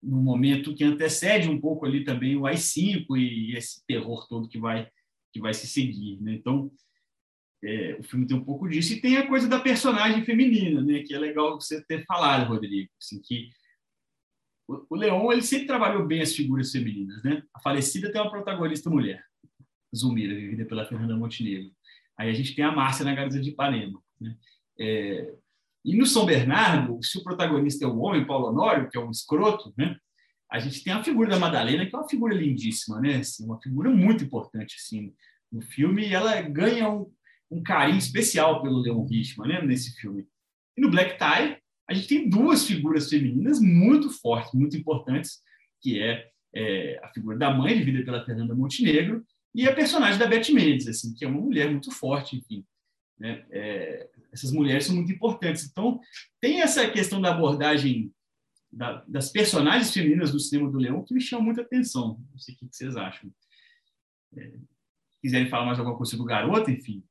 no 0.02 0.18
momento 0.18 0.74
que 0.74 0.84
antecede 0.84 1.48
um 1.48 1.60
pouco 1.60 1.86
ali 1.86 2.04
também 2.04 2.36
o 2.36 2.46
AI-5 2.46 3.16
e 3.16 3.56
esse 3.56 3.84
terror 3.86 4.26
todo 4.28 4.48
que 4.48 4.58
vai 4.58 4.90
que 5.32 5.40
vai 5.40 5.54
se 5.54 5.66
seguir. 5.66 6.20
Né? 6.20 6.34
Então, 6.34 6.70
é, 7.64 7.96
o 7.98 8.02
filme 8.02 8.26
tem 8.26 8.36
um 8.36 8.44
pouco 8.44 8.68
disso 8.68 8.92
e 8.92 9.00
tem 9.00 9.16
a 9.16 9.26
coisa 9.26 9.48
da 9.48 9.58
personagem 9.58 10.24
feminina, 10.24 10.82
né, 10.82 11.02
que 11.02 11.14
é 11.14 11.18
legal 11.18 11.58
você 11.58 11.82
ter 11.84 12.04
falado, 12.04 12.48
Rodrigo, 12.48 12.90
assim, 13.00 13.20
que 13.20 13.50
o 14.68 14.94
Leon 14.94 15.32
ele 15.32 15.42
sempre 15.42 15.66
trabalhou 15.66 16.06
bem 16.06 16.20
as 16.20 16.34
figuras 16.34 16.70
femininas, 16.70 17.22
né? 17.22 17.42
A 17.52 17.60
falecida 17.60 18.10
tem 18.10 18.20
uma 18.20 18.30
protagonista 18.30 18.88
mulher, 18.88 19.24
Zumira, 19.94 20.34
vivida 20.34 20.64
pela 20.64 20.86
Fernanda 20.86 21.16
Montenegro. 21.16 21.70
Aí 22.22 22.30
a 22.30 22.34
gente 22.34 22.54
tem 22.54 22.64
a 22.64 22.70
Márcia 22.70 23.04
na 23.04 23.14
Garota 23.14 23.40
de 23.40 23.50
Ipanema. 23.50 24.00
Né? 24.20 24.36
É... 24.78 25.34
E 25.84 25.96
no 25.96 26.06
São 26.06 26.24
Bernardo, 26.24 27.02
se 27.02 27.18
o 27.18 27.24
protagonista 27.24 27.84
é 27.84 27.88
o 27.88 27.98
homem, 27.98 28.24
Paulo 28.24 28.48
Honório, 28.48 28.88
que 28.88 28.96
é 28.96 29.00
um 29.00 29.10
escroto, 29.10 29.74
né? 29.76 29.96
a 30.48 30.58
gente 30.58 30.84
tem 30.84 30.92
a 30.92 31.02
figura 31.02 31.30
da 31.30 31.38
Madalena, 31.38 31.84
que 31.86 31.96
é 31.96 31.98
uma 31.98 32.08
figura 32.08 32.34
lindíssima, 32.34 33.00
né? 33.00 33.16
Assim, 33.16 33.44
uma 33.44 33.58
figura 33.60 33.90
muito 33.90 34.22
importante 34.22 34.76
assim, 34.78 35.12
no 35.50 35.62
filme, 35.62 36.06
e 36.06 36.14
ela 36.14 36.40
ganha 36.42 36.90
um, 36.90 37.10
um 37.50 37.62
carinho 37.62 37.98
especial 37.98 38.62
pelo 38.62 38.78
Leon 38.78 39.04
Richman 39.06 39.48
né? 39.48 39.62
nesse 39.62 39.98
filme. 39.98 40.26
E 40.76 40.80
no 40.80 40.90
Black 40.90 41.16
Tie, 41.16 41.56
a 41.88 41.94
gente 41.94 42.06
tem 42.06 42.28
duas 42.28 42.66
figuras 42.66 43.08
femininas 43.08 43.60
muito 43.60 44.10
fortes, 44.10 44.52
muito 44.52 44.76
importantes, 44.76 45.40
que 45.80 46.00
é, 46.02 46.28
é 46.54 47.00
a 47.02 47.08
figura 47.08 47.36
da 47.36 47.50
mãe, 47.50 47.78
vivida 47.78 48.04
pela 48.04 48.24
Fernanda 48.24 48.54
Montenegro, 48.54 49.24
e 49.54 49.68
a 49.68 49.74
personagem 49.74 50.18
da 50.18 50.26
Beth 50.26 50.50
Mendes, 50.50 50.86
assim, 50.86 51.14
que 51.14 51.24
é 51.24 51.28
uma 51.28 51.40
mulher 51.40 51.70
muito 51.70 51.90
forte, 51.90 52.36
enfim. 52.36 52.64
Né? 53.18 53.44
É, 53.50 54.08
essas 54.32 54.50
mulheres 54.50 54.86
são 54.86 54.96
muito 54.96 55.12
importantes. 55.12 55.68
Então, 55.70 56.00
tem 56.40 56.62
essa 56.62 56.90
questão 56.90 57.20
da 57.20 57.30
abordagem 57.30 58.12
da, 58.72 59.04
das 59.06 59.30
personagens 59.30 59.92
femininas 59.92 60.32
do 60.32 60.40
cinema 60.40 60.70
do 60.70 60.78
Leão 60.78 61.04
que 61.04 61.12
me 61.12 61.20
chamam 61.20 61.44
muita 61.44 61.60
atenção. 61.60 62.18
Não 62.30 62.38
sei 62.38 62.54
o 62.54 62.58
que 62.58 62.68
vocês 62.70 62.96
acham. 62.96 63.30
É, 64.36 64.54
quiserem 65.20 65.48
falar 65.48 65.66
mais 65.66 65.78
alguma 65.78 65.96
coisa 65.96 66.16
do 66.16 66.24
Garota, 66.24 66.70
enfim. 66.70 67.04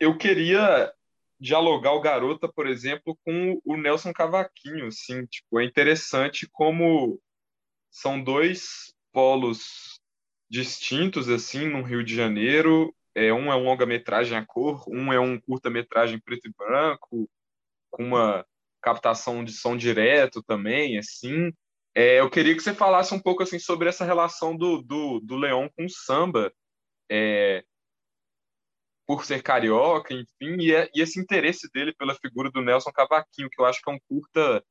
Eu 0.00 0.18
queria 0.18 0.92
dialogar 1.40 1.92
o 1.92 2.00
Garota, 2.00 2.48
por 2.48 2.66
exemplo, 2.66 3.16
com 3.24 3.60
o 3.64 3.76
Nelson 3.76 4.12
Cavaquinho, 4.12 4.86
assim, 4.86 5.24
tipo, 5.26 5.60
é 5.60 5.64
interessante 5.64 6.48
como 6.50 7.20
são 7.90 8.22
dois 8.22 8.92
polos 9.12 9.97
distintos, 10.50 11.28
assim, 11.28 11.68
no 11.68 11.82
Rio 11.82 12.02
de 12.02 12.14
Janeiro, 12.14 12.94
é, 13.14 13.32
um 13.32 13.52
é 13.52 13.56
um 13.56 13.64
longa-metragem 13.64 14.36
a 14.36 14.44
cor, 14.44 14.84
um 14.88 15.12
é 15.12 15.20
um 15.20 15.40
curta-metragem 15.40 16.20
preto 16.20 16.48
e 16.48 16.52
branco, 16.56 17.28
com 17.90 18.04
uma 18.04 18.46
captação 18.80 19.44
de 19.44 19.52
som 19.52 19.76
direto 19.76 20.42
também, 20.42 20.98
assim. 20.98 21.52
É, 21.94 22.20
eu 22.20 22.30
queria 22.30 22.54
que 22.54 22.62
você 22.62 22.72
falasse 22.72 23.12
um 23.12 23.20
pouco 23.20 23.42
assim 23.42 23.58
sobre 23.58 23.88
essa 23.88 24.04
relação 24.04 24.56
do, 24.56 24.82
do, 24.82 25.20
do 25.20 25.36
Leão 25.36 25.68
com 25.76 25.84
o 25.84 25.90
samba, 25.90 26.52
é, 27.10 27.64
por 29.06 29.24
ser 29.24 29.42
carioca, 29.42 30.12
enfim, 30.12 30.60
e, 30.60 30.74
é, 30.74 30.88
e, 30.94 31.00
esse 31.00 31.18
interesse 31.18 31.68
dele 31.72 31.94
pela 31.94 32.14
figura 32.14 32.50
do 32.50 32.60
Nelson 32.60 32.92
Cavaquinho, 32.92 33.48
que 33.50 33.60
eu 33.60 33.64
acho 33.64 33.80
que 33.82 33.90
é 33.90 33.94
um 33.94 33.98
curta 34.06 34.62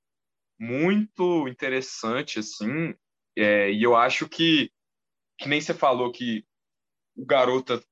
muito 0.59 1.47
interessante, 1.47 2.39
assim, 2.39 2.93
é, 3.35 3.71
e 3.71 3.81
eu 3.83 3.95
acho 3.95 4.29
que, 4.29 4.71
que 5.37 5.47
nem 5.47 5.61
você 5.61 5.73
falou 5.73 6.11
que 6.11 6.45
o 7.15 7.25
Garota 7.25 7.83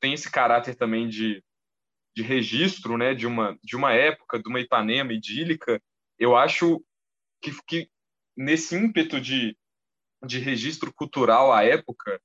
tem 0.00 0.12
esse 0.12 0.30
caráter 0.30 0.74
também 0.74 1.08
de 1.08 1.42
de 2.16 2.22
registro, 2.22 2.96
né, 2.96 3.14
de 3.14 3.26
uma 3.26 3.58
de 3.62 3.76
uma 3.76 3.92
época, 3.92 4.38
de 4.38 4.48
uma 4.48 4.60
Ipanema 4.60 5.12
idílica, 5.12 5.82
eu 6.18 6.34
acho 6.34 6.82
que, 7.42 7.52
que 7.66 7.90
nesse 8.34 8.74
ímpeto 8.74 9.20
de, 9.20 9.54
de 10.24 10.38
registro 10.38 10.90
cultural 10.94 11.52
à 11.52 11.62
época 11.62 12.18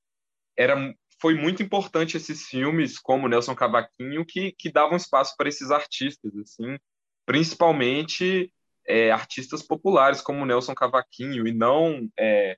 era 0.56 0.94
foi 1.20 1.34
muito 1.34 1.62
importante 1.62 2.16
esses 2.16 2.46
filmes 2.46 2.98
como 2.98 3.28
Nelson 3.28 3.54
Cavaquinho 3.54 4.24
que 4.24 4.52
que 4.52 4.72
davam 4.72 4.96
espaço 4.96 5.34
para 5.36 5.48
esses 5.48 5.70
artistas 5.70 6.34
assim, 6.38 6.78
principalmente 7.26 8.50
é, 8.86 9.10
artistas 9.10 9.62
populares 9.62 10.22
como 10.22 10.46
Nelson 10.46 10.74
Cavaquinho 10.74 11.46
e 11.46 11.52
não 11.52 12.08
é, 12.18 12.56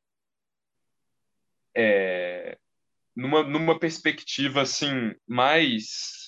é, 1.77 2.59
numa, 3.15 3.43
numa 3.43 3.79
perspectiva 3.79 4.63
assim 4.63 5.15
mais 5.27 6.25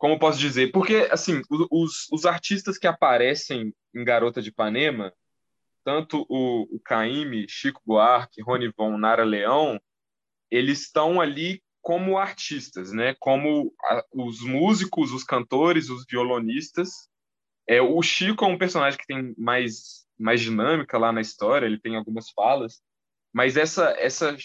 como 0.00 0.18
posso 0.18 0.38
dizer? 0.38 0.72
Porque, 0.72 1.06
assim, 1.10 1.42
os, 1.70 2.08
os 2.10 2.24
artistas 2.24 2.78
que 2.78 2.86
aparecem 2.86 3.74
em 3.94 4.02
Garota 4.02 4.40
de 4.40 4.48
Ipanema, 4.48 5.12
tanto 5.84 6.24
o, 6.26 6.62
o 6.74 6.80
Caíme, 6.80 7.46
Chico 7.46 7.82
Buarque, 7.84 8.40
Rony 8.40 8.72
Von, 8.74 8.96
Nara 8.96 9.24
Leão, 9.24 9.78
eles 10.50 10.80
estão 10.80 11.20
ali 11.20 11.62
como 11.82 12.16
artistas, 12.16 12.92
né? 12.92 13.14
Como 13.18 13.74
a, 13.84 14.02
os 14.14 14.40
músicos, 14.40 15.12
os 15.12 15.22
cantores, 15.22 15.90
os 15.90 16.06
violonistas. 16.08 17.10
É, 17.68 17.82
o 17.82 18.00
Chico 18.00 18.46
é 18.46 18.48
um 18.48 18.56
personagem 18.56 18.98
que 18.98 19.06
tem 19.06 19.34
mais, 19.36 20.06
mais 20.18 20.40
dinâmica 20.40 20.96
lá 20.96 21.12
na 21.12 21.20
história, 21.20 21.66
ele 21.66 21.78
tem 21.78 21.94
algumas 21.96 22.30
falas, 22.30 22.80
mas 23.32 23.56
essa, 23.56 23.94
essa 23.98 24.36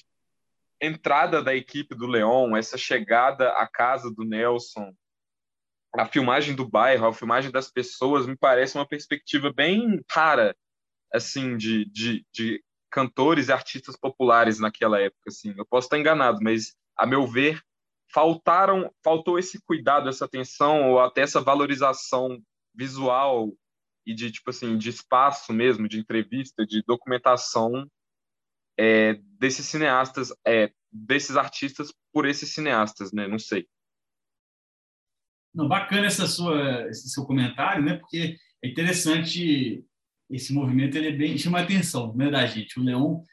entrada 0.82 1.42
da 1.42 1.56
equipe 1.56 1.96
do 1.96 2.08
Leão, 2.08 2.56
essa 2.56 2.78
chegada 2.78 3.52
à 3.54 3.68
casa 3.68 4.12
do 4.12 4.24
Nelson, 4.24 4.94
a 5.94 6.06
filmagem 6.06 6.56
do 6.56 6.68
bairro, 6.68 7.08
a 7.08 7.14
filmagem 7.14 7.52
das 7.52 7.72
pessoas, 7.72 8.28
me 8.28 8.36
parece 8.36 8.76
uma 8.76 8.88
perspectiva 8.88 9.52
bem 9.52 10.04
rara, 10.12 10.56
assim, 11.14 11.56
de, 11.56 11.86
de, 11.86 12.26
de 12.34 12.64
cantores 12.90 13.48
e 13.48 13.54
artistas 13.54 13.96
populares 13.96 14.60
naquela 14.60 15.00
época, 15.00 15.24
assim. 15.28 15.54
Eu 15.58 15.66
posso 15.66 15.88
estar 15.88 15.98
enganado, 15.98 16.40
mas, 16.42 16.76
a 16.98 17.06
meu 17.06 17.26
ver, 17.26 17.62
faltaram, 18.14 18.94
faltou 19.04 19.40
esse 19.40 19.62
cuidado, 19.62 20.10
essa 20.10 20.26
atenção, 20.26 20.92
ou 20.92 21.00
até 21.00 21.22
essa 21.22 21.42
valorização 21.42 22.42
visual 22.74 23.54
e 24.06 24.14
de, 24.14 24.32
tipo 24.32 24.50
assim, 24.50 24.78
de 24.78 24.90
espaço 24.90 25.54
mesmo, 25.54 25.88
de 25.88 25.98
entrevista, 25.98 26.66
de 26.66 26.84
documentação 26.86 27.90
é, 28.78 29.14
desses 29.40 29.66
cineastas, 29.66 30.34
é, 30.46 30.72
desses 30.92 31.36
artistas 31.36 31.94
por 32.12 32.26
esses 32.26 32.54
cineastas, 32.54 33.12
né? 33.12 33.28
Não 33.28 33.40
sei. 33.40 33.68
Não, 35.54 35.68
bacana 35.68 36.06
essa 36.06 36.28
sua, 36.28 36.88
esse 36.90 37.10
seu 37.10 37.26
comentário, 37.26 37.84
né? 37.84 37.98
Porque 37.98 38.38
é 38.64 38.68
interessante 38.68 39.86
esse 40.30 40.54
movimento, 40.54 40.98
ele 40.98 41.10
é 41.10 41.12
bem 41.12 41.38
chama 41.38 41.60
a 41.60 41.64
atenção, 41.64 42.16
né, 42.16 42.30
da 42.30 42.46
gente. 42.46 42.80
O 42.80 42.84
Leão 42.84 43.24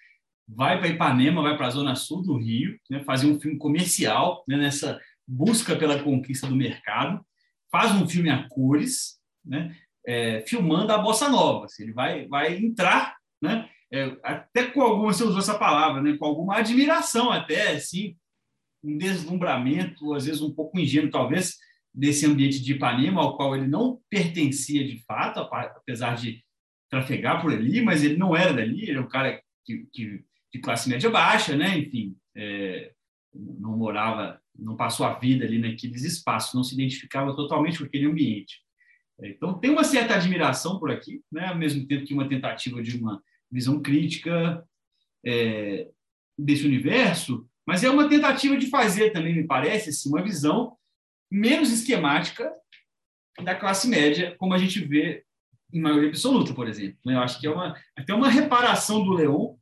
vai 0.46 0.78
para 0.78 0.88
Ipanema, 0.88 1.42
vai 1.42 1.56
para 1.56 1.66
a 1.66 1.70
zona 1.70 1.94
sul 1.94 2.22
do 2.22 2.36
Rio, 2.36 2.78
né, 2.90 3.02
fazer 3.04 3.26
um 3.26 3.40
filme 3.40 3.58
comercial, 3.58 4.44
né, 4.46 4.56
nessa 4.56 5.00
busca 5.26 5.74
pela 5.74 6.02
conquista 6.02 6.46
do 6.46 6.56
mercado, 6.56 7.24
faz 7.70 7.92
um 7.92 8.06
filme 8.06 8.28
a 8.28 8.46
cores, 8.48 9.18
né, 9.44 9.74
é, 10.06 10.44
filmando 10.46 10.92
a 10.92 10.98
bossa 10.98 11.28
nova. 11.28 11.64
Assim, 11.64 11.84
ele 11.84 11.92
vai 11.92 12.28
vai 12.28 12.56
entrar, 12.56 13.16
né, 13.40 13.68
é, 13.92 14.16
até 14.22 14.64
com 14.64 14.80
alguma, 14.80 15.12
você 15.12 15.22
usou 15.22 15.38
essa 15.38 15.58
palavra, 15.58 16.00
né, 16.00 16.16
com 16.16 16.24
alguma 16.24 16.56
admiração 16.56 17.30
até, 17.30 17.72
assim, 17.72 18.16
um 18.82 18.96
deslumbramento, 18.96 20.14
às 20.14 20.24
vezes 20.24 20.40
um 20.40 20.52
pouco 20.52 20.80
ingênuo, 20.80 21.10
talvez, 21.10 21.58
desse 21.94 22.24
ambiente 22.24 22.60
de 22.60 22.72
Ipanema, 22.72 23.20
ao 23.20 23.36
qual 23.36 23.54
ele 23.54 23.68
não 23.68 24.00
pertencia 24.08 24.82
de 24.86 25.04
fato, 25.04 25.40
apesar 25.40 26.16
de 26.16 26.42
trafegar 26.90 27.42
por 27.42 27.52
ali, 27.52 27.82
mas 27.82 28.02
ele 28.02 28.16
não 28.16 28.34
era 28.34 28.52
dali, 28.52 28.82
ele 28.82 28.96
é 28.96 29.00
um 29.00 29.08
cara 29.08 29.42
que, 29.64 29.86
que 29.92 30.24
de 30.52 30.60
classe 30.60 30.88
média 30.88 31.10
baixa, 31.10 31.54
né? 31.54 31.78
enfim, 31.78 32.16
é, 32.34 32.92
não 33.34 33.76
morava, 33.76 34.40
não 34.58 34.74
passou 34.74 35.04
a 35.04 35.18
vida 35.18 35.44
ali 35.44 35.58
naqueles 35.58 36.02
espaços, 36.02 36.54
não 36.54 36.64
se 36.64 36.74
identificava 36.74 37.36
totalmente 37.36 37.78
com 37.78 37.84
aquele 37.84 38.06
ambiente. 38.06 38.60
Então, 39.22 39.58
tem 39.58 39.70
uma 39.70 39.84
certa 39.84 40.14
admiração 40.14 40.78
por 40.78 40.90
aqui, 40.90 41.22
né? 41.30 41.46
ao 41.46 41.56
mesmo 41.56 41.86
tempo 41.86 42.04
que 42.04 42.14
uma 42.14 42.28
tentativa 42.28 42.82
de 42.82 42.96
uma 42.96 43.22
visão 43.52 43.80
crítica 43.80 44.66
é, 45.24 45.88
desse 46.38 46.66
universo, 46.66 47.46
mas 47.66 47.84
é 47.84 47.90
uma 47.90 48.08
tentativa 48.08 48.56
de 48.56 48.68
fazer 48.68 49.10
também, 49.10 49.34
me 49.34 49.46
parece, 49.46 49.90
assim, 49.90 50.08
uma 50.08 50.22
visão 50.22 50.76
menos 51.30 51.70
esquemática 51.70 52.52
da 53.42 53.54
classe 53.54 53.88
média, 53.88 54.34
como 54.38 54.54
a 54.54 54.58
gente 54.58 54.80
vê 54.80 55.24
em 55.72 55.80
maioria 55.80 56.08
absoluta, 56.08 56.52
por 56.52 56.68
exemplo. 56.68 56.98
Eu 57.06 57.20
acho 57.20 57.40
que 57.40 57.46
é 57.46 57.50
uma, 57.50 57.74
até 57.96 58.12
uma 58.12 58.28
reparação 58.28 59.04
do 59.04 59.12
Leon, 59.12 59.54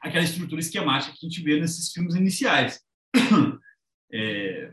aquela 0.00 0.24
estrutura 0.24 0.60
esquemática 0.60 1.14
que 1.18 1.26
a 1.26 1.28
gente 1.28 1.42
vê 1.42 1.60
nesses 1.60 1.92
filmes 1.92 2.14
iniciais. 2.14 2.80
É, 4.12 4.72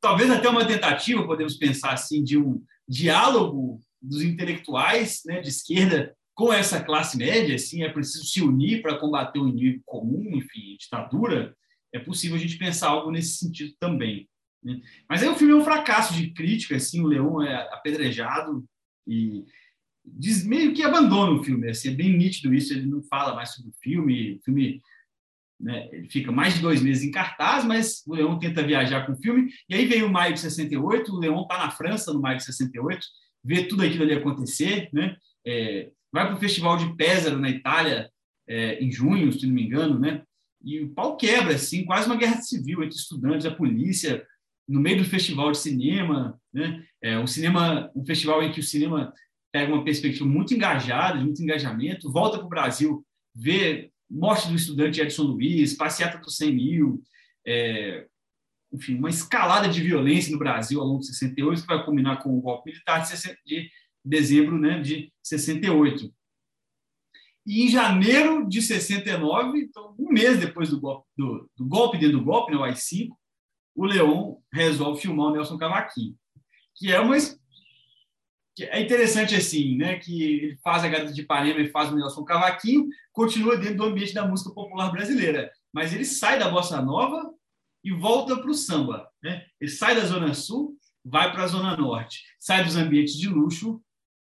talvez 0.00 0.28
até 0.28 0.48
uma 0.48 0.66
tentativa, 0.66 1.24
podemos 1.24 1.56
pensar 1.56 1.92
assim, 1.92 2.24
de 2.24 2.36
um 2.36 2.60
diálogo 2.88 3.80
dos 4.02 4.22
intelectuais 4.22 5.22
né, 5.24 5.40
de 5.40 5.50
esquerda 5.50 6.16
com 6.36 6.52
essa 6.52 6.84
classe 6.84 7.16
média, 7.16 7.54
assim, 7.54 7.82
é 7.82 7.88
preciso 7.88 8.26
se 8.26 8.42
unir 8.42 8.82
para 8.82 8.98
combater 8.98 9.38
o 9.38 9.48
inimigo 9.48 9.82
comum, 9.86 10.36
enfim, 10.36 10.76
ditadura, 10.78 11.56
é 11.94 11.98
possível 11.98 12.36
a 12.36 12.38
gente 12.38 12.58
pensar 12.58 12.90
algo 12.90 13.10
nesse 13.10 13.38
sentido 13.38 13.74
também. 13.80 14.28
Né? 14.62 14.82
Mas 15.08 15.22
aí 15.22 15.30
o 15.30 15.34
filme 15.34 15.54
é 15.54 15.56
um 15.56 15.64
fracasso 15.64 16.12
de 16.12 16.30
crítica, 16.32 16.76
assim, 16.76 17.00
o 17.00 17.06
Leão 17.06 17.42
é 17.42 17.54
apedrejado 17.72 18.62
e 19.08 19.44
diz, 20.04 20.44
meio 20.44 20.74
que 20.74 20.82
abandona 20.82 21.32
o 21.32 21.42
filme, 21.42 21.70
assim, 21.70 21.88
é 21.88 21.94
bem 21.94 22.14
nítido 22.14 22.52
isso, 22.52 22.74
ele 22.74 22.84
não 22.84 23.02
fala 23.02 23.34
mais 23.34 23.54
sobre 23.54 23.70
o 23.70 23.74
filme, 23.80 24.34
o 24.34 24.42
filme 24.44 24.82
né, 25.58 25.88
ele 25.90 26.10
fica 26.10 26.30
mais 26.30 26.54
de 26.54 26.60
dois 26.60 26.82
meses 26.82 27.02
em 27.02 27.10
cartaz, 27.10 27.64
mas 27.64 28.02
o 28.06 28.14
Leão 28.14 28.38
tenta 28.38 28.62
viajar 28.62 29.06
com 29.06 29.12
o 29.12 29.22
filme, 29.22 29.50
e 29.70 29.74
aí 29.74 29.86
vem 29.86 30.02
o 30.02 30.12
maio 30.12 30.34
de 30.34 30.40
68, 30.40 31.10
o 31.10 31.18
Leão 31.18 31.40
está 31.40 31.56
na 31.56 31.70
França 31.70 32.12
no 32.12 32.20
maio 32.20 32.36
de 32.36 32.44
68, 32.44 33.00
vê 33.42 33.64
tudo 33.64 33.82
aquilo 33.82 34.02
ali 34.02 34.12
acontecer, 34.12 34.90
né, 34.92 35.16
é, 35.46 35.90
vai 36.16 36.26
para 36.26 36.36
o 36.36 36.40
Festival 36.40 36.78
de 36.78 36.96
Pesaro, 36.96 37.38
na 37.38 37.50
Itália, 37.50 38.10
é, 38.48 38.82
em 38.82 38.90
junho, 38.90 39.30
se 39.32 39.46
não 39.46 39.54
me 39.54 39.64
engano, 39.64 39.98
né, 39.98 40.22
e 40.64 40.80
o 40.80 40.88
pau 40.94 41.16
quebra, 41.16 41.54
assim, 41.54 41.84
quase 41.84 42.06
uma 42.06 42.16
guerra 42.16 42.40
civil 42.40 42.82
entre 42.82 42.96
estudantes, 42.96 43.46
a 43.46 43.54
polícia, 43.54 44.26
no 44.66 44.80
meio 44.80 44.98
do 44.98 45.04
festival 45.04 45.52
de 45.52 45.58
cinema, 45.58 46.40
né? 46.52 46.84
É 47.00 47.18
um 47.18 47.26
cinema, 47.26 47.90
um 47.94 48.04
festival 48.04 48.42
em 48.42 48.50
que 48.50 48.58
o 48.58 48.64
cinema 48.64 49.12
pega 49.52 49.72
uma 49.72 49.84
perspectiva 49.84 50.28
muito 50.28 50.54
engajada, 50.54 51.20
muito 51.20 51.40
engajamento, 51.40 52.10
volta 52.10 52.38
para 52.38 52.46
o 52.46 52.50
Brasil, 52.50 53.06
vê 53.32 53.92
morte 54.10 54.48
do 54.48 54.56
estudante 54.56 55.00
Edson 55.00 55.22
Luiz, 55.22 55.74
passeata 55.74 56.18
dos 56.18 56.36
100 56.36 56.52
mil, 56.52 57.02
é, 57.46 58.06
enfim, 58.72 58.96
uma 58.96 59.10
escalada 59.10 59.68
de 59.68 59.80
violência 59.80 60.32
no 60.32 60.38
Brasil 60.38 60.80
ao 60.80 60.86
longo 60.86 61.00
de 61.00 61.06
68, 61.06 61.60
que 61.60 61.66
vai 61.66 61.84
culminar 61.84 62.22
com 62.22 62.36
o 62.36 62.40
golpe 62.40 62.70
militar 62.70 63.04
de, 63.04 63.14
de 63.44 63.70
dezembro 64.06 64.58
né, 64.58 64.80
de 64.80 65.12
68. 65.22 66.12
E 67.46 67.62
em 67.62 67.68
janeiro 67.68 68.48
de 68.48 68.60
69, 68.60 69.58
então, 69.60 69.94
um 69.98 70.10
mês 70.10 70.38
depois 70.38 70.70
do 70.70 70.80
golpe, 70.80 71.06
do, 71.16 71.50
do 71.56 71.64
golpe 71.64 71.98
dentro 71.98 72.18
do 72.18 72.24
golpe, 72.24 72.52
né, 72.52 72.58
o 72.58 72.64
AI-5, 72.64 73.10
o 73.74 73.84
Leon 73.84 74.36
resolve 74.52 75.00
filmar 75.00 75.26
o 75.26 75.32
Nelson 75.32 75.58
Cavaquinho, 75.58 76.16
que 76.74 76.92
é 76.92 77.00
uma 77.00 77.16
é 78.58 78.80
interessante 78.80 79.34
assim, 79.34 79.76
né, 79.76 79.98
que 79.98 80.22
ele 80.22 80.56
faz 80.64 80.82
a 80.82 80.88
Garota 80.88 81.12
de 81.12 81.20
Ipanema 81.20 81.60
e 81.60 81.68
faz 81.68 81.92
o 81.92 81.96
Nelson 81.96 82.24
Cavaquinho, 82.24 82.88
continua 83.12 83.56
dentro 83.56 83.76
do 83.76 83.84
ambiente 83.84 84.14
da 84.14 84.26
música 84.26 84.50
popular 84.50 84.90
brasileira, 84.90 85.52
mas 85.72 85.92
ele 85.92 86.06
sai 86.06 86.38
da 86.38 86.48
bossa 86.48 86.80
nova 86.80 87.30
e 87.84 87.92
volta 87.92 88.34
para 88.36 88.50
o 88.50 88.54
samba, 88.54 89.08
né? 89.22 89.44
Ele 89.60 89.70
sai 89.70 89.94
da 89.94 90.06
zona 90.06 90.32
sul, 90.32 90.76
vai 91.04 91.30
para 91.30 91.44
a 91.44 91.46
zona 91.46 91.76
norte, 91.76 92.22
sai 92.40 92.64
dos 92.64 92.76
ambientes 92.76 93.14
de 93.14 93.28
luxo, 93.28 93.80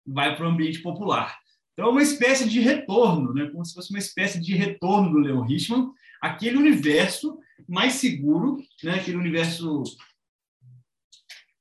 vai 0.07 0.35
para 0.35 0.45
o 0.45 0.49
ambiente 0.49 0.79
popular. 0.79 1.37
Então 1.73 1.89
é 1.89 1.91
uma 1.91 2.01
espécie 2.01 2.49
de 2.49 2.59
retorno, 2.59 3.33
né, 3.33 3.47
como 3.51 3.63
se 3.63 3.73
fosse 3.73 3.91
uma 3.91 3.99
espécie 3.99 4.39
de 4.39 4.55
retorno 4.55 5.11
do 5.11 5.19
Leo 5.19 5.41
Richman, 5.41 5.91
aquele 6.21 6.57
universo 6.57 7.37
mais 7.67 7.93
seguro, 7.93 8.57
né, 8.83 8.95
aquele 8.95 9.17
universo 9.17 9.83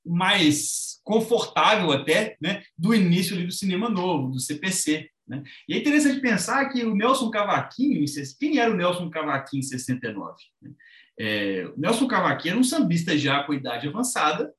mais 0.04 1.00
confortável 1.04 1.92
até, 1.92 2.36
né, 2.40 2.62
do 2.78 2.94
início 2.94 3.36
do 3.44 3.52
cinema 3.52 3.88
novo, 3.88 4.30
do 4.30 4.40
CPC. 4.40 5.10
Né? 5.26 5.42
E 5.68 5.74
é 5.74 5.78
interessante 5.78 6.20
pensar 6.20 6.68
que 6.68 6.84
o 6.84 6.94
Nelson 6.94 7.30
Cavaquinho, 7.30 8.04
quem 8.38 8.58
era 8.58 8.70
o 8.70 8.76
Nelson 8.76 9.10
Cavaquinho 9.10 9.60
em 9.60 9.64
69? 9.64 10.36
Né? 10.62 10.70
É, 11.18 11.72
o 11.76 11.78
Nelson 11.78 12.06
Cavaquinho 12.06 12.52
era 12.52 12.60
um 12.60 12.64
sambista 12.64 13.18
já 13.18 13.42
com 13.42 13.52
idade 13.52 13.88
avançada, 13.88 14.52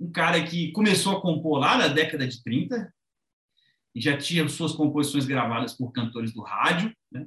um 0.00 0.10
cara 0.10 0.42
que 0.44 0.72
começou 0.72 1.16
a 1.16 1.20
compor 1.20 1.58
lá 1.58 1.76
na 1.76 1.88
década 1.88 2.26
de 2.26 2.42
30, 2.42 2.92
e 3.94 4.00
já 4.00 4.16
tinha 4.16 4.48
suas 4.48 4.72
composições 4.72 5.26
gravadas 5.26 5.74
por 5.74 5.92
cantores 5.92 6.32
do 6.32 6.42
rádio, 6.42 6.94
né? 7.10 7.26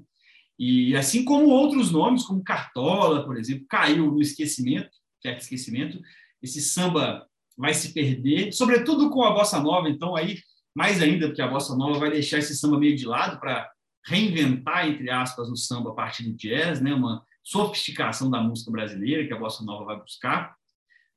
E 0.57 0.95
assim 0.95 1.25
como 1.25 1.47
outros 1.47 1.91
nomes, 1.91 2.23
como 2.23 2.43
Cartola, 2.43 3.25
por 3.25 3.37
exemplo, 3.37 3.65
caiu 3.67 4.11
no 4.11 4.21
esquecimento, 4.21 4.89
certo 5.21 5.41
esquecimento, 5.41 5.99
esse 6.41 6.61
samba 6.61 7.27
vai 7.57 7.73
se 7.73 7.93
perder, 7.93 8.53
sobretudo 8.53 9.09
com 9.09 9.23
a 9.23 9.33
bossa 9.33 9.59
nova, 9.59 9.89
então 9.89 10.15
aí 10.15 10.37
mais 10.73 11.01
ainda 11.01 11.27
porque 11.27 11.41
a 11.41 11.47
bossa 11.47 11.75
nova 11.75 11.99
vai 11.99 12.11
deixar 12.11 12.37
esse 12.37 12.55
samba 12.55 12.79
meio 12.79 12.95
de 12.95 13.05
lado 13.05 13.39
para 13.39 13.69
reinventar 14.05 14.87
entre 14.87 15.09
aspas 15.09 15.49
o 15.49 15.55
samba 15.55 15.91
a 15.91 15.93
partir 15.93 16.23
do 16.23 16.37
jazz, 16.37 16.79
né, 16.79 16.93
uma 16.93 17.25
sofisticação 17.43 18.29
da 18.29 18.41
música 18.41 18.71
brasileira 18.71 19.27
que 19.27 19.33
a 19.33 19.39
bossa 19.39 19.63
nova 19.63 19.85
vai 19.85 19.99
buscar. 19.99 20.55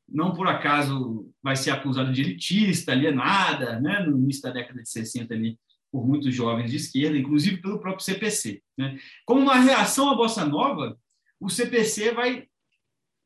Não 0.08 0.34
por 0.34 0.46
acaso 0.46 1.30
vai 1.42 1.56
ser 1.56 1.70
acusado 1.70 2.12
de 2.12 2.20
elitista, 2.20 2.92
alienada, 2.92 3.80
né, 3.80 4.00
no 4.00 4.18
início 4.18 4.42
da 4.42 4.50
década 4.50 4.82
de 4.82 4.88
60 4.88 5.32
ali 5.32 5.58
por 5.90 6.06
muitos 6.06 6.34
jovens 6.34 6.70
de 6.70 6.76
esquerda, 6.76 7.16
inclusive 7.16 7.62
pelo 7.62 7.78
próprio 7.78 8.04
CPC. 8.04 8.62
Né? 8.76 8.98
Como 9.24 9.40
uma 9.40 9.60
reação 9.60 10.10
à 10.10 10.14
bossa 10.14 10.44
nova, 10.44 10.98
o 11.40 11.48
CPC 11.48 12.12
vai, 12.12 12.48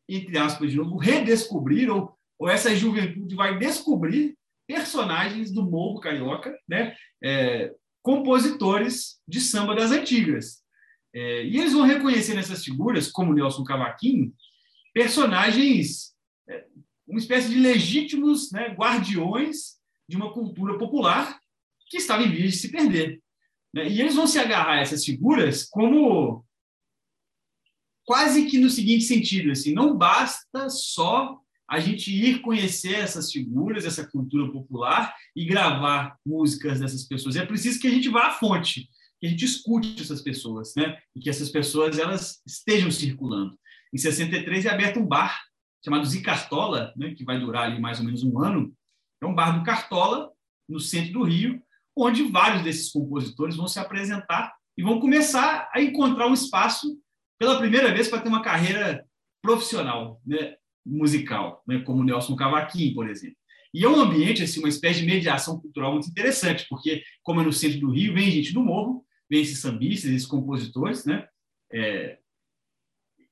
entre 0.09 0.37
aspas, 0.37 0.71
de 0.71 0.77
novo, 0.77 0.99
redescobrir 0.99 1.91
ou 1.91 2.19
ou 2.39 2.49
essa 2.49 2.75
juventude 2.75 3.35
vai 3.35 3.59
descobrir 3.59 4.37
personagens 4.67 5.51
do 5.51 5.69
morro 5.69 5.99
carioca, 5.99 6.57
né? 6.69 6.95
É, 7.23 7.75
compositores 8.03 9.21
de 9.27 9.41
samba 9.41 9.75
das 9.75 9.91
antigas. 9.91 10.63
É, 11.13 11.45
e 11.45 11.59
eles 11.59 11.73
vão 11.73 11.83
reconhecer 11.83 12.35
nessas 12.35 12.63
figuras, 12.65 13.11
como 13.11 13.35
Nelson 13.35 13.65
Cavaquinho, 13.65 14.33
personagens, 14.95 16.15
uma 17.07 17.19
espécie 17.19 17.49
de 17.49 17.59
legítimos 17.59 18.51
né, 18.53 18.69
guardiões 18.69 19.79
de 20.09 20.17
uma 20.17 20.33
cultura 20.33 20.79
popular 20.79 21.39
que 21.89 21.97
estava 21.97 22.23
em 22.23 22.31
vias 22.31 22.53
de 22.53 22.59
se 22.59 22.71
perder. 22.71 23.21
Né? 23.75 23.89
E 23.89 24.01
eles 24.01 24.15
vão 24.15 24.27
se 24.27 24.39
agarrar 24.39 24.75
a 24.75 24.81
essas 24.81 25.05
figuras 25.05 25.65
como 25.65 26.45
quase 28.05 28.47
que 28.47 28.59
no 28.59 28.71
seguinte 28.71 29.05
sentido, 29.05 29.51
assim, 29.51 29.73
não 29.73 29.97
basta 29.97 30.69
só 30.71 31.39
a 31.69 31.79
gente 31.79 32.11
ir 32.11 32.41
conhecer 32.41 32.95
essas 32.95 33.31
figuras, 33.31 33.85
essa 33.85 34.07
cultura 34.07 34.51
popular 34.51 35.15
e 35.37 35.45
gravar 35.45 36.17
músicas 36.25 36.81
dessas 36.81 37.05
pessoas. 37.05 37.37
É 37.37 37.45
preciso 37.45 37.79
que 37.79 37.87
a 37.87 37.91
gente 37.91 38.09
vá 38.09 38.29
à 38.29 38.31
fonte, 38.31 38.89
que 39.21 39.27
a 39.27 39.31
gente 39.31 39.45
escute 39.45 40.01
essas 40.01 40.23
pessoas, 40.23 40.73
né? 40.75 40.99
E 41.15 41.21
que 41.21 41.29
essas 41.29 41.51
pessoas 41.51 41.99
elas 41.99 42.41
estejam 42.47 42.91
circulando. 42.91 43.59
Em 43.93 43.99
63 43.99 44.65
é 44.65 44.71
aberto 44.71 45.01
um 45.01 45.07
bar 45.07 45.39
chamado 45.85 46.07
Zicartola, 46.07 46.93
né? 46.97 47.15
Que 47.15 47.25
vai 47.25 47.39
durar 47.39 47.65
ali 47.65 47.81
mais 47.81 47.99
ou 47.99 48.05
menos 48.05 48.23
um 48.23 48.39
ano. 48.39 48.73
É 49.23 49.27
um 49.27 49.35
bar 49.35 49.59
do 49.59 49.65
Cartola 49.65 50.31
no 50.69 50.79
centro 50.79 51.13
do 51.13 51.23
Rio, 51.25 51.61
onde 51.97 52.23
vários 52.25 52.63
desses 52.63 52.93
compositores 52.93 53.57
vão 53.57 53.67
se 53.67 53.79
apresentar 53.79 54.55
e 54.77 54.83
vão 54.83 55.01
começar 55.01 55.69
a 55.73 55.81
encontrar 55.81 56.29
um 56.29 56.35
espaço 56.35 56.99
pela 57.39 57.59
primeira 57.59 57.93
vez 57.93 58.09
para 58.09 58.21
ter 58.21 58.29
uma 58.29 58.43
carreira 58.43 59.05
profissional, 59.43 60.21
né? 60.25 60.55
musical, 60.89 61.63
né, 61.67 61.81
como 61.81 62.03
Nelson 62.03 62.35
Cavaquinho, 62.35 62.95
por 62.95 63.09
exemplo. 63.09 63.37
E 63.73 63.85
é 63.85 63.89
um 63.89 64.01
ambiente, 64.01 64.43
assim, 64.43 64.61
uma 64.61 64.69
espécie 64.69 65.01
de 65.01 65.07
mediação 65.07 65.61
cultural 65.61 65.93
muito 65.93 66.09
interessante, 66.09 66.67
porque, 66.69 67.03
como 67.23 67.41
é 67.41 67.45
no 67.45 67.53
centro 67.53 67.81
do 67.81 67.91
Rio, 67.91 68.15
vem 68.15 68.31
gente 68.31 68.55
do 68.55 68.65
morro, 68.65 69.05
vem 69.31 69.43
esses 69.43 69.61
sambistas, 69.61 70.11
esses 70.11 70.27
compositores, 70.27 71.05
né? 71.05 71.27
É... 71.71 72.18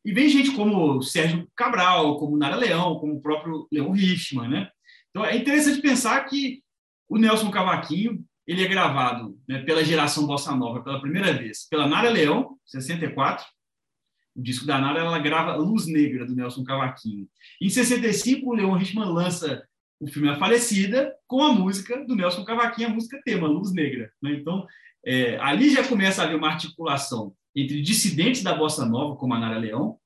E 0.06 0.12
vem 0.12 0.28
gente 0.28 0.52
como 0.52 1.02
Sérgio 1.02 1.48
Cabral, 1.56 2.16
como 2.16 2.36
Nara 2.38 2.54
Leão, 2.54 2.94
como 3.00 3.14
o 3.14 3.20
próprio 3.20 3.66
Leon 3.72 3.90
Richman, 3.90 4.48
né? 4.48 4.70
Então, 5.10 5.24
é 5.24 5.36
interessante 5.36 5.82
pensar 5.82 6.24
que 6.26 6.62
o 7.08 7.18
Nelson 7.18 7.50
Cavaquinho, 7.50 8.24
ele 8.46 8.64
é 8.64 8.68
gravado 8.68 9.36
né, 9.48 9.64
pela 9.64 9.82
geração 9.82 10.24
Bossa 10.24 10.54
Nova 10.54 10.80
pela 10.80 11.00
primeira 11.00 11.32
vez, 11.32 11.66
pela 11.68 11.88
Nara 11.88 12.08
Leão, 12.08 12.56
64, 12.64 13.44
o 14.36 14.40
disco 14.40 14.64
da 14.64 14.78
Nara, 14.78 15.00
ela 15.00 15.18
grava 15.18 15.56
Luz 15.56 15.88
Negra, 15.88 16.24
do 16.24 16.36
Nelson 16.36 16.62
Cavaquinho. 16.62 17.26
Em 17.60 17.68
65, 17.68 18.48
o 18.48 18.54
Leon 18.54 18.74
Richman 18.74 19.08
lança 19.08 19.66
o 19.98 20.06
filme 20.06 20.28
A 20.28 20.36
Falecida, 20.36 21.12
com 21.26 21.42
a 21.42 21.52
música 21.52 22.04
do 22.04 22.14
Nelson 22.14 22.44
Cavaquinho, 22.44 22.90
a 22.90 22.94
música 22.94 23.20
tema, 23.24 23.48
Luz 23.48 23.72
Negra. 23.72 24.08
Né? 24.22 24.34
Então, 24.34 24.64
é, 25.04 25.36
ali 25.38 25.68
já 25.70 25.82
começa 25.82 26.22
a 26.22 26.26
haver 26.26 26.36
uma 26.36 26.50
articulação 26.50 27.34
entre 27.56 27.80
dissidentes 27.80 28.42
da 28.42 28.54
Bossa 28.54 28.84
Nova, 28.84 29.16
como 29.16 29.34
a 29.34 29.38
Nara 29.38 29.58
Leão, 29.58 29.98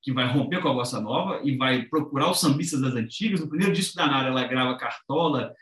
que 0.00 0.12
vai 0.12 0.26
romper 0.32 0.62
com 0.62 0.68
a 0.68 0.74
Bossa 0.74 1.00
Nova 1.00 1.40
e 1.44 1.56
vai 1.56 1.82
procurar 1.82 2.30
os 2.30 2.40
sambistas 2.40 2.80
das 2.80 2.94
antigas. 2.94 3.40
No 3.40 3.48
primeiro 3.48 3.72
disco 3.72 3.96
da 3.96 4.06
Nara, 4.06 4.28
ela 4.28 4.46
grava 4.46 4.78
Cartola, 4.78 5.54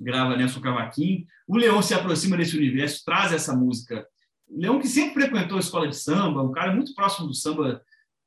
grava 0.00 0.36
Nelson 0.36 0.60
Cavaquinho. 0.60 1.24
O 1.46 1.56
Leão 1.56 1.80
se 1.80 1.94
aproxima 1.94 2.36
desse 2.36 2.56
universo, 2.56 3.04
traz 3.04 3.32
essa 3.32 3.56
música 3.56 4.06
Leão 4.48 4.78
que 4.78 4.86
sempre 4.86 5.22
frequentou 5.22 5.56
a 5.56 5.60
escola 5.60 5.88
de 5.88 5.96
samba, 5.96 6.42
um 6.42 6.52
cara 6.52 6.72
muito 6.72 6.94
próximo 6.94 7.26
do 7.26 7.34
samba, 7.34 7.82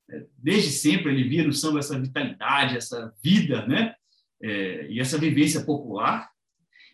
é, 0.10 0.26
desde 0.38 0.70
sempre 0.70 1.12
ele 1.12 1.28
via 1.28 1.46
no 1.46 1.54
samba 1.54 1.80
essa 1.80 2.00
vitalidade, 2.00 2.78
essa 2.78 3.14
vida, 3.24 3.66
né? 3.66 3.96
É, 4.42 4.88
e 4.90 5.00
essa 5.00 5.18
vivência 5.18 5.64
popular. 5.64 6.30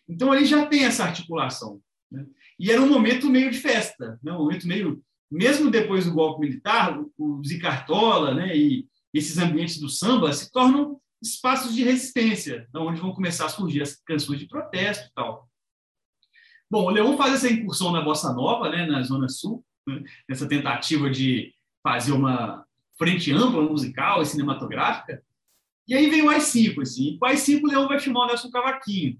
Então 0.07 0.33
ele 0.33 0.45
já 0.45 0.65
tem 0.65 0.85
essa 0.85 1.03
articulação. 1.03 1.81
Né? 2.11 2.25
E 2.59 2.71
era 2.71 2.81
um 2.81 2.89
momento 2.89 3.29
meio 3.29 3.51
de 3.51 3.57
festa, 3.57 4.19
né? 4.23 4.31
um 4.31 4.39
momento 4.39 4.67
meio, 4.67 5.03
mesmo 5.31 5.71
depois 5.71 6.05
do 6.05 6.13
golpe 6.13 6.41
militar, 6.41 6.99
o 7.17 7.41
Zicartola, 7.43 8.33
né? 8.33 8.55
E 8.55 8.87
esses 9.13 9.37
ambientes 9.37 9.79
do 9.79 9.89
samba 9.89 10.31
se 10.33 10.51
tornam 10.51 10.99
espaços 11.21 11.73
de 11.73 11.83
resistência, 11.83 12.67
onde 12.75 13.01
vão 13.01 13.13
começar 13.13 13.45
a 13.45 13.49
surgir 13.49 13.81
as 13.81 13.95
canções 13.95 14.39
de 14.39 14.47
protesto 14.47 15.07
e 15.07 15.13
tal. 15.13 15.49
Bom, 16.69 16.85
o 16.85 16.89
Leão 16.89 17.17
faz 17.17 17.33
essa 17.33 17.51
incursão 17.51 17.91
na 17.91 18.01
Bossa 18.01 18.33
Nova, 18.33 18.69
né, 18.69 18.85
na 18.85 19.01
Zona 19.03 19.29
Sul, 19.29 19.63
né, 19.87 20.03
tentativa 20.49 21.09
de 21.09 21.53
fazer 21.83 22.11
uma 22.11 22.65
frente 22.97 23.31
ampla 23.31 23.61
musical 23.61 24.21
e 24.21 24.25
cinematográfica. 24.25 25.23
E 25.87 25.93
aí 25.93 26.09
vem 26.09 26.23
o 26.23 26.29
AI-5, 26.29 26.81
assim. 26.81 27.17
Com 27.17 27.25
o 27.25 27.29
AI-5, 27.29 27.63
o 27.63 27.67
Leão 27.67 27.87
vai 27.87 27.99
filmar 27.99 28.23
o 28.23 28.27
Nelson 28.27 28.49
Cavaquinho. 28.49 29.19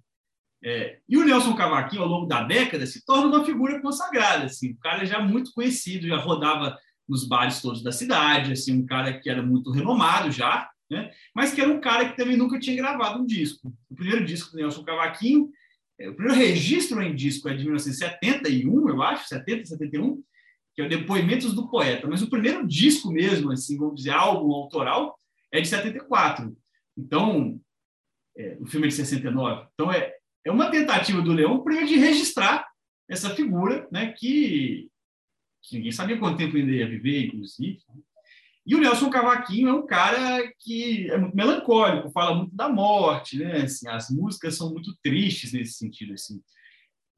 É, 0.66 0.98
e 1.08 1.16
o 1.18 1.24
Nelson 1.24 1.56
Cavaquinho, 1.56 2.02
ao 2.02 2.08
longo 2.08 2.26
da 2.26 2.42
década, 2.42 2.88
se 2.88 3.06
torna 3.06 3.28
uma 3.28 3.46
figura 3.46 3.80
consagrada, 3.82 4.46
assim. 4.46 4.72
Um 4.72 4.78
cara 4.78 5.06
já 5.06 5.20
muito 5.20 5.52
conhecido, 5.54 6.08
já 6.08 6.18
rodava 6.18 6.76
nos 7.08 7.28
bares 7.28 7.62
todos 7.62 7.84
da 7.84 7.92
cidade, 7.92 8.52
assim, 8.52 8.74
um 8.74 8.86
cara 8.86 9.20
que 9.20 9.30
era 9.30 9.44
muito 9.44 9.70
renomado 9.70 10.32
já, 10.32 10.68
né? 10.90 11.12
mas 11.36 11.54
que 11.54 11.62
era 11.62 11.72
um 11.72 11.80
cara 11.80 12.10
que 12.10 12.18
também 12.18 12.36
nunca 12.36 12.60
tinha 12.60 12.76
gravado 12.76 13.22
um 13.22 13.26
disco. 13.26 13.72
O 13.90 13.96
primeiro 13.96 14.26
disco 14.26 14.52
do 14.52 14.58
Nelson 14.58 14.84
Cavaquinho 14.84 15.52
é, 16.00 16.10
o 16.10 16.16
primeiro 16.16 16.40
registro 16.40 17.02
em 17.02 17.16
disco 17.16 17.48
é 17.48 17.56
de 17.56 17.64
1971, 17.64 18.90
eu 18.90 19.02
acho, 19.02 19.28
70, 19.28 19.66
71, 19.66 20.22
que 20.74 20.82
é 20.82 20.86
o 20.86 20.90
Depoimentos 20.90 21.54
do 21.54 21.70
Poeta. 21.70 22.08
Mas 22.08 22.22
o 22.22 22.30
primeiro 22.30 22.68
disco 22.68 23.12
mesmo, 23.12 23.52
assim, 23.52 23.78
vamos 23.78 23.96
dizer, 23.96 24.12
álbum 24.12 24.54
autoral, 24.54 25.18
é 25.52 25.62
de 25.62 25.68
74. 25.68 26.56
Então, 26.98 27.60
é, 28.38 28.58
o 28.60 28.66
filme 28.66 28.88
é 28.88 28.90
de 28.90 28.96
69. 28.96 29.68
Então, 29.74 29.92
é, 29.92 30.15
é 30.46 30.52
uma 30.52 30.70
tentativa 30.70 31.22
do 31.22 31.34
Leão 31.34 31.64
primeiro 31.64 31.88
de 31.88 31.98
registrar 31.98 32.66
essa 33.10 33.32
figura, 33.36 33.88
né, 33.92 34.14
que, 34.14 34.90
que 35.64 35.78
ninguém 35.78 35.92
sabia 35.92 36.18
quanto 36.18 36.38
tempo 36.38 36.56
ainda 36.56 36.72
ia 36.72 36.88
viver, 36.88 37.26
inclusive. 37.26 37.80
E 38.66 38.74
o 38.74 38.80
Nelson 38.80 39.10
Cavaquinho 39.10 39.70
é 39.70 39.74
um 39.74 39.86
cara 39.86 40.52
que 40.60 41.10
é 41.12 41.18
muito 41.18 41.36
melancólico, 41.36 42.12
fala 42.12 42.36
muito 42.36 42.56
da 42.56 42.68
morte, 42.68 43.38
né? 43.38 43.62
Assim, 43.62 43.88
as 43.88 44.10
músicas 44.10 44.56
são 44.56 44.72
muito 44.72 44.98
tristes 45.04 45.54
nesse 45.54 45.74
sentido, 45.74 46.14
assim. 46.14 46.42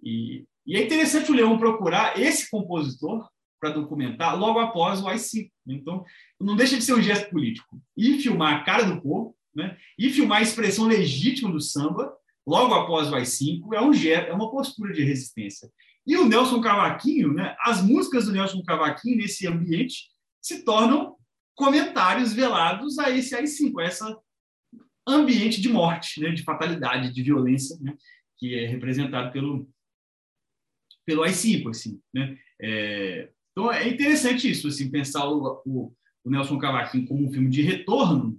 E, 0.04 0.46
e 0.66 0.76
é 0.76 0.84
interessante 0.84 1.32
o 1.32 1.34
Leão 1.34 1.58
procurar 1.58 2.20
esse 2.20 2.50
compositor 2.50 3.30
para 3.62 3.72
documentar 3.72 4.38
logo 4.38 4.60
após 4.60 5.02
o 5.02 5.08
AI-5. 5.08 5.50
Então, 5.68 6.04
não 6.40 6.56
deixa 6.56 6.76
de 6.76 6.84
ser 6.84 6.94
um 6.94 7.02
gesto 7.02 7.30
político. 7.30 7.82
E 7.96 8.22
filmar 8.22 8.54
a 8.54 8.64
cara 8.64 8.84
do 8.84 9.02
povo, 9.02 9.36
né? 9.56 9.78
e 9.98 10.10
filmar 10.10 10.40
a 10.40 10.44
expressão 10.44 10.86
legítima 10.86 11.50
do 11.50 11.62
samba, 11.62 12.14
logo 12.48 12.74
após 12.74 13.12
o 13.12 13.16
AI-5, 13.16 13.74
é, 13.74 13.82
um, 13.82 13.94
é 13.94 14.34
uma 14.34 14.50
postura 14.50 14.94
de 14.94 15.04
resistência. 15.04 15.70
E 16.06 16.16
o 16.16 16.26
Nelson 16.26 16.62
Cavaquinho, 16.62 17.34
né, 17.34 17.54
as 17.60 17.84
músicas 17.84 18.26
do 18.26 18.32
Nelson 18.32 18.64
Cavaquinho 18.64 19.18
nesse 19.18 19.46
ambiente 19.46 20.06
se 20.42 20.64
tornam 20.64 21.18
comentários 21.54 22.32
velados 22.32 22.98
a 23.00 23.10
esse 23.10 23.36
AI-5, 23.36 23.82
a 23.82 23.84
essa 23.84 24.18
ambiente 25.06 25.60
de 25.60 25.68
morte, 25.68 26.22
né, 26.22 26.30
de 26.30 26.44
fatalidade, 26.44 27.12
de 27.12 27.22
violência, 27.22 27.78
né, 27.82 27.94
que 28.38 28.56
é 28.58 28.66
representado 28.66 29.34
pelo 29.34 29.70
pelo 31.06 31.24
AI-5, 31.24 31.70
assim, 31.70 32.02
né? 32.14 32.38
É, 32.62 33.30
então 33.52 33.72
é 33.72 33.88
interessante 33.88 34.50
isso, 34.50 34.68
assim, 34.68 34.92
pensar 34.92 35.26
o, 35.26 35.62
o, 35.66 35.94
o 36.24 36.30
Nelson 36.30 36.58
Cavaquinho 36.58 37.08
como 37.08 37.26
um 37.26 37.32
filme 37.32 37.50
de 37.50 37.62
retorno, 37.62 38.38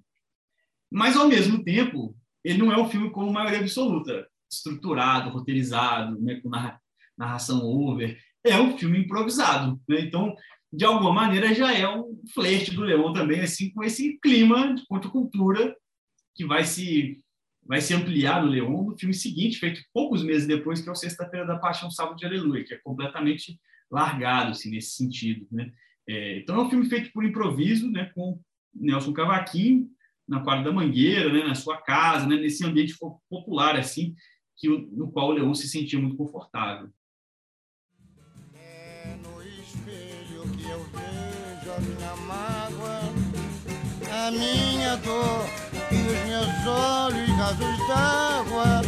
mas 0.90 1.16
ao 1.16 1.26
mesmo 1.26 1.64
tempo 1.64 2.14
ele 2.44 2.58
não 2.58 2.72
é 2.72 2.80
um 2.80 2.88
filme 2.88 3.10
com 3.10 3.30
maioria 3.30 3.60
absoluta, 3.60 4.26
estruturado, 4.50 5.30
roteirizado, 5.30 6.20
né, 6.20 6.40
com 6.40 6.50
narração 7.16 7.64
over. 7.64 8.18
É 8.44 8.58
um 8.58 8.76
filme 8.78 9.00
improvisado, 9.00 9.80
né? 9.88 10.00
Então, 10.00 10.34
de 10.72 10.84
alguma 10.84 11.12
maneira, 11.12 11.54
já 11.54 11.72
é 11.72 11.88
um 11.88 12.20
flerte 12.32 12.74
do 12.74 12.82
Leão 12.82 13.12
também, 13.12 13.40
assim, 13.40 13.70
com 13.72 13.82
esse 13.82 14.18
clima 14.20 14.74
de 14.74 14.86
contracultura 14.86 15.74
que 16.34 16.44
vai 16.44 16.64
se 16.64 17.18
vai 17.66 17.82
se 17.82 17.92
ampliar 17.92 18.42
no 18.42 18.50
Leão 18.50 18.84
no 18.84 18.96
filme 18.96 19.12
seguinte, 19.12 19.58
feito 19.58 19.82
poucos 19.92 20.24
meses 20.24 20.46
depois, 20.46 20.80
que 20.80 20.88
é 20.88 20.92
o 20.92 20.94
Sexta-feira 20.94 21.46
da 21.46 21.58
Paixão, 21.58 21.90
Sábado 21.90 22.16
de 22.16 22.24
Aleluia, 22.24 22.64
que 22.64 22.72
é 22.72 22.78
completamente 22.78 23.60
largado, 23.90 24.52
assim, 24.52 24.70
nesse 24.70 24.92
sentido, 24.92 25.46
né? 25.52 25.70
É, 26.08 26.38
então, 26.38 26.56
é 26.56 26.62
um 26.62 26.70
filme 26.70 26.88
feito 26.88 27.12
por 27.12 27.26
improviso, 27.26 27.90
né, 27.90 28.10
com 28.14 28.40
Nelson 28.74 29.12
Cavaquinho, 29.12 29.86
na 30.28 30.40
quadra 30.40 30.64
da 30.64 30.72
Mangueira, 30.72 31.32
né, 31.32 31.42
na 31.42 31.54
sua 31.54 31.78
casa, 31.78 32.26
né, 32.26 32.36
nesse 32.36 32.64
ambiente 32.64 32.94
popular, 33.30 33.76
assim, 33.76 34.14
que, 34.56 34.68
no 34.68 35.10
qual 35.10 35.28
o 35.28 35.32
Leão 35.32 35.54
se 35.54 35.66
sentia 35.66 35.98
muito 35.98 36.16
confortável. 36.16 36.90
É 38.54 39.16
no 39.22 39.42
espelho 39.42 40.42
que 40.56 40.68
eu 40.68 40.84
vejo 40.84 41.72
a 41.72 41.80
minha 41.80 42.16
mágoa, 42.16 43.00
a 44.10 44.30
minha 44.30 44.96
dor 44.96 45.46
e 45.90 45.96
os 45.96 46.26
meus 46.28 46.66
olhos 46.66 47.28
rasos 47.30 47.88
d'água. 47.88 48.82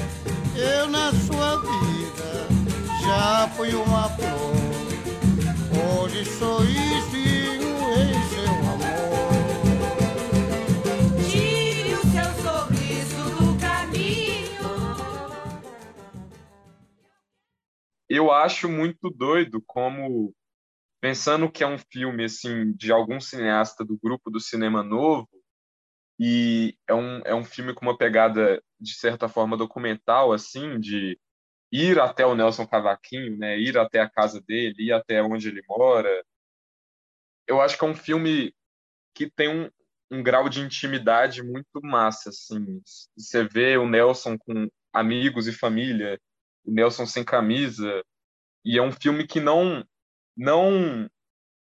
Eu 0.56 0.90
na 0.90 1.10
sua 1.12 1.56
vida 1.60 2.48
já 3.02 3.48
fui 3.56 3.72
uma 3.74 4.10
flor, 4.10 6.02
hoje 6.02 6.24
sou 6.26 6.62
isso 6.64 7.59
eu 18.10 18.32
acho 18.32 18.68
muito 18.68 19.08
doido 19.08 19.62
como 19.62 20.34
pensando 21.00 21.50
que 21.50 21.62
é 21.62 21.66
um 21.66 21.78
filme 21.78 22.24
assim 22.24 22.72
de 22.72 22.90
algum 22.92 23.20
cineasta 23.20 23.84
do 23.84 23.96
grupo 23.96 24.30
do 24.30 24.40
cinema 24.40 24.82
novo 24.82 25.28
e 26.18 26.76
é 26.88 26.92
um, 26.92 27.20
é 27.24 27.34
um 27.34 27.44
filme 27.44 27.72
com 27.72 27.86
uma 27.86 27.96
pegada 27.96 28.60
de 28.80 28.94
certa 28.94 29.28
forma 29.28 29.56
documental 29.56 30.32
assim 30.32 30.80
de 30.80 31.18
ir 31.72 32.00
até 32.00 32.26
o 32.26 32.34
Nelson 32.34 32.66
Cavaquinho 32.66 33.38
né? 33.38 33.56
Ir 33.58 33.78
até 33.78 34.00
a 34.00 34.10
casa 34.10 34.40
dele 34.40 34.74
ir 34.78 34.92
até 34.92 35.22
onde 35.22 35.48
ele 35.48 35.62
mora. 35.68 36.24
Eu 37.46 37.60
acho 37.60 37.78
que 37.78 37.84
é 37.84 37.88
um 37.88 37.94
filme 37.94 38.52
que 39.14 39.30
tem 39.30 39.48
um, 39.48 39.70
um 40.10 40.22
grau 40.22 40.48
de 40.48 40.60
intimidade 40.60 41.42
muito 41.42 41.80
massa 41.80 42.30
assim. 42.30 42.82
Você 43.16 43.44
vê 43.44 43.76
o 43.76 43.88
Nelson 43.88 44.36
com 44.36 44.68
amigos 44.92 45.46
e 45.46 45.52
família 45.52 46.20
Nelson 46.64 47.06
sem 47.06 47.24
camisa. 47.24 48.04
E 48.64 48.78
é 48.78 48.82
um 48.82 48.92
filme 48.92 49.26
que 49.26 49.40
não 49.40 49.84
não 50.36 51.08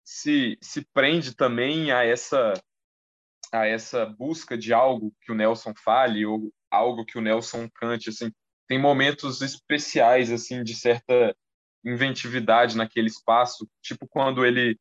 se, 0.04 0.58
se 0.60 0.86
prende 0.92 1.34
também 1.34 1.92
a 1.92 2.04
essa 2.04 2.54
a 3.52 3.66
essa 3.66 4.06
busca 4.06 4.56
de 4.56 4.72
algo 4.72 5.14
que 5.20 5.30
o 5.30 5.34
Nelson 5.34 5.74
fale 5.74 6.24
ou 6.24 6.50
algo 6.70 7.04
que 7.04 7.18
o 7.18 7.20
Nelson 7.20 7.68
cante 7.68 8.08
assim 8.08 8.32
tem 8.66 8.78
momentos 8.78 9.42
especiais 9.42 10.32
assim 10.32 10.62
de 10.62 10.74
certa 10.74 11.36
inventividade 11.84 12.76
naquele 12.76 13.08
espaço 13.08 13.68
tipo 13.82 14.08
quando 14.08 14.46
ele 14.46 14.78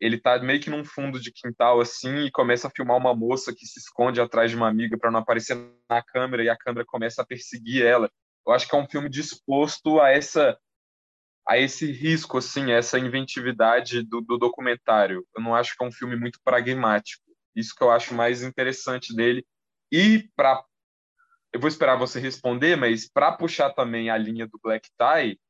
ele 0.00 0.18
tá 0.18 0.38
meio 0.40 0.60
que 0.60 0.70
num 0.70 0.84
fundo 0.84 1.20
de 1.20 1.32
quintal 1.32 1.80
assim 1.80 2.24
e 2.24 2.30
começa 2.30 2.66
a 2.66 2.70
filmar 2.70 2.96
uma 2.96 3.14
moça 3.14 3.54
que 3.54 3.66
se 3.66 3.78
esconde 3.78 4.20
atrás 4.20 4.50
de 4.50 4.56
uma 4.56 4.68
amiga 4.68 4.98
para 4.98 5.10
não 5.10 5.20
aparecer 5.20 5.56
na 5.88 6.02
câmera 6.02 6.42
e 6.42 6.48
a 6.48 6.56
câmera 6.56 6.84
começa 6.84 7.22
a 7.22 7.26
perseguir 7.26 7.84
ela 7.84 8.10
eu 8.48 8.54
acho 8.54 8.66
que 8.66 8.74
é 8.74 8.78
um 8.78 8.88
filme 8.88 9.08
disposto 9.10 10.00
a 10.00 10.10
essa 10.10 10.58
a 11.46 11.56
esse 11.56 11.90
risco, 11.90 12.36
assim, 12.36 12.72
essa 12.72 12.98
inventividade 12.98 14.02
do, 14.02 14.20
do 14.20 14.36
documentário. 14.36 15.26
Eu 15.34 15.42
não 15.42 15.54
acho 15.54 15.74
que 15.74 15.82
é 15.82 15.86
um 15.86 15.92
filme 15.92 16.14
muito 16.14 16.38
pragmático. 16.44 17.24
Isso 17.56 17.74
que 17.74 17.82
eu 17.82 17.90
acho 17.90 18.14
mais 18.14 18.42
interessante 18.42 19.16
dele. 19.16 19.46
E 19.90 20.28
para 20.36 20.62
eu 21.50 21.58
vou 21.58 21.68
esperar 21.68 21.96
você 21.96 22.20
responder, 22.20 22.76
mas 22.76 23.10
para 23.10 23.32
puxar 23.32 23.70
também 23.70 24.10
a 24.10 24.18
linha 24.18 24.46
do 24.46 24.60
Black 24.62 24.90
Tie, 24.98 25.40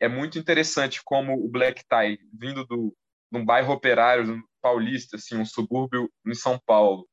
é 0.00 0.08
muito 0.08 0.38
interessante 0.38 1.00
como 1.04 1.34
o 1.34 1.48
Black 1.48 1.84
Tie, 1.88 2.18
vindo 2.32 2.66
do, 2.66 2.92
de 3.30 3.38
um 3.38 3.44
bairro 3.44 3.72
operário 3.72 4.42
paulista, 4.60 5.16
assim, 5.16 5.36
um 5.36 5.46
subúrbio 5.46 6.10
em 6.26 6.34
São 6.34 6.60
Paulo, 6.66 7.08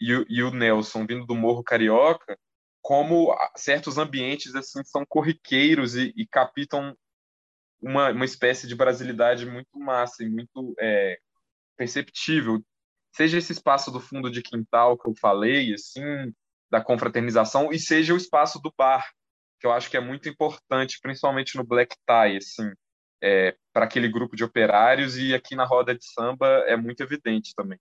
e, 0.00 0.10
e 0.28 0.42
o 0.42 0.50
Nelson 0.50 1.06
vindo 1.06 1.24
do 1.24 1.36
Morro 1.36 1.62
Carioca, 1.62 2.36
como 2.86 3.36
certos 3.56 3.98
ambientes 3.98 4.54
assim 4.54 4.80
são 4.84 5.04
corriqueiros 5.04 5.96
e, 5.96 6.12
e 6.16 6.24
captam 6.24 6.96
uma, 7.82 8.12
uma 8.12 8.24
espécie 8.24 8.68
de 8.68 8.76
brasilidade 8.76 9.44
muito 9.44 9.76
massa 9.76 10.22
e 10.22 10.28
muito 10.28 10.72
é, 10.78 11.18
perceptível. 11.76 12.64
Seja 13.12 13.38
esse 13.38 13.50
espaço 13.50 13.90
do 13.90 13.98
fundo 13.98 14.30
de 14.30 14.40
quintal 14.40 14.96
que 14.96 15.08
eu 15.08 15.14
falei, 15.20 15.74
assim, 15.74 16.32
da 16.70 16.80
confraternização, 16.80 17.72
e 17.72 17.78
seja 17.80 18.14
o 18.14 18.16
espaço 18.16 18.60
do 18.62 18.72
bar, 18.78 19.04
que 19.58 19.66
eu 19.66 19.72
acho 19.72 19.90
que 19.90 19.96
é 19.96 20.00
muito 20.00 20.28
importante, 20.28 21.00
principalmente 21.02 21.56
no 21.56 21.64
black 21.64 21.96
tie, 22.06 22.36
assim, 22.36 22.70
é, 23.20 23.56
para 23.72 23.86
aquele 23.86 24.08
grupo 24.08 24.36
de 24.36 24.44
operários, 24.44 25.18
e 25.18 25.34
aqui 25.34 25.56
na 25.56 25.64
roda 25.64 25.92
de 25.92 26.04
samba 26.04 26.46
é 26.68 26.76
muito 26.76 27.00
evidente 27.00 27.52
também. 27.56 27.80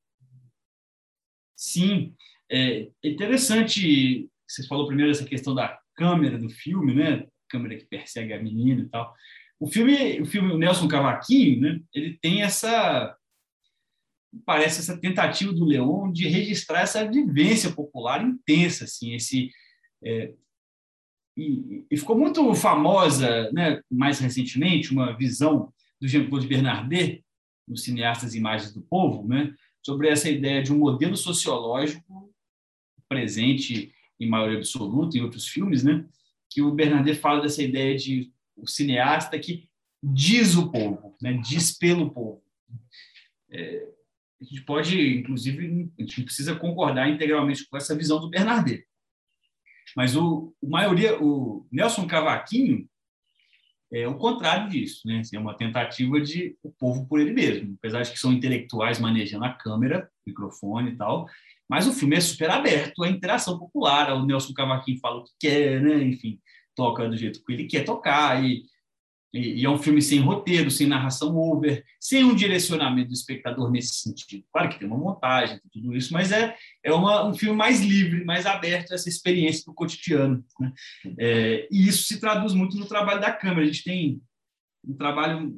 Sim, 1.55 2.15
é 2.49 2.89
interessante 3.03 4.31
você 4.47 4.65
falou 4.67 4.87
primeiro 4.87 5.11
essa 5.11 5.25
questão 5.25 5.53
da 5.55 5.77
câmera 5.95 6.37
do 6.37 6.49
filme, 6.49 6.93
né? 6.93 7.25
câmera 7.49 7.77
que 7.77 7.85
persegue 7.85 8.33
a 8.33 8.41
menina 8.41 8.81
e 8.81 8.89
tal. 8.89 9.13
O 9.59 9.67
filme, 9.67 10.21
o 10.21 10.25
filme 10.25 10.57
Nelson 10.57 10.87
Cavaquinho, 10.87 11.61
né? 11.61 11.79
Ele 11.93 12.17
tem 12.21 12.41
essa 12.41 13.15
parece 14.45 14.79
essa 14.79 14.99
tentativa 14.99 15.53
do 15.53 15.63
Leon 15.63 16.11
de 16.11 16.27
registrar 16.27 16.81
essa 16.81 17.09
vivência 17.09 17.71
popular 17.71 18.21
intensa, 18.21 18.83
assim, 18.83 19.13
esse 19.13 19.49
é, 20.03 20.33
e, 21.37 21.85
e, 21.89 21.97
ficou 21.97 22.17
muito 22.17 22.53
famosa, 22.53 23.49
né, 23.51 23.81
mais 23.89 24.19
recentemente, 24.19 24.91
uma 24.91 25.15
visão 25.15 25.73
do 26.01 26.07
Jean-Claude 26.07 26.47
Bernardet, 26.47 27.23
no 27.65 27.77
cineastas 27.77 28.35
Imagens 28.35 28.73
do 28.73 28.81
Povo, 28.81 29.25
né, 29.25 29.53
sobre 29.81 30.09
essa 30.09 30.29
ideia 30.29 30.61
de 30.61 30.73
um 30.73 30.79
modelo 30.79 31.15
sociológico 31.15 32.33
presente 33.07 33.94
em 34.19 34.29
maioria 34.29 34.57
absoluta, 34.57 35.17
em 35.17 35.21
outros 35.21 35.47
filmes, 35.47 35.83
né? 35.83 36.05
Que 36.49 36.61
o 36.61 36.71
Bernardet 36.71 37.19
fala 37.19 37.41
dessa 37.41 37.61
ideia 37.61 37.95
de 37.95 38.31
o 38.55 38.67
cineasta 38.67 39.37
que 39.39 39.69
diz 40.01 40.55
o 40.55 40.71
povo, 40.71 41.15
né? 41.21 41.33
Diz 41.33 41.77
pelo 41.77 42.11
povo. 42.11 42.43
É, 43.49 43.87
a 44.41 44.43
gente 44.43 44.61
pode, 44.61 45.17
inclusive, 45.17 45.91
a 45.97 46.01
gente 46.01 46.23
precisa 46.23 46.55
concordar 46.55 47.09
integralmente 47.09 47.67
com 47.67 47.77
essa 47.77 47.95
visão 47.95 48.19
do 48.19 48.29
Bernardet. 48.29 48.85
Mas 49.95 50.15
o, 50.15 50.53
o 50.61 50.69
maioria, 50.69 51.21
o 51.21 51.67
Nelson 51.71 52.05
Cavaquinho 52.07 52.87
é 53.91 54.07
o 54.07 54.17
contrário 54.17 54.69
disso, 54.69 55.01
né? 55.05 55.21
É 55.33 55.39
uma 55.39 55.55
tentativa 55.55 56.19
de 56.19 56.57
o 56.61 56.71
povo 56.71 57.07
por 57.07 57.19
ele 57.19 57.31
mesmo, 57.31 57.75
apesar 57.77 58.01
de 58.01 58.11
que 58.11 58.19
são 58.19 58.33
intelectuais 58.33 58.99
manejando 58.99 59.45
a 59.45 59.53
câmera, 59.53 60.09
microfone 60.25 60.91
e 60.91 60.97
tal, 60.97 61.27
mas 61.69 61.87
o 61.87 61.93
filme 61.93 62.15
é 62.15 62.21
super 62.21 62.49
aberto 62.49 63.03
à 63.03 63.09
interação 63.09 63.57
popular. 63.57 64.13
O 64.13 64.25
Nelson 64.25 64.53
Cavaquinho 64.53 64.99
fala 64.99 65.17
o 65.17 65.23
que 65.23 65.31
quer, 65.39 65.81
né? 65.81 66.03
enfim, 66.03 66.39
toca 66.75 67.07
do 67.09 67.17
jeito 67.17 67.43
que 67.43 67.53
ele 67.53 67.65
quer 67.65 67.83
tocar. 67.83 68.43
E, 68.43 68.63
e, 69.33 69.61
e, 69.61 69.65
é 69.65 69.69
um 69.69 69.77
filme 69.77 70.01
sem 70.01 70.19
roteiro, 70.19 70.69
sem 70.69 70.87
narração 70.87 71.35
over, 71.35 71.83
sem 71.99 72.23
um 72.23 72.35
direcionamento 72.35 73.09
do 73.09 73.13
espectador 73.13 73.71
nesse 73.71 73.95
sentido. 73.95 74.45
Claro 74.51 74.69
que 74.69 74.79
tem 74.79 74.87
uma 74.87 74.97
montagem, 74.97 75.59
tudo 75.71 75.95
isso, 75.95 76.13
mas 76.13 76.31
é, 76.31 76.55
é 76.83 76.93
uma, 76.93 77.27
um 77.27 77.33
filme 77.33 77.55
mais 77.55 77.81
livre, 77.81 78.23
mais 78.23 78.45
aberto 78.45 78.91
a 78.91 78.95
essa 78.95 79.09
experiência 79.09 79.63
do 79.65 79.73
cotidiano. 79.73 80.45
Né? 80.59 80.73
É, 81.19 81.67
e 81.71 81.87
isso 81.87 82.03
se 82.03 82.19
traduz 82.19 82.53
muito 82.53 82.77
no 82.77 82.87
trabalho 82.87 83.19
da 83.19 83.31
câmera. 83.31 83.63
A 83.63 83.65
gente 83.65 83.83
tem 83.83 84.21
um 84.87 84.95
trabalho 84.95 85.53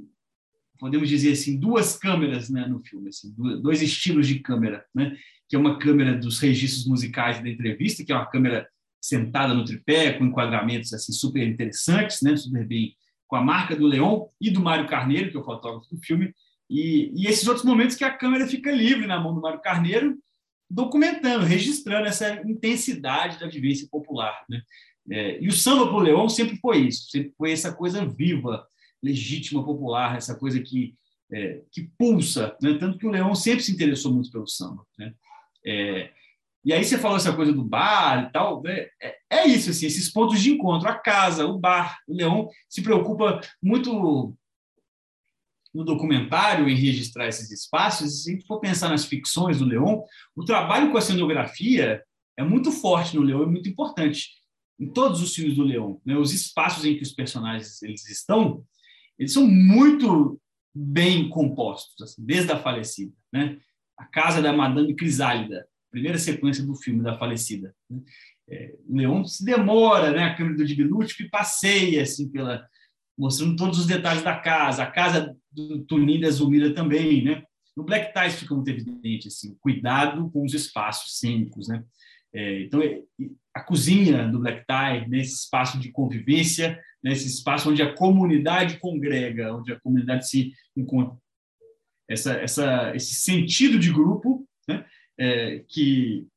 podemos 0.78 1.10
dizer 1.10 1.34
assim, 1.34 1.60
duas 1.60 1.98
câmeras 1.98 2.50
né, 2.50 2.66
no 2.68 2.80
filme, 2.84 3.10
assim, 3.10 3.34
dois 3.62 3.82
estilos 3.82 4.28
de 4.28 4.40
câmera, 4.40 4.86
né, 4.94 5.18
que 5.48 5.56
é 5.56 5.60
uma 5.60 5.80
câmera 5.80 6.16
dos 6.16 6.40
registros 6.40 6.86
musicais 6.86 7.42
da 7.42 7.50
entrevista, 7.50 8.04
que 8.04 8.12
é 8.12 8.16
uma 8.16 8.26
câmera 8.26 8.68
sentada 9.02 9.54
no 9.54 9.64
tripé, 9.64 10.14
com 10.14 10.26
enquadramentos 10.26 10.94
assim 10.94 11.14
super 11.14 11.48
interessantes, 11.48 12.22
né, 12.22 12.36
super 12.36 12.66
bem, 12.66 12.96
com 13.28 13.36
a 13.36 13.42
marca 13.42 13.76
do 13.76 13.86
Leon 13.86 14.26
e 14.42 14.50
do 14.50 14.62
Mário 14.62 14.88
Carneiro, 14.88 15.32
que 15.32 15.38
é 15.38 15.40
o 15.40 15.44
fotógrafo 15.44 15.90
do 15.94 16.02
filme, 16.02 16.34
e, 16.70 17.12
e 17.16 17.28
esses 17.28 17.48
outros 17.48 17.66
momentos 17.66 17.96
que 17.96 18.04
a 18.04 18.12
câmera 18.12 18.48
fica 18.48 18.72
livre 18.72 19.08
na 19.08 19.20
mão 19.20 19.34
do 19.34 19.42
Mário 19.42 19.62
Carneiro, 19.62 20.18
documentando, 20.70 21.46
registrando 21.46 22.08
essa 22.08 22.42
intensidade 22.46 23.40
da 23.40 23.48
vivência 23.48 23.88
popular. 23.90 24.44
Né? 24.50 24.62
É, 25.10 25.42
e 25.42 25.48
o 25.48 25.54
samba 25.54 25.88
para 25.88 25.96
o 25.96 26.00
Leon 26.00 26.28
sempre 26.28 26.58
foi 26.58 26.80
isso, 26.80 27.10
sempre 27.10 27.34
foi 27.38 27.52
essa 27.52 27.74
coisa 27.74 28.06
viva, 28.06 28.68
legítima, 29.02 29.64
popular, 29.64 30.18
essa 30.18 30.36
coisa 30.36 30.60
que, 30.60 30.96
é, 31.32 31.62
que 31.72 31.90
pulsa. 31.98 32.56
Né? 32.62 32.74
Tanto 32.78 32.98
que 32.98 33.08
o 33.08 33.12
Leon 33.12 33.34
sempre 33.34 33.64
se 33.64 33.72
interessou 33.72 34.14
muito 34.14 34.30
pelo 34.30 34.48
samba. 34.48 34.84
Né? 34.98 35.14
É, 35.66 36.12
e 36.64 36.74
aí 36.74 36.84
você 36.84 36.98
falou 36.98 37.18
essa 37.18 37.34
coisa 37.34 37.54
do 37.54 37.64
bar 37.64 38.28
e 38.28 38.32
tal, 38.32 38.62
né? 38.62 38.88
é, 39.02 39.18
é, 39.30 39.48
isso, 39.48 39.70
assim, 39.70 39.86
esses 39.86 40.12
pontos 40.12 40.42
de 40.42 40.52
encontro, 40.52 40.90
a 40.90 40.96
casa, 40.96 41.46
o 41.46 41.58
bar. 41.58 41.98
O 42.08 42.14
Leon 42.14 42.48
se 42.68 42.82
preocupa 42.82 43.40
muito 43.62 44.36
no 45.74 45.84
documentário 45.84 46.68
em 46.68 46.76
registrar 46.76 47.28
esses 47.28 47.52
espaços. 47.52 48.24
Se 48.24 48.30
a 48.30 48.34
gente 48.34 48.46
for 48.46 48.60
pensar 48.60 48.90
nas 48.90 49.06
ficções 49.06 49.60
do 49.60 49.66
Leon, 49.66 50.02
o 50.36 50.44
trabalho 50.44 50.92
com 50.92 50.98
a 50.98 51.02
cenografia 51.02 52.04
é 52.38 52.44
muito 52.44 52.72
forte 52.72 53.16
no 53.16 53.22
Leon, 53.22 53.44
é 53.44 53.48
muito 53.48 53.70
importante. 53.70 54.30
Em 54.80 54.92
todos 54.92 55.22
os 55.22 55.34
filmes 55.34 55.56
do 55.56 55.64
Leon, 55.64 55.96
né? 56.06 56.18
os 56.18 56.34
espaços 56.34 56.86
em 56.86 56.96
que 56.96 57.04
os 57.04 57.12
personagens 57.12 57.82
eles 57.82 58.08
estão, 58.10 58.64
eles 59.18 59.34
são 59.34 59.48
muito 59.48 60.40
bem 60.74 61.30
compostos, 61.30 62.00
assim, 62.02 62.24
desde 62.24 62.52
a 62.52 62.60
falecida, 62.60 63.14
né? 63.34 63.58
A 63.98 64.06
casa 64.06 64.42
da 64.42 64.54
Madame 64.54 64.96
Crisálida, 64.96 65.68
primeira 65.92 66.18
sequência 66.18 66.66
do 66.66 66.76
filme 66.76 67.02
da 67.02 67.18
falecida. 67.18 67.74
Né? 67.90 68.00
É, 68.50 68.76
Leon 68.90 69.26
se 69.26 69.44
demora, 69.44 70.12
né? 70.12 70.24
A 70.24 70.36
câmera 70.36 70.58
do 70.58 70.66
Dibilucci 70.66 71.18
que 71.18 71.30
passeia 71.30 72.04
assim 72.04 72.30
pela 72.30 72.66
mostrando 73.18 73.56
todos 73.56 73.80
os 73.80 73.88
detalhes 73.88 74.22
da 74.22 74.36
casa, 74.36 74.84
a 74.84 74.92
casa 74.92 75.36
do 75.52 75.84
Tunin 75.86 76.20
da 76.20 76.30
também, 76.76 77.24
né? 77.24 77.44
No 77.76 77.84
Black 77.84 78.14
Ties 78.14 78.40
fica 78.40 78.54
muito 78.54 78.70
evidente 78.70 79.28
assim, 79.28 79.56
cuidado 79.60 80.30
com 80.30 80.46
os 80.46 80.54
espaços 80.54 81.18
cênicos, 81.20 81.68
né? 81.68 81.84
É, 82.34 82.62
então 82.62 82.82
é, 82.82 83.02
a 83.54 83.62
cozinha 83.62 84.28
do 84.28 84.40
Black 84.40 84.66
Tie, 84.68 85.10
nesse 85.10 85.34
espaço 85.34 85.80
de 85.80 85.92
convivência, 85.92 86.80
nesse 87.04 87.28
espaço 87.28 87.70
onde 87.72 87.82
a 87.82 87.96
comunidade 87.96 88.78
congrega, 88.78 89.56
onde 89.56 89.72
a 89.72 89.80
comunidade 89.80 90.30
se 90.30 90.52
encontra, 90.76 91.18
essa, 92.10 92.34
essa, 92.34 92.96
esse 92.96 93.16
sentido 93.16 93.78
de 93.78 93.92
grupo, 93.92 94.48
né? 94.68 94.86
é, 95.20 95.64
que 95.68 96.28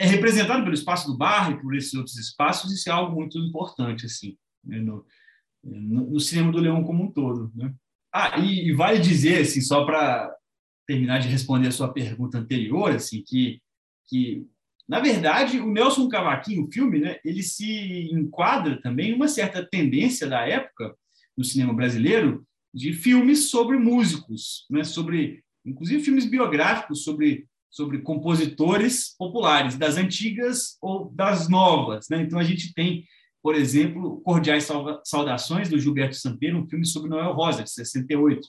é 0.00 0.06
representado 0.06 0.62
pelo 0.62 0.74
espaço 0.74 1.08
do 1.08 1.16
bar 1.16 1.50
e 1.50 1.60
por 1.60 1.74
esses 1.74 1.94
outros 1.94 2.16
espaços, 2.16 2.72
isso 2.72 2.88
é 2.88 2.92
algo 2.92 3.14
muito 3.14 3.38
importante 3.38 4.06
assim 4.06 4.36
né, 4.64 4.78
no, 4.78 5.04
no, 5.64 6.20
cinema 6.20 6.52
do 6.52 6.58
Leão 6.58 6.84
como 6.84 7.04
um 7.04 7.10
todo. 7.10 7.50
Né? 7.54 7.74
Ah, 8.12 8.38
e, 8.38 8.68
e 8.68 8.72
vale 8.72 9.00
dizer 9.00 9.42
assim, 9.42 9.60
só 9.60 9.84
para 9.84 10.32
terminar 10.86 11.18
de 11.18 11.28
responder 11.28 11.68
a 11.68 11.72
sua 11.72 11.92
pergunta 11.92 12.38
anterior, 12.38 12.92
assim, 12.92 13.22
que, 13.26 13.60
que 14.06 14.46
na 14.88 15.00
verdade 15.00 15.60
o 15.60 15.70
Nelson 15.70 16.08
Cavaquinho, 16.08 16.64
o 16.64 16.72
filme, 16.72 16.98
né, 17.00 17.18
ele 17.24 17.42
se 17.42 18.08
enquadra 18.12 18.80
também 18.80 19.10
em 19.10 19.14
uma 19.14 19.28
certa 19.28 19.66
tendência 19.66 20.26
da 20.26 20.46
época 20.46 20.94
no 21.36 21.44
cinema 21.44 21.74
brasileiro 21.74 22.46
de 22.78 22.92
filmes 22.92 23.50
sobre 23.50 23.76
músicos, 23.76 24.64
né, 24.70 24.84
sobre 24.84 25.42
inclusive 25.66 26.02
filmes 26.02 26.24
biográficos 26.24 27.02
sobre 27.02 27.46
sobre 27.70 27.98
compositores 27.98 29.14
populares, 29.18 29.76
das 29.76 29.96
antigas 29.96 30.78
ou 30.80 31.10
das 31.10 31.48
novas. 31.48 32.08
Né? 32.08 32.22
Então, 32.22 32.38
a 32.38 32.42
gente 32.42 32.72
tem, 32.72 33.04
por 33.42 33.54
exemplo, 33.54 34.22
Cordiais 34.22 34.66
Saudações, 35.04 35.68
do 35.68 35.78
Gilberto 35.78 36.16
Sampeiro, 36.16 36.58
um 36.58 36.66
filme 36.66 36.86
sobre 36.86 37.10
Noel 37.10 37.34
Rosa, 37.34 37.62
de 37.62 37.70
68. 37.70 38.48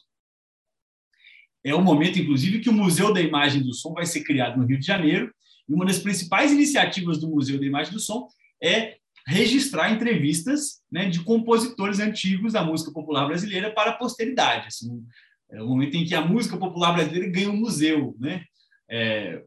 É 1.65 1.75
o 1.75 1.81
momento, 1.81 2.17
inclusive, 2.17 2.61
que 2.61 2.69
o 2.69 2.73
Museu 2.73 3.13
da 3.13 3.19
Imagem 3.19 3.61
do 3.61 3.73
Som 3.73 3.93
vai 3.93 4.05
ser 4.05 4.23
criado 4.23 4.57
no 4.57 4.65
Rio 4.65 4.79
de 4.79 4.85
Janeiro, 4.85 5.33
e 5.67 5.73
uma 5.73 5.85
das 5.85 5.99
principais 5.99 6.53
iniciativas 6.53 7.19
do 7.19 7.29
Museu 7.29 7.59
da 7.59 7.65
Imagem 7.65 7.91
do 7.91 7.99
Som 7.99 8.29
é 8.63 8.98
registrar 9.29 9.91
entrevistas 9.91 10.81
né, 10.91 11.07
de 11.07 11.23
compositores 11.23 11.99
antigos 11.99 12.53
da 12.53 12.63
música 12.63 12.91
popular 12.91 13.27
brasileira 13.27 13.71
para 13.71 13.91
a 13.91 13.95
posteridade. 13.95 14.67
Assim, 14.67 15.03
é 15.51 15.61
o 15.61 15.67
momento 15.67 15.95
em 15.95 16.03
que 16.03 16.15
a 16.15 16.25
música 16.25 16.57
popular 16.57 16.93
brasileira 16.93 17.29
ganha 17.29 17.49
um 17.49 17.55
museu, 17.55 18.15
né? 18.19 18.43
É, 18.89 19.43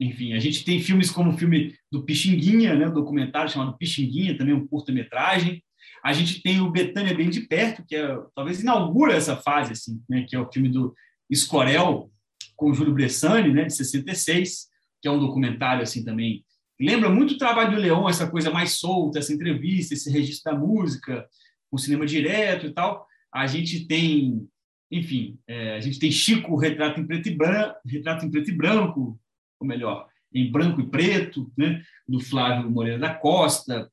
enfim, 0.00 0.32
a 0.32 0.38
gente 0.38 0.64
tem 0.64 0.80
filmes 0.80 1.10
como 1.10 1.30
o 1.30 1.36
filme 1.36 1.74
do 1.92 2.02
Pixinguinha, 2.02 2.74
né, 2.74 2.88
um 2.88 2.94
documentário 2.94 3.50
chamado 3.50 3.76
Pixinguinha, 3.76 4.38
também 4.38 4.54
um 4.54 4.66
curta-metragem. 4.66 5.62
A 6.02 6.14
gente 6.14 6.42
tem 6.42 6.62
o 6.62 6.70
Betânia 6.70 7.14
Bem 7.14 7.28
de 7.28 7.42
Perto, 7.42 7.84
que 7.86 7.94
é, 7.94 8.16
talvez 8.34 8.60
inaugura 8.60 9.12
essa 9.12 9.36
fase, 9.36 9.72
assim, 9.72 10.02
né, 10.08 10.24
que 10.26 10.34
é 10.34 10.40
o 10.40 10.50
filme 10.50 10.70
do 10.70 10.94
Escorel, 11.28 12.10
com 12.56 12.70
o 12.70 12.74
Júlio 12.74 12.94
Bressani, 12.94 13.52
né, 13.52 13.64
de 13.64 13.74
66, 13.74 14.68
que 15.02 15.08
é 15.08 15.10
um 15.10 15.20
documentário 15.20 15.82
assim 15.82 16.02
também. 16.02 16.42
Lembra 16.80 17.10
muito 17.10 17.34
o 17.34 17.38
trabalho 17.38 17.72
do 17.72 17.80
Leão, 17.80 18.08
essa 18.08 18.30
coisa 18.30 18.50
mais 18.50 18.78
solta, 18.78 19.18
essa 19.18 19.32
entrevista, 19.32 19.94
esse 19.94 20.10
registro 20.10 20.52
da 20.52 20.58
música, 20.58 21.28
o 21.70 21.78
cinema 21.78 22.06
direto 22.06 22.66
e 22.66 22.72
tal. 22.72 23.06
A 23.32 23.46
gente 23.46 23.86
tem 23.86 24.48
enfim, 24.90 25.38
é, 25.46 25.76
a 25.76 25.80
gente 25.80 25.98
tem 25.98 26.10
Chico, 26.10 26.56
retrato 26.56 27.00
em 27.00 27.06
preto 27.06 27.28
e 27.28 27.34
branco, 27.34 27.76
retrato 27.86 28.26
em 28.26 28.30
preto 28.30 28.50
e 28.50 28.54
branco, 28.54 29.20
ou 29.60 29.66
melhor, 29.66 30.08
em 30.34 30.50
branco 30.50 30.80
e 30.80 30.88
preto, 30.88 31.50
né, 31.56 31.82
do 32.08 32.18
Flávio 32.18 32.70
Moreira 32.70 32.98
da 32.98 33.14
Costa. 33.14 33.90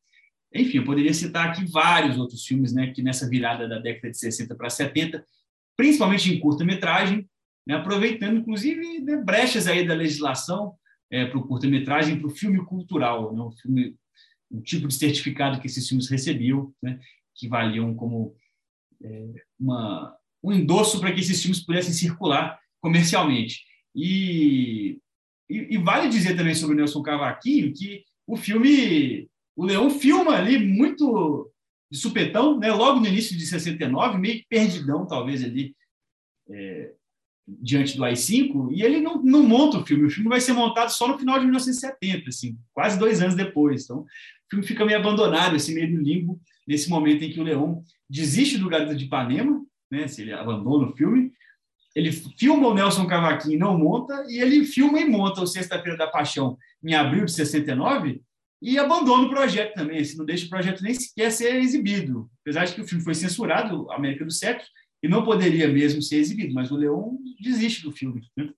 Enfim, 0.54 0.78
eu 0.78 0.86
poderia 0.86 1.14
citar 1.14 1.50
aqui 1.50 1.66
vários 1.66 2.18
outros 2.18 2.46
filmes, 2.46 2.74
né, 2.74 2.88
que 2.88 3.04
nessa 3.04 3.30
virada 3.30 3.68
da 3.68 3.78
década 3.78 4.10
de 4.10 4.18
60 4.18 4.56
para 4.56 4.70
70, 4.70 5.24
principalmente 5.76 6.34
em 6.34 6.40
curta-metragem, 6.40 7.30
né, 7.66 7.76
aproveitando 7.76 8.38
inclusive 8.38 9.00
né, 9.02 9.18
brechas 9.18 9.68
aí 9.68 9.86
da 9.86 9.94
legislação 9.94 10.74
é, 11.10 11.26
para 11.26 11.38
o 11.38 11.48
curta-metragem, 11.48 12.20
para 12.20 12.28
o 12.28 12.36
filme 12.36 12.64
cultural, 12.66 13.34
né, 13.34 13.42
o 13.42 13.52
filme, 13.52 13.96
o 14.50 14.62
tipo 14.62 14.88
de 14.88 14.94
certificado 14.94 15.60
que 15.60 15.68
esses 15.68 15.88
filmes 15.88 16.10
recebiam, 16.10 16.74
né, 16.82 17.00
que 17.36 17.48
valiam 17.48 17.94
como 17.96 18.36
é, 19.02 19.34
uma 19.60 20.16
um 20.44 20.54
endosso 20.54 21.00
para 21.00 21.12
que 21.12 21.20
esses 21.20 21.42
filmes 21.42 21.60
pudessem 21.60 21.94
circular 21.94 22.60
comercialmente. 22.80 23.64
E, 23.96 25.00
e, 25.50 25.76
e, 25.76 25.78
vale 25.78 26.10
dizer 26.10 26.38
também 26.38 26.54
sobre 26.54 26.76
o 26.76 26.78
Nelson 26.78 27.02
Cavaquinho 27.02 27.74
que 27.74 28.04
o 28.26 28.38
filme, 28.38 29.30
o 29.56 29.66
Leão 29.66 29.90
filma 29.90 30.36
ali 30.36 30.60
muito 30.60 31.52
de 31.92 31.98
supetão, 31.98 32.60
né? 32.60 32.72
logo 32.72 33.00
no 33.00 33.08
início 33.08 33.36
de 33.36 33.46
69, 33.46 34.18
meio 34.18 34.44
perdidão, 34.50 35.08
talvez, 35.08 35.44
ali, 35.44 35.76
é, 36.50 36.94
diante 37.48 37.96
do 37.96 38.04
AI-5, 38.04 38.72
e 38.72 38.84
ele 38.84 39.00
não, 39.00 39.22
não 39.24 39.44
monta 39.44 39.78
o 39.78 39.86
filme. 39.86 40.06
O 40.06 40.10
filme 40.10 40.30
vai 40.30 40.42
ser 40.42 40.54
montado 40.54 40.90
só 40.90 41.08
no 41.08 41.18
final 41.18 41.40
de 41.40 41.46
1970, 41.46 42.30
assim, 42.30 42.58
quase 42.74 43.00
dois 43.00 43.22
anos 43.22 43.36
depois. 43.36 43.84
Então, 43.84 44.00
o 44.00 44.06
filme 44.50 44.66
fica 44.66 44.86
meio 44.86 45.00
abandonado, 45.00 45.56
assim, 45.56 45.74
meio 45.74 45.96
no 45.96 46.04
limbo, 46.04 46.42
nesse 46.68 46.90
momento 46.90 47.24
em 47.24 47.32
que 47.32 47.40
o 47.40 47.44
Leão 47.44 47.82
desiste 48.10 48.58
do 48.58 48.68
Garota 48.68 48.96
de 48.96 49.06
Ipanema, 49.06 49.64
né? 49.90 50.08
Se 50.08 50.22
ele 50.22 50.34
abandona 50.34 50.88
o 50.88 50.96
filme, 50.96 51.32
ele 51.96 52.12
filma 52.12 52.68
o 52.68 52.74
Nelson 52.74 53.08
Cavaquinho 53.08 53.56
e 53.56 53.60
não 53.60 53.78
monta, 53.78 54.26
e 54.28 54.40
ele 54.40 54.66
filma 54.66 55.00
e 55.00 55.06
monta 55.06 55.42
o 55.42 55.48
Sexta-feira 55.48 55.98
da 55.98 56.08
Paixão 56.08 56.58
em 56.84 56.94
abril 56.94 57.26
de 57.26 57.32
69 57.32 58.22
e 58.62 58.78
abandona 58.78 59.24
o 59.24 59.30
projeto 59.30 59.74
também, 59.76 60.00
assim, 60.00 60.18
não 60.18 60.26
deixa 60.26 60.46
o 60.46 60.50
projeto 60.50 60.82
nem 60.82 60.94
sequer 60.94 61.32
ser 61.32 61.56
exibido. 61.56 62.30
Apesar 62.42 62.66
de 62.66 62.74
que 62.74 62.82
o 62.82 62.88
filme 62.88 63.04
foi 63.04 63.14
censurado, 63.14 63.90
América 63.92 64.26
do 64.26 64.32
Século, 64.32 64.68
e 65.02 65.08
não 65.08 65.24
poderia 65.24 65.68
mesmo 65.68 66.02
ser 66.02 66.18
exibido, 66.18 66.54
mas 66.54 66.72
o 66.72 66.76
Leão 66.76 67.18
desiste 67.40 67.84
do 67.84 67.92
filme. 67.92 68.22
Né? 68.36 68.50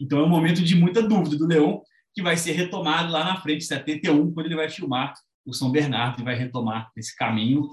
Então 0.00 0.18
é 0.18 0.22
um 0.22 0.28
momento 0.28 0.62
de 0.62 0.74
muita 0.74 1.02
dúvida 1.02 1.36
do 1.36 1.46
Leão, 1.46 1.82
que 2.14 2.22
vai 2.22 2.36
ser 2.36 2.52
retomado 2.52 3.12
lá 3.12 3.24
na 3.24 3.40
frente, 3.40 3.64
em 3.64 3.68
71, 3.68 4.32
quando 4.32 4.46
ele 4.46 4.56
vai 4.56 4.68
filmar 4.68 5.14
o 5.44 5.52
São 5.52 5.70
Bernardo 5.70 6.20
e 6.20 6.24
vai 6.24 6.34
retomar 6.34 6.90
esse 6.96 7.14
caminho 7.14 7.70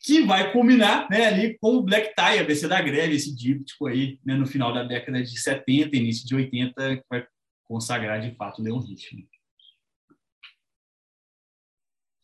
que 0.00 0.22
vai 0.22 0.52
culminar 0.52 1.08
né, 1.10 1.26
ali 1.26 1.58
com 1.58 1.76
o 1.76 1.82
Black 1.82 2.14
Tie, 2.14 2.38
a 2.38 2.44
BC 2.44 2.68
da 2.68 2.80
greve, 2.80 3.16
esse 3.16 3.34
díptico 3.34 3.86
aí, 3.86 4.18
né, 4.24 4.34
no 4.34 4.46
final 4.46 4.72
da 4.72 4.84
década 4.84 5.22
de 5.22 5.38
70, 5.38 5.96
início 5.96 6.26
de 6.26 6.34
80, 6.34 6.96
que 6.98 7.04
vai 7.10 7.26
consagrar 7.64 8.20
de 8.20 8.34
fato 8.36 8.60
o 8.60 8.64
Leon 8.64 8.78
Ritmo. 8.78 9.28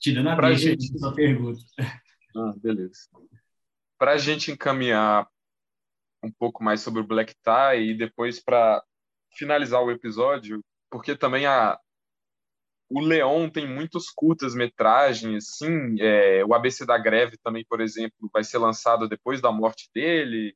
Tirando 0.00 0.28
a 0.28 0.36
pra 0.36 0.54
gente... 0.54 0.92
da 0.92 0.98
sua 0.98 1.14
pergunta. 1.14 1.60
Ah, 2.36 2.54
beleza. 2.56 3.08
Para 4.04 4.12
a 4.12 4.18
gente 4.18 4.52
encaminhar 4.52 5.26
um 6.22 6.30
pouco 6.30 6.62
mais 6.62 6.82
sobre 6.82 7.00
o 7.00 7.06
Black 7.06 7.34
Tie 7.42 7.80
e 7.80 7.96
depois 7.96 8.38
para 8.38 8.84
finalizar 9.34 9.82
o 9.82 9.90
episódio, 9.90 10.62
porque 10.90 11.16
também 11.16 11.46
a, 11.46 11.78
o 12.90 13.00
Leon 13.00 13.48
tem 13.48 13.66
muitos 13.66 14.10
curtas-metragens, 14.10 15.56
sim. 15.56 15.98
É, 15.98 16.44
o 16.44 16.52
ABC 16.52 16.84
da 16.84 16.98
Greve 16.98 17.38
também, 17.42 17.64
por 17.66 17.80
exemplo, 17.80 18.28
vai 18.30 18.44
ser 18.44 18.58
lançado 18.58 19.08
depois 19.08 19.40
da 19.40 19.50
morte 19.50 19.88
dele. 19.94 20.54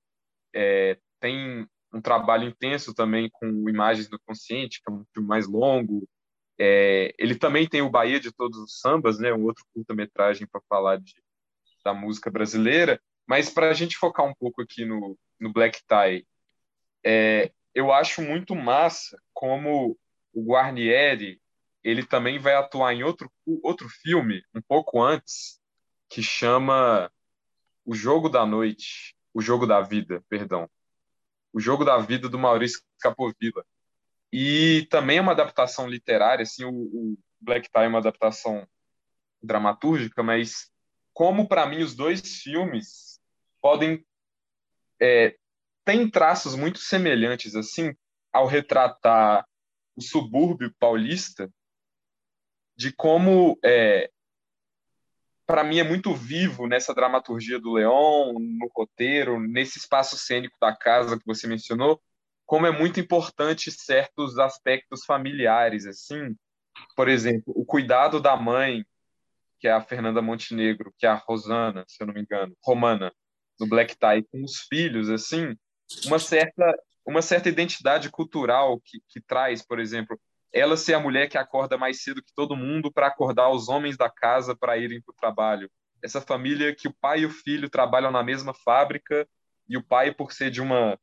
É, 0.55 0.99
tem 1.19 1.67
um 1.91 2.03
trabalho 2.03 2.47
intenso 2.47 2.93
também 2.93 3.31
com 3.33 3.47
Imagens 3.67 4.11
do 4.11 4.21
Consciente, 4.27 4.83
que 4.85 4.93
é 4.93 4.95
um 4.95 5.07
filme 5.15 5.27
mais 5.27 5.47
longo. 5.47 6.07
É, 6.61 7.15
ele 7.19 7.35
também 7.35 7.67
tem 7.67 7.81
o 7.81 7.89
Bahia 7.89 8.21
de 8.21 8.31
Todos 8.31 8.59
os 8.59 8.79
Sambas, 8.79 9.19
né, 9.19 9.33
um 9.33 9.45
outro 9.45 9.65
curta-metragem 9.73 10.47
para 10.47 10.61
falar 10.69 11.01
de, 11.01 11.15
da 11.83 11.95
música 11.95 12.31
brasileira. 12.31 13.01
Mas 13.29 13.51
para 13.51 13.69
a 13.69 13.75
gente 13.75 13.99
focar 13.99 14.25
um 14.25 14.35
pouco 14.35 14.63
aqui 14.63 14.87
no, 14.87 15.19
no 15.39 15.53
Black 15.53 15.81
Tie, 15.87 16.27
é, 17.05 17.53
eu 17.75 17.93
acho 17.93 18.23
muito 18.23 18.57
massa 18.57 19.21
como 19.35 19.99
o 20.33 20.45
Guarnieri 20.45 21.41
ele 21.85 22.05
também 22.05 22.39
vai 22.39 22.55
atuar 22.55 22.93
em 22.93 23.03
outro, 23.03 23.31
outro 23.63 23.89
filme, 23.89 24.43
um 24.55 24.61
pouco 24.61 25.03
antes, 25.03 25.61
que 26.09 26.23
chama 26.23 27.11
O 27.85 27.95
Jogo 27.95 28.29
da 28.29 28.45
Noite, 28.45 29.15
O 29.33 29.41
Jogo 29.41 29.67
da 29.67 29.81
Vida, 29.81 30.25
perdão. 30.29 30.69
O 31.53 31.61
Jogo 31.61 31.85
da 31.85 31.97
Vida 31.99 32.29
do 32.29 32.39
Maurício 32.39 32.83
Capovilla. 33.01 33.65
E 34.33 34.87
também 34.91 35.19
é 35.19 35.21
uma 35.21 35.33
adaptação 35.33 35.89
literária, 35.89 36.43
assim, 36.43 36.65
o, 36.65 36.71
o 36.71 37.19
Black 37.41 37.71
Tie 37.71 37.85
é 37.85 37.89
uma 37.89 37.99
adaptação 37.99 38.67
dramatúrgica, 39.43 40.23
mas 40.23 40.71
como 41.15 41.49
para 41.49 41.67
mim 41.67 41.83
os 41.83 41.95
dois 41.95 42.21
filmes 42.21 43.08
podem 43.61 44.05
é, 45.01 45.37
tem 45.85 46.09
traços 46.11 46.55
muito 46.55 46.79
semelhantes 46.79 47.55
assim 47.55 47.95
ao 48.33 48.47
retratar 48.47 49.47
o 49.97 50.03
subúrbio 50.03 50.75
paulista 50.79 51.51
de 52.77 52.93
como 52.93 53.59
é, 53.65 54.11
para 55.49 55.65
mim 55.65 55.79
é 55.79 55.83
muito 55.83 56.15
vivo 56.15 56.67
nessa 56.67 56.95
dramaturgia 56.95 57.59
do 57.59 57.73
Leon, 57.73 58.35
no 58.39 58.71
roteiro, 58.77 59.41
nesse 59.41 59.79
espaço 59.79 60.17
cênico 60.17 60.57
da 60.61 60.77
casa 60.77 61.19
que 61.19 61.27
você 61.27 61.47
mencionou, 61.47 62.01
como 62.45 62.67
é 62.67 62.71
muito 62.71 63.01
importante 63.01 63.71
certos 63.73 64.39
aspectos 64.39 65.05
familiares, 65.07 65.87
assim, 65.87 66.37
por 66.95 67.09
exemplo, 67.09 67.53
o 67.57 67.65
cuidado 67.65 68.21
da 68.21 68.37
mãe, 68.37 68.85
que 69.59 69.67
é 69.67 69.73
a 69.73 69.81
Fernanda 69.81 70.23
Montenegro, 70.23 70.95
que 70.99 71.07
é 71.07 71.09
a 71.09 71.15
Rosana, 71.15 71.85
se 71.89 72.03
eu 72.03 72.07
não 72.07 72.15
me 72.15 72.21
engano, 72.21 72.55
Romana, 72.63 73.13
no 73.59 73.67
Black 73.67 73.97
Tie, 73.97 74.25
com 74.31 74.43
os 74.43 74.61
filhos, 74.69 75.11
assim, 75.11 75.57
uma 76.07 76.19
certa 76.19 76.79
uma 77.09 77.23
certa 77.23 77.49
identidade 77.49 78.11
cultural 78.11 78.79
que, 78.85 78.99
que 79.09 79.19
traz, 79.19 79.65
por 79.67 79.81
exemplo, 79.81 80.21
ela 80.53 80.77
ser 80.77 80.93
a 80.93 81.01
mulher 81.01 81.27
que 81.27 81.39
acorda 81.39 81.79
mais 81.79 82.03
cedo 82.03 82.23
que 82.23 82.35
todo 82.35 82.55
mundo 82.55 82.93
para 82.93 83.07
acordar 83.07 83.49
os 83.49 83.67
homens 83.71 83.97
da 83.97 84.11
casa 84.11 84.55
para 84.55 84.77
irem 84.77 85.01
para 85.01 85.13
o 85.13 85.17
trabalho. 85.17 85.71
Essa 86.05 86.21
família 86.21 86.75
que 86.75 86.87
o 86.87 86.95
pai 87.01 87.21
e 87.21 87.27
o 87.27 87.31
filho 87.31 87.71
trabalham 87.71 88.11
na 88.11 88.23
mesma 88.23 88.53
fábrica 88.53 89.27
e 89.67 89.77
o 89.79 89.83
pai, 89.83 90.13
por 90.13 90.33
ser 90.33 90.51
de 90.51 90.61
uma, 90.61 90.99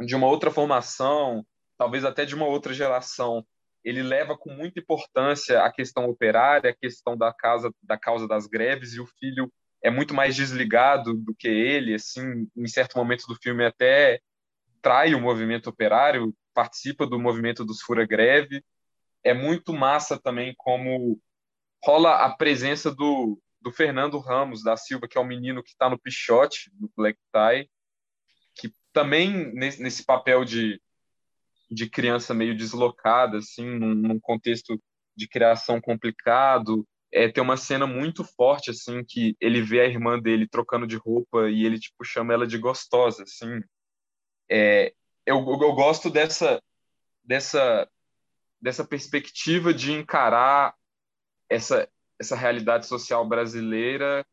de 0.00 0.16
uma 0.16 0.26
outra 0.26 0.50
formação, 0.50 1.46
talvez 1.78 2.04
até 2.04 2.24
de 2.24 2.34
uma 2.34 2.46
outra 2.46 2.74
geração, 2.74 3.46
ele 3.84 4.02
leva 4.02 4.36
com 4.36 4.50
muita 4.50 4.80
importância 4.80 5.62
a 5.62 5.72
questão 5.72 6.06
operária, 6.06 6.70
a 6.70 6.76
questão 6.76 7.16
da, 7.16 7.32
casa, 7.32 7.72
da 7.82 7.96
causa 7.96 8.26
das 8.26 8.48
greves, 8.48 8.94
e 8.94 9.00
o 9.00 9.06
filho 9.06 9.50
é 9.82 9.90
muito 9.90 10.14
mais 10.14 10.36
desligado 10.36 11.14
do 11.14 11.34
que 11.34 11.48
ele, 11.48 11.94
assim, 11.94 12.48
em 12.56 12.68
certo 12.68 12.96
momento 12.96 13.26
do 13.26 13.34
filme 13.36 13.64
até 13.64 14.20
trai 14.82 15.14
o 15.14 15.20
movimento 15.20 15.68
operário, 15.70 16.34
participa 16.54 17.06
do 17.06 17.18
movimento 17.18 17.64
dos 17.64 17.80
Fura 17.80 18.06
Greve. 18.06 18.64
É 19.22 19.34
muito 19.34 19.72
massa 19.72 20.18
também 20.18 20.54
como 20.56 21.20
rola 21.82 22.24
a 22.24 22.34
presença 22.36 22.94
do, 22.94 23.40
do 23.60 23.72
Fernando 23.72 24.18
Ramos 24.18 24.62
da 24.62 24.76
Silva, 24.76 25.08
que 25.08 25.18
é 25.18 25.20
o 25.20 25.26
menino 25.26 25.62
que 25.62 25.70
está 25.70 25.88
no 25.88 25.98
Pichote, 25.98 26.70
do 26.74 26.90
Black 26.96 27.18
Tie, 27.32 27.70
que 28.54 28.72
também 28.92 29.52
nesse, 29.54 29.82
nesse 29.82 30.04
papel 30.04 30.44
de, 30.44 30.80
de 31.70 31.88
criança 31.88 32.34
meio 32.34 32.56
deslocada, 32.56 33.38
assim, 33.38 33.64
num, 33.64 33.94
num 33.94 34.20
contexto 34.20 34.80
de 35.16 35.28
criação 35.28 35.80
complicado. 35.80 36.86
É, 37.12 37.28
tem 37.28 37.42
uma 37.42 37.56
cena 37.56 37.86
muito 37.86 38.24
forte, 38.24 38.70
assim, 38.70 39.04
que 39.04 39.36
ele 39.40 39.60
vê 39.62 39.80
a 39.80 39.86
irmã 39.86 40.18
dele 40.18 40.46
trocando 40.48 40.86
de 40.86 40.96
roupa 40.96 41.50
e 41.50 41.64
ele, 41.64 41.78
tipo, 41.78 42.04
chama 42.04 42.32
ela 42.32 42.46
de 42.46 42.56
gostosa, 42.58 43.24
assim. 43.24 43.60
É, 44.48 44.94
eu, 45.26 45.38
eu 45.38 45.72
gosto 45.74 46.08
dessa, 46.10 46.62
dessa, 47.24 47.88
dessa 48.60 48.84
perspectiva 48.84 49.74
de 49.74 49.92
encarar 49.92 50.74
essa, 51.48 51.88
essa 52.18 52.36
realidade 52.36 52.86
social 52.86 53.26
brasileira 53.26 54.24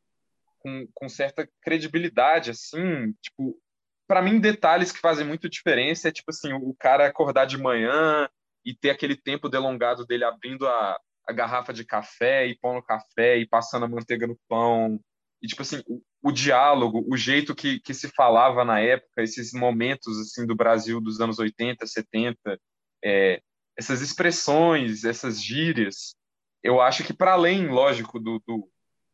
com, 0.60 0.88
com 0.94 1.10
certa 1.10 1.50
credibilidade, 1.62 2.52
assim, 2.52 3.14
tipo, 3.22 3.60
para 4.08 4.22
mim 4.22 4.40
detalhes 4.40 4.92
que 4.92 5.00
fazem 5.00 5.26
muito 5.26 5.50
diferença 5.50 6.10
é 6.10 6.12
tipo 6.12 6.30
assim, 6.30 6.54
o 6.54 6.74
cara 6.74 7.08
acordar 7.08 7.46
de 7.46 7.58
manhã 7.58 8.30
e 8.66 8.74
ter 8.74 8.90
aquele 8.90 9.16
tempo 9.16 9.50
delongado 9.50 10.06
dele 10.06 10.24
abrindo 10.24 10.68
a, 10.68 11.00
a 11.28 11.34
garrafa 11.34 11.74
de 11.74 11.84
café 11.84 12.48
e 12.48 12.58
pão 12.58 12.76
no 12.76 12.84
café 12.84 13.38
e 13.38 13.48
passando 13.48 13.86
a 13.86 13.90
manteiga 13.90 14.26
no 14.26 14.40
pão. 14.48 15.00
E 15.42 15.48
tipo 15.48 15.62
assim, 15.62 15.84
o, 15.88 16.02
o 16.22 16.32
diálogo, 16.32 17.06
o 17.08 17.18
jeito 17.18 17.54
que, 17.54 17.80
que 17.80 17.94
se 17.94 18.10
falava 18.10 18.64
na 18.64 18.80
época, 18.80 19.22
esses 19.22 19.52
momentos 19.54 20.18
assim 20.20 20.46
do 20.46 20.56
Brasil 20.56 21.02
dos 21.02 21.20
anos 21.20 21.38
80, 21.38 21.86
70, 21.86 22.60
é, 23.04 23.42
essas 23.78 24.02
expressões, 24.02 25.04
essas 25.04 25.42
gírias, 25.42 26.16
eu 26.64 26.82
acho 26.82 27.04
que 27.04 27.14
para 27.14 27.34
além, 27.34 27.68
lógico, 27.68 28.20
do, 28.20 28.42
do, 28.46 28.70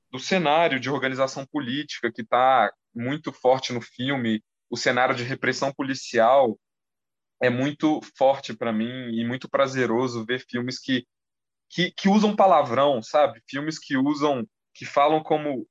do, 0.10 0.20
cenário 0.20 0.80
de 0.80 0.90
organização 0.90 1.46
política 1.46 2.12
que 2.12 2.22
está 2.22 2.72
muito 2.96 3.34
forte 3.34 3.74
no 3.74 3.82
filme, 3.82 4.42
o 4.70 4.78
cenário 4.78 5.16
de 5.16 5.24
repressão 5.24 5.74
policial 5.74 6.58
é 7.42 7.50
muito 7.50 8.00
forte 8.18 8.56
para 8.56 8.72
mim 8.72 9.12
e 9.12 9.26
muito 9.26 9.50
prazeroso 9.50 10.26
ver 10.26 10.46
filmes 10.50 10.80
que, 10.80 11.06
que, 11.74 11.92
que 11.92 12.08
usam 12.08 12.36
palavrão, 12.36 13.02
sabe? 13.02 13.42
Filmes 13.50 13.80
que 13.80 13.98
usam, 13.98 14.48
que 14.74 14.86
falam 14.86 15.24
como 15.24 15.68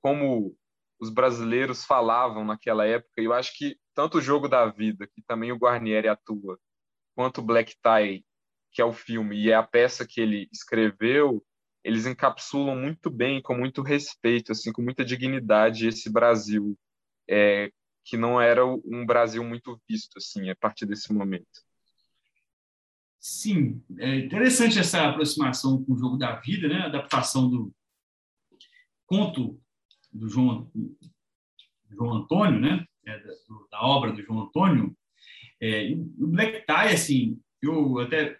como 0.00 0.56
os 0.98 1.10
brasileiros 1.10 1.84
falavam 1.84 2.44
naquela 2.44 2.86
época. 2.86 3.20
E 3.20 3.24
eu 3.24 3.34
acho 3.34 3.56
que 3.56 3.76
tanto 3.94 4.18
o 4.18 4.22
Jogo 4.22 4.48
da 4.48 4.66
Vida, 4.66 5.06
que 5.06 5.22
também 5.22 5.52
o 5.52 5.56
Guarnieri 5.56 6.08
atua, 6.08 6.58
quanto 7.14 7.42
Black 7.42 7.74
Tie, 7.82 8.24
que 8.72 8.80
é 8.80 8.84
o 8.84 8.92
filme 8.92 9.36
e 9.36 9.50
é 9.50 9.54
a 9.54 9.62
peça 9.62 10.06
que 10.06 10.20
ele 10.20 10.48
escreveu, 10.52 11.44
eles 11.84 12.06
encapsulam 12.06 12.76
muito 12.76 13.10
bem, 13.10 13.42
com 13.42 13.54
muito 13.54 13.82
respeito, 13.82 14.52
assim, 14.52 14.72
com 14.72 14.82
muita 14.82 15.04
dignidade 15.04 15.86
esse 15.86 16.10
Brasil, 16.10 16.78
é, 17.28 17.70
que 18.04 18.16
não 18.16 18.40
era 18.40 18.64
um 18.64 19.04
Brasil 19.06 19.44
muito 19.44 19.80
visto, 19.88 20.16
assim, 20.18 20.50
a 20.50 20.56
partir 20.56 20.86
desse 20.86 21.12
momento. 21.12 21.62
Sim, 23.20 23.82
é 23.98 24.16
interessante 24.16 24.78
essa 24.78 25.06
aproximação 25.06 25.84
com 25.84 25.92
o 25.92 25.98
jogo 25.98 26.16
da 26.16 26.36
vida, 26.36 26.68
né? 26.68 26.78
A 26.78 26.86
adaptação 26.86 27.50
do 27.50 27.70
conto 29.04 29.60
do 30.10 30.26
João, 30.26 30.72
João 31.90 32.14
Antônio, 32.14 32.58
né? 32.58 32.86
É, 33.04 33.18
da, 33.18 33.32
da, 33.72 33.82
obra 33.82 34.10
do 34.10 34.22
João 34.22 34.44
Antônio. 34.44 34.96
É, 35.60 35.92
o 35.92 36.28
Black 36.28 36.64
Tie, 36.64 36.94
assim, 36.94 37.38
eu 37.60 37.98
até 37.98 38.38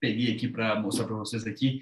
peguei 0.00 0.34
aqui 0.34 0.48
para 0.48 0.80
mostrar 0.80 1.06
para 1.06 1.16
vocês 1.16 1.46
aqui. 1.46 1.80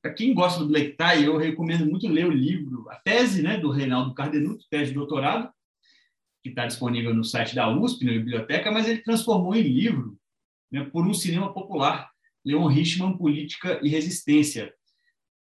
Para 0.00 0.14
quem 0.14 0.32
gosta 0.32 0.60
do 0.60 0.68
Black 0.68 0.96
Tie, 0.96 1.24
eu 1.24 1.36
recomendo 1.36 1.86
muito 1.86 2.06
ler 2.06 2.26
o 2.26 2.30
livro, 2.30 2.88
a 2.88 2.94
tese 2.94 3.42
né, 3.42 3.58
do 3.58 3.72
Reinaldo 3.72 4.14
Cardenuto, 4.14 4.64
tese 4.70 4.92
de 4.92 4.94
doutorado, 4.94 5.52
que 6.40 6.50
está 6.50 6.66
disponível 6.66 7.12
no 7.12 7.24
site 7.24 7.52
da 7.52 7.68
USP, 7.68 8.04
na 8.04 8.12
biblioteca, 8.12 8.70
mas 8.70 8.88
ele 8.88 9.02
transformou 9.02 9.56
em 9.56 9.62
livro 9.62 10.19
né, 10.70 10.84
por 10.84 11.06
um 11.06 11.14
cinema 11.14 11.52
popular, 11.52 12.10
Leon 12.44 12.66
Richman, 12.66 13.16
Política 13.16 13.80
e 13.82 13.88
Resistência, 13.88 14.72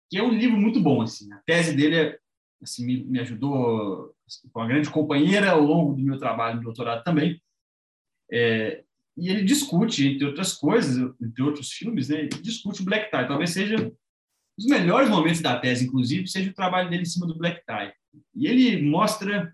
que 0.09 0.17
é 0.17 0.23
um 0.23 0.31
livro 0.31 0.57
muito 0.57 0.79
bom. 0.79 1.01
Assim. 1.01 1.31
A 1.33 1.37
tese 1.39 1.75
dele 1.75 1.95
é 1.95 2.19
assim, 2.61 2.85
me, 2.85 3.03
me 3.03 3.19
ajudou, 3.19 4.13
assim, 4.27 4.49
uma 4.53 4.67
grande 4.67 4.89
companheira 4.89 5.51
ao 5.51 5.61
longo 5.61 5.93
do 5.93 6.03
meu 6.03 6.17
trabalho 6.17 6.57
no 6.57 6.63
doutorado 6.63 7.03
também. 7.03 7.41
É, 8.31 8.83
e 9.17 9.29
ele 9.29 9.43
discute, 9.43 10.07
entre 10.07 10.25
outras 10.25 10.53
coisas, 10.53 10.97
entre 11.21 11.41
outros 11.41 11.71
filmes, 11.71 12.09
né, 12.09 12.25
discute 12.25 12.81
o 12.81 12.85
Black 12.85 13.09
Tie. 13.09 13.27
Talvez 13.27 13.51
seja 13.51 13.91
os 14.57 14.65
melhores 14.65 15.09
momentos 15.09 15.41
da 15.41 15.59
tese, 15.59 15.85
inclusive, 15.85 16.27
seja 16.27 16.49
o 16.49 16.53
trabalho 16.53 16.89
dele 16.89 17.03
em 17.03 17.05
cima 17.05 17.27
do 17.27 17.37
Black 17.37 17.61
Tie. 17.65 17.93
E 18.33 18.47
ele 18.47 18.81
mostra 18.81 19.53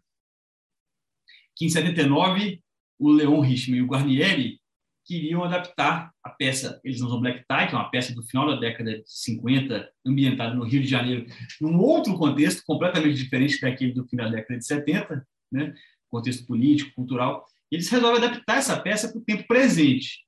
que 1.56 1.66
em 1.66 1.70
79 1.70 2.62
o 3.00 3.12
Leon 3.12 3.40
Richman 3.40 3.80
e 3.80 3.82
o 3.82 3.88
Guarnieri 3.88 4.61
queriam 5.06 5.44
adaptar 5.44 6.12
a 6.24 6.30
peça 6.30 6.80
Eles 6.84 7.00
São 7.00 7.20
Black 7.20 7.46
Tie, 7.48 7.68
que 7.68 7.76
é 7.76 7.78
uma 7.78 7.90
peça 7.90 8.14
do 8.14 8.24
final 8.24 8.48
da 8.48 8.60
década 8.60 9.00
de 9.00 9.04
50, 9.06 9.92
ambientada 10.06 10.54
no 10.54 10.64
Rio 10.64 10.82
de 10.82 10.88
Janeiro, 10.88 11.26
num 11.60 11.78
outro 11.80 12.18
contexto 12.18 12.64
completamente 12.66 13.16
diferente 13.16 13.60
daquele 13.60 13.94
do 13.94 14.08
final 14.08 14.30
da 14.30 14.38
década 14.38 14.60
de 14.60 14.66
70, 14.66 15.28
né? 15.52 15.74
contexto 16.10 16.46
político, 16.46 16.94
cultural. 16.94 17.46
Eles 17.72 17.90
resolvem 17.90 18.24
adaptar 18.24 18.58
essa 18.58 18.80
peça 18.80 19.10
para 19.10 19.20
o 19.20 19.24
tempo 19.24 19.48
presente. 19.48 20.26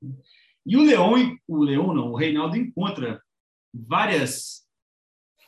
E 0.66 0.78
o 0.78 0.84
Leon, 0.84 1.36
o 1.48 1.64
Leon 1.64 1.94
não, 1.94 2.12
o 2.12 2.16
Reinaldo 2.16 2.56
encontra 2.56 3.22
várias 3.74 4.64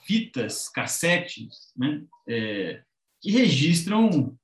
fitas, 0.05 0.69
cassetes, 0.69 1.71
né? 1.75 2.03
É, 2.27 2.83
que 3.21 3.31
registram 3.31 4.37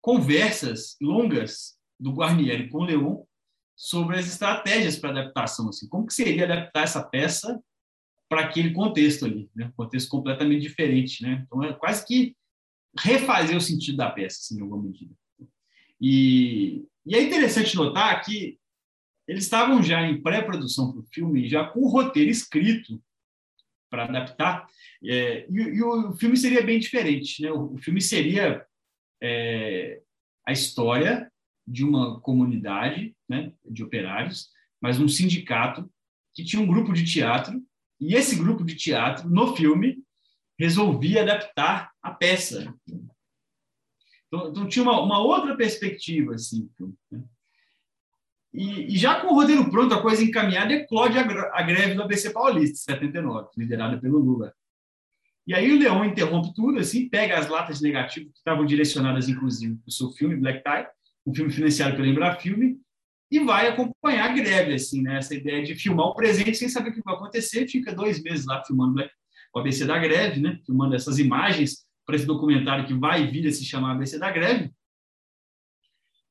conversas 0.00 0.96
longas 1.00 1.78
do 1.98 2.12
Guarnieri 2.12 2.68
com 2.68 2.78
o 2.78 2.84
Leon 2.84 3.22
sobre 3.82 4.16
as 4.16 4.28
estratégias 4.28 4.96
para 4.96 5.10
adaptação, 5.10 5.68
assim, 5.68 5.88
como 5.88 6.06
que 6.06 6.14
seria 6.14 6.44
adaptar 6.44 6.84
essa 6.84 7.02
peça 7.02 7.60
para 8.28 8.42
aquele 8.42 8.72
contexto 8.72 9.24
ali, 9.24 9.50
né? 9.56 9.66
Um 9.66 9.72
contexto 9.72 10.08
completamente 10.08 10.62
diferente, 10.62 11.20
né? 11.20 11.42
Então 11.44 11.64
é 11.64 11.72
quase 11.72 12.06
que 12.06 12.36
refazer 12.96 13.56
o 13.56 13.60
sentido 13.60 13.96
da 13.96 14.08
peça, 14.08 14.38
assim, 14.38 14.58
em 14.58 14.60
alguma 14.60 14.84
medida. 14.84 15.12
E, 16.00 16.86
e 17.04 17.16
é 17.16 17.22
interessante 17.22 17.74
notar 17.74 18.24
que 18.24 18.56
eles 19.26 19.42
estavam 19.42 19.82
já 19.82 20.00
em 20.00 20.22
pré-produção 20.22 20.92
para 20.92 21.00
o 21.00 21.06
filme, 21.12 21.48
já 21.48 21.64
com 21.64 21.80
o 21.80 21.88
roteiro 21.88 22.30
escrito 22.30 23.02
para 23.90 24.04
adaptar, 24.04 24.64
é, 25.04 25.44
e, 25.50 25.56
e, 25.56 25.82
o 25.82 26.12
filme 26.12 26.36
seria 26.36 26.62
bem 26.62 26.78
diferente, 26.78 27.42
né? 27.42 27.50
O, 27.50 27.74
o 27.74 27.78
filme 27.78 28.00
seria 28.00 28.64
é, 29.20 30.00
a 30.46 30.52
história 30.52 31.31
de 31.66 31.84
uma 31.84 32.20
comunidade 32.20 33.14
né, 33.28 33.52
de 33.64 33.82
operários, 33.82 34.48
mas 34.80 34.98
um 34.98 35.08
sindicato 35.08 35.90
que 36.34 36.44
tinha 36.44 36.60
um 36.60 36.66
grupo 36.66 36.92
de 36.92 37.04
teatro, 37.04 37.62
e 38.00 38.14
esse 38.14 38.36
grupo 38.36 38.64
de 38.64 38.74
teatro, 38.74 39.28
no 39.28 39.54
filme, 39.54 40.02
resolvia 40.58 41.22
adaptar 41.22 41.92
a 42.02 42.10
peça. 42.10 42.74
Então, 44.26 44.48
então 44.48 44.68
tinha 44.68 44.82
uma, 44.82 45.00
uma, 45.00 45.18
outra 45.18 45.56
perspectiva. 45.56 46.34
Assim, 46.34 46.68
né? 47.10 47.22
e, 48.52 48.94
e, 48.94 48.96
já 48.96 49.20
com 49.20 49.28
o 49.28 49.34
roteiro 49.34 49.70
pronto, 49.70 49.94
a 49.94 50.02
coisa 50.02 50.22
encaminhada, 50.22 50.72
eclode 50.72 51.18
a, 51.18 51.22
a 51.22 51.62
greve 51.62 51.94
do 51.94 52.02
ABC 52.02 52.30
Paulista, 52.30 52.92
79, 52.92 53.50
liderada 53.56 54.00
pelo 54.00 54.18
Lula. 54.18 54.52
E 55.46 55.54
aí 55.54 55.72
o 55.72 55.78
Leão 55.78 56.04
interrompe 56.04 56.54
tudo, 56.54 56.78
assim, 56.78 57.08
pega 57.08 57.38
as 57.38 57.48
latas 57.48 57.78
de 57.78 57.84
negativo 57.84 58.30
que 58.30 58.38
estavam 58.38 58.64
direcionadas, 58.64 59.28
inclusive, 59.28 59.76
para 59.76 59.88
o 59.88 59.92
seu 59.92 60.10
filme, 60.12 60.36
Black 60.36 60.62
Tie, 60.62 60.86
um 61.26 61.34
filme 61.34 61.52
financiado 61.52 61.96
pela 61.96 62.08
Embrafilme, 62.08 62.78
e 63.30 63.38
vai 63.40 63.68
acompanhar 63.68 64.30
a 64.30 64.34
greve, 64.34 64.74
assim, 64.74 65.00
né? 65.00 65.16
Essa 65.16 65.34
ideia 65.34 65.62
de 65.62 65.74
filmar 65.74 66.06
o 66.06 66.14
presente 66.14 66.54
sem 66.54 66.68
saber 66.68 66.90
o 66.90 66.94
que 66.94 67.02
vai 67.02 67.14
acontecer, 67.14 67.66
fica 67.66 67.94
dois 67.94 68.22
meses 68.22 68.44
lá 68.44 68.62
filmando 68.62 68.94
Black, 68.94 69.10
o 69.54 69.58
ABC 69.58 69.86
da 69.86 69.98
greve, 69.98 70.40
né? 70.40 70.58
Filmando 70.66 70.94
essas 70.94 71.18
imagens 71.18 71.86
para 72.04 72.16
esse 72.16 72.26
documentário 72.26 72.86
que 72.86 72.92
vai 72.92 73.26
vir 73.30 73.46
a 73.46 73.52
se 73.52 73.64
chamar 73.64 73.92
ABC 73.92 74.18
da 74.18 74.30
greve, 74.30 74.70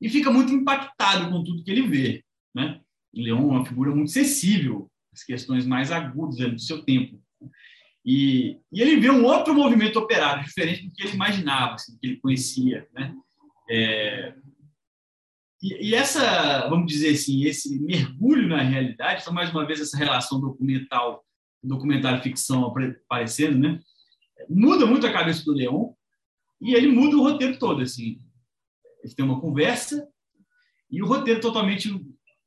e 0.00 0.08
fica 0.08 0.32
muito 0.32 0.52
impactado 0.52 1.30
com 1.30 1.44
tudo 1.44 1.62
que 1.62 1.70
ele 1.70 1.86
vê, 1.86 2.24
né? 2.54 2.80
Leão 3.14 3.38
é 3.38 3.56
uma 3.56 3.64
figura 3.64 3.94
muito 3.94 4.10
sensível 4.10 4.90
às 5.12 5.22
questões 5.22 5.66
mais 5.66 5.92
agudas 5.92 6.36
do 6.36 6.58
seu 6.58 6.82
tempo. 6.82 7.20
E, 8.04 8.58
e, 8.72 8.80
ele 8.80 8.96
vê 8.96 9.10
um 9.10 9.24
outro 9.24 9.54
movimento 9.54 9.98
operário, 9.98 10.44
diferente 10.44 10.86
do 10.86 10.92
que 10.92 11.02
ele 11.02 11.14
imaginava, 11.14 11.74
assim, 11.74 11.92
do 11.92 12.00
que 12.00 12.06
ele 12.08 12.16
conhecia. 12.16 12.88
Né? 12.92 13.14
É, 13.70 14.34
e, 15.62 15.90
e, 15.90 15.94
essa, 15.94 16.68
vamos 16.68 16.92
dizer 16.92 17.10
assim, 17.10 17.44
esse 17.44 17.80
mergulho 17.80 18.48
na 18.48 18.62
realidade, 18.62 19.22
então, 19.22 19.32
mais 19.32 19.50
uma 19.50 19.64
vez, 19.64 19.80
essa 19.80 19.96
relação 19.96 20.40
documental, 20.40 21.24
documentário-ficção 21.62 22.66
aparecendo, 22.66 23.58
né? 23.58 23.80
muda 24.48 24.86
muito 24.86 25.06
a 25.06 25.12
cabeça 25.12 25.44
do 25.44 25.52
Leão 25.52 25.94
e 26.60 26.74
ele 26.74 26.88
muda 26.88 27.16
o 27.16 27.22
roteiro 27.22 27.58
todo. 27.58 27.82
Assim. 27.82 28.20
Ele 29.04 29.14
tem 29.14 29.24
uma 29.24 29.40
conversa 29.40 30.08
e 30.90 31.02
o 31.02 31.06
roteiro 31.06 31.40
totalmente 31.40 31.88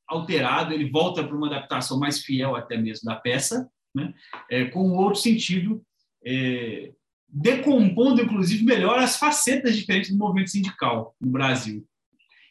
alterado, 0.07 0.73
ele 0.73 0.89
volta 0.89 1.23
para 1.23 1.35
uma 1.35 1.47
adaptação 1.47 1.97
mais 1.97 2.21
fiel 2.21 2.55
até 2.55 2.77
mesmo 2.77 3.05
da 3.05 3.15
peça, 3.15 3.69
né? 3.93 4.13
É, 4.51 4.65
com 4.65 4.91
outro 4.91 5.19
sentido, 5.19 5.83
é, 6.23 6.93
decompondo, 7.27 8.21
inclusive, 8.21 8.63
melhor 8.63 8.99
as 8.99 9.17
facetas 9.17 9.75
diferentes 9.75 10.11
do 10.11 10.17
movimento 10.17 10.51
sindical 10.51 11.15
no 11.19 11.31
Brasil. 11.31 11.87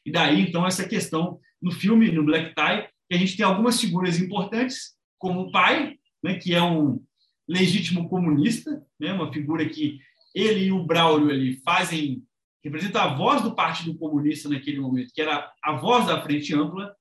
E 0.05 0.12
daí, 0.12 0.40
então, 0.40 0.66
essa 0.66 0.86
questão 0.86 1.39
no 1.60 1.72
filme, 1.72 2.10
no 2.10 2.24
Black 2.24 2.55
Tie, 2.55 2.89
que 3.09 3.14
a 3.14 3.18
gente 3.18 3.36
tem 3.36 3.44
algumas 3.44 3.81
figuras 3.81 4.20
importantes, 4.20 4.94
como 5.18 5.40
o 5.40 5.52
pai, 5.52 5.97
né, 6.22 6.39
que 6.39 6.55
é 6.55 6.62
um 6.62 7.02
legítimo 7.48 8.09
comunista, 8.09 8.85
né, 8.98 9.12
uma 9.12 9.32
figura 9.32 9.68
que 9.68 9.98
ele 10.35 10.66
e 10.66 10.72
o 10.72 10.85
Braulio 10.85 11.31
ali 11.31 11.60
fazem, 11.62 12.22
representa 12.62 13.02
a 13.02 13.14
voz 13.14 13.43
do 13.43 13.55
Partido 13.55 13.97
Comunista 13.97 14.48
naquele 14.48 14.81
momento, 14.81 15.12
que 15.14 15.20
era 15.20 15.51
a 15.62 15.72
voz 15.76 16.06
da 16.06 16.22
Frente 16.22 16.55
Ampla, 16.55 16.94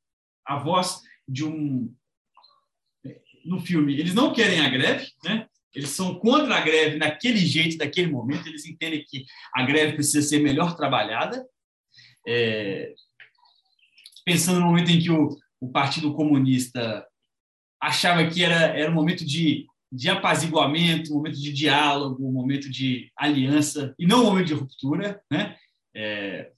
a 0.46 0.58
voz 0.58 1.02
de 1.28 1.46
um 1.46 1.94
no 3.46 3.60
filme, 3.60 4.00
eles 4.00 4.14
não 4.14 4.34
querem 4.34 4.62
a 4.62 4.70
greve, 4.70 5.08
né? 5.24 5.48
Eles 5.76 5.90
são 5.90 6.16
contra 6.20 6.56
a 6.56 6.62
greve 6.62 6.98
naquele 6.98 7.40
jeito, 7.40 7.78
naquele 7.78 8.12
momento. 8.12 8.48
Eles 8.48 8.66
entendem 8.66 9.04
que 9.08 9.26
a 9.54 9.64
greve 9.64 9.94
precisa 9.94 10.22
ser 10.22 10.40
melhor 10.40 10.76
trabalhada. 10.76 11.46
É... 12.28 12.94
Pensando 14.26 14.60
no 14.60 14.68
momento 14.68 14.92
em 14.92 15.00
que 15.00 15.12
o, 15.12 15.36
o 15.60 15.70
Partido 15.70 16.14
Comunista 16.14 17.06
achava 17.82 18.26
que 18.28 18.44
era, 18.44 18.78
era 18.78 18.90
um 18.90 18.94
momento 18.94 19.26
de, 19.26 19.66
de 19.92 20.10
apaziguamento, 20.10 21.12
um 21.12 21.18
momento 21.18 21.40
de 21.40 21.52
diálogo, 21.52 22.26
um 22.26 22.32
momento 22.32 22.70
de 22.70 23.12
aliança, 23.18 23.94
e 24.00 24.08
não 24.08 24.22
um 24.22 24.26
momento 24.26 24.48
de 24.48 24.54
ruptura. 24.54 25.22
Né? 25.30 25.56
É... 25.96 26.52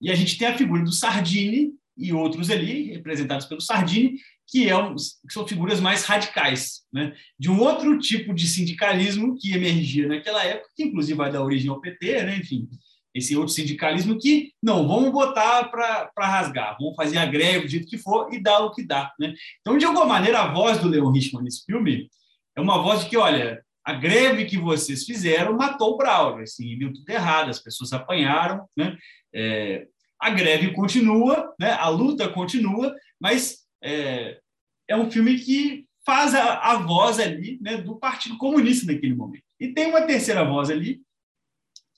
E 0.00 0.10
a 0.10 0.14
gente 0.14 0.38
tem 0.38 0.48
a 0.48 0.56
figura 0.56 0.82
do 0.82 0.92
Sardini 0.92 1.72
e 1.96 2.12
outros 2.12 2.50
ali, 2.50 2.92
representados 2.92 3.46
pelo 3.46 3.60
Sardini, 3.60 4.18
que, 4.46 4.68
é 4.68 4.76
um, 4.76 4.94
que 4.96 5.32
são 5.32 5.46
figuras 5.46 5.80
mais 5.80 6.04
radicais, 6.04 6.82
né? 6.92 7.14
de 7.38 7.50
um 7.50 7.60
outro 7.60 7.98
tipo 7.98 8.34
de 8.34 8.48
sindicalismo 8.48 9.36
que 9.38 9.52
emergia 9.52 10.08
naquela 10.08 10.44
época, 10.44 10.70
que 10.74 10.84
inclusive 10.84 11.16
vai 11.16 11.30
dar 11.30 11.44
origem 11.44 11.70
ao 11.70 11.80
PT, 11.80 12.24
né? 12.24 12.36
enfim, 12.38 12.68
esse 13.14 13.36
outro 13.36 13.52
sindicalismo 13.52 14.18
que, 14.18 14.52
não, 14.62 14.86
vamos 14.86 15.10
botar 15.10 15.64
para 15.64 16.10
rasgar, 16.18 16.76
vamos 16.78 16.94
fazer 16.94 17.18
a 17.18 17.26
greve 17.26 17.64
do 17.64 17.68
jeito 17.68 17.88
que 17.88 17.98
for 17.98 18.32
e 18.32 18.40
dar 18.40 18.60
o 18.60 18.72
que 18.72 18.84
dá. 18.84 19.12
Né? 19.18 19.34
Então, 19.60 19.76
de 19.76 19.84
alguma 19.84 20.06
maneira, 20.06 20.42
a 20.42 20.52
voz 20.52 20.78
do 20.78 20.88
Leon 20.88 21.10
Richman 21.10 21.42
nesse 21.42 21.64
filme 21.64 22.08
é 22.56 22.60
uma 22.60 22.82
voz 22.82 23.02
de 23.02 23.10
que, 23.10 23.16
olha, 23.16 23.62
a 23.84 23.92
greve 23.92 24.44
que 24.44 24.56
vocês 24.56 25.04
fizeram 25.04 25.56
matou 25.56 25.94
o 25.94 25.96
Braulio, 25.96 26.42
assim, 26.42 26.78
deu 26.78 26.92
tudo 26.92 27.08
errado, 27.10 27.50
as 27.50 27.58
pessoas 27.58 27.92
apanharam, 27.92 28.64
né? 28.76 28.96
É, 29.34 29.86
a 30.20 30.30
greve 30.30 30.72
continua, 30.72 31.54
né? 31.58 31.72
a 31.72 31.88
luta 31.88 32.28
continua, 32.28 32.94
mas 33.18 33.60
é, 33.82 34.38
é 34.86 34.96
um 34.96 35.10
filme 35.10 35.38
que 35.38 35.86
faz 36.04 36.34
a, 36.34 36.58
a 36.58 36.76
voz 36.76 37.18
ali 37.18 37.58
né, 37.62 37.78
do 37.78 37.96
Partido 37.96 38.36
Comunista 38.36 38.92
naquele 38.92 39.14
momento. 39.14 39.44
E 39.58 39.68
tem 39.68 39.86
uma 39.86 40.02
terceira 40.02 40.44
voz 40.44 40.68
ali, 40.68 41.00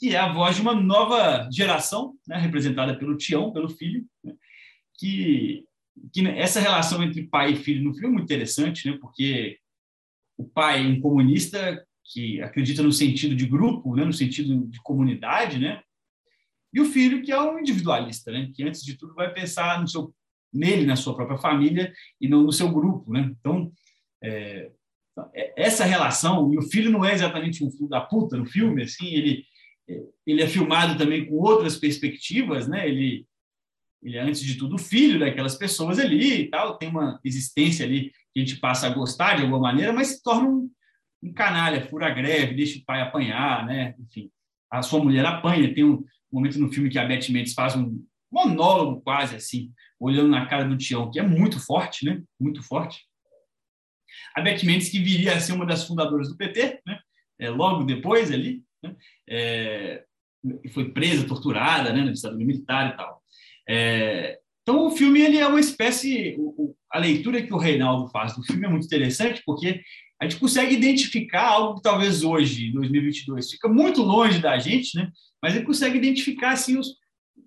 que 0.03 0.17
é 0.17 0.19
a 0.19 0.33
voz 0.33 0.57
de 0.57 0.63
uma 0.63 0.75
nova 0.75 1.49
geração, 1.49 2.19
né, 2.27 2.37
representada 2.37 2.99
pelo 2.99 3.17
Tião, 3.17 3.53
pelo 3.53 3.69
filho, 3.69 4.05
né, 4.25 4.35
que, 4.99 5.65
que 6.13 6.27
essa 6.27 6.59
relação 6.59 7.05
entre 7.05 7.29
pai 7.29 7.53
e 7.53 7.57
filho 7.57 7.85
no 7.85 7.95
filme 7.95 8.09
é 8.09 8.11
muito 8.11 8.25
interessante, 8.25 8.91
né, 8.91 8.99
porque 9.01 9.61
o 10.37 10.45
pai, 10.45 10.85
um 10.85 11.01
comunista 11.01 11.87
que 12.03 12.43
acredita 12.43 12.83
no 12.83 12.91
sentido 12.91 13.37
de 13.37 13.47
grupo, 13.47 13.95
né, 13.95 14.05
no 14.05 14.13
sentido 14.13 14.67
de 14.67 14.83
comunidade, 14.83 15.61
né, 15.61 15.81
e 16.75 16.81
o 16.81 16.85
filho 16.85 17.23
que 17.23 17.31
é 17.31 17.41
um 17.41 17.61
individualista, 17.61 18.33
né, 18.33 18.51
que 18.53 18.65
antes 18.65 18.83
de 18.83 18.99
tudo 18.99 19.15
vai 19.15 19.33
pensar 19.33 19.81
no 19.81 19.87
seu 19.87 20.13
nele, 20.53 20.85
na 20.85 20.97
sua 20.97 21.15
própria 21.15 21.39
família 21.39 21.93
e 22.21 22.27
não 22.27 22.43
no 22.43 22.53
seu 22.53 22.71
grupo, 22.71 23.11
né? 23.11 23.33
Então, 23.41 23.73
é, 24.23 24.71
essa 25.57 25.85
relação, 25.85 26.53
e 26.53 26.59
o 26.59 26.63
filho 26.63 26.91
não 26.91 27.05
é 27.05 27.15
exatamente 27.15 27.65
um 27.65 27.71
filho 27.71 27.89
da 27.89 28.03
puta 28.03 28.37
no 28.37 28.45
filme, 28.45 28.83
assim, 28.83 29.07
ele, 29.07 29.47
ele 29.89 30.43
é 30.43 30.47
filmado 30.47 30.97
também 30.97 31.27
com 31.27 31.35
outras 31.37 31.77
perspectivas, 31.77 32.69
né? 32.69 32.89
Ele, 32.89 33.27
ele 34.03 34.17
é, 34.17 34.23
antes 34.23 34.41
de 34.41 34.57
tudo, 34.57 34.79
filho 34.79 35.19
daquelas 35.19 35.57
pessoas 35.57 35.99
ali 35.99 36.43
e 36.43 36.51
tal, 36.51 36.79
tem 36.79 36.89
uma 36.89 37.21
existência 37.25 37.85
ali 37.85 38.13
que 38.33 38.41
a 38.41 38.45
gente 38.45 38.57
passa 38.57 38.87
a 38.87 38.91
gostar 38.91 39.37
de 39.37 39.43
alguma 39.43 39.61
maneira, 39.61 39.93
mas 39.93 40.09
se 40.09 40.23
torna 40.23 40.49
um, 40.49 40.71
um 41.23 41.33
canalha, 41.33 41.87
fura 41.87 42.11
greve, 42.11 42.55
deixa 42.55 42.79
o 42.79 42.85
pai 42.85 43.01
apanhar, 43.01 43.67
né? 43.67 43.95
Enfim, 43.99 44.31
a 44.71 44.83
sua 44.83 45.03
mulher 45.03 45.25
apanha. 45.27 45.75
Tem 45.75 45.85
um 45.85 46.05
momento 46.31 46.59
no 46.59 46.73
filme 46.73 46.89
que 46.89 46.99
a 46.99 47.05
Beth 47.05 47.29
Mendes 47.29 47.55
faz 47.55 47.77
um 47.77 48.03
monólogo 48.31 49.03
quase 49.03 49.37
assim, 49.37 49.71
olhando 50.01 50.31
na 50.31 50.47
cara 50.47 50.65
do 50.65 50.77
Tião, 50.77 51.11
que 51.11 51.21
é 51.21 51.23
muito 51.23 51.61
forte, 51.61 52.07
né? 52.07 52.23
Muito 52.41 52.63
forte. 52.63 53.05
A 54.35 54.41
Beth 54.41 54.63
Mendes, 54.65 54.89
que 54.89 54.99
viria 54.99 55.35
a 55.35 55.41
ser 55.41 55.53
uma 55.53 55.67
das 55.67 55.87
fundadoras 55.87 56.29
do 56.29 56.37
PT, 56.37 56.81
né? 56.87 56.99
É, 57.39 57.51
logo 57.51 57.85
depois 57.85 58.31
ali, 58.31 58.63
né? 58.83 58.95
é, 59.29 60.05
foi 60.73 60.91
presa, 60.91 61.27
torturada, 61.27 61.93
né? 61.93 62.03
Na 62.05 62.13
ditadura 62.13 62.45
militar 62.45 62.93
e 62.93 62.97
tal. 62.97 63.23
É, 63.69 64.39
então, 64.63 64.87
o 64.87 64.91
filme 64.91 65.21
ele 65.21 65.39
é 65.39 65.47
uma 65.47 65.61
espécie. 65.61 66.37
A 66.91 66.99
leitura 66.99 67.43
que 67.43 67.53
o 67.53 67.59
Reinaldo 67.59 68.09
faz 68.11 68.35
do 68.37 68.43
filme 68.43 68.67
é 68.67 68.69
muito 68.69 68.87
interessante, 68.87 69.43
porque 69.45 69.81
a 70.21 70.25
gente 70.25 70.39
consegue 70.39 70.75
identificar 70.75 71.49
algo 71.49 71.77
que 71.77 71.83
talvez 71.83 72.23
hoje, 72.23 72.71
2022, 72.73 73.51
fica 73.51 73.69
muito 73.69 74.03
longe 74.03 74.39
da 74.39 74.57
gente, 74.59 74.97
né? 74.97 75.11
mas 75.43 75.57
ele 75.57 75.65
consegue 75.65 75.99
identificar 75.99 76.53
assim, 76.53 76.79
os, 76.79 76.95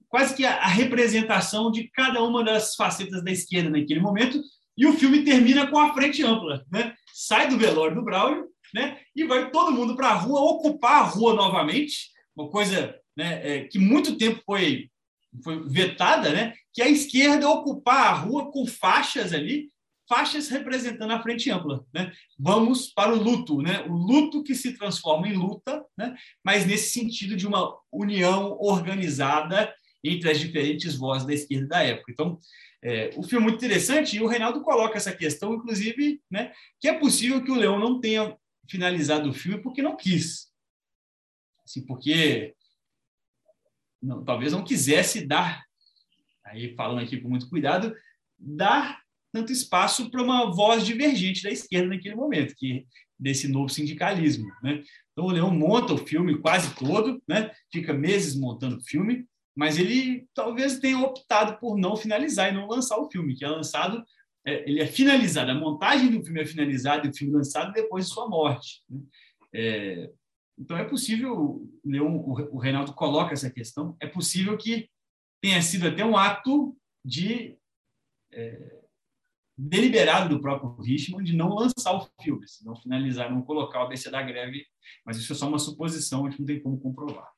quase 0.09 0.35
que 0.35 0.45
a, 0.45 0.55
a 0.57 0.67
representação 0.67 1.71
de 1.71 1.89
cada 1.91 2.21
uma 2.21 2.43
das 2.43 2.75
facetas 2.75 3.23
da 3.23 3.31
esquerda 3.31 3.69
naquele 3.69 4.01
momento, 4.01 4.41
e 4.77 4.85
o 4.85 4.93
filme 4.93 5.23
termina 5.23 5.67
com 5.67 5.79
a 5.79 5.93
frente 5.93 6.21
ampla, 6.21 6.65
né? 6.69 6.93
Sai 7.13 7.47
do 7.47 7.57
velório 7.57 7.95
do 7.95 8.03
Braulio, 8.03 8.45
né? 8.76 8.99
E 9.15 9.23
vai 9.23 9.49
todo 9.52 9.72
mundo 9.72 9.95
para 9.95 10.10
a 10.10 10.14
rua 10.14 10.41
ocupar 10.41 11.02
a 11.02 11.06
rua 11.06 11.34
novamente, 11.34 12.10
uma 12.35 12.49
coisa 12.49 12.99
né, 13.15 13.39
é, 13.41 13.64
que 13.64 13.80
muito 13.80 14.18
tempo 14.18 14.41
foi 14.45 14.89
foi 15.43 15.68
vetada, 15.68 16.31
né? 16.31 16.53
Que 16.73 16.81
a 16.81 16.89
esquerda 16.89 17.49
ocupar 17.49 18.07
a 18.07 18.14
rua 18.14 18.52
com 18.52 18.65
faixas 18.65 19.34
ali, 19.34 19.69
faixas 20.07 20.47
representando 20.47 21.11
a 21.11 21.22
frente 21.22 21.49
ampla, 21.52 21.85
né? 21.93 22.11
Vamos 22.39 22.88
para 22.88 23.14
o 23.14 23.22
luto, 23.22 23.61
né? 23.61 23.81
O 23.88 23.93
luto 23.93 24.43
que 24.43 24.56
se 24.56 24.77
transforma 24.77 25.27
em 25.27 25.34
luta, 25.34 25.84
né? 25.97 26.15
Mas 26.43 26.65
nesse 26.65 26.91
sentido 26.91 27.35
de 27.35 27.45
uma 27.45 27.73
união 27.91 28.57
organizada 28.60 29.73
entre 30.03 30.30
as 30.30 30.39
diferentes 30.39 30.95
vozes 30.95 31.27
da 31.27 31.34
esquerda 31.34 31.68
da 31.68 31.84
época. 31.84 32.11
Então, 32.11 32.39
é, 32.81 33.10
o 33.18 33.23
filme 33.23 33.45
é 33.45 33.49
muito 33.49 33.57
interessante 33.57 34.15
e 34.15 34.22
o 34.22 34.27
Reinaldo 34.27 34.61
coloca 34.61 34.95
essa 34.95 35.11
questão, 35.11 35.53
inclusive, 35.53 36.22
né? 36.31 36.53
Que 36.80 36.88
é 36.88 36.93
possível 36.93 37.43
que 37.43 37.52
o 37.52 37.56
Leão 37.56 37.77
não 37.77 37.99
tenha 37.99 38.38
finalizado 38.69 39.29
o 39.29 39.33
filme 39.33 39.61
porque 39.61 39.81
não 39.81 39.95
quis, 39.95 40.51
assim, 41.63 41.85
porque 41.85 42.55
não, 44.01 44.23
talvez 44.23 44.53
não 44.53 44.63
quisesse 44.63 45.25
dar, 45.25 45.63
aí 46.43 46.75
falando 46.75 47.03
aqui 47.03 47.19
com 47.19 47.29
muito 47.29 47.49
cuidado, 47.49 47.95
dar 48.37 49.01
tanto 49.31 49.51
espaço 49.51 50.09
para 50.09 50.23
uma 50.23 50.51
voz 50.51 50.85
divergente 50.85 51.43
da 51.43 51.51
esquerda 51.51 51.89
naquele 51.89 52.15
momento, 52.15 52.55
que 52.55 52.85
desse 53.19 53.47
novo 53.47 53.69
sindicalismo, 53.69 54.47
né? 54.61 54.81
Então 55.11 55.25
o 55.25 55.31
Leão 55.31 55.51
monta 55.51 55.93
o 55.93 55.97
filme 55.97 56.39
quase 56.39 56.75
todo, 56.75 57.21
né? 57.27 57.51
Fica 57.71 57.93
meses 57.93 58.35
montando 58.35 58.77
o 58.77 58.83
filme, 58.83 59.25
mas 59.55 59.77
ele 59.77 60.27
talvez 60.33 60.79
tenha 60.79 60.99
optado 60.99 61.57
por 61.59 61.77
não 61.77 61.95
finalizar 61.95 62.49
e 62.49 62.55
não 62.55 62.67
lançar 62.67 62.97
o 62.97 63.09
filme, 63.09 63.35
que 63.35 63.45
é 63.45 63.47
lançado, 63.47 64.05
é, 64.45 64.69
ele 64.69 64.80
é 64.80 64.85
finalizado, 64.85 65.51
a 65.51 65.55
montagem 65.55 66.11
do 66.11 66.23
filme 66.23 66.41
é 66.41 66.45
finalizada 66.45 67.05
e 67.05 67.09
o 67.09 67.13
filme 67.13 67.34
lançado 67.34 67.73
depois 67.73 68.05
de 68.05 68.13
sua 68.13 68.30
morte. 68.30 68.84
Né? 68.89 69.01
É, 69.53 70.11
então, 70.57 70.77
é 70.77 70.85
possível, 70.85 71.67
Leon, 71.84 72.15
o 72.51 72.57
Reinaldo 72.57 72.93
coloca 72.93 73.34
essa 73.34 73.49
questão, 73.49 73.97
é 73.99 74.07
possível 74.07 74.57
que 74.57 74.89
tenha 75.41 75.61
sido 75.61 75.88
até 75.88 76.05
um 76.05 76.15
ato 76.15 76.77
de 77.03 77.57
é, 78.31 78.81
deliberado 79.57 80.30
do 80.30 80.41
próprio 80.41 80.76
Richmond 80.81 81.23
de 81.23 81.35
não 81.35 81.49
lançar 81.49 81.93
o 81.93 82.07
filme, 82.22 82.47
se 82.47 82.65
não 82.65 82.76
finalizar, 82.76 83.31
não 83.31 83.41
colocar 83.41 83.80
o 83.80 83.84
ABC 83.84 84.09
da 84.09 84.22
greve, 84.22 84.65
mas 85.05 85.17
isso 85.17 85.34
é 85.34 85.35
só 85.35 85.47
uma 85.47 85.59
suposição, 85.59 86.26
a 86.26 86.30
gente 86.30 86.39
não 86.39 86.45
tem 86.45 86.61
como 86.61 86.80
comprovar. 86.80 87.31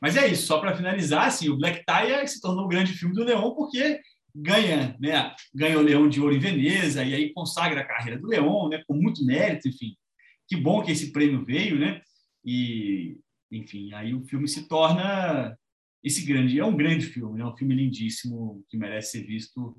Mas 0.00 0.16
é 0.16 0.26
isso, 0.26 0.46
só 0.46 0.60
para 0.60 0.76
finalizar, 0.76 1.26
assim, 1.26 1.48
o 1.48 1.56
Black 1.56 1.84
Tie 1.84 2.26
se 2.26 2.40
tornou 2.40 2.64
o 2.64 2.68
grande 2.68 2.92
filme 2.92 3.14
do 3.14 3.22
Leon 3.22 3.54
porque 3.54 4.00
ganha, 4.34 4.96
né, 5.00 5.34
ganha 5.54 5.78
o 5.78 5.82
Leão 5.82 6.08
de 6.08 6.20
Ouro 6.20 6.34
em 6.34 6.38
Veneza 6.38 7.04
e 7.04 7.14
aí 7.14 7.32
consagra 7.32 7.80
a 7.80 7.86
carreira 7.86 8.18
do 8.18 8.28
Leon, 8.28 8.68
né, 8.68 8.82
com 8.86 8.94
muito 8.94 9.24
mérito, 9.24 9.68
enfim 9.68 9.94
que 10.52 10.56
bom 10.56 10.82
que 10.82 10.92
esse 10.92 11.12
prêmio 11.12 11.42
veio, 11.46 11.78
né? 11.78 12.02
E, 12.44 13.16
enfim, 13.50 13.90
aí 13.94 14.12
o 14.12 14.22
filme 14.24 14.46
se 14.46 14.68
torna 14.68 15.56
esse 16.04 16.26
grande, 16.26 16.58
é 16.58 16.64
um 16.64 16.76
grande 16.76 17.06
filme, 17.06 17.40
é 17.40 17.46
um 17.46 17.56
filme 17.56 17.74
lindíssimo 17.74 18.62
que 18.68 18.76
merece 18.76 19.12
ser 19.12 19.26
visto 19.26 19.74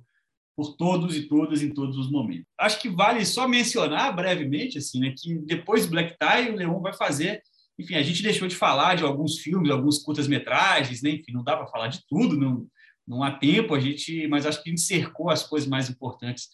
por 0.55 0.75
todos 0.75 1.15
e 1.15 1.27
todas 1.27 1.61
em 1.61 1.71
todos 1.71 1.95
os 1.95 2.09
momentos. 2.09 2.47
Acho 2.59 2.81
que 2.81 2.89
vale 2.89 3.23
só 3.23 3.47
mencionar 3.47 4.15
brevemente 4.15 4.80
assim, 4.80 4.99
né, 4.99 5.13
que 5.15 5.35
depois 5.45 5.85
Black 5.85 6.15
Tie 6.17 6.49
o 6.49 6.55
Leon 6.55 6.80
vai 6.80 6.93
fazer, 6.93 7.43
enfim, 7.77 7.93
a 7.93 8.01
gente 8.01 8.23
deixou 8.23 8.47
de 8.47 8.55
falar 8.55 8.95
de 8.95 9.03
alguns 9.03 9.39
filmes, 9.39 9.69
alguns 9.69 9.99
curtas-metragens, 9.99 11.03
né? 11.03 11.11
Enfim, 11.11 11.34
não 11.34 11.43
dá 11.43 11.55
para 11.55 11.67
falar 11.67 11.88
de 11.88 12.01
tudo, 12.07 12.35
não 12.35 12.67
não 13.07 13.23
há 13.23 13.31
tempo 13.31 13.75
a 13.75 13.80
gente, 13.80 14.27
mas 14.27 14.45
acho 14.45 14.63
que 14.63 14.69
a 14.69 14.71
gente 14.71 14.81
cercou 14.81 15.30
as 15.30 15.43
coisas 15.43 15.67
mais 15.67 15.89
importantes 15.89 16.47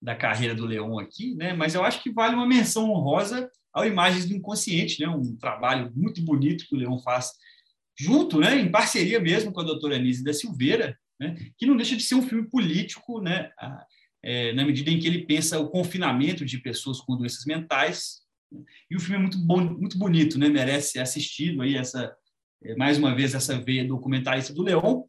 da 0.00 0.14
carreira 0.14 0.54
do 0.54 0.66
Leon 0.66 0.98
aqui, 0.98 1.34
né? 1.34 1.52
Mas 1.52 1.74
eu 1.74 1.84
acho 1.84 2.02
que 2.02 2.12
vale 2.12 2.34
uma 2.34 2.46
menção 2.46 2.90
honrosa 2.90 3.50
ao 3.72 3.86
Imagens 3.86 4.26
do 4.26 4.34
Inconsciente, 4.34 5.00
né? 5.00 5.08
Um 5.08 5.36
trabalho 5.36 5.92
muito 5.94 6.22
bonito 6.22 6.66
que 6.66 6.74
o 6.74 6.78
Leon 6.78 6.98
faz 6.98 7.32
junto, 7.98 8.38
né? 8.40 8.58
Em 8.58 8.70
parceria 8.70 9.20
mesmo 9.20 9.52
com 9.52 9.60
a 9.60 9.64
doutora 9.64 9.96
Anise 9.96 10.24
da 10.24 10.32
Silveira, 10.32 10.98
né? 11.18 11.36
Que 11.58 11.66
não 11.66 11.76
deixa 11.76 11.96
de 11.96 12.02
ser 12.02 12.14
um 12.14 12.22
filme 12.22 12.48
político, 12.48 13.20
né? 13.20 13.50
É, 14.22 14.52
na 14.52 14.64
medida 14.64 14.90
em 14.90 14.98
que 14.98 15.06
ele 15.06 15.24
pensa 15.24 15.58
o 15.58 15.70
confinamento 15.70 16.44
de 16.44 16.58
pessoas 16.58 17.00
com 17.00 17.16
doenças 17.16 17.44
mentais. 17.46 18.20
Né? 18.52 18.62
E 18.90 18.96
o 18.96 19.00
filme 19.00 19.16
é 19.16 19.20
muito 19.20 19.38
bom, 19.38 19.60
muito 19.60 19.98
bonito, 19.98 20.38
né? 20.38 20.48
Merece 20.48 20.92
ser 20.92 21.00
assistido 21.00 21.62
aí 21.62 21.76
essa 21.76 22.14
é, 22.62 22.74
mais 22.74 22.98
uma 22.98 23.14
vez 23.14 23.34
essa 23.34 23.58
veia 23.58 23.86
documentarista 23.86 24.52
do 24.52 24.62
Leon. 24.62 25.02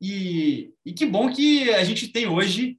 E, 0.00 0.72
e 0.84 0.92
que 0.92 1.06
bom 1.06 1.32
que 1.32 1.70
a 1.70 1.84
gente 1.84 2.08
tem 2.08 2.26
hoje 2.26 2.78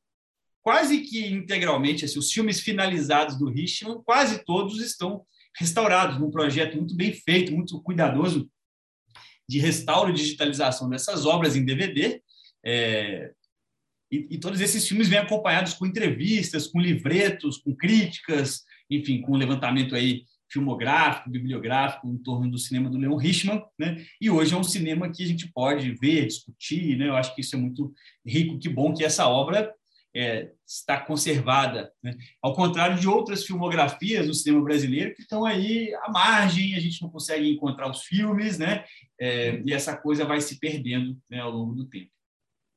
quase 0.61 0.99
que 0.99 1.25
integralmente, 1.25 2.03
assim, 2.03 2.19
os 2.19 2.31
filmes 2.31 2.59
finalizados 2.59 3.37
do 3.39 3.49
Richman, 3.49 4.01
quase 4.03 4.43
todos 4.43 4.81
estão 4.81 5.25
restaurados 5.57 6.19
num 6.19 6.29
projeto 6.29 6.75
muito 6.75 6.93
bem 6.93 7.13
feito, 7.13 7.53
muito 7.53 7.81
cuidadoso 7.81 8.49
de 9.47 9.59
restauro 9.59 10.09
e 10.09 10.13
digitalização 10.13 10.89
dessas 10.89 11.25
obras 11.25 11.55
em 11.55 11.63
DVD. 11.63 12.21
É, 12.65 13.31
e, 14.11 14.27
e, 14.31 14.37
todos 14.37 14.59
esses 14.59 14.85
filmes 14.85 15.07
vêm 15.07 15.19
acompanhados 15.19 15.73
com 15.73 15.85
entrevistas, 15.85 16.67
com 16.67 16.81
livretos, 16.81 17.57
com 17.57 17.73
críticas, 17.73 18.63
enfim, 18.89 19.21
com 19.21 19.37
levantamento 19.37 19.95
aí 19.95 20.25
filmográfico, 20.49 21.29
bibliográfico 21.29 22.07
em 22.07 22.17
torno 22.17 22.49
do 22.49 22.57
cinema 22.57 22.89
do 22.89 22.97
Leon 22.97 23.15
Richman, 23.15 23.63
né? 23.77 24.05
E 24.19 24.29
hoje 24.29 24.53
é 24.53 24.57
um 24.57 24.63
cinema 24.63 25.11
que 25.11 25.23
a 25.23 25.27
gente 25.27 25.51
pode 25.51 25.91
ver, 25.93 26.27
discutir, 26.27 26.97
né? 26.97 27.07
Eu 27.07 27.15
acho 27.15 27.33
que 27.35 27.41
isso 27.41 27.55
é 27.55 27.59
muito 27.59 27.93
rico, 28.25 28.59
que 28.59 28.69
bom 28.69 28.93
que 28.93 29.03
essa 29.03 29.27
obra 29.27 29.73
é, 30.15 30.51
está 30.65 30.99
conservada, 30.99 31.91
né? 32.01 32.17
ao 32.41 32.55
contrário 32.55 32.99
de 32.99 33.07
outras 33.07 33.45
filmografias 33.45 34.25
do 34.25 34.33
cinema 34.33 34.63
brasileiro 34.63 35.13
que 35.13 35.21
estão 35.21 35.45
aí 35.45 35.93
à 35.95 36.09
margem, 36.09 36.75
a 36.75 36.79
gente 36.79 37.01
não 37.03 37.09
consegue 37.09 37.47
encontrar 37.47 37.89
os 37.89 38.03
filmes, 38.03 38.57
né? 38.57 38.83
É, 39.19 39.61
e 39.63 39.73
essa 39.73 39.95
coisa 39.95 40.25
vai 40.25 40.41
se 40.41 40.59
perdendo 40.59 41.17
né, 41.29 41.39
ao 41.39 41.51
longo 41.51 41.75
do 41.75 41.85
tempo. 41.85 42.11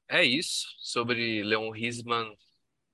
É 0.08 0.24
isso 0.24 0.66
sobre 0.78 1.42
Leon 1.42 1.70
Risman. 1.70 2.34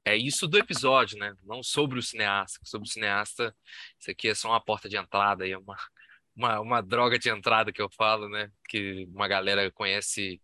É 0.06 0.16
isso 0.16 0.46
do 0.46 0.56
episódio, 0.56 1.18
né? 1.18 1.34
Não 1.42 1.64
sobre 1.64 1.98
o 1.98 2.02
cineasta. 2.02 2.60
Sobre 2.64 2.88
o 2.88 2.90
cineasta, 2.90 3.52
isso 3.98 4.08
aqui 4.08 4.28
é 4.28 4.34
só 4.36 4.50
uma 4.50 4.60
porta 4.60 4.88
de 4.88 4.96
entrada, 4.96 5.48
é 5.48 5.58
uma, 5.58 5.76
uma, 6.36 6.60
uma 6.60 6.80
droga 6.80 7.18
de 7.18 7.28
entrada 7.28 7.72
que 7.72 7.82
eu 7.82 7.90
falo, 7.90 8.28
né? 8.28 8.52
Que 8.68 9.08
uma 9.12 9.26
galera 9.26 9.68
conhece 9.72 10.40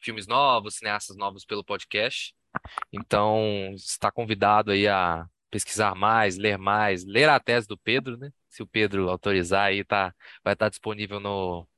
filmes 0.00 0.28
novos, 0.28 0.76
cineastas 0.76 1.16
novos 1.16 1.44
pelo 1.44 1.64
podcast. 1.64 2.36
Então, 2.92 3.72
está 3.74 4.12
convidado 4.12 4.70
aí 4.70 4.86
a 4.86 5.26
pesquisar 5.50 5.94
mais, 5.96 6.36
ler 6.36 6.56
mais, 6.56 7.04
ler 7.04 7.28
a 7.28 7.40
tese 7.40 7.66
do 7.66 7.76
Pedro, 7.76 8.16
né? 8.16 8.30
Se 8.48 8.62
o 8.62 8.66
Pedro 8.66 9.10
autorizar 9.10 9.66
aí, 9.66 9.84
tá, 9.84 10.14
vai 10.44 10.52
estar 10.54 10.68
disponível 10.68 11.18
no, 11.18 11.68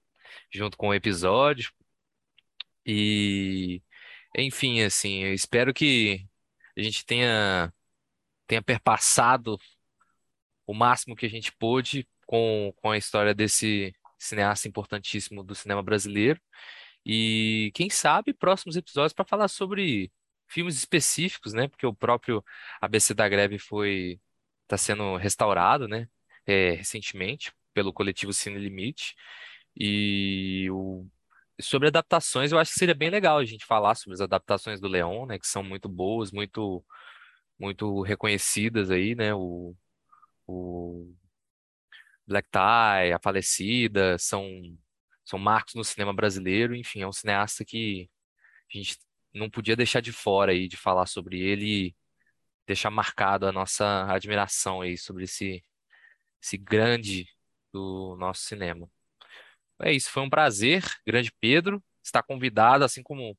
junto 0.53 0.77
com 0.77 0.89
o 0.89 0.95
episódio. 0.95 1.73
E, 2.85 3.83
enfim, 4.37 4.83
assim, 4.83 5.25
eu 5.25 5.35
espero 5.35 5.73
que 5.75 6.27
a 6.77 6.83
gente 6.83 7.05
tenha, 7.07 7.73
tenha 8.47 8.63
perpassado 8.63 9.59
o 10.67 10.75
máximo 10.75 11.17
que 11.17 11.27
a 11.27 11.29
gente 11.31 11.53
pôde 11.53 12.09
com, 12.27 12.73
com 12.77 12.91
a 12.91 12.99
história 12.99 13.35
desse 13.35 13.95
cineasta 14.19 14.69
importantíssimo 14.69 15.43
do 15.45 15.55
cinema 15.55 15.83
brasileiro. 15.83 16.41
E 17.05 17.71
quem 17.75 17.89
sabe 17.91 18.35
próximos 18.35 18.77
episódios 18.77 19.13
para 19.13 19.25
falar 19.25 19.49
sobre 19.49 20.13
filmes 20.49 20.77
específicos, 20.77 21.53
né? 21.53 21.69
Porque 21.69 21.87
o 21.87 21.95
próprio 21.95 22.45
ABC 22.81 23.15
da 23.15 23.29
Greve 23.29 23.59
foi 23.59 24.21
está 24.65 24.77
sendo 24.77 25.17
restaurado, 25.17 25.89
né? 25.89 26.09
É, 26.47 26.73
recentemente 26.73 27.53
pelo 27.75 27.93
coletivo 27.93 28.33
Cine 28.33 28.59
Limite 28.59 29.15
e 29.77 30.69
o 30.71 31.07
sobre 31.61 31.89
adaptações 31.89 32.53
eu 32.53 32.59
acho 32.59 32.73
que 32.73 32.79
seria 32.79 32.95
bem 32.95 33.11
legal 33.11 33.39
a 33.39 33.45
gente 33.45 33.65
falar 33.67 33.95
sobre 33.95 34.15
as 34.15 34.21
adaptações 34.21 34.81
do 34.81 34.89
Leão, 34.89 35.27
né? 35.27 35.39
Que 35.39 35.47
são 35.47 35.63
muito 35.63 35.89
boas, 35.89 36.31
muito 36.33 36.85
muito 37.59 38.03
reconhecidas 38.03 38.91
aí, 38.91 39.15
né? 39.15 39.35
O, 39.35 39.75
o 40.47 41.15
Black 42.27 42.49
Tie, 42.51 43.13
A 43.13 43.19
Falecida, 43.23 44.19
são 44.19 44.45
são 45.25 45.39
marcos 45.39 45.75
no 45.75 45.85
cinema 45.85 46.15
brasileiro, 46.15 46.75
enfim, 46.77 47.03
é 47.03 47.09
um 47.09 47.13
cineasta 47.13 47.65
que 47.65 48.09
a 48.73 48.79
gente 48.79 48.99
não 49.35 49.51
podia 49.51 49.77
deixar 49.77 50.01
de 50.01 50.13
fora 50.13 50.53
aí 50.53 50.69
de 50.69 50.77
falar 50.77 51.07
sobre 51.07 51.41
ele 51.41 51.89
e 51.89 51.97
deixar 52.67 52.91
marcado 52.91 53.47
a 53.47 53.53
nossa 53.53 54.07
admiração 54.13 54.83
aí 54.83 54.99
sobre 54.99 55.25
esse, 55.25 55.65
esse 56.43 56.59
grande 56.59 57.29
do 57.73 58.17
nosso 58.19 58.43
cinema. 58.43 58.91
É 59.83 59.93
isso, 59.93 60.11
foi 60.11 60.23
um 60.23 60.31
prazer, 60.31 60.83
grande 61.07 61.31
Pedro, 61.41 61.83
estar 62.03 62.23
convidado, 62.23 62.85
assim 62.85 63.03
como 63.03 63.37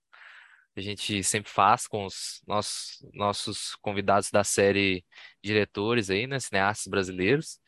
a 0.77 0.81
gente 0.81 1.23
sempre 1.23 1.51
faz 1.51 1.87
com 1.87 2.05
os 2.05 2.41
nossos, 2.47 2.99
nossos 3.13 3.75
convidados 3.81 4.31
da 4.31 4.43
série 4.43 5.05
diretores 5.43 6.09
aí, 6.09 6.27
né, 6.27 6.39
cineastas 6.39 6.87
brasileiros, 6.87 7.59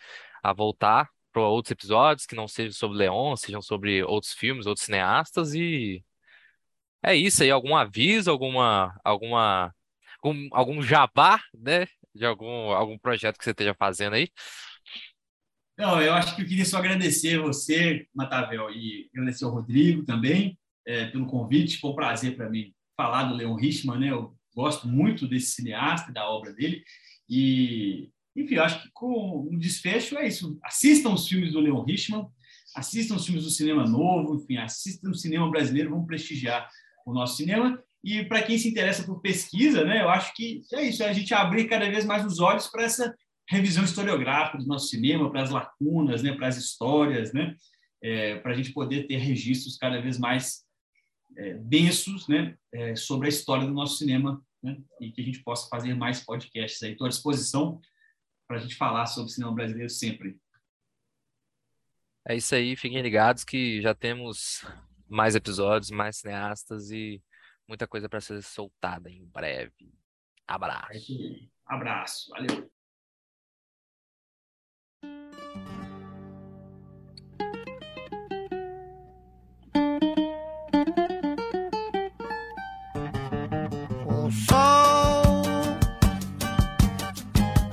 a 0.43 0.53
voltar 0.53 1.09
para 1.33 1.43
outros 1.43 1.71
episódios 1.71 2.25
que 2.27 2.35
não 2.35 2.47
sejam 2.47 2.73
sobre 2.73 2.99
Leon, 2.99 3.35
sejam 3.35 3.61
sobre 3.61 4.03
outros 4.03 4.33
filmes, 4.33 4.67
outros 4.67 4.85
cineastas 4.85 5.53
e 5.55 6.03
é 7.03 7.15
isso 7.15 7.43
aí, 7.43 7.51
algum 7.51 7.75
aviso, 7.75 8.29
alguma, 8.31 8.99
alguma, 9.03 9.73
algum, 10.21 10.49
algum 10.51 10.81
jabá, 10.81 11.39
né? 11.53 11.87
De 12.13 12.25
algum, 12.25 12.71
algum 12.71 12.97
projeto 12.97 13.37
que 13.37 13.43
você 13.43 13.51
esteja 13.51 13.73
fazendo 13.77 14.15
aí? 14.15 14.29
Não, 15.79 16.01
eu 16.01 16.13
acho 16.13 16.35
que 16.35 16.41
eu 16.41 16.45
queria 16.45 16.65
só 16.65 16.77
agradecer 16.77 17.39
você, 17.39 18.05
Matavel, 18.13 18.69
e 18.69 19.09
agradecer 19.13 19.45
ao 19.45 19.51
Rodrigo 19.51 20.03
também. 20.03 20.59
é, 20.85 21.05
pelo 21.05 21.27
convite. 21.27 21.77
Foi 21.77 21.91
um 21.91 21.95
prazer 21.95 22.35
para 22.35 22.49
mim 22.49 22.73
falar 22.97 23.23
do 23.25 23.35
Leon 23.35 23.55
Richman, 23.55 23.99
né? 23.99 24.09
Eu 24.09 24.35
gosto 24.55 24.87
muito 24.87 25.27
desse 25.27 25.51
cineasta, 25.51 26.11
da 26.11 26.27
obra 26.27 26.51
dele. 26.51 26.83
E, 27.29 28.09
enfim, 28.35 28.55
eu 28.55 28.63
acho 28.63 28.81
que 28.81 28.89
com 28.91 29.47
o 29.49 29.57
desfecho 29.57 30.17
é 30.17 30.27
isso. 30.27 30.57
Assistam 30.63 31.13
os 31.13 31.27
filmes 31.27 31.53
do 31.53 31.59
Leon 31.59 31.83
Richman, 31.83 32.27
assistam 32.75 33.15
os 33.15 33.25
filmes 33.25 33.43
do 33.43 33.51
cinema 33.51 33.85
novo, 33.85 34.35
enfim, 34.35 34.57
assistam 34.57 35.11
o 35.11 35.15
cinema 35.15 35.49
brasileiro, 35.49 35.91
vamos 35.91 36.07
prestigiar 36.07 36.67
o 37.05 37.13
nosso 37.13 37.37
cinema. 37.37 37.81
E 38.03 38.23
para 38.23 38.41
quem 38.41 38.57
se 38.57 38.67
interessa 38.67 39.03
por 39.03 39.21
pesquisa, 39.21 39.83
né, 39.83 40.01
eu 40.01 40.09
acho 40.09 40.33
que 40.33 40.61
é 40.73 40.83
isso, 40.83 41.03
é 41.03 41.09
a 41.09 41.13
gente 41.13 41.33
abrir 41.33 41.67
cada 41.67 41.89
vez 41.89 42.05
mais 42.05 42.25
os 42.25 42.39
olhos 42.39 42.67
para 42.67 42.83
essa 42.83 43.13
revisão 43.49 43.83
historiográfica 43.83 44.59
do 44.59 44.67
nosso 44.67 44.89
cinema, 44.89 45.29
para 45.31 45.41
as 45.41 45.49
lacunas, 45.49 46.21
né, 46.21 46.33
para 46.33 46.47
as 46.47 46.55
histórias, 46.55 47.33
né, 47.33 47.55
é, 48.01 48.37
para 48.37 48.51
a 48.51 48.55
gente 48.55 48.71
poder 48.71 49.07
ter 49.07 49.17
registros 49.17 49.75
cada 49.75 49.99
vez 49.99 50.19
mais 50.19 50.63
é, 51.35 51.55
densos 51.55 52.27
né, 52.27 52.55
é, 52.71 52.95
sobre 52.95 53.25
a 53.25 53.29
história 53.29 53.65
do 53.65 53.73
nosso 53.73 53.97
cinema 53.97 54.39
né, 54.61 54.77
e 55.01 55.11
que 55.11 55.21
a 55.21 55.23
gente 55.23 55.43
possa 55.43 55.67
fazer 55.67 55.95
mais 55.95 56.23
podcasts 56.23 56.81
aí. 56.83 56.91
Estou 56.91 57.07
à 57.07 57.09
disposição 57.09 57.81
para 58.47 58.57
a 58.57 58.59
gente 58.59 58.75
falar 58.75 59.07
sobre 59.07 59.31
cinema 59.31 59.53
brasileiro 59.53 59.89
sempre. 59.89 60.37
É 62.27 62.35
isso 62.35 62.53
aí, 62.53 62.75
fiquem 62.75 63.01
ligados 63.01 63.43
que 63.43 63.81
já 63.81 63.95
temos 63.95 64.63
mais 65.07 65.33
episódios, 65.33 65.89
mais 65.89 66.17
cineastas 66.17 66.91
e 66.91 67.19
muita 67.67 67.87
coisa 67.87 68.07
para 68.07 68.21
ser 68.21 68.43
soltada 68.43 69.09
em 69.09 69.25
breve. 69.25 69.91
Abraço. 70.47 71.17
Abraço, 71.65 72.29
valeu. 72.29 72.78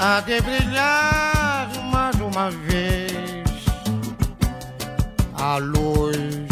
Há 0.07 0.21
de 0.21 0.41
brilhar 0.41 1.69
mais 1.91 2.15
uma 2.21 2.51
vez. 2.51 3.13
A 5.35 5.57
luz. 5.57 6.47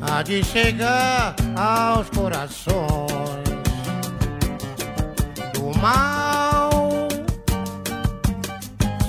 Há 0.00 0.22
de 0.22 0.42
chegar 0.42 1.34
aos 1.54 2.08
corações. 2.10 3.46
Do 5.52 5.78
mal. 5.78 6.70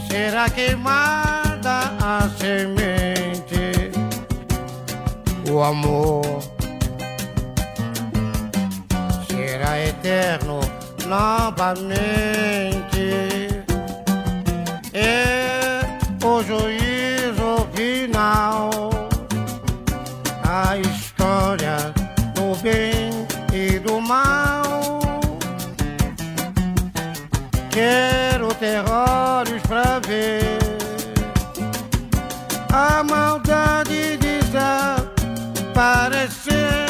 Será 0.09 0.49
queimada 0.49 1.93
a 2.01 2.29
semente, 2.37 3.91
o 5.49 5.61
amor. 5.61 6.21
Será 9.29 9.79
eterno 9.79 10.66
novamente. 11.07 11.97
É 14.93 15.81
o 16.23 16.43
juízo 16.43 17.67
final, 17.73 18.69
a 20.43 20.77
história 20.77 21.91
do 22.35 22.55
bem 22.61 23.25
e 23.53 23.79
do 23.79 23.99
mal. 24.01 24.99
Quero 27.69 28.53
ter 28.55 28.83
olhos 28.89 29.61
pra 29.63 29.99
ver 29.99 30.57
a 32.73 33.03
maldade 33.03 34.17
desaparecer. 34.17 36.86